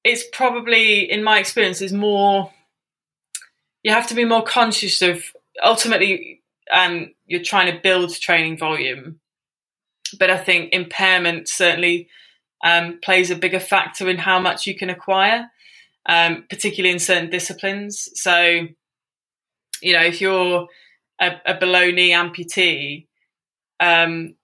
it's 0.05 0.25
probably, 0.33 1.11
in 1.11 1.25
my 1.25 1.41
experience, 1.41 1.81
is 1.81 1.93
more. 1.93 2.53
You 3.83 3.93
have 3.93 4.07
to 4.09 4.15
be 4.15 4.25
more 4.25 4.45
conscious 4.45 5.03
of. 5.03 5.25
Ultimately, 5.65 6.43
um, 6.71 7.15
you're 7.27 7.43
trying 7.43 7.73
to 7.73 7.81
build 7.81 8.15
training 8.15 8.59
volume, 8.59 9.21
but 10.19 10.29
I 10.31 10.37
think 10.37 10.75
impairment 10.75 11.49
certainly 11.49 12.09
um, 12.63 12.99
plays 13.03 13.31
a 13.31 13.37
bigger 13.37 13.61
factor 13.61 14.09
in 14.11 14.19
how 14.19 14.39
much 14.39 14.67
you 14.67 14.75
can 14.75 14.91
acquire, 14.91 15.51
um, 16.07 16.45
particularly 16.51 16.93
in 16.93 16.99
certain 16.99 17.31
disciplines. 17.31 18.11
So, 18.15 18.67
you 19.81 19.93
know, 19.95 20.03
if 20.03 20.21
you're 20.21 20.69
a, 21.19 21.33
a 21.47 21.55
below 21.55 21.91
knee 21.91 22.11
amputee, 22.11 23.07
um, 23.81 24.35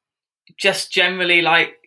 just 0.56 0.90
generally 0.90 1.43
like 1.43 1.81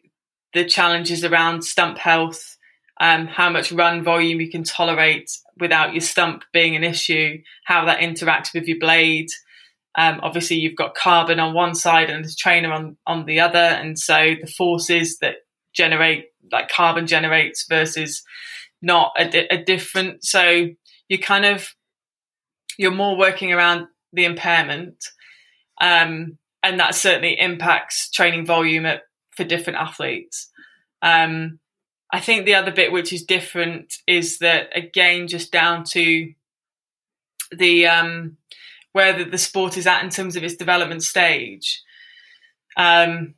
the 0.56 0.65
challenges 0.65 1.23
around 1.23 1.64
stump 1.64 1.99
health 1.99 2.56
um, 2.99 3.27
how 3.27 3.49
much 3.49 3.72
run 3.72 4.03
volume 4.03 4.40
you 4.40 4.49
can 4.49 4.64
tolerate 4.64 5.38
without 5.60 5.94
your 5.94 6.02
stump 6.02 6.44
being 6.53 6.76
an 6.76 6.84
issue, 6.84 7.41
how 7.65 7.86
that 7.86 7.99
interacts 7.99 8.53
with 8.53 8.68
your 8.68 8.80
blade. 8.80 9.30
Um, 9.95 10.19
obviously, 10.23 10.57
you've 10.57 10.76
got 10.76 10.95
carbon 10.95 11.40
on 11.40 11.53
one 11.53 11.76
side 11.76 12.10
and 12.10 12.23
the 12.23 12.34
trainer 12.38 12.72
on, 12.72 12.98
on 13.06 13.26
the 13.26 13.40
other. 13.40 13.57
And 13.57 13.98
so 13.99 14.36
the 14.41 14.52
forces 14.57 15.19
that 15.19 15.36
generate, 15.73 16.27
like 16.52 16.69
carbon 16.69 17.07
generates 17.07 17.65
versus 17.68 18.23
not 18.82 19.11
a, 19.18 19.53
a 19.53 19.64
different. 19.64 20.23
So 20.23 20.69
you're 21.10 21.19
kind 21.19 21.45
of, 21.45 21.76
you're 22.77 22.91
more 22.91 23.18
working 23.18 23.52
around 23.52 23.88
the 24.14 24.26
impairment. 24.26 25.06
Um, 25.82 26.38
and 26.64 26.80
that 26.80 26.95
certainly 26.95 27.40
impacts 27.40 28.10
training 28.10 28.45
volume 28.45 28.86
at, 28.86 29.03
for 29.36 29.44
different 29.44 29.80
athletes. 29.80 30.49
Um, 31.02 31.60
I 32.12 32.20
think 32.20 32.45
the 32.45 32.56
other 32.56 32.72
bit 32.72 32.91
which 32.91 33.12
is 33.12 33.24
different 33.24 33.95
is 34.07 34.40
that 34.40 34.70
again, 34.76 35.28
just 35.28 35.52
down 35.52 35.84
to 35.86 36.34
the 37.52 37.88
um, 37.88 38.38
where 38.94 39.18
the, 39.18 39.26
the 39.26 39.38
sport 39.38 39.78
is 39.78 39.88
at 39.88 40.03
in 40.03 40.10
terms 40.10 40.36
of 40.36 40.44
its 40.44 40.56
development 40.56 41.03
stage. 41.03 41.84
Um, 42.78 43.36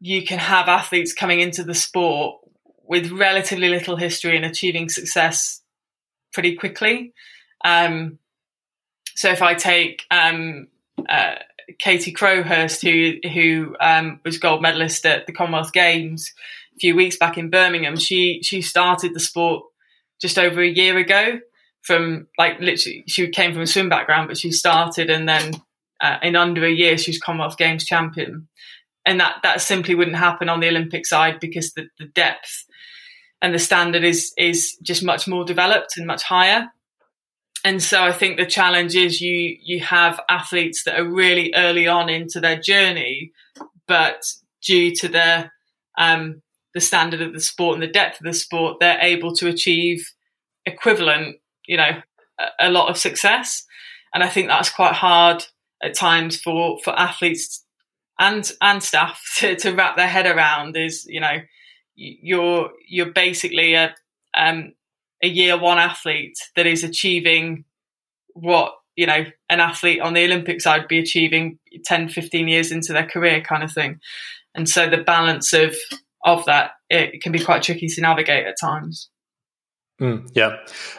you 0.00 0.24
can 0.24 0.38
have 0.38 0.68
athletes 0.68 1.12
coming 1.12 1.40
into 1.40 1.62
the 1.62 1.74
sport 1.74 2.40
with 2.86 3.10
relatively 3.10 3.68
little 3.68 3.96
history 3.96 4.36
and 4.36 4.44
achieving 4.44 4.88
success 4.88 5.62
pretty 6.32 6.54
quickly. 6.54 7.12
Um, 7.64 8.18
so 9.14 9.30
if 9.30 9.40
I 9.40 9.54
take 9.54 10.04
um, 10.10 10.68
uh, 11.08 11.36
Katie 11.78 12.12
Crowhurst, 12.12 12.82
who 12.82 13.28
who 13.28 13.76
um, 13.80 14.20
was 14.24 14.38
gold 14.38 14.62
medalist 14.62 15.04
at 15.06 15.26
the 15.26 15.32
Commonwealth 15.32 15.72
Games, 15.72 16.32
a 16.76 16.78
few 16.78 16.94
weeks 16.96 17.16
back 17.16 17.38
in 17.38 17.50
Birmingham, 17.50 17.96
she 17.96 18.40
she 18.42 18.62
started 18.62 19.14
the 19.14 19.20
sport 19.20 19.64
just 20.20 20.38
over 20.38 20.60
a 20.60 20.68
year 20.68 20.96
ago. 20.98 21.40
From 21.82 22.28
like 22.38 22.60
literally, 22.60 23.04
she 23.06 23.28
came 23.28 23.52
from 23.52 23.62
a 23.62 23.66
swim 23.66 23.88
background, 23.88 24.28
but 24.28 24.38
she 24.38 24.50
started, 24.52 25.10
and 25.10 25.28
then 25.28 25.62
uh, 26.00 26.18
in 26.22 26.36
under 26.36 26.64
a 26.64 26.70
year, 26.70 26.96
she 26.96 27.10
was 27.10 27.18
Commonwealth 27.18 27.58
Games 27.58 27.84
champion. 27.84 28.48
And 29.06 29.20
that 29.20 29.36
that 29.42 29.60
simply 29.60 29.94
wouldn't 29.94 30.16
happen 30.16 30.48
on 30.48 30.60
the 30.60 30.68
Olympic 30.68 31.04
side 31.04 31.38
because 31.40 31.72
the, 31.74 31.88
the 31.98 32.06
depth 32.06 32.64
and 33.42 33.54
the 33.54 33.58
standard 33.58 34.02
is 34.04 34.32
is 34.38 34.76
just 34.82 35.04
much 35.04 35.28
more 35.28 35.44
developed 35.44 35.98
and 35.98 36.06
much 36.06 36.22
higher. 36.22 36.70
And 37.64 37.82
so 37.82 38.04
I 38.04 38.12
think 38.12 38.36
the 38.36 38.46
challenge 38.46 38.94
is 38.94 39.22
you 39.22 39.56
you 39.62 39.80
have 39.80 40.20
athletes 40.28 40.84
that 40.84 41.00
are 41.00 41.08
really 41.08 41.52
early 41.56 41.88
on 41.88 42.10
into 42.10 42.38
their 42.38 42.60
journey, 42.60 43.32
but 43.88 44.22
due 44.62 44.94
to 44.96 45.08
their 45.08 45.52
um, 45.96 46.42
the 46.74 46.80
standard 46.80 47.22
of 47.22 47.32
the 47.32 47.40
sport 47.40 47.74
and 47.74 47.82
the 47.82 47.92
depth 47.92 48.20
of 48.20 48.26
the 48.26 48.34
sport, 48.34 48.76
they're 48.80 49.00
able 49.00 49.34
to 49.36 49.48
achieve 49.48 50.12
equivalent, 50.66 51.36
you 51.66 51.76
know, 51.76 52.02
a, 52.38 52.68
a 52.68 52.70
lot 52.70 52.90
of 52.90 52.98
success. 52.98 53.64
And 54.12 54.22
I 54.22 54.28
think 54.28 54.48
that's 54.48 54.70
quite 54.70 54.94
hard 54.94 55.44
at 55.82 55.94
times 55.94 56.40
for, 56.40 56.78
for 56.84 56.98
athletes 56.98 57.64
and 58.18 58.50
and 58.60 58.82
staff 58.82 59.22
to, 59.38 59.56
to 59.56 59.72
wrap 59.72 59.96
their 59.96 60.08
head 60.08 60.26
around 60.26 60.76
is, 60.76 61.06
you 61.06 61.20
know, 61.20 61.38
you're 61.94 62.70
you're 62.86 63.12
basically 63.12 63.74
a 63.74 63.94
um, 64.36 64.74
a 65.24 65.28
year 65.28 65.58
one 65.58 65.78
athlete 65.78 66.38
that 66.56 66.66
is 66.66 66.84
achieving 66.84 67.64
what 68.34 68.74
you 68.96 69.06
know 69.06 69.24
an 69.48 69.60
athlete 69.60 70.00
on 70.00 70.14
the 70.14 70.24
olympic 70.24 70.60
side 70.60 70.82
would 70.82 70.88
be 70.88 70.98
achieving 70.98 71.58
10 71.84 72.08
15 72.08 72.48
years 72.48 72.70
into 72.70 72.92
their 72.92 73.06
career 73.06 73.40
kind 73.40 73.62
of 73.62 73.72
thing 73.72 74.00
and 74.54 74.68
so 74.68 74.88
the 74.88 74.98
balance 74.98 75.52
of 75.52 75.74
of 76.24 76.44
that, 76.46 76.72
it 76.88 77.22
can 77.22 77.32
be 77.32 77.38
quite 77.38 77.62
tricky 77.62 77.86
to 77.86 78.00
navigate 78.00 78.46
at 78.46 78.58
times. 78.58 79.10
Mm, 80.00 80.28
yeah, 80.34 80.56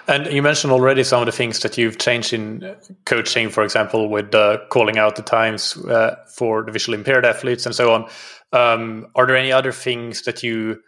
and 0.08 0.28
you 0.28 0.42
mentioned 0.42 0.72
already 0.72 1.04
some 1.04 1.22
of 1.22 1.26
the 1.26 1.32
things 1.32 1.60
that 1.60 1.78
you've 1.78 1.98
changed 1.98 2.32
in 2.32 2.78
coaching, 3.06 3.50
for 3.50 3.64
example, 3.64 4.08
with 4.08 4.34
uh, 4.34 4.60
calling 4.70 4.98
out 4.98 5.18
the 5.18 5.22
times 5.22 5.76
uh, 5.86 6.16
for 6.38 6.64
the 6.64 6.72
visually 6.72 6.98
impaired 6.98 7.26
athletes 7.26 7.66
and 7.66 7.76
so 7.76 7.92
on. 7.92 8.10
Um, 8.54 9.08
are 9.16 9.28
there 9.28 9.36
any 9.36 9.52
other 9.52 9.74
things 9.74 10.22
that 10.22 10.44
you 10.44 10.80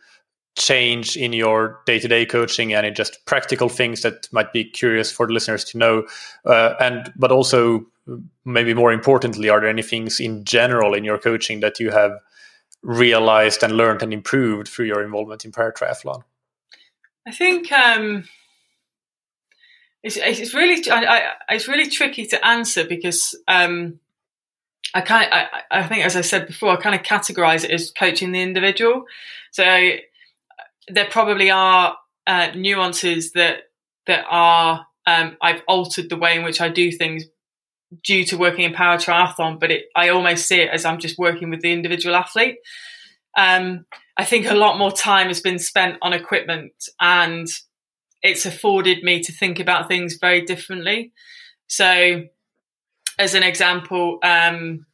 change 0.57 1.15
in 1.15 1.33
your 1.33 1.79
day-to-day 1.85 2.25
coaching? 2.25 2.73
Any 2.73 2.91
just 2.91 3.25
practical 3.25 3.69
things 3.69 4.01
that 4.01 4.27
might 4.33 4.51
be 4.51 4.65
curious 4.65 5.11
for 5.11 5.27
the 5.27 5.33
listeners 5.33 5.63
to 5.65 5.77
know? 5.77 6.07
Uh, 6.45 6.73
and 6.79 7.13
but 7.15 7.31
also, 7.31 7.85
maybe 8.43 8.73
more 8.73 8.91
importantly, 8.91 9.49
are 9.49 9.59
there 9.59 9.69
any 9.69 9.83
things 9.83 10.19
in 10.19 10.43
general 10.43 10.93
in 10.93 11.03
your 11.03 11.17
coaching 11.17 11.61
that 11.61 11.79
you 11.79 11.91
have 11.91 12.19
realized 12.81 13.63
and 13.63 13.73
learned 13.73 14.01
and 14.01 14.13
improved 14.13 14.67
through 14.67 14.85
your 14.85 15.03
involvement 15.03 15.45
in 15.45 15.51
para 15.51 15.73
triathlon? 15.73 16.23
I 17.27 17.31
think 17.31 17.71
um, 17.71 18.23
it's, 20.03 20.17
it's 20.17 20.53
really 20.53 20.89
I, 20.89 21.05
I, 21.49 21.55
it's 21.55 21.67
really 21.67 21.89
tricky 21.89 22.25
to 22.27 22.45
answer 22.45 22.85
because 22.85 23.35
um, 23.47 23.99
I 24.93 25.01
kind 25.01 25.27
I, 25.31 25.61
I 25.69 25.83
think 25.83 26.05
as 26.05 26.15
I 26.15 26.21
said 26.21 26.47
before 26.47 26.69
I 26.69 26.77
kind 26.77 26.95
of 26.95 27.01
categorize 27.01 27.65
it 27.65 27.71
as 27.71 27.91
coaching 27.91 28.31
the 28.31 28.41
individual. 28.41 29.05
So 29.51 29.63
there 30.87 31.07
probably 31.09 31.49
are 31.49 31.97
uh, 32.25 32.51
nuances 32.55 33.31
that 33.33 33.63
that 34.05 34.25
are 34.29 34.85
um, 35.05 35.37
I've 35.41 35.61
altered 35.67 36.09
the 36.09 36.17
way 36.17 36.35
in 36.35 36.43
which 36.43 36.61
I 36.61 36.69
do 36.69 36.91
things 36.91 37.25
due 38.03 38.25
to 38.25 38.37
working 38.37 38.65
in 38.65 38.73
para 38.73 38.97
triathlon, 38.97 39.59
but 39.59 39.71
it, 39.71 39.85
I 39.95 40.09
almost 40.09 40.47
see 40.47 40.59
it 40.61 40.69
as 40.69 40.85
I'm 40.85 40.99
just 40.99 41.17
working 41.17 41.49
with 41.49 41.61
the 41.61 41.71
individual 41.71 42.15
athlete. 42.15 42.57
Um, 43.37 43.85
I 44.17 44.25
think 44.25 44.49
a 44.49 44.55
lot 44.55 44.77
more 44.77 44.91
time 44.91 45.27
has 45.27 45.39
been 45.39 45.59
spent 45.59 45.97
on 46.01 46.11
equipment 46.11 46.73
and 46.99 47.47
it's 48.23 48.45
afforded 48.45 49.03
me 49.03 49.21
to 49.21 49.31
think 49.31 49.59
about 49.59 49.87
things 49.87 50.17
very 50.19 50.41
differently. 50.41 51.13
So, 51.67 52.23
as 53.19 53.33
an 53.33 53.43
example, 53.43 54.19
um, 54.23 54.85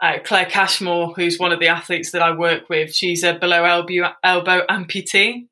uh, 0.00 0.18
Claire 0.24 0.46
Cashmore, 0.46 1.12
who's 1.14 1.38
one 1.38 1.52
of 1.52 1.60
the 1.60 1.68
athletes 1.68 2.12
that 2.12 2.22
I 2.22 2.36
work 2.36 2.68
with, 2.68 2.94
she's 2.94 3.22
a 3.22 3.34
below 3.34 3.64
elbow, 3.64 4.12
elbow 4.24 4.62
amputee. 4.68 5.46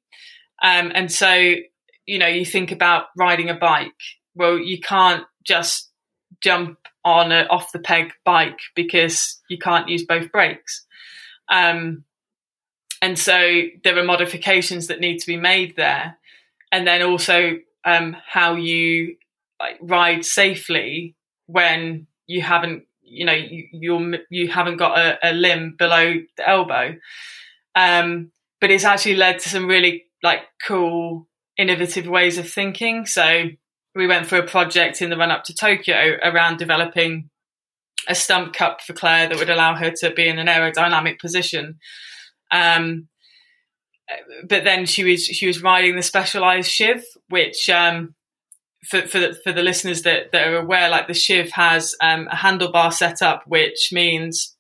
Um, 0.63 0.91
and 0.95 1.13
so 1.13 1.55
you 2.09 2.19
know, 2.19 2.27
you 2.27 2.45
think 2.45 2.73
about 2.73 3.09
riding 3.17 3.51
a 3.51 3.55
bike. 3.55 3.93
Well, 4.35 4.59
you 4.59 4.81
can't 4.81 5.25
just 5.45 5.91
jump 6.43 6.79
on 7.05 7.31
an 7.31 7.47
off 7.49 7.71
the 7.71 7.79
peg 7.79 8.13
bike 8.25 8.59
because 8.75 9.41
you 9.51 9.59
can't 9.59 9.89
use 9.89 10.05
both 10.07 10.33
brakes. 10.33 10.87
Um, 11.51 12.05
and 13.03 13.19
so 13.19 13.63
there 13.85 13.97
are 13.99 14.05
modifications 14.05 14.87
that 14.87 15.01
need 15.01 15.19
to 15.19 15.27
be 15.27 15.37
made 15.37 15.77
there. 15.77 16.17
And 16.73 16.87
then 16.87 17.03
also 17.03 17.59
um, 17.85 18.17
how 18.27 18.55
you 18.55 19.17
like, 19.61 19.79
ride 19.83 20.25
safely 20.25 21.15
when 21.47 22.07
you 22.27 22.41
haven't, 22.41 22.85
you 23.09 23.25
know, 23.25 23.33
you 23.33 23.69
you're, 23.73 24.15
you 24.31 24.49
haven't 24.49 24.77
got 24.77 24.99
a, 24.99 25.19
a 25.23 25.33
limb 25.33 25.75
below 25.79 26.15
the 26.37 26.49
elbow. 26.49 26.97
Um, 27.75 28.31
but 28.61 28.71
it's 28.71 28.85
actually 28.85 29.17
led 29.17 29.39
to 29.41 29.49
some 29.49 29.67
really 29.67 30.05
like 30.23 30.41
cool, 30.67 31.29
innovative 31.57 32.07
ways 32.07 32.39
of 32.39 32.51
thinking. 32.51 33.07
So 33.07 33.45
we 33.95 34.07
went 34.07 34.27
for 34.27 34.37
a 34.37 34.47
project 34.47 35.01
in 35.03 35.11
the 35.11 35.17
run 35.17 35.31
up 35.31 35.45
to 35.45 35.55
Tokyo 35.55 36.19
around 36.23 36.59
developing 36.59 37.31
a 38.09 38.15
stump 38.15 38.55
cup 38.55 38.81
for 38.81 38.95
Claire 38.95 39.29
that 39.29 39.39
would 39.39 39.51
allow 39.51 39.75
her 39.75 39.91
to 39.91 40.11
be 40.11 40.29
in 40.29 40.39
an 40.39 40.47
aerodynamic 40.47 41.19
position. 41.19 41.79
Um, 42.51 43.09
but 44.49 44.65
then 44.65 44.87
she 44.87 45.05
was 45.05 45.25
she 45.25 45.47
was 45.47 45.63
riding 45.63 45.97
the 45.97 46.03
specialized 46.03 46.71
shiv, 46.71 47.05
which 47.29 47.69
um, 47.69 48.15
for 48.85 49.03
for 49.03 49.19
the, 49.19 49.35
for 49.45 49.53
the 49.53 49.63
listeners 49.63 50.03
that, 50.03 50.33
that 50.33 50.49
are 50.49 50.59
aware, 50.59 50.89
like 50.89 51.09
the 51.09 51.15
shiv 51.15 51.51
has 51.51 51.95
um, 52.01 52.29
a 52.29 52.37
handlebar 52.37 52.93
setup, 52.93 53.45
which 53.47 53.91
means 53.93 54.57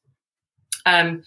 um, 0.87 1.23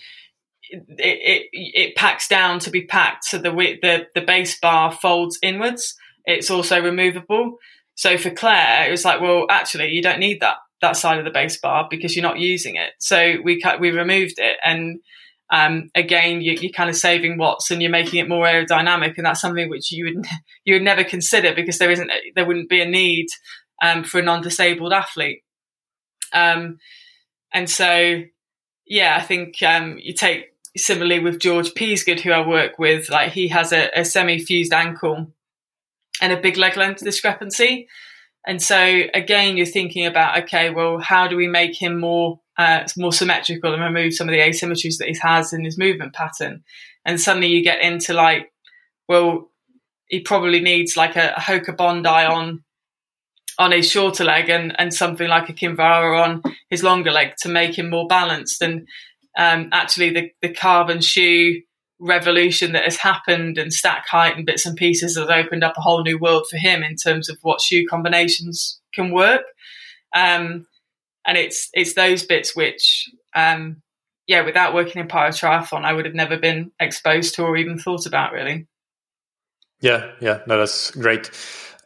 it, 0.69 1.49
it, 1.49 1.49
it 1.53 1.95
packs 1.95 2.27
down 2.27 2.59
to 2.59 2.69
be 2.69 2.85
packed, 2.85 3.25
so 3.25 3.37
the 3.37 3.51
the 3.81 4.07
the 4.15 4.21
base 4.21 4.59
bar 4.59 4.91
folds 4.91 5.39
inwards. 5.41 5.95
It's 6.25 6.51
also 6.51 6.81
removable. 6.81 7.57
So 7.95 8.17
for 8.17 8.29
Claire, 8.29 8.87
it 8.87 8.91
was 8.91 9.05
like, 9.05 9.21
well, 9.21 9.45
actually, 9.49 9.89
you 9.89 10.01
don't 10.01 10.19
need 10.19 10.41
that 10.41 10.57
that 10.81 10.97
side 10.97 11.19
of 11.19 11.25
the 11.25 11.31
base 11.31 11.57
bar 11.57 11.87
because 11.89 12.15
you're 12.15 12.23
not 12.23 12.39
using 12.39 12.75
it. 12.75 12.91
So 12.99 13.35
we 13.43 13.61
cut, 13.61 13.79
we 13.79 13.91
removed 13.91 14.35
it, 14.37 14.57
and 14.63 14.99
um, 15.51 15.91
again, 15.95 16.41
you, 16.41 16.53
are 16.53 16.71
kind 16.71 16.89
of 16.89 16.95
saving 16.95 17.37
watts 17.37 17.69
and 17.69 17.81
you're 17.81 17.91
making 17.91 18.19
it 18.19 18.29
more 18.29 18.45
aerodynamic, 18.45 19.17
and 19.17 19.25
that's 19.25 19.41
something 19.41 19.69
which 19.69 19.91
you 19.91 20.05
would 20.05 20.25
you 20.65 20.75
would 20.75 20.81
never 20.81 21.03
consider 21.03 21.53
because 21.53 21.77
there 21.77 21.91
isn't 21.91 22.09
there 22.35 22.45
wouldn't 22.45 22.69
be 22.69 22.81
a 22.81 22.85
need 22.85 23.27
um, 23.81 24.03
for 24.03 24.19
a 24.19 24.23
non-disabled 24.23 24.93
athlete. 24.93 25.43
Um, 26.33 26.79
and 27.53 27.69
so, 27.69 28.21
yeah, 28.85 29.17
I 29.19 29.21
think 29.21 29.61
um, 29.61 29.97
you 30.01 30.13
take 30.13 30.45
similarly 30.77 31.19
with 31.19 31.39
George 31.39 31.73
Peasgood, 31.73 32.21
who 32.21 32.31
I 32.31 32.47
work 32.47 32.79
with, 32.79 33.09
like 33.09 33.33
he 33.33 33.49
has 33.49 33.73
a, 33.73 33.89
a 33.93 34.05
semi-fused 34.05 34.71
ankle 34.71 35.27
and 36.21 36.31
a 36.31 36.39
big 36.39 36.55
leg 36.55 36.77
length 36.77 37.03
discrepancy. 37.03 37.89
And 38.45 38.61
so 38.61 39.01
again, 39.13 39.57
you're 39.57 39.65
thinking 39.65 40.05
about, 40.05 40.43
okay, 40.43 40.69
well, 40.69 40.99
how 40.99 41.27
do 41.27 41.35
we 41.35 41.47
make 41.47 41.79
him 41.79 41.99
more 41.99 42.39
uh, 42.57 42.85
more 42.97 43.13
symmetrical 43.13 43.73
and 43.73 43.81
remove 43.81 44.13
some 44.13 44.27
of 44.27 44.33
the 44.33 44.39
asymmetries 44.39 44.97
that 44.97 45.07
he 45.07 45.17
has 45.21 45.53
in 45.53 45.63
his 45.63 45.77
movement 45.77 46.13
pattern? 46.13 46.63
And 47.05 47.19
suddenly 47.19 47.47
you 47.47 47.63
get 47.63 47.81
into 47.81 48.13
like, 48.13 48.51
well, 49.07 49.49
he 50.07 50.19
probably 50.19 50.59
needs 50.59 50.97
like 50.97 51.15
a, 51.15 51.33
a 51.37 51.39
Hoka 51.39 51.75
Bondi 51.75 52.09
on 52.09 52.63
on 53.59 53.71
his 53.71 53.89
shorter 53.89 54.23
leg 54.23 54.49
and, 54.49 54.73
and 54.79 54.93
something 54.93 55.27
like 55.27 55.49
a 55.49 55.53
Kinvara 55.53 56.23
on 56.23 56.41
his 56.69 56.83
longer 56.83 57.11
leg 57.11 57.35
to 57.41 57.49
make 57.49 57.77
him 57.77 57.89
more 57.89 58.07
balanced. 58.07 58.61
And 58.61 58.87
um, 59.37 59.69
actually, 59.71 60.09
the, 60.09 60.31
the 60.41 60.53
carbon 60.53 61.01
shoe 61.01 61.61
revolution 62.01 62.73
that 62.73 62.83
has 62.83 62.97
happened 62.97 63.57
and 63.57 63.71
stack 63.71 64.07
height 64.07 64.35
and 64.35 64.45
bits 64.45 64.65
and 64.65 64.75
pieces 64.75 65.15
has 65.15 65.29
opened 65.29 65.63
up 65.63 65.77
a 65.77 65.81
whole 65.81 66.03
new 66.03 66.17
world 66.17 66.47
for 66.49 66.57
him 66.57 66.81
in 66.83 66.95
terms 66.95 67.29
of 67.29 67.37
what 67.43 67.61
shoe 67.61 67.85
combinations 67.87 68.81
can 68.93 69.11
work. 69.11 69.43
Um, 70.13 70.65
and 71.25 71.37
it's 71.37 71.69
it's 71.73 71.93
those 71.93 72.25
bits 72.25 72.55
which, 72.55 73.09
um, 73.35 73.81
yeah, 74.27 74.43
without 74.43 74.73
working 74.73 74.99
in 74.99 75.07
para 75.07 75.29
triathlon, 75.29 75.85
I 75.85 75.93
would 75.93 76.05
have 76.05 76.15
never 76.15 76.37
been 76.37 76.71
exposed 76.79 77.35
to 77.35 77.43
or 77.43 77.55
even 77.55 77.77
thought 77.77 78.07
about 78.07 78.33
really. 78.33 78.67
Yeah, 79.79 80.11
yeah, 80.19 80.41
no, 80.47 80.57
that's 80.57 80.91
great. 80.91 81.29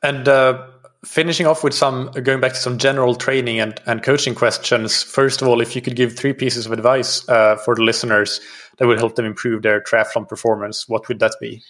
And 0.01 0.27
uh, 0.27 0.67
finishing 1.05 1.45
off 1.45 1.63
with 1.63 1.73
some 1.73 2.11
going 2.23 2.41
back 2.41 2.53
to 2.53 2.59
some 2.59 2.77
general 2.77 3.15
training 3.15 3.59
and, 3.59 3.79
and 3.85 4.03
coaching 4.03 4.35
questions. 4.35 5.03
First 5.03 5.41
of 5.41 5.47
all, 5.47 5.61
if 5.61 5.75
you 5.75 5.81
could 5.81 5.95
give 5.95 6.17
three 6.17 6.33
pieces 6.33 6.65
of 6.65 6.71
advice 6.71 7.27
uh, 7.29 7.55
for 7.57 7.75
the 7.75 7.83
listeners 7.83 8.41
that 8.77 8.87
would 8.87 8.97
help 8.97 9.15
them 9.15 9.25
improve 9.25 9.61
their 9.61 9.81
triathlon 9.81 10.27
performance, 10.27 10.89
what 10.89 11.07
would 11.07 11.19
that 11.19 11.35
be? 11.39 11.63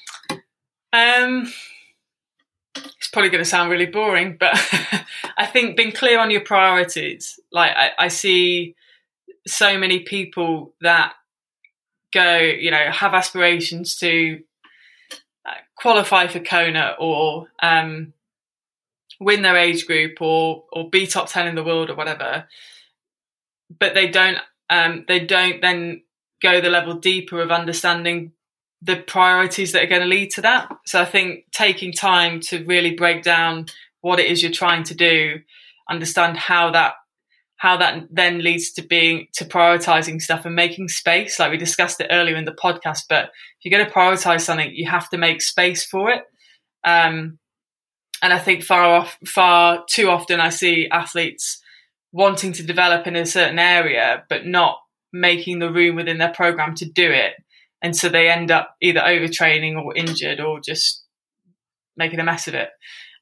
Um, 0.94 1.52
it's 2.76 3.10
probably 3.12 3.30
going 3.30 3.44
to 3.44 3.50
sound 3.50 3.70
really 3.70 3.86
boring, 3.86 4.38
but 4.40 4.54
I 5.38 5.46
think 5.46 5.78
being 5.78 5.92
clear 5.92 6.20
on 6.20 6.32
your 6.32 6.42
priorities. 6.42 7.40
Like 7.52 7.72
I, 7.76 7.92
I 8.00 8.08
see 8.08 8.76
so 9.46 9.78
many 9.78 10.00
people 10.00 10.74
that 10.82 11.14
go, 12.14 12.38
you 12.38 12.72
know, 12.72 12.92
have 12.92 13.14
aspirations 13.14 13.98
to 13.98 14.42
uh, 15.46 15.52
qualify 15.78 16.28
for 16.28 16.40
Kona 16.40 16.96
or 16.98 17.48
um, 17.62 18.14
win 19.20 19.42
their 19.42 19.58
age 19.58 19.86
group 19.86 20.22
or 20.22 20.64
or 20.72 20.90
be 20.90 21.08
top 21.08 21.30
ten 21.30 21.48
in 21.48 21.56
the 21.56 21.64
world 21.64 21.90
or 21.90 21.96
whatever, 21.96 22.48
but 23.80 23.94
they 23.94 24.08
don't 24.10 24.38
um, 24.70 25.06
they 25.08 25.20
don't 25.20 25.62
then 25.62 26.02
go 26.42 26.62
the 26.62 26.70
level 26.70 26.96
deeper 26.96 27.42
of 27.42 27.52
understanding 27.52 28.32
the 28.82 28.98
priorities 28.98 29.72
that 29.72 29.84
are 29.84 29.88
going 29.88 30.02
to 30.02 30.08
lead 30.08 30.32
to 30.32 30.42
that. 30.42 30.70
So 30.86 31.02
I 31.02 31.06
think 31.06 31.46
taking 31.52 31.92
time 31.92 32.40
to 32.42 32.64
really 32.66 32.94
break 32.94 33.24
down 33.24 33.68
what 34.02 34.20
it 34.20 34.28
is 34.28 34.44
you're 34.44 34.52
trying 34.52 34.84
to 34.84 34.94
do, 34.94 35.40
understand 35.90 36.38
how 36.38 36.72
that 36.72 36.94
how 37.58 37.78
that 37.78 38.04
then 38.12 38.44
leads 38.44 38.72
to 38.74 38.82
being 38.82 39.28
to 39.34 39.46
prioritizing 39.46 40.22
stuff 40.22 40.46
and 40.46 40.56
making 40.56 40.90
space 40.90 41.40
like 41.40 41.52
we 41.52 41.58
discussed 41.58 42.02
it 42.02 42.08
earlier 42.12 42.36
in 42.36 42.46
the 42.46 42.52
podcast 42.52 43.04
but 43.08 43.26
if 43.26 43.32
you're 43.64 43.78
going 43.78 43.86
to 43.86 43.92
prioritize 43.92 44.42
something 44.42 44.72
you 44.76 44.90
have 44.90 45.10
to 45.10 45.18
make 45.18 45.42
space 45.42 45.86
for 45.86 46.12
it 46.12 46.24
um, 46.84 47.40
and 48.26 48.34
I 48.34 48.40
think 48.40 48.64
far 48.64 48.84
off, 48.84 49.20
far 49.24 49.86
too 49.88 50.10
often 50.10 50.40
I 50.40 50.50
see 50.50 50.90
athletes 50.90 51.62
wanting 52.12 52.54
to 52.54 52.64
develop 52.64 53.06
in 53.06 53.16
a 53.16 53.24
certain 53.24 53.60
area, 53.60 54.24
but 54.30 54.48
not 54.48 54.80
making 55.14 55.60
the 55.60 55.72
room 55.72 55.96
within 55.96 56.18
their 56.18 56.34
program 56.34 56.74
to 56.78 56.86
do 56.86 57.12
it. 57.12 57.34
And 57.84 57.96
so 57.96 58.10
they 58.10 58.28
end 58.28 58.50
up 58.50 58.76
either 58.82 59.00
overtraining 59.02 59.80
or 59.80 59.96
injured 59.96 60.40
or 60.40 60.60
just 60.60 61.04
making 61.96 62.20
a 62.20 62.24
mess 62.24 62.48
of 62.48 62.56
it. 62.56 62.70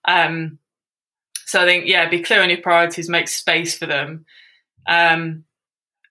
Um, 0.07 0.59
so 1.47 1.61
I 1.61 1.65
think, 1.65 1.85
yeah, 1.85 2.07
be 2.07 2.23
clear 2.23 2.41
on 2.41 2.49
your 2.49 2.61
priorities, 2.61 3.09
make 3.09 3.27
space 3.27 3.77
for 3.77 3.85
them, 3.85 4.23
um, 4.87 5.43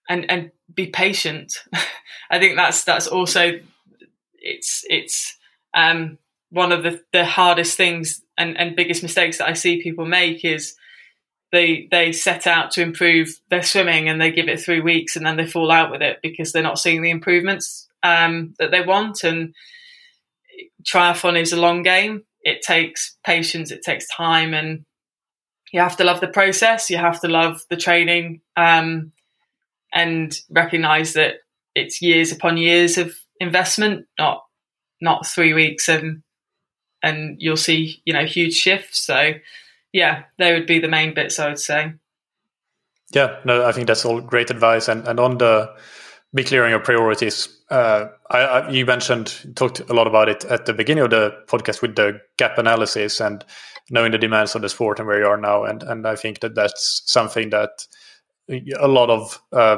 and 0.07 0.29
and 0.29 0.51
be 0.71 0.85
patient. 0.85 1.63
I 2.29 2.37
think 2.37 2.57
that's 2.57 2.83
that's 2.83 3.07
also 3.07 3.53
it's 4.37 4.83
it's 4.87 5.35
um, 5.73 6.19
one 6.51 6.71
of 6.71 6.83
the, 6.83 7.01
the 7.11 7.25
hardest 7.25 7.75
things 7.75 8.22
and, 8.37 8.57
and 8.57 8.75
biggest 8.75 9.03
mistakes 9.03 9.37
that 9.37 9.47
I 9.47 9.53
see 9.53 9.81
people 9.81 10.05
make 10.05 10.43
is 10.43 10.75
they 11.51 11.87
they 11.91 12.11
set 12.11 12.47
out 12.47 12.71
to 12.71 12.81
improve 12.81 13.39
their 13.49 13.61
swimming 13.61 14.09
and 14.09 14.19
they 14.19 14.31
give 14.31 14.49
it 14.49 14.59
three 14.59 14.81
weeks 14.81 15.15
and 15.15 15.25
then 15.25 15.37
they 15.37 15.45
fall 15.45 15.71
out 15.71 15.91
with 15.91 16.01
it 16.01 16.17
because 16.23 16.51
they're 16.51 16.63
not 16.63 16.79
seeing 16.79 17.01
the 17.01 17.11
improvements 17.11 17.87
um, 18.01 18.55
that 18.59 18.71
they 18.71 18.81
want. 18.81 19.23
And 19.23 19.53
triathlon 20.83 21.39
is 21.39 21.53
a 21.53 21.61
long 21.61 21.83
game. 21.83 22.23
It 22.41 22.61
takes 22.61 23.15
patience. 23.25 23.71
It 23.71 23.83
takes 23.83 24.07
time, 24.09 24.53
and 24.53 24.83
you 25.71 25.79
have 25.79 25.95
to 25.97 26.03
love 26.03 26.19
the 26.19 26.27
process. 26.27 26.89
You 26.89 26.97
have 26.97 27.21
to 27.21 27.29
love 27.29 27.61
the 27.69 27.77
training, 27.77 28.41
um, 28.57 29.13
and 29.93 30.35
recognize 30.49 31.13
that 31.13 31.35
it's 31.73 32.01
years 32.01 32.31
upon 32.31 32.57
years 32.57 32.97
of 32.97 33.15
investment, 33.39 34.07
not 34.19 34.43
not 35.01 35.25
three 35.25 35.53
weeks 35.53 35.87
and 35.87 36.23
and 37.03 37.35
you'll 37.39 37.57
see 37.57 38.01
you 38.05 38.13
know 38.13 38.25
huge 38.25 38.55
shifts. 38.55 38.99
So 38.99 39.33
yeah, 39.91 40.23
they 40.37 40.53
would 40.53 40.65
be 40.65 40.79
the 40.79 40.87
main 40.87 41.13
bits 41.13 41.37
I 41.39 41.49
would 41.49 41.59
say. 41.59 41.93
Yeah, 43.13 43.39
no, 43.45 43.65
I 43.65 43.71
think 43.71 43.85
that's 43.87 44.05
all 44.05 44.21
great 44.21 44.49
advice. 44.49 44.87
And 44.87 45.07
and 45.07 45.19
on 45.19 45.37
the 45.37 45.75
be 46.33 46.43
clear 46.43 46.63
on 46.63 46.71
your 46.71 46.79
priorities. 46.79 47.47
Uh, 47.69 48.07
I, 48.31 48.39
I, 48.39 48.69
you 48.69 48.85
mentioned 48.85 49.55
talked 49.55 49.79
a 49.81 49.93
lot 49.93 50.07
about 50.07 50.29
it 50.29 50.43
at 50.45 50.65
the 50.65 50.73
beginning 50.73 51.03
of 51.03 51.11
the 51.11 51.31
podcast 51.47 51.81
with 51.81 51.95
the 51.95 52.19
gap 52.37 52.57
analysis 52.57 53.21
and 53.21 53.45
knowing 53.89 54.11
the 54.11 54.17
demands 54.17 54.55
of 54.55 54.61
the 54.61 54.69
sport 54.69 54.99
and 54.99 55.07
where 55.07 55.19
you 55.19 55.27
are 55.27 55.37
now. 55.37 55.63
And 55.63 55.83
and 55.83 56.07
I 56.07 56.15
think 56.15 56.39
that 56.39 56.55
that's 56.55 57.03
something 57.05 57.49
that 57.51 57.85
a 58.49 58.87
lot 58.87 59.09
of 59.09 59.41
uh, 59.51 59.77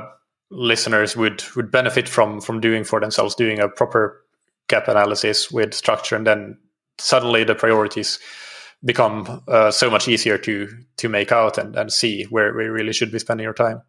listeners 0.49 1.17
would 1.17 1.43
would 1.55 1.71
benefit 1.71 2.07
from 2.07 2.41
from 2.41 2.61
doing 2.61 2.83
for 2.83 2.99
themselves, 2.99 3.35
doing 3.35 3.59
a 3.59 3.69
proper 3.69 4.21
gap 4.67 4.87
analysis 4.87 5.51
with 5.51 5.73
structure 5.73 6.15
and 6.15 6.25
then 6.25 6.57
suddenly 6.97 7.43
the 7.43 7.55
priorities 7.55 8.19
become 8.83 9.43
uh, 9.47 9.71
so 9.71 9.89
much 9.89 10.07
easier 10.07 10.37
to 10.37 10.69
to 10.97 11.09
make 11.09 11.31
out 11.31 11.57
and, 11.57 11.75
and 11.75 11.91
see 11.91 12.23
where 12.23 12.53
we 12.53 12.65
really 12.65 12.93
should 12.93 13.11
be 13.11 13.19
spending 13.19 13.47
our 13.47 13.53
time. 13.53 13.81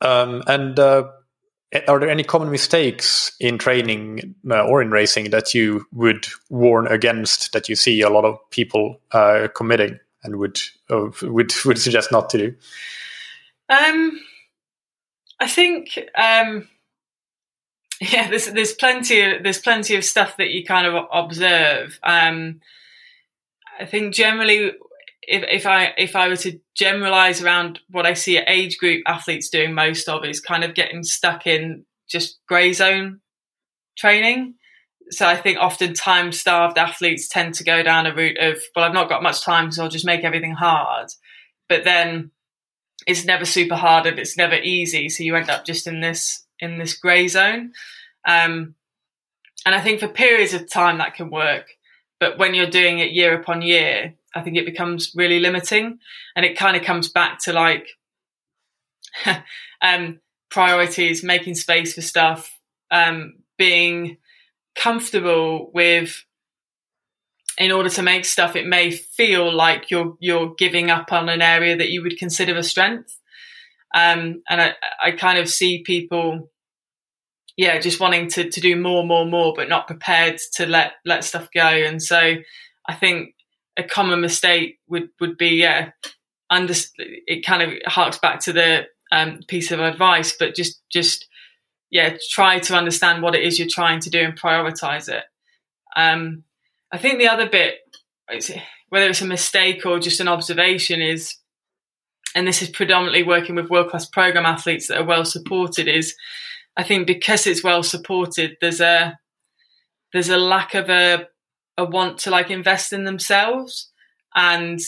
Um, 0.00 0.42
and 0.46 0.78
uh, 0.78 1.04
are 1.86 1.98
there 1.98 2.10
any 2.10 2.24
common 2.24 2.50
mistakes 2.50 3.32
in 3.40 3.58
training 3.58 4.34
uh, 4.50 4.64
or 4.64 4.80
in 4.80 4.90
racing 4.90 5.30
that 5.30 5.54
you 5.54 5.86
would 5.92 6.26
warn 6.50 6.86
against 6.86 7.52
that 7.52 7.68
you 7.68 7.76
see 7.76 8.00
a 8.00 8.10
lot 8.10 8.24
of 8.24 8.38
people 8.50 9.00
uh, 9.12 9.48
committing 9.54 9.98
and 10.22 10.36
would 10.36 10.60
uh, 10.90 11.08
would 11.22 11.52
would 11.64 11.78
suggest 11.78 12.12
not 12.12 12.30
to 12.30 12.38
do? 12.38 12.54
Um, 13.68 14.18
I 15.40 15.46
think 15.46 15.98
um, 16.16 16.68
yeah, 18.12 18.28
there's 18.28 18.46
there's 18.52 18.74
plenty 18.74 19.20
of 19.20 19.42
there's 19.42 19.60
plenty 19.60 19.96
of 19.96 20.04
stuff 20.04 20.36
that 20.36 20.50
you 20.50 20.64
kind 20.64 20.86
of 20.86 21.04
observe. 21.12 21.98
Um, 22.02 22.60
I 23.80 23.86
think 23.86 24.14
generally 24.14 24.72
if, 25.22 25.44
if 25.48 25.66
I 25.66 25.94
if 25.98 26.14
I 26.14 26.28
were 26.28 26.36
to 26.36 26.58
generalize 26.76 27.42
around 27.42 27.80
what 27.90 28.06
I 28.06 28.14
see 28.14 28.38
age 28.38 28.78
group 28.78 29.02
athletes 29.06 29.50
doing 29.50 29.74
most 29.74 30.08
of 30.08 30.24
is 30.24 30.40
kind 30.40 30.64
of 30.64 30.74
getting 30.74 31.02
stuck 31.02 31.46
in 31.46 31.84
just 32.08 32.38
grey 32.48 32.72
zone 32.72 33.20
training. 33.96 34.54
So 35.10 35.26
I 35.26 35.36
think 35.36 35.58
often 35.58 35.94
time 35.94 36.32
starved 36.32 36.78
athletes 36.78 37.28
tend 37.28 37.54
to 37.54 37.64
go 37.64 37.82
down 37.82 38.06
a 38.06 38.14
route 38.14 38.38
of 38.38 38.58
well 38.76 38.84
I've 38.84 38.94
not 38.94 39.08
got 39.08 39.22
much 39.22 39.42
time 39.42 39.72
so 39.72 39.82
I'll 39.82 39.90
just 39.90 40.06
make 40.06 40.24
everything 40.24 40.52
hard. 40.52 41.08
But 41.68 41.84
then 41.84 42.30
it's 43.06 43.24
never 43.24 43.44
super 43.44 43.76
hard 43.76 44.06
and 44.06 44.18
it's 44.18 44.36
never 44.36 44.54
easy 44.54 45.08
so 45.08 45.24
you 45.24 45.34
end 45.34 45.50
up 45.50 45.64
just 45.64 45.86
in 45.86 46.00
this 46.00 46.44
in 46.60 46.78
this 46.78 46.96
grey 46.96 47.28
zone. 47.28 47.72
Um, 48.26 48.74
and 49.64 49.74
I 49.74 49.80
think 49.80 50.00
for 50.00 50.08
periods 50.08 50.54
of 50.54 50.70
time 50.70 50.98
that 50.98 51.14
can 51.14 51.30
work. 51.30 51.66
But 52.20 52.38
when 52.38 52.54
you're 52.54 52.66
doing 52.66 52.98
it 52.98 53.12
year 53.12 53.38
upon 53.38 53.62
year, 53.62 54.14
I 54.34 54.42
think 54.42 54.56
it 54.56 54.66
becomes 54.66 55.12
really 55.14 55.40
limiting. 55.40 55.98
And 56.34 56.44
it 56.44 56.56
kind 56.56 56.76
of 56.76 56.82
comes 56.82 57.08
back 57.08 57.40
to 57.44 57.52
like 57.52 57.88
um, 59.82 60.20
priorities, 60.50 61.22
making 61.22 61.54
space 61.54 61.94
for 61.94 62.02
stuff, 62.02 62.58
um, 62.90 63.34
being 63.56 64.18
comfortable 64.74 65.70
with 65.74 66.24
in 67.58 67.72
order 67.72 67.90
to 67.90 68.02
make 68.02 68.24
stuff 68.24 68.54
it 68.54 68.66
may 68.66 68.92
feel 68.92 69.52
like 69.52 69.90
you're 69.90 70.16
you're 70.20 70.54
giving 70.56 70.90
up 70.90 71.12
on 71.12 71.28
an 71.28 71.42
area 71.42 71.76
that 71.76 71.90
you 71.90 72.02
would 72.02 72.16
consider 72.16 72.56
a 72.56 72.62
strength 72.62 73.17
um, 73.94 74.42
and 74.48 74.60
I, 74.60 74.74
I 75.02 75.10
kind 75.12 75.38
of 75.38 75.48
see 75.48 75.82
people 75.82 76.50
yeah 77.56 77.78
just 77.80 78.00
wanting 78.00 78.28
to, 78.28 78.50
to 78.50 78.60
do 78.60 78.76
more 78.76 79.04
more 79.04 79.26
more 79.26 79.52
but 79.56 79.68
not 79.68 79.86
prepared 79.86 80.38
to 80.54 80.66
let 80.66 80.92
let 81.04 81.24
stuff 81.24 81.48
go 81.52 81.66
and 81.66 82.00
so 82.02 82.34
i 82.86 82.94
think 82.94 83.34
a 83.78 83.82
common 83.84 84.20
mistake 84.20 84.80
would 84.88 85.08
would 85.20 85.38
be 85.38 85.60
yeah, 85.60 85.90
under 86.50 86.74
it 86.96 87.46
kind 87.46 87.62
of 87.62 87.72
harks 87.86 88.18
back 88.18 88.40
to 88.40 88.52
the 88.52 88.86
um, 89.12 89.40
piece 89.48 89.70
of 89.70 89.80
advice, 89.80 90.36
but 90.38 90.54
just 90.54 90.82
just 90.90 91.26
yeah, 91.90 92.16
try 92.30 92.58
to 92.58 92.76
understand 92.76 93.22
what 93.22 93.34
it 93.34 93.42
is 93.42 93.58
you're 93.58 93.68
trying 93.68 94.00
to 94.00 94.10
do 94.10 94.20
and 94.20 94.38
prioritize 94.38 95.08
it. 95.08 95.24
Um, 95.96 96.44
I 96.92 96.98
think 96.98 97.18
the 97.18 97.28
other 97.28 97.48
bit, 97.48 97.76
whether 98.90 99.08
it's 99.08 99.22
a 99.22 99.26
mistake 99.26 99.86
or 99.86 99.98
just 99.98 100.20
an 100.20 100.28
observation, 100.28 101.00
is, 101.00 101.36
and 102.38 102.46
this 102.46 102.62
is 102.62 102.70
predominantly 102.70 103.24
working 103.24 103.56
with 103.56 103.68
world 103.68 103.90
class 103.90 104.06
program 104.06 104.46
athletes 104.46 104.86
that 104.86 104.98
are 104.98 105.04
well 105.04 105.24
supported, 105.24 105.88
is 105.88 106.14
I 106.76 106.84
think 106.84 107.08
because 107.08 107.48
it's 107.48 107.64
well 107.64 107.82
supported, 107.82 108.56
there's 108.60 108.80
a 108.80 109.18
there's 110.12 110.28
a 110.28 110.38
lack 110.38 110.76
of 110.76 110.88
a 110.88 111.26
a 111.76 111.84
want 111.84 112.18
to 112.18 112.30
like 112.30 112.48
invest 112.48 112.92
in 112.92 113.02
themselves. 113.02 113.90
And 114.36 114.78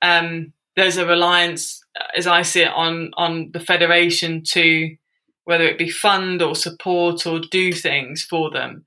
um, 0.00 0.54
there's 0.76 0.96
a 0.96 1.04
reliance 1.04 1.82
as 2.16 2.26
i 2.26 2.40
see 2.40 2.62
it 2.62 2.72
on 2.72 3.10
on 3.18 3.50
the 3.52 3.60
federation 3.60 4.42
to 4.44 4.96
whether 5.44 5.64
it 5.64 5.76
be 5.76 5.90
fund 5.90 6.40
or 6.40 6.54
support 6.54 7.26
or 7.26 7.40
do 7.50 7.72
things 7.72 8.22
for 8.22 8.50
them. 8.50 8.86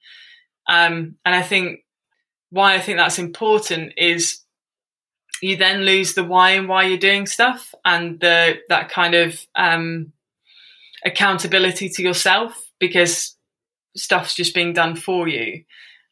Um, 0.67 1.17
and 1.23 1.35
i 1.35 1.43
think 1.43 1.81
why 2.49 2.73
i 2.73 2.79
think 2.79 2.97
that's 2.97 3.19
important 3.19 3.93
is 3.95 4.39
you 5.41 5.57
then 5.57 5.81
lose 5.81 6.13
the 6.13 6.23
why 6.23 6.51
and 6.51 6.67
why 6.67 6.83
you're 6.83 6.97
doing 6.97 7.25
stuff 7.25 7.73
and 7.83 8.19
the 8.19 8.59
that 8.69 8.89
kind 8.89 9.15
of 9.15 9.45
um, 9.55 10.11
accountability 11.05 11.89
to 11.89 12.03
yourself 12.03 12.71
because 12.79 13.35
stuff's 13.95 14.35
just 14.35 14.55
being 14.55 14.73
done 14.73 14.95
for 14.95 15.27
you 15.27 15.63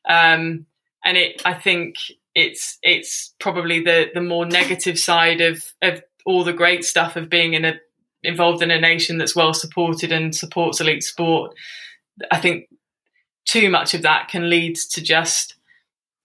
um, 0.07 0.65
and 1.05 1.17
it 1.17 1.41
I 1.45 1.53
think 1.53 1.95
it's 2.35 2.77
it's 2.81 3.33
probably 3.39 3.81
the 3.81 4.09
the 4.13 4.21
more 4.21 4.45
negative 4.45 4.99
side 4.99 5.41
of 5.41 5.63
of 5.81 6.01
all 6.25 6.43
the 6.43 6.53
great 6.53 6.85
stuff 6.85 7.15
of 7.15 7.29
being 7.29 7.53
in 7.53 7.65
a 7.65 7.75
involved 8.23 8.61
in 8.61 8.71
a 8.71 8.79
nation 8.79 9.17
that's 9.17 9.35
well 9.35 9.53
supported 9.53 10.11
and 10.11 10.35
supports 10.35 10.81
elite 10.81 11.03
sport. 11.03 11.55
I 12.31 12.39
think 12.39 12.69
too 13.45 13.69
much 13.69 13.93
of 13.93 14.01
that 14.01 14.27
can 14.27 14.49
lead 14.49 14.75
to 14.75 15.01
just 15.01 15.55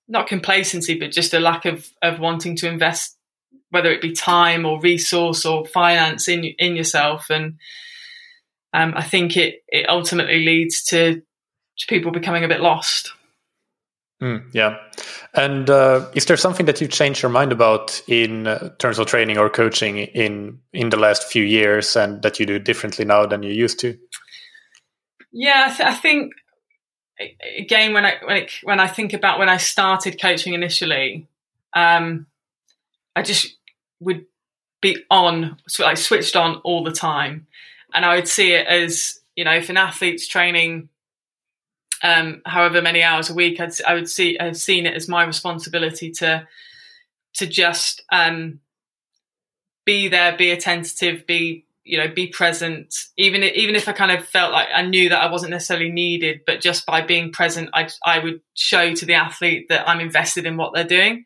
not 0.09 0.26
complacency, 0.26 0.98
but 0.98 1.10
just 1.10 1.35
a 1.35 1.40
lack 1.40 1.64
of 1.64 1.90
of 2.02 2.20
wanting 2.20 2.56
to 2.56 2.68
invest, 2.68 3.16
whether 3.70 3.90
it 3.90 4.02
be 4.02 4.12
time 4.12 4.66
or 4.66 4.81
resource 4.81 5.44
or 5.44 5.66
finance 5.66 6.28
in 6.28 6.44
in 6.59 6.76
yourself. 6.76 7.31
And 7.31 7.59
um, 8.72 8.94
I 8.97 9.02
think 9.02 9.36
it 9.36 9.62
it 9.68 9.89
ultimately 9.89 10.44
leads 10.44 10.85
to, 10.85 11.22
to 11.78 11.86
people 11.89 12.12
becoming 12.12 12.44
a 12.44 12.48
bit 12.48 12.60
lost. 12.60 13.12
Mm, 14.22 14.44
yeah. 14.52 14.78
And 15.35 15.68
uh, 15.68 16.09
is 16.14 16.26
there 16.26 16.36
something 16.36 16.66
that 16.66 16.81
you've 16.81 16.90
changed 16.90 17.20
your 17.20 17.31
mind 17.31 17.52
about 17.52 18.01
in 18.06 18.47
uh, 18.47 18.70
terms 18.78 18.98
of 18.98 19.06
training 19.06 19.39
or 19.39 19.51
coaching 19.51 19.98
in 19.98 20.60
in 20.72 20.90
the 20.90 20.97
last 20.97 21.24
few 21.24 21.44
years, 21.44 21.97
and 21.97 22.22
that 22.22 22.39
you 22.39 22.47
do 22.47 22.59
differently 22.59 23.05
now 23.05 23.26
than 23.26 23.43
you 23.43 23.52
used 23.52 23.81
to? 23.81 23.98
Yeah, 25.32 25.66
I, 25.68 25.74
th- 25.74 25.89
I 25.89 25.94
think 25.94 26.32
again 27.58 27.92
when 27.92 28.04
I 28.04 28.16
when, 28.24 28.36
it, 28.36 28.52
when 28.62 28.80
I 28.80 28.88
think 28.88 29.12
about 29.12 29.38
when 29.38 29.48
I 29.48 29.56
started 29.56 30.20
coaching 30.20 30.54
initially, 30.54 31.26
um, 31.74 32.26
I 33.14 33.22
just 33.22 33.56
would 34.00 34.26
be 34.80 34.98
on, 35.10 35.56
so 35.68 35.84
like 35.84 35.96
switched 35.96 36.36
on 36.36 36.56
all 36.56 36.84
the 36.84 36.92
time, 36.92 37.46
and 37.92 38.04
I 38.04 38.16
would 38.16 38.28
see 38.28 38.52
it 38.52 38.66
as 38.66 39.20
you 39.36 39.44
know 39.44 39.54
if 39.54 39.70
an 39.70 39.76
athlete's 39.76 40.26
training 40.26 40.88
um, 42.04 42.42
however 42.44 42.82
many 42.82 43.02
hours 43.02 43.30
a 43.30 43.34
week, 43.34 43.58
I'd, 43.58 43.72
I 43.82 43.94
would 43.94 44.10
see 44.10 44.36
have 44.38 44.58
seen 44.58 44.84
it 44.84 44.94
as 44.94 45.08
my 45.08 45.24
responsibility 45.24 46.10
to 46.12 46.46
to 47.34 47.46
just 47.46 48.02
um, 48.12 48.60
be 49.84 50.08
there, 50.08 50.36
be 50.36 50.50
attentive, 50.50 51.26
be 51.26 51.64
you 51.85 51.98
know, 51.98 52.09
be 52.09 52.28
present. 52.28 52.94
Even 53.16 53.43
even 53.43 53.74
if 53.74 53.89
I 53.89 53.93
kind 53.93 54.11
of 54.11 54.24
felt 54.27 54.52
like 54.52 54.69
I 54.74 54.82
knew 54.82 55.09
that 55.11 55.23
I 55.23 55.31
wasn't 55.31 55.51
necessarily 55.51 55.90
needed, 55.90 56.40
but 56.47 56.61
just 56.61 56.86
by 56.86 57.02
being 57.02 57.32
present, 57.32 57.70
I 57.74 57.89
I 58.05 58.19
would 58.19 58.40
show 58.55 58.94
to 58.94 59.06
the 59.06 59.15
athlete 59.15 59.66
that 59.69 59.89
I'm 59.89 60.01
invested 60.01 60.47
in 60.47 60.56
what 60.56 60.74
they're 60.74 60.85
doing. 60.85 61.24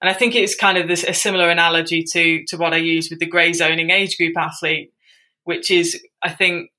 And 0.00 0.08
I 0.08 0.14
think 0.14 0.36
it's 0.36 0.54
kind 0.54 0.78
of 0.78 0.86
this 0.86 1.04
a 1.04 1.12
similar 1.12 1.50
analogy 1.50 2.04
to 2.12 2.44
to 2.46 2.56
what 2.56 2.72
I 2.72 2.78
use 2.78 3.10
with 3.10 3.18
the 3.18 3.26
grey 3.26 3.52
zoning 3.52 3.90
age 3.90 4.16
group 4.16 4.36
athlete, 4.36 4.92
which 5.44 5.70
is 5.70 6.00
I 6.22 6.30
think 6.30 6.70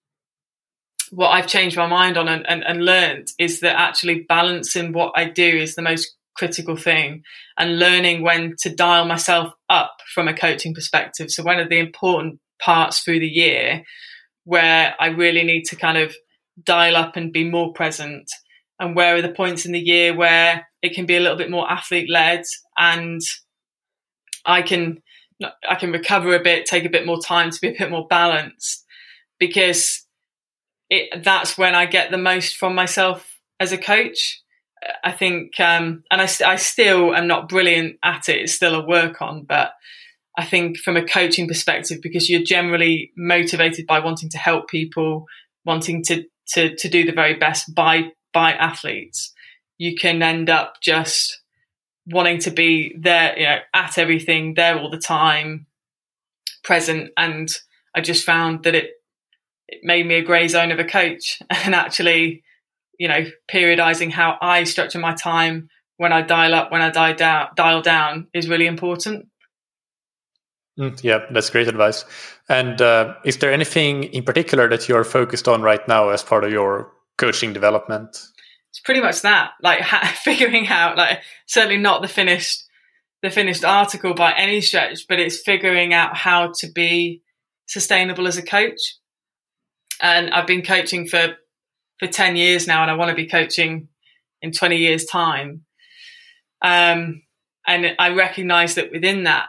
what 1.11 1.29
I've 1.29 1.47
changed 1.47 1.75
my 1.75 1.87
mind 1.87 2.17
on 2.17 2.27
and, 2.27 2.47
and, 2.47 2.63
and 2.63 2.85
learned 2.85 3.29
is 3.39 3.61
that 3.61 3.79
actually 3.79 4.25
balancing 4.29 4.93
what 4.93 5.11
I 5.15 5.25
do 5.25 5.47
is 5.47 5.75
the 5.75 5.81
most 5.81 6.15
critical 6.35 6.77
thing 6.77 7.23
and 7.57 7.79
learning 7.79 8.21
when 8.21 8.55
to 8.59 8.73
dial 8.73 9.05
myself 9.05 9.53
up 9.69 9.97
from 10.13 10.27
a 10.27 10.33
coaching 10.33 10.73
perspective. 10.73 11.29
So, 11.31 11.43
one 11.43 11.59
of 11.59 11.69
the 11.69 11.79
important 11.79 12.39
parts 12.59 12.99
through 12.99 13.19
the 13.19 13.27
year 13.27 13.83
where 14.43 14.95
I 14.99 15.07
really 15.07 15.43
need 15.43 15.63
to 15.65 15.75
kind 15.75 15.97
of 15.97 16.15
dial 16.63 16.95
up 16.95 17.15
and 17.15 17.31
be 17.31 17.49
more 17.49 17.73
present, 17.73 18.29
and 18.79 18.95
where 18.95 19.15
are 19.15 19.21
the 19.21 19.29
points 19.29 19.65
in 19.65 19.71
the 19.71 19.79
year 19.79 20.15
where 20.15 20.67
it 20.81 20.93
can 20.93 21.05
be 21.05 21.15
a 21.15 21.19
little 21.19 21.37
bit 21.37 21.51
more 21.51 21.69
athlete 21.69 22.09
led 22.09 22.43
and 22.77 23.21
I 24.45 24.61
can 24.61 25.01
I 25.67 25.75
can 25.75 25.91
recover 25.91 26.35
a 26.35 26.43
bit, 26.43 26.65
take 26.65 26.85
a 26.85 26.89
bit 26.89 27.05
more 27.05 27.21
time 27.21 27.51
to 27.51 27.61
be 27.61 27.69
a 27.69 27.77
bit 27.77 27.91
more 27.91 28.07
balanced 28.07 28.83
because 29.39 30.05
it, 30.89 31.23
that's 31.23 31.57
when 31.57 31.75
I 31.75 31.85
get 31.85 32.11
the 32.11 32.17
most 32.17 32.57
from 32.57 32.75
myself 32.75 33.39
as 33.59 33.71
a 33.71 33.77
coach. 33.77 34.41
I 35.03 35.11
think, 35.11 35.59
um, 35.59 36.03
and 36.09 36.21
I, 36.21 36.29
I 36.45 36.55
still 36.55 37.13
am 37.13 37.27
not 37.27 37.49
brilliant 37.49 37.97
at 38.03 38.29
it. 38.29 38.41
It's 38.41 38.53
still 38.53 38.75
a 38.75 38.85
work 38.85 39.21
on, 39.21 39.43
but 39.43 39.71
I 40.37 40.45
think 40.45 40.77
from 40.77 40.95
a 40.95 41.05
coaching 41.05 41.47
perspective, 41.47 41.99
because 42.01 42.29
you're 42.29 42.43
generally 42.43 43.11
motivated 43.17 43.85
by 43.87 43.99
wanting 43.99 44.29
to 44.29 44.37
help 44.37 44.69
people, 44.69 45.25
wanting 45.65 46.03
to, 46.05 46.23
to, 46.53 46.75
to 46.75 46.89
do 46.89 47.05
the 47.05 47.11
very 47.11 47.35
best 47.35 47.73
by, 47.75 48.11
by 48.33 48.53
athletes, 48.53 49.33
you 49.77 49.95
can 49.95 50.21
end 50.21 50.49
up 50.49 50.75
just 50.81 51.41
wanting 52.05 52.39
to 52.39 52.51
be 52.51 52.95
there, 52.97 53.37
you 53.37 53.45
know, 53.45 53.57
at 53.73 53.97
everything, 53.97 54.53
there 54.53 54.79
all 54.79 54.89
the 54.89 54.97
time, 54.97 55.67
present. 56.63 57.11
And 57.17 57.49
I 57.95 58.01
just 58.01 58.25
found 58.25 58.63
that 58.63 58.75
it 58.75 58.91
it 59.71 59.81
made 59.83 60.07
me 60.07 60.15
a 60.15 60.23
grey 60.23 60.47
zone 60.47 60.71
of 60.71 60.79
a 60.79 60.83
coach. 60.83 61.39
And 61.51 61.75
actually 61.75 62.43
you 62.99 63.07
know 63.07 63.25
periodizing 63.51 64.11
how 64.11 64.37
i 64.41 64.63
structure 64.65 64.99
my 64.99 65.15
time 65.15 65.69
when 65.97 66.13
i 66.13 66.21
dial 66.21 66.53
up 66.53 66.71
when 66.71 66.81
i 66.81 66.91
dial 66.91 67.15
down 67.15 67.47
dial 67.55 67.81
down 67.81 68.27
is 68.33 68.47
really 68.47 68.67
important 68.67 69.27
Mm, 70.77 71.03
yeah, 71.03 71.25
that's 71.31 71.49
great 71.49 71.67
advice. 71.67 72.05
And 72.47 72.81
uh, 72.81 73.15
is 73.25 73.37
there 73.37 73.51
anything 73.51 74.05
in 74.05 74.23
particular 74.23 74.69
that 74.69 74.87
you're 74.87 75.03
focused 75.03 75.47
on 75.47 75.61
right 75.61 75.85
now 75.87 76.09
as 76.09 76.23
part 76.23 76.43
of 76.43 76.51
your 76.51 76.91
coaching 77.17 77.53
development? 77.53 78.17
It's 78.69 78.79
pretty 78.79 79.01
much 79.01 79.21
that, 79.21 79.51
like 79.61 79.81
ha- 79.81 80.15
figuring 80.23 80.67
out, 80.67 80.97
like 80.97 81.21
certainly 81.47 81.77
not 81.77 82.01
the 82.01 82.07
finished, 82.07 82.63
the 83.21 83.29
finished 83.29 83.65
article 83.65 84.13
by 84.13 84.33
any 84.33 84.61
stretch, 84.61 85.05
but 85.07 85.19
it's 85.19 85.41
figuring 85.41 85.93
out 85.93 86.15
how 86.15 86.51
to 86.59 86.71
be 86.71 87.21
sustainable 87.67 88.27
as 88.27 88.37
a 88.37 88.43
coach. 88.43 88.95
And 90.01 90.29
I've 90.29 90.47
been 90.47 90.61
coaching 90.61 91.07
for 91.07 91.35
for 91.99 92.07
ten 92.07 92.37
years 92.37 92.67
now, 92.67 92.81
and 92.81 92.89
I 92.89 92.95
want 92.95 93.09
to 93.09 93.15
be 93.15 93.27
coaching 93.27 93.89
in 94.41 94.51
twenty 94.53 94.77
years' 94.77 95.05
time. 95.05 95.65
Um, 96.61 97.23
and 97.67 97.95
I 97.99 98.09
recognise 98.09 98.75
that 98.75 98.91
within 98.91 99.23
that, 99.25 99.47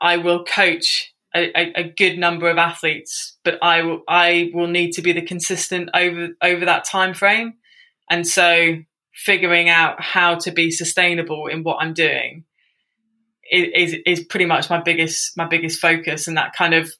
I 0.00 0.16
will 0.18 0.44
coach 0.44 1.12
a, 1.34 1.72
a, 1.76 1.84
good 1.84 2.18
number 2.18 2.48
of 2.48 2.58
athletes, 2.58 3.36
but 3.44 3.58
I 3.62 3.82
will 3.82 4.02
I 4.08 4.50
will 4.54 4.66
need 4.66 4.92
to 4.92 5.02
be 5.02 5.12
the 5.12 5.22
consistent 5.22 5.90
over 5.94 6.28
over 6.42 6.64
that 6.64 6.84
time 6.84 7.14
frame, 7.14 7.54
and 8.10 8.26
so 8.26 8.76
figuring 9.14 9.68
out 9.68 10.00
how 10.00 10.36
to 10.36 10.50
be 10.50 10.70
sustainable 10.70 11.48
in 11.48 11.62
what 11.62 11.78
I'm 11.80 11.92
doing 11.92 12.44
is 13.50 13.96
is 14.06 14.24
pretty 14.24 14.46
much 14.46 14.70
my 14.70 14.80
biggest 14.80 15.36
my 15.36 15.46
biggest 15.46 15.80
focus, 15.80 16.28
and 16.28 16.36
that 16.36 16.54
kind 16.54 16.74
of 16.74 16.90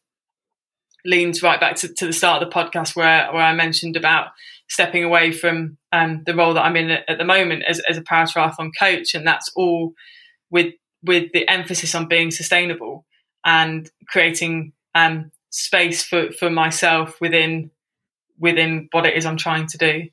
leans 1.04 1.42
right 1.42 1.60
back 1.60 1.76
to, 1.76 1.92
to 1.94 2.06
the 2.06 2.12
start 2.12 2.42
of 2.42 2.48
the 2.48 2.54
podcast 2.54 2.96
where 2.96 3.32
where 3.32 3.42
I 3.42 3.54
mentioned 3.54 3.96
about 3.96 4.28
stepping 4.68 5.04
away 5.04 5.32
from 5.32 5.78
um, 5.92 6.22
the 6.26 6.34
role 6.34 6.52
that 6.54 6.64
I'm 6.64 6.76
in 6.76 6.90
at, 6.90 7.08
at 7.08 7.18
the 7.18 7.24
moment 7.24 7.62
as, 7.66 7.80
as 7.88 7.96
a 7.96 8.02
paratriathlon 8.02 8.70
coach, 8.78 9.14
and 9.14 9.26
that's 9.26 9.50
all 9.56 9.94
with 10.50 10.74
with 11.02 11.32
the 11.32 11.48
emphasis 11.48 11.94
on 11.94 12.06
being 12.06 12.30
sustainable 12.30 13.06
and 13.44 13.90
creating 14.08 14.72
um, 14.94 15.30
space 15.50 16.04
for, 16.04 16.30
for 16.32 16.50
myself 16.50 17.20
within 17.20 17.70
within 18.38 18.88
what 18.92 19.04
it 19.04 19.16
is 19.16 19.26
I'm 19.26 19.36
trying 19.36 19.66
to 19.66 19.78
do. 19.78 20.08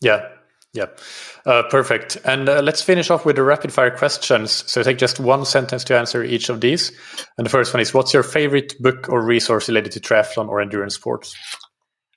Yeah, 0.00 0.28
yeah, 0.72 0.86
uh, 1.44 1.64
perfect. 1.64 2.16
And 2.24 2.48
uh, 2.48 2.62
let's 2.62 2.80
finish 2.80 3.10
off 3.10 3.26
with 3.26 3.36
the 3.36 3.42
rapid 3.42 3.72
fire 3.72 3.90
questions. 3.90 4.64
So 4.70 4.82
take 4.82 4.98
just 4.98 5.20
one 5.20 5.44
sentence 5.44 5.84
to 5.84 5.98
answer 5.98 6.24
each 6.24 6.48
of 6.48 6.60
these. 6.60 6.92
And 7.36 7.44
the 7.44 7.50
first 7.50 7.74
one 7.74 7.80
is: 7.80 7.92
What's 7.92 8.14
your 8.14 8.22
favorite 8.22 8.80
book 8.80 9.08
or 9.08 9.22
resource 9.22 9.68
related 9.68 9.92
to 9.92 10.00
triathlon 10.00 10.48
or 10.48 10.60
endurance 10.60 10.94
sports? 10.94 11.36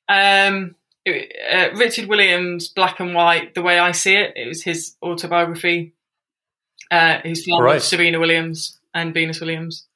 Um, 0.07 0.76
uh, 1.07 1.69
Richard 1.76 2.07
Williams' 2.07 2.69
Black 2.69 2.99
and 2.99 3.14
White. 3.14 3.56
The 3.56 3.61
way 3.61 3.80
I 3.80 3.91
see 3.91 4.15
it, 4.15 4.34
it 4.35 4.48
was 4.48 4.64
his 4.64 4.95
autobiography 5.03 5.95
uh, 6.91 7.19
who's 7.19 7.45
filmed 7.45 7.64
right. 7.64 7.81
Serena 7.81 8.19
Williams 8.19 8.80
and 8.93 9.14
Venus 9.14 9.39
Williams. 9.39 9.88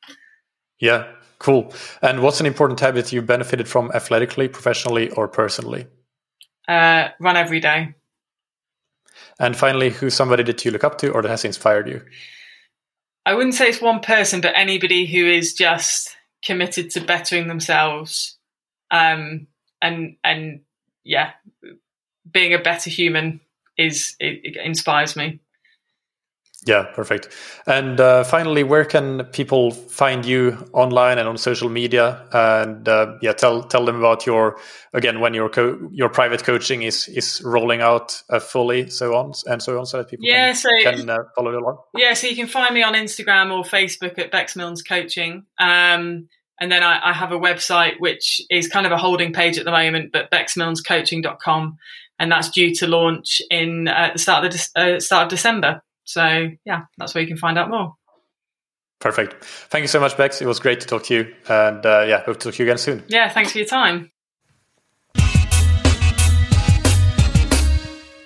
Yeah, 0.79 1.07
cool. 1.39 1.73
And 2.01 2.21
what's 2.21 2.39
an 2.39 2.45
important 2.45 2.79
habit 2.79 3.11
you 3.11 3.21
benefited 3.21 3.67
from 3.67 3.91
athletically, 3.93 4.47
professionally, 4.47 5.09
or 5.11 5.27
personally? 5.27 5.87
Uh, 6.67 7.09
run 7.19 7.37
every 7.37 7.59
day. 7.59 7.93
And 9.39 9.55
finally, 9.55 9.89
who's 9.89 10.13
somebody 10.13 10.43
that 10.43 10.65
you 10.65 10.71
look 10.71 10.83
up 10.83 10.97
to 10.99 11.11
or 11.11 11.21
that 11.21 11.29
has 11.29 11.45
inspired 11.45 11.87
you? 11.87 12.01
I 13.25 13.33
wouldn't 13.33 13.55
say 13.55 13.67
it's 13.67 13.81
one 13.81 13.99
person, 13.99 14.41
but 14.41 14.53
anybody 14.55 15.05
who 15.05 15.25
is 15.25 15.53
just 15.53 16.15
committed 16.43 16.89
to 16.91 17.01
bettering 17.01 17.47
themselves, 17.47 18.37
um, 18.89 19.47
and 19.81 20.15
and 20.23 20.61
yeah, 21.03 21.31
being 22.31 22.53
a 22.53 22.59
better 22.59 22.89
human 22.89 23.41
is 23.77 24.15
it, 24.19 24.39
it 24.43 24.55
inspires 24.57 25.15
me. 25.15 25.39
Yeah, 26.67 26.83
perfect. 26.83 27.29
And 27.65 27.99
uh, 27.99 28.25
finally, 28.25 28.63
where 28.63 28.83
can 28.83 29.23
people 29.31 29.71
find 29.71 30.25
you 30.25 30.69
online 30.73 31.17
and 31.17 31.27
on 31.27 31.37
social 31.37 31.69
media? 31.69 32.27
And 32.33 32.87
uh, 32.89 33.15
yeah, 33.21 33.31
tell 33.31 33.63
tell 33.63 33.85
them 33.85 33.95
about 33.95 34.25
your 34.25 34.59
again 34.93 35.21
when 35.21 35.33
your 35.33 35.47
co- 35.47 35.89
your 35.93 36.09
private 36.09 36.43
coaching 36.43 36.81
is 36.81 37.07
is 37.07 37.41
rolling 37.41 37.79
out 37.79 38.21
uh, 38.29 38.39
fully, 38.39 38.89
so 38.89 39.15
on 39.15 39.31
and 39.45 39.63
so 39.63 39.79
on, 39.79 39.85
so 39.85 39.99
that 39.99 40.09
people 40.09 40.25
yeah, 40.25 40.47
can, 40.47 40.55
so, 40.55 40.69
can 40.83 41.09
uh, 41.09 41.19
follow 41.37 41.57
along. 41.57 41.77
Yeah, 41.95 42.13
so 42.13 42.27
you 42.27 42.35
can 42.35 42.47
find 42.47 42.75
me 42.75 42.83
on 42.83 42.95
Instagram 42.95 43.57
or 43.57 43.63
Facebook 43.63 44.19
at 44.19 44.29
Bex 44.29 44.57
Milnes 44.57 44.83
Coaching. 44.83 45.45
Um, 45.57 46.27
and 46.59 46.71
then 46.71 46.83
I, 46.83 47.11
I, 47.11 47.13
have 47.13 47.31
a 47.31 47.39
website 47.39 47.99
which 47.99 48.41
is 48.49 48.67
kind 48.67 48.87
of 48.87 48.91
a 48.91 48.97
holding 48.97 49.31
page 49.31 49.59
at 49.59 49.65
the 49.65 49.71
moment, 49.71 50.11
but 50.11 50.31
bexmilnescoaching.com, 50.31 51.77
and 52.19 52.31
that's 52.31 52.49
due 52.49 52.73
to 52.75 52.87
launch 52.87 53.41
in 53.51 53.87
uh, 53.87 54.09
the 54.11 54.19
start 54.19 54.45
of 54.45 54.51
the, 54.51 54.69
uh, 54.75 54.99
start 54.99 55.25
of 55.25 55.29
December. 55.29 55.83
So 56.07 56.47
yeah, 56.65 56.83
that's 56.97 57.13
where 57.13 57.21
you 57.21 57.27
can 57.27 57.37
find 57.37 57.57
out 57.57 57.69
more. 57.69 57.93
Perfect. 58.99 59.43
Thank 59.43 59.83
you 59.83 59.87
so 59.87 59.99
much, 59.99 60.17
Bex. 60.17 60.41
It 60.41 60.47
was 60.47 60.59
great 60.59 60.79
to 60.79 60.87
talk 60.87 61.03
to 61.03 61.13
you. 61.13 61.35
And 61.47 61.85
uh, 61.85 62.05
yeah, 62.07 62.23
hope 62.23 62.39
to 62.39 62.45
talk 62.45 62.55
to 62.55 62.63
you 62.63 62.69
again 62.69 62.79
soon. 62.79 63.03
Yeah, 63.07 63.29
thanks 63.29 63.51
for 63.51 63.59
your 63.59 63.67
time. 63.67 64.11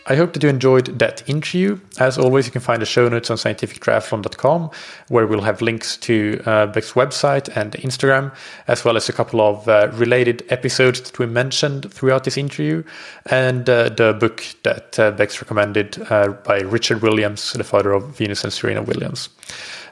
I 0.08 0.16
hope 0.16 0.34
that 0.34 0.42
you 0.42 0.50
enjoyed 0.50 1.00
that 1.00 1.28
interview. 1.30 1.80
As 2.00 2.18
always, 2.18 2.48
you 2.48 2.52
can 2.52 2.62
find 2.62 2.82
the 2.82 2.86
show 2.86 3.08
notes 3.08 3.30
on 3.30 3.38
scientifictriathlon.com, 3.38 4.72
where 5.10 5.28
we'll 5.28 5.42
have 5.42 5.62
links 5.62 5.96
to 5.98 6.42
uh, 6.46 6.66
Beck's 6.68 6.94
website 6.94 7.56
and 7.56 7.74
Instagram, 7.74 8.36
as 8.68 8.84
well 8.84 8.98
as 8.98 9.10
a 9.10 9.14
couple 9.14 9.42
of 9.42 9.68
uh, 9.68 9.90
related 9.94 10.44
episodes 10.50 11.02
that 11.02 11.20
we 11.20 11.28
mentioned 11.28 11.94
throughout 11.94 12.24
this 12.24 12.38
interview, 12.38 12.84
and 13.28 13.70
uh, 13.70 13.90
the 13.90 14.14
book 14.14 14.44
that 14.64 15.00
uh, 15.00 15.12
Beck's 15.12 15.42
recommended 15.42 16.02
uh, 16.10 16.30
by 16.30 16.62
Richard 16.62 17.04
Williams, 17.04 17.54
the 17.54 17.64
father 17.64 17.92
of 17.92 18.18
Venus 18.18 18.44
and 18.44 18.52
Serena 18.52 18.82
Williams. 18.82 19.30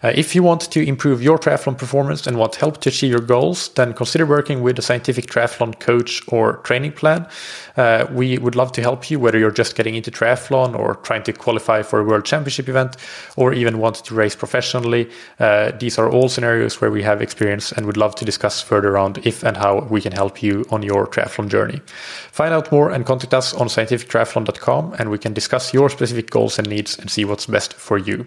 Uh, 0.03 0.11
if 0.15 0.34
you 0.34 0.41
want 0.41 0.61
to 0.61 0.85
improve 0.85 1.21
your 1.21 1.38
triathlon 1.38 1.77
performance 1.77 2.26
and 2.26 2.38
want 2.38 2.55
help 2.55 2.80
to 2.81 2.89
achieve 2.89 3.11
your 3.11 3.19
goals, 3.21 3.69
then 3.69 3.93
consider 3.93 4.26
working 4.26 4.61
with 4.61 4.80
a 4.80 4.81
scientific 4.81 5.26
triathlon 5.27 5.77
coach 5.80 6.21
or 6.30 6.57
training 6.57 6.91
plan. 6.91 7.27
Uh, 7.76 8.05
we 8.11 8.38
would 8.38 8.55
love 8.55 8.71
to 8.71 8.81
help 8.81 9.09
you, 9.09 9.19
whether 9.19 9.38
you're 9.38 9.51
just 9.51 9.76
getting 9.76 9.95
into 9.95 10.11
triathlon 10.11 10.77
or 10.77 10.95
trying 10.95 11.23
to 11.23 11.34
qualify 11.34 11.81
for 11.81 11.99
a 11.99 12.03
world 12.03 12.26
championship 12.26 12.69
event, 12.69 12.95
or 13.35 13.53
even 13.53 13.80
want 13.80 13.95
to 13.95 14.13
race 14.13 14.35
professionally. 14.35 15.09
Uh, 15.39 15.71
these 15.80 15.97
are 15.97 16.09
all 16.09 16.30
scenarios 16.30 16.80
where 16.80 16.91
we 16.91 17.03
have 17.03 17.21
experience 17.21 17.71
and 17.71 17.85
would 17.85 17.97
love 17.97 18.15
to 18.15 18.26
discuss 18.26 18.61
further 18.61 18.89
around 18.89 19.19
if 19.26 19.43
and 19.43 19.57
how 19.57 19.81
we 19.89 20.01
can 20.01 20.11
help 20.11 20.41
you 20.41 20.65
on 20.71 20.81
your 20.81 21.07
triathlon 21.07 21.49
journey. 21.49 21.81
Find 22.31 22.53
out 22.53 22.71
more 22.71 22.89
and 22.91 23.05
contact 23.05 23.34
us 23.34 23.53
on 23.53 23.67
scientifictriathlon.com, 23.67 24.95
and 24.97 25.11
we 25.11 25.17
can 25.17 25.34
discuss 25.34 25.73
your 25.73 25.89
specific 25.89 26.30
goals 26.30 26.57
and 26.57 26.69
needs 26.69 26.97
and 26.97 27.09
see 27.11 27.26
what's 27.26 27.45
best 27.45 27.73
for 27.73 27.97
you. 27.97 28.26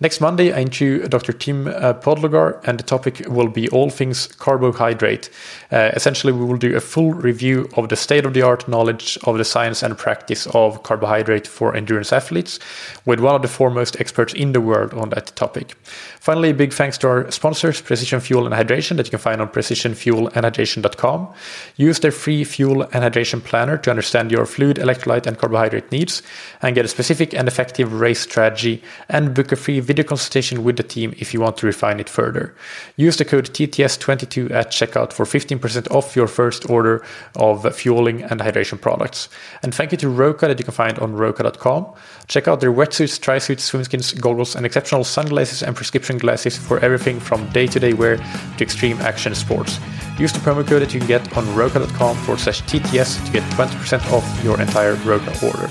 Next 0.00 0.20
Monday, 0.20 0.52
I 0.52 0.60
interview 0.60 1.06
Dr. 1.06 1.32
Tim 1.32 1.68
uh, 1.68 1.94
Podlogar, 1.94 2.60
and 2.64 2.78
the 2.78 2.82
topic 2.82 3.22
will 3.28 3.48
be 3.48 3.68
all 3.68 3.90
things 3.90 4.26
carbohydrate. 4.26 5.30
Uh, 5.70 5.92
essentially, 5.94 6.32
we 6.32 6.44
will 6.44 6.56
do 6.56 6.74
a 6.74 6.80
full 6.80 7.14
review 7.14 7.68
of 7.76 7.90
the 7.90 7.96
state 7.96 8.26
of 8.26 8.34
the 8.34 8.42
art 8.42 8.66
knowledge 8.66 9.16
of 9.24 9.38
the 9.38 9.44
science 9.44 9.84
and 9.84 9.96
practice 9.96 10.48
of 10.48 10.82
carbohydrate 10.82 11.46
for 11.46 11.76
endurance 11.76 12.12
athletes 12.12 12.58
with 13.04 13.20
one 13.20 13.36
of 13.36 13.42
the 13.42 13.48
foremost 13.48 14.00
experts 14.00 14.34
in 14.34 14.50
the 14.50 14.60
world 14.60 14.92
on 14.94 15.10
that 15.10 15.26
topic. 15.36 15.76
Finally, 16.18 16.52
big 16.54 16.72
thanks 16.72 16.98
to 16.98 17.06
our 17.06 17.30
sponsors, 17.30 17.80
Precision 17.80 18.18
Fuel 18.18 18.46
and 18.46 18.54
Hydration, 18.54 18.96
that 18.96 19.06
you 19.06 19.10
can 19.10 19.18
find 19.20 19.40
on 19.40 19.48
precisionfuelandhydration.com. 19.48 21.28
Use 21.76 22.00
their 22.00 22.10
free 22.10 22.42
fuel 22.42 22.82
and 22.82 23.04
hydration 23.04 23.44
planner 23.44 23.78
to 23.78 23.90
understand 23.90 24.32
your 24.32 24.46
fluid, 24.46 24.78
electrolyte, 24.78 25.26
and 25.26 25.38
carbohydrate 25.38 25.92
needs 25.92 26.22
and 26.62 26.74
get 26.74 26.84
a 26.84 26.88
specific 26.88 27.32
and 27.32 27.46
effective 27.46 28.00
race 28.00 28.20
strategy 28.20 28.82
and 29.08 29.34
book 29.34 29.52
a 29.52 29.56
free 29.56 29.80
video 29.84 30.04
consultation 30.04 30.64
with 30.64 30.76
the 30.76 30.82
team 30.82 31.14
if 31.18 31.32
you 31.32 31.40
want 31.40 31.56
to 31.58 31.66
refine 31.66 32.00
it 32.00 32.08
further. 32.08 32.54
Use 32.96 33.16
the 33.16 33.24
code 33.24 33.50
TTS22 33.50 34.50
at 34.50 34.70
checkout 34.70 35.12
for 35.12 35.24
15% 35.24 35.90
off 35.90 36.16
your 36.16 36.26
first 36.26 36.68
order 36.68 37.04
of 37.36 37.74
fueling 37.76 38.22
and 38.22 38.40
hydration 38.40 38.80
products. 38.80 39.28
And 39.62 39.74
thank 39.74 39.92
you 39.92 39.98
to 39.98 40.08
Roka 40.08 40.48
that 40.48 40.58
you 40.58 40.64
can 40.64 40.74
find 40.74 40.98
on 40.98 41.14
roka.com. 41.14 41.92
Check 42.26 42.48
out 42.48 42.60
their 42.60 42.72
wetsuits, 42.72 43.20
tri-suits, 43.20 43.70
swimskins, 43.70 44.18
goggles, 44.20 44.56
and 44.56 44.66
exceptional 44.66 45.04
sunglasses 45.04 45.62
and 45.62 45.76
prescription 45.76 46.18
glasses 46.18 46.56
for 46.56 46.78
everything 46.80 47.20
from 47.20 47.48
day-to-day 47.50 47.92
wear 47.92 48.16
to 48.16 48.62
extreme 48.64 48.98
action 48.98 49.34
sports. 49.34 49.78
Use 50.18 50.32
the 50.32 50.38
promo 50.38 50.66
code 50.66 50.82
that 50.82 50.94
you 50.94 51.00
can 51.00 51.08
get 51.08 51.36
on 51.36 51.54
roka.com 51.54 52.16
forward 52.18 52.40
slash 52.40 52.62
TTS 52.62 53.24
to 53.26 53.32
get 53.32 53.42
20% 53.52 54.12
off 54.12 54.44
your 54.44 54.60
entire 54.60 54.94
Roka 55.04 55.46
order. 55.46 55.70